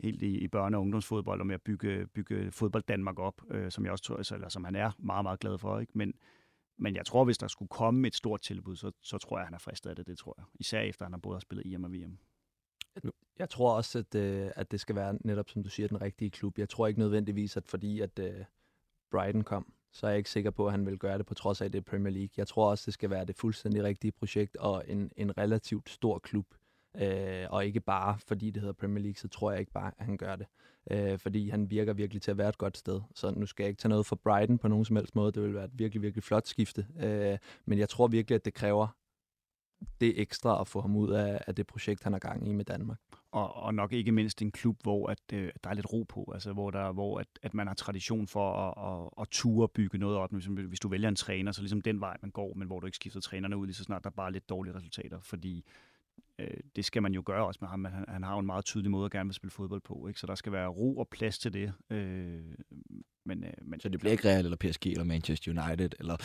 helt 0.00 0.22
i, 0.22 0.38
i 0.38 0.48
børne- 0.56 0.74
og 0.74 0.80
ungdomsfodbold 0.80 1.40
og 1.40 1.46
med 1.46 1.54
at 1.54 1.62
bygge, 1.62 2.06
bygge 2.06 2.52
fodbold 2.52 2.82
Danmark 2.88 3.18
op, 3.18 3.42
øh, 3.50 3.70
som 3.70 3.84
jeg 3.84 3.92
også 3.92 4.04
tror, 4.04 4.16
altså, 4.16 4.34
eller 4.34 4.48
som 4.48 4.64
han 4.64 4.76
er 4.76 4.90
meget, 4.98 5.24
meget 5.24 5.40
glad 5.40 5.58
for. 5.58 5.78
Ikke? 5.78 5.92
Men, 5.94 6.14
men 6.78 6.96
jeg 6.96 7.06
tror, 7.06 7.24
hvis 7.24 7.38
der 7.38 7.48
skulle 7.48 7.68
komme 7.68 8.08
et 8.08 8.14
stort 8.14 8.40
tilbud, 8.40 8.76
så, 8.76 8.92
så 9.02 9.18
tror 9.18 9.38
jeg, 9.38 9.46
han 9.46 9.54
er 9.54 9.58
fristet 9.58 9.90
af 9.90 9.96
det, 9.96 10.06
det 10.06 10.18
tror 10.18 10.34
jeg. 10.38 10.44
Især 10.54 10.80
efter, 10.80 11.02
at 11.02 11.06
han 11.06 11.12
har 11.12 11.18
både 11.18 11.34
har 11.34 11.40
spillet 11.40 11.66
i 11.66 11.74
og 11.74 11.92
VM. 11.92 12.18
Jeg 13.38 13.50
tror 13.50 13.76
også, 13.76 13.98
at, 13.98 14.14
øh, 14.14 14.50
at 14.56 14.70
det 14.70 14.80
skal 14.80 14.96
være 14.96 15.18
netop, 15.24 15.48
som 15.48 15.62
du 15.62 15.68
siger, 15.68 15.88
den 15.88 16.00
rigtige 16.00 16.30
klub. 16.30 16.58
Jeg 16.58 16.68
tror 16.68 16.86
ikke 16.86 17.00
nødvendigvis, 17.00 17.56
at 17.56 17.64
fordi 17.66 18.00
at 18.00 18.18
øh, 18.18 18.44
Brighton 19.10 19.44
kom, 19.44 19.72
så 19.92 20.06
er 20.06 20.10
jeg 20.10 20.18
ikke 20.18 20.30
sikker 20.30 20.50
på, 20.50 20.66
at 20.66 20.72
han 20.72 20.86
vil 20.86 20.98
gøre 20.98 21.18
det 21.18 21.26
på 21.26 21.34
trods 21.34 21.60
af, 21.60 21.64
at 21.64 21.72
det 21.72 21.78
er 21.78 21.90
Premier 21.90 22.12
League. 22.12 22.30
Jeg 22.36 22.46
tror 22.46 22.70
også, 22.70 22.82
det 22.86 22.94
skal 22.94 23.10
være 23.10 23.24
det 23.24 23.36
fuldstændig 23.36 23.82
rigtige 23.82 24.12
projekt 24.12 24.56
og 24.56 24.84
en, 24.88 25.10
en 25.16 25.38
relativt 25.38 25.90
stor 25.90 26.18
klub. 26.18 26.46
Øh, 26.96 27.46
og 27.50 27.66
ikke 27.66 27.80
bare 27.80 28.18
fordi 28.18 28.50
det 28.50 28.62
hedder 28.62 28.72
Premier 28.72 29.02
League, 29.02 29.16
så 29.16 29.28
tror 29.28 29.50
jeg 29.50 29.60
ikke 29.60 29.72
bare, 29.72 29.92
at 29.98 30.04
han 30.04 30.16
gør 30.16 30.36
det. 30.36 30.46
Øh, 30.90 31.18
fordi 31.18 31.48
han 31.48 31.70
virker 31.70 31.92
virkelig 31.92 32.22
til 32.22 32.30
at 32.30 32.38
være 32.38 32.48
et 32.48 32.58
godt 32.58 32.76
sted. 32.76 33.00
Så 33.14 33.30
nu 33.30 33.46
skal 33.46 33.62
jeg 33.62 33.68
ikke 33.68 33.80
tage 33.80 33.90
noget 33.90 34.06
for 34.06 34.16
Brighton 34.16 34.58
på 34.58 34.68
nogen 34.68 34.84
som 34.84 34.96
helst 34.96 35.14
måde. 35.14 35.32
Det 35.32 35.42
vil 35.42 35.54
være 35.54 35.64
et 35.64 35.78
virkelig, 35.78 36.02
virkelig 36.02 36.24
flot 36.24 36.46
skifte. 36.46 36.86
Øh, 37.00 37.38
men 37.64 37.78
jeg 37.78 37.88
tror 37.88 38.06
virkelig, 38.06 38.34
at 38.34 38.44
det 38.44 38.54
kræver 38.54 38.88
det 40.00 40.20
ekstra 40.20 40.60
at 40.60 40.68
få 40.68 40.80
ham 40.80 40.96
ud 40.96 41.10
af, 41.10 41.40
af 41.46 41.54
det 41.54 41.66
projekt, 41.66 42.02
han 42.02 42.12
har 42.12 42.20
gang 42.20 42.48
i 42.48 42.52
med 42.52 42.64
Danmark. 42.64 42.98
Og, 43.32 43.54
og 43.54 43.74
nok 43.74 43.92
ikke 43.92 44.12
mindst 44.12 44.42
en 44.42 44.50
klub, 44.50 44.82
hvor 44.82 45.08
at, 45.08 45.18
øh, 45.32 45.52
der 45.64 45.70
er 45.70 45.74
lidt 45.74 45.92
ro 45.92 46.02
på, 46.02 46.30
altså 46.34 46.52
hvor, 46.52 46.70
der, 46.70 46.92
hvor 46.92 47.18
at, 47.18 47.26
at 47.42 47.54
man 47.54 47.66
har 47.66 47.74
tradition 47.74 48.26
for 48.26 48.52
at, 48.52 48.74
at, 48.92 49.22
at 49.22 49.28
ture 49.30 49.68
bygge 49.68 49.98
noget 49.98 50.16
op. 50.16 50.32
Hvis, 50.32 50.44
hvis 50.44 50.80
du 50.80 50.88
vælger 50.88 51.08
en 51.08 51.16
træner, 51.16 51.52
så 51.52 51.62
ligesom 51.62 51.80
den 51.80 52.00
vej, 52.00 52.16
man 52.22 52.30
går, 52.30 52.54
men 52.54 52.66
hvor 52.66 52.80
du 52.80 52.86
ikke 52.86 52.96
skifter 52.96 53.20
trænerne 53.20 53.56
ud 53.56 53.66
lige 53.66 53.74
så 53.74 53.84
snart, 53.84 54.04
der 54.04 54.10
er 54.10 54.14
bare 54.14 54.32
lidt 54.32 54.48
dårlige 54.48 54.74
resultater, 54.74 55.20
fordi 55.20 55.64
øh, 56.40 56.56
det 56.76 56.84
skal 56.84 57.02
man 57.02 57.14
jo 57.14 57.22
gøre 57.26 57.46
også 57.46 57.58
med 57.62 57.68
ham, 57.68 57.84
han, 57.84 58.04
han 58.08 58.22
har 58.22 58.32
jo 58.32 58.38
en 58.38 58.46
meget 58.46 58.64
tydelig 58.64 58.90
måde 58.90 59.04
at 59.04 59.10
gerne 59.10 59.28
vil 59.28 59.34
spille 59.34 59.50
fodbold 59.50 59.80
på, 59.80 60.06
ikke? 60.08 60.20
så 60.20 60.26
der 60.26 60.34
skal 60.34 60.52
være 60.52 60.68
ro 60.68 60.98
og 60.98 61.08
plads 61.08 61.38
til 61.38 61.52
det. 61.52 61.72
Øh, 61.90 62.40
men, 63.24 63.44
øh, 63.44 63.52
men, 63.62 63.80
så 63.80 63.88
det 63.88 64.00
bliver 64.00 64.12
ikke 64.12 64.28
Real 64.28 64.44
eller 64.44 64.56
PSG 64.56 64.86
eller 64.86 65.04
Manchester 65.04 65.50
United? 65.50 65.90
Eller? 65.98 66.16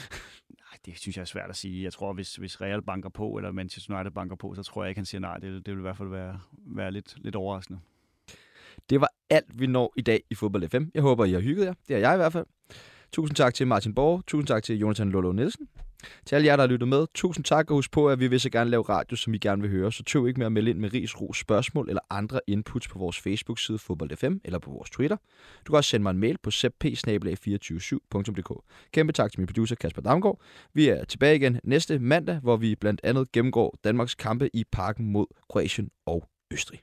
Nej, 0.50 0.80
det 0.86 0.98
synes 1.00 1.18
jeg 1.18 1.22
er 1.22 1.26
svært 1.26 1.50
at 1.50 1.56
sige. 1.56 1.84
Jeg 1.84 1.94
tror, 1.94 2.14
hvis, 2.14 2.36
hvis 2.36 2.62
Real 2.62 2.82
banker 2.82 3.10
på, 3.10 3.38
eller 3.38 3.52
Manchester 3.52 3.96
United 3.96 4.12
banker 4.12 4.36
på, 4.36 4.56
så 4.56 4.64
tror 4.64 4.84
jeg 4.84 4.90
ikke, 4.90 5.00
han 5.00 5.06
siger 5.06 5.22
nej. 5.22 5.38
Det, 5.38 5.66
det 5.66 5.74
vil 5.74 5.80
i 5.80 5.82
hvert 5.82 5.98
fald 5.98 6.10
være, 6.10 6.40
være 6.52 6.92
lidt, 6.92 7.16
lidt 7.18 7.36
overraskende. 7.36 7.80
Det 8.90 9.02
var 9.02 9.10
alt, 9.30 9.60
vi 9.60 9.68
når 9.68 9.94
i 9.96 10.02
dag 10.02 10.24
i 10.30 10.36
Fodbold 10.36 10.70
FM. 10.70 10.84
Jeg 10.94 11.02
håber, 11.02 11.26
I 11.26 11.32
har 11.32 11.40
hygget 11.40 11.66
jer. 11.66 11.74
Det 11.88 11.96
er 11.96 12.00
jeg 12.00 12.14
i 12.14 12.18
hvert 12.18 12.34
fald. 12.34 12.46
Tusind 13.12 13.36
tak 13.36 13.54
til 13.54 13.68
Martin 13.68 13.94
Borg. 13.94 14.24
Tusind 14.28 14.48
tak 14.48 14.64
til 14.64 14.80
Jonathan 14.80 15.10
Lolo 15.10 15.32
Nielsen. 15.32 15.68
Til 16.26 16.36
alle 16.36 16.48
jer, 16.48 16.56
der 16.56 16.64
har 16.64 16.68
lyttet 16.68 16.88
med, 16.88 17.08
tusind 17.14 17.46
tak 17.46 17.72
og 17.72 17.76
husk 17.76 17.92
på, 17.92 18.10
at 18.10 18.20
vi 18.20 18.28
vil 18.28 18.40
så 18.40 18.50
gerne 18.50 18.70
lave 18.70 18.84
radio, 18.84 19.16
som 19.16 19.34
I 19.34 19.38
gerne 19.38 19.62
vil 19.62 19.72
høre. 19.72 19.92
Så 19.92 20.04
tøv 20.04 20.28
ikke 20.28 20.40
med 20.40 20.46
at 20.46 20.52
melde 20.52 20.70
ind 20.70 20.80
med 20.80 20.94
ris, 20.94 21.22
ro, 21.22 21.34
spørgsmål 21.34 21.90
eller 21.90 22.02
andre 22.10 22.40
inputs 22.48 22.88
på 22.88 23.00
vores 23.00 23.20
Facebook-side 23.20 23.78
Fodbold 23.78 24.18
FM 24.18 24.34
eller 24.44 24.60
på 24.60 24.72
vores 24.72 24.90
Twitter. 24.90 25.18
Du 25.68 25.72
kan 25.72 25.78
også 25.78 25.90
sende 25.90 26.04
mig 26.04 26.12
en 26.12 26.18
mail 26.18 26.38
på 26.44 26.52
zp 26.52 26.86
247dk 26.86 28.60
Kæmpe 28.92 29.14
tak 29.14 29.32
til 29.32 29.40
min 29.40 29.48
producer 29.48 29.76
Kasper 29.76 30.02
Damgaard. 30.02 30.42
Vi 30.74 30.88
er 30.88 31.04
tilbage 31.04 31.36
igen 31.36 31.60
næste 31.64 32.00
mandag, 32.00 32.40
hvor 32.40 32.58
vi 32.58 32.76
blandt 32.76 33.02
andet 33.04 33.32
gennemgår 33.32 33.76
Danmarks 33.84 34.16
kampe 34.16 34.50
i 34.54 34.64
parken 34.72 35.12
mod 35.12 35.26
Kroatien 35.50 35.90
og 36.06 36.30
Østrig. 36.52 36.82